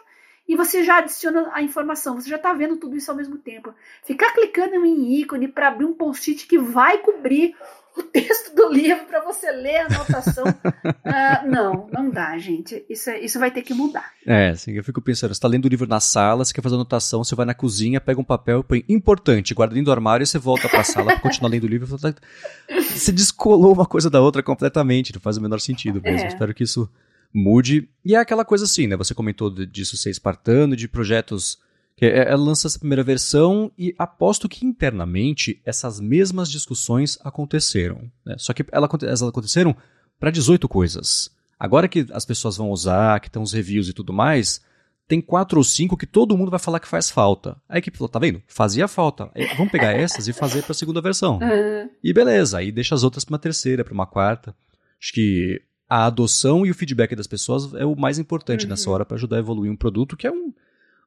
e 0.51 0.55
você 0.57 0.83
já 0.83 0.97
adiciona 0.97 1.49
a 1.53 1.61
informação, 1.61 2.19
você 2.19 2.29
já 2.29 2.35
está 2.35 2.51
vendo 2.51 2.75
tudo 2.75 2.97
isso 2.97 3.09
ao 3.09 3.15
mesmo 3.15 3.37
tempo. 3.37 3.73
Ficar 4.03 4.33
clicando 4.33 4.85
em 4.85 5.21
ícone 5.21 5.47
para 5.47 5.69
abrir 5.69 5.85
um 5.85 5.93
post-it 5.93 6.45
que 6.45 6.59
vai 6.59 6.97
cobrir 6.97 7.55
o 7.95 8.03
texto 8.03 8.53
do 8.53 8.67
livro 8.67 9.05
para 9.05 9.21
você 9.21 9.49
ler 9.49 9.77
a 9.77 9.85
anotação. 9.85 10.43
uh, 10.43 11.47
não, 11.47 11.87
não 11.89 12.09
dá, 12.09 12.37
gente. 12.37 12.85
Isso, 12.89 13.09
é, 13.09 13.21
isso 13.21 13.39
vai 13.39 13.49
ter 13.49 13.61
que 13.61 13.73
mudar. 13.73 14.11
É, 14.27 14.49
assim, 14.49 14.73
eu 14.73 14.83
fico 14.83 15.01
pensando, 15.01 15.29
você 15.29 15.37
está 15.37 15.47
lendo 15.47 15.63
o 15.63 15.69
livro 15.69 15.87
na 15.87 16.01
sala, 16.01 16.43
você 16.43 16.53
quer 16.53 16.61
fazer 16.61 16.75
anotação, 16.75 17.23
você 17.23 17.33
vai 17.33 17.45
na 17.45 17.53
cozinha, 17.53 18.01
pega 18.01 18.19
um 18.19 18.25
papel, 18.25 18.61
põe 18.61 18.83
importante, 18.89 19.53
guarda 19.53 19.73
dentro 19.73 19.85
do 19.85 19.93
armário 19.93 20.25
e 20.25 20.27
você 20.27 20.37
volta 20.37 20.67
para 20.67 20.81
a 20.81 20.83
sala 20.83 21.13
para 21.15 21.21
continuar 21.21 21.49
lendo 21.49 21.63
o 21.63 21.67
livro. 21.67 21.87
Você 21.87 23.11
descolou 23.13 23.71
uma 23.71 23.85
coisa 23.85 24.09
da 24.09 24.19
outra 24.19 24.43
completamente, 24.43 25.13
não 25.13 25.21
faz 25.21 25.37
o 25.37 25.41
menor 25.41 25.61
sentido 25.61 26.01
mesmo. 26.01 26.25
É. 26.25 26.27
Espero 26.27 26.53
que 26.53 26.65
isso 26.65 26.89
mude. 27.33 27.89
E 28.03 28.15
é 28.15 28.17
aquela 28.17 28.45
coisa 28.45 28.65
assim, 28.65 28.87
né? 28.87 28.95
Você 28.97 29.13
comentou 29.13 29.49
disso 29.65 29.97
ser 29.97 30.09
espartano, 30.09 30.75
de 30.75 30.87
projetos. 30.87 31.59
que 31.95 32.05
é, 32.05 32.29
Ela 32.29 32.43
lança 32.43 32.67
essa 32.67 32.79
primeira 32.79 33.03
versão 33.03 33.71
e 33.77 33.93
aposto 33.97 34.49
que 34.49 34.65
internamente 34.65 35.61
essas 35.65 35.99
mesmas 35.99 36.49
discussões 36.49 37.17
aconteceram. 37.23 38.11
Né? 38.25 38.35
Só 38.37 38.53
que 38.53 38.65
ela, 38.71 38.89
elas 39.03 39.23
aconteceram 39.23 39.75
para 40.19 40.31
18 40.31 40.67
coisas. 40.67 41.31
Agora 41.59 41.87
que 41.87 42.07
as 42.11 42.25
pessoas 42.25 42.57
vão 42.57 42.69
usar, 42.71 43.19
que 43.19 43.27
estão 43.27 43.43
os 43.43 43.53
reviews 43.53 43.87
e 43.87 43.93
tudo 43.93 44.11
mais, 44.11 44.61
tem 45.07 45.19
quatro 45.19 45.57
ou 45.57 45.63
cinco 45.63 45.97
que 45.97 46.07
todo 46.07 46.37
mundo 46.37 46.49
vai 46.49 46.59
falar 46.59 46.79
que 46.79 46.87
faz 46.87 47.11
falta. 47.11 47.57
A 47.67 47.77
equipe 47.77 47.97
falou, 47.97 48.09
tá 48.09 48.17
vendo? 48.17 48.41
Fazia 48.47 48.87
falta. 48.87 49.29
Vamos 49.57 49.71
pegar 49.71 49.91
essas 49.91 50.27
e 50.27 50.33
fazer 50.33 50.63
para 50.63 50.71
a 50.71 50.75
segunda 50.75 51.01
versão. 51.01 51.33
Uhum. 51.33 51.89
E 52.01 52.13
beleza, 52.13 52.59
aí 52.59 52.71
deixa 52.71 52.95
as 52.95 53.03
outras 53.03 53.25
para 53.25 53.33
uma 53.33 53.39
terceira, 53.39 53.83
para 53.83 53.93
uma 53.93 54.07
quarta. 54.07 54.55
Acho 55.01 55.13
que 55.13 55.61
a 55.91 56.05
adoção 56.05 56.65
e 56.65 56.71
o 56.71 56.73
feedback 56.73 57.13
das 57.17 57.27
pessoas 57.27 57.73
é 57.73 57.83
o 57.83 57.97
mais 57.97 58.17
importante 58.17 58.63
uhum. 58.63 58.69
nessa 58.69 58.89
hora 58.89 59.03
para 59.03 59.17
ajudar 59.17 59.35
a 59.35 59.39
evoluir 59.39 59.69
um 59.69 59.75
produto 59.75 60.15
que 60.15 60.25
é 60.25 60.31
um 60.31 60.53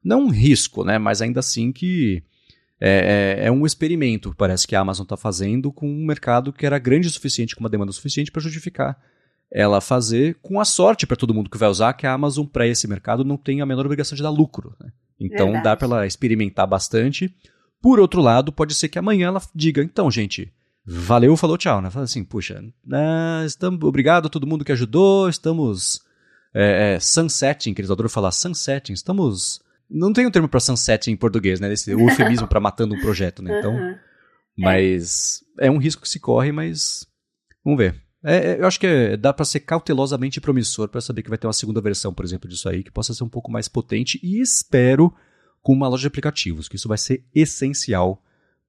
não 0.03 0.25
um 0.25 0.29
risco, 0.29 0.83
né? 0.83 0.99
Mas 0.99 1.23
ainda 1.23 1.39
assim 1.39 1.71
que 1.71 2.21
é, 2.79 3.39
é, 3.39 3.47
é 3.47 3.51
um 3.51 3.65
experimento, 3.65 4.35
parece 4.37 4.67
que 4.67 4.75
a 4.75 4.81
Amazon 4.81 5.01
está 5.01 5.17
fazendo 5.17 5.71
com 5.71 5.89
um 5.89 6.05
mercado 6.05 6.53
que 6.53 6.67
era 6.67 6.77
grande 6.77 7.07
o 7.07 7.11
suficiente, 7.11 7.55
com 7.55 7.61
uma 7.61 7.69
demanda 7.69 7.91
suficiente 7.91 8.31
para 8.31 8.43
justificar 8.43 8.95
ela 9.51 9.81
fazer 9.81 10.37
com 10.39 10.59
a 10.59 10.65
sorte 10.65 11.07
para 11.07 11.17
todo 11.17 11.33
mundo 11.33 11.49
que 11.49 11.57
vai 11.57 11.69
usar 11.69 11.93
que 11.93 12.05
a 12.05 12.13
Amazon 12.13 12.45
para 12.45 12.67
esse 12.67 12.87
mercado 12.87 13.25
não 13.25 13.37
tem 13.37 13.61
a 13.61 13.65
menor 13.65 13.87
obrigação 13.87 14.15
de 14.15 14.21
dar 14.21 14.29
lucro. 14.29 14.75
Né? 14.79 14.91
Então 15.19 15.47
Verdade. 15.47 15.63
dá 15.63 15.75
para 15.75 15.87
ela 15.87 16.05
experimentar 16.05 16.67
bastante. 16.67 17.33
Por 17.81 17.99
outro 17.99 18.21
lado, 18.21 18.51
pode 18.51 18.75
ser 18.75 18.87
que 18.87 18.99
amanhã 18.99 19.29
ela 19.29 19.41
diga, 19.55 19.81
então, 19.81 20.11
gente, 20.11 20.53
valeu, 20.85 21.35
falou 21.35 21.57
tchau, 21.57 21.81
né? 21.81 21.89
Fala 21.89 22.05
assim, 22.05 22.23
puxa, 22.23 22.63
né, 22.85 23.43
estamos, 23.45 23.81
obrigado 23.83 24.27
a 24.27 24.29
todo 24.29 24.45
mundo 24.45 24.63
que 24.63 24.71
ajudou, 24.71 25.27
estamos 25.27 26.01
é, 26.53 26.95
é, 26.95 26.99
sunsetting, 26.99 27.73
que 27.73 27.81
eles 27.81 27.91
adoram 27.91 28.09
falar 28.09 28.31
sunsetting, 28.31 28.93
estamos... 28.93 29.61
Não 29.89 30.11
tem 30.11 30.25
um 30.25 30.31
termo 30.31 30.49
para 30.49 30.59
sunsetting 30.59 31.11
em 31.11 31.17
português, 31.17 31.59
né? 31.59 31.71
Esse 31.71 31.91
eufemismo 31.93 32.47
para 32.47 32.59
matando 32.59 32.95
um 32.95 33.01
projeto, 33.01 33.41
né? 33.41 33.59
Então, 33.59 33.73
uhum. 33.73 33.95
mas 34.57 35.43
é. 35.59 35.67
é 35.67 35.71
um 35.71 35.77
risco 35.77 36.01
que 36.01 36.09
se 36.09 36.19
corre, 36.19 36.51
mas 36.51 37.05
vamos 37.63 37.77
ver. 37.77 37.95
É, 38.23 38.53
é 38.53 38.59
eu 38.59 38.65
acho 38.65 38.79
que 38.79 38.87
é, 38.87 39.15
dá 39.15 39.31
para 39.31 39.45
ser 39.45 39.59
cautelosamente 39.59 40.41
promissor 40.41 40.87
para 40.89 41.01
saber 41.01 41.21
que 41.21 41.29
vai 41.29 41.37
ter 41.37 41.45
uma 41.45 41.53
segunda 41.53 41.79
versão, 41.81 42.11
por 42.11 42.25
exemplo, 42.25 42.49
disso 42.49 42.67
aí, 42.67 42.83
que 42.83 42.91
possa 42.91 43.13
ser 43.13 43.23
um 43.23 43.29
pouco 43.29 43.51
mais 43.51 43.67
potente 43.67 44.19
e 44.23 44.41
espero 44.41 45.13
com 45.61 45.73
uma 45.73 45.87
loja 45.87 46.01
de 46.01 46.07
aplicativos, 46.07 46.67
que 46.67 46.75
isso 46.75 46.87
vai 46.87 46.97
ser 46.97 47.23
essencial 47.33 48.23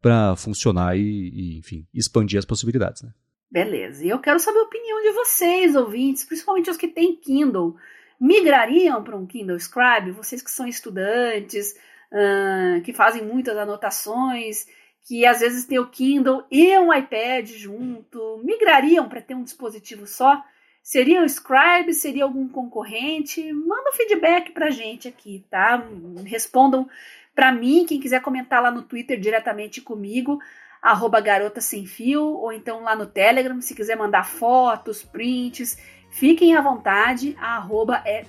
para 0.06 0.36
funcionar 0.36 0.96
e, 0.96 1.00
e, 1.00 1.58
enfim, 1.58 1.84
expandir 1.92 2.38
as 2.38 2.44
possibilidades. 2.44 3.02
Né? 3.02 3.10
Beleza. 3.50 4.04
E 4.04 4.08
eu 4.08 4.20
quero 4.20 4.38
saber 4.38 4.60
a 4.60 4.62
opinião 4.62 5.02
de 5.02 5.10
vocês, 5.10 5.74
ouvintes, 5.74 6.22
principalmente 6.22 6.70
os 6.70 6.76
que 6.76 6.86
têm 6.86 7.16
Kindle. 7.16 7.74
Migrariam 8.20 9.02
para 9.02 9.16
um 9.16 9.26
Kindle 9.26 9.56
Scribe? 9.56 10.12
Vocês 10.12 10.40
que 10.40 10.50
são 10.52 10.64
estudantes, 10.68 11.74
uh, 12.12 12.80
que 12.82 12.92
fazem 12.92 13.24
muitas 13.24 13.56
anotações, 13.56 14.68
que 15.04 15.26
às 15.26 15.40
vezes 15.40 15.64
tem 15.64 15.80
o 15.80 15.88
Kindle 15.88 16.44
e 16.52 16.78
um 16.78 16.94
iPad 16.94 17.50
junto, 17.50 18.40
migrariam 18.44 19.08
para 19.08 19.20
ter 19.20 19.34
um 19.34 19.42
dispositivo 19.42 20.06
só? 20.06 20.40
Seria 20.84 21.20
o 21.20 21.26
Scribe? 21.28 21.92
Seria 21.92 22.22
algum 22.22 22.48
concorrente? 22.48 23.52
Manda 23.52 23.90
um 23.90 23.92
feedback 23.92 24.52
para 24.52 24.70
gente 24.70 25.08
aqui, 25.08 25.44
tá? 25.50 25.84
Respondam 26.24 26.88
para 27.36 27.52
mim, 27.52 27.84
quem 27.86 28.00
quiser 28.00 28.22
comentar 28.22 28.62
lá 28.62 28.70
no 28.70 28.80
Twitter 28.80 29.20
diretamente 29.20 29.82
comigo, 29.82 30.40
arroba 30.80 31.20
garota 31.20 31.60
sem 31.60 31.84
fio, 31.84 32.24
ou 32.24 32.50
então 32.50 32.82
lá 32.82 32.96
no 32.96 33.04
Telegram, 33.04 33.60
se 33.60 33.74
quiser 33.74 33.94
mandar 33.94 34.24
fotos, 34.24 35.02
prints, 35.02 35.76
fiquem 36.08 36.56
à 36.56 36.62
vontade, 36.62 37.36
a 37.38 37.56
arroba 37.56 38.02
é. 38.06 38.24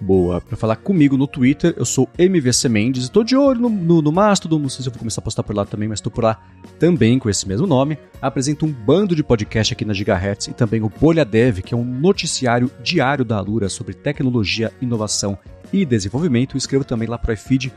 Boa. 0.00 0.40
Para 0.40 0.56
falar 0.56 0.76
comigo 0.76 1.16
no 1.16 1.26
Twitter, 1.26 1.72
eu 1.76 1.84
sou 1.84 2.08
MVC 2.18 2.68
Mendes. 2.68 3.04
Estou 3.04 3.22
de 3.22 3.36
olho 3.36 3.60
no, 3.62 3.68
no, 3.68 4.02
no 4.02 4.12
Mastodon. 4.12 4.58
Não 4.58 4.68
sei 4.68 4.82
se 4.82 4.88
eu 4.88 4.92
vou 4.92 4.98
começar 5.00 5.20
a 5.20 5.24
postar 5.24 5.42
por 5.42 5.54
lá 5.54 5.64
também, 5.64 5.88
mas 5.88 5.98
estou 5.98 6.10
por 6.10 6.22
lá 6.22 6.40
também 6.78 7.18
com 7.18 7.28
esse 7.28 7.46
mesmo 7.48 7.66
nome. 7.66 7.98
Apresento 8.22 8.64
um 8.64 8.72
bando 8.72 9.14
de 9.14 9.24
podcast 9.24 9.72
aqui 9.72 9.84
na 9.84 9.92
Gigahertz 9.92 10.46
e 10.46 10.52
também 10.52 10.82
o 10.82 10.88
Bolha 10.88 11.24
Dev, 11.24 11.58
que 11.62 11.74
é 11.74 11.76
um 11.76 11.84
noticiário 11.84 12.70
diário 12.80 13.24
da 13.24 13.38
Alura 13.38 13.68
sobre 13.68 13.92
tecnologia, 13.92 14.72
inovação 14.80 15.36
e 15.72 15.84
desenvolvimento. 15.84 16.56
Escrevo 16.56 16.84
também 16.84 17.08
lá 17.08 17.18
para 17.18 17.30
o 17.30 17.34
iFeed 17.34 17.72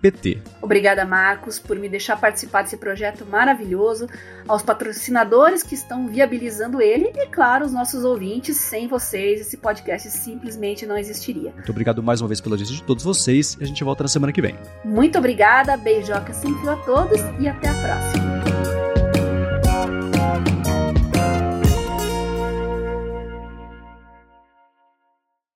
pt. 0.00 0.40
Obrigada, 0.62 1.04
Marcos, 1.04 1.58
por 1.58 1.76
me 1.76 1.88
deixar 1.88 2.16
participar 2.18 2.62
desse 2.62 2.76
projeto 2.76 3.26
maravilhoso, 3.26 4.06
aos 4.46 4.62
patrocinadores 4.62 5.62
que 5.62 5.74
estão 5.74 6.08
viabilizando 6.08 6.80
ele 6.80 7.12
e, 7.14 7.26
claro, 7.26 7.66
os 7.66 7.72
nossos 7.72 8.04
ouvintes. 8.04 8.56
Sem 8.56 8.88
vocês, 8.88 9.40
esse 9.40 9.56
podcast 9.56 10.08
simplesmente 10.10 10.86
não 10.86 10.96
existiria. 10.96 11.52
Muito 11.52 11.70
obrigado 11.70 12.02
mais 12.02 12.20
uma 12.20 12.28
vez 12.28 12.40
pela 12.40 12.54
audiência 12.54 12.74
de 12.74 12.82
todos 12.82 13.04
vocês 13.04 13.56
e 13.60 13.64
a 13.64 13.66
gente 13.66 13.82
volta 13.82 14.04
na 14.04 14.08
semana 14.08 14.32
que 14.32 14.40
vem. 14.40 14.56
Muito 14.84 15.18
obrigada, 15.18 15.76
beijoca 15.76 16.32
sem 16.32 16.54
fio 16.60 16.70
a 16.70 16.76
todos 16.76 17.20
e 17.40 17.48
até 17.48 17.68
a 17.68 17.74
próxima. 17.74 18.37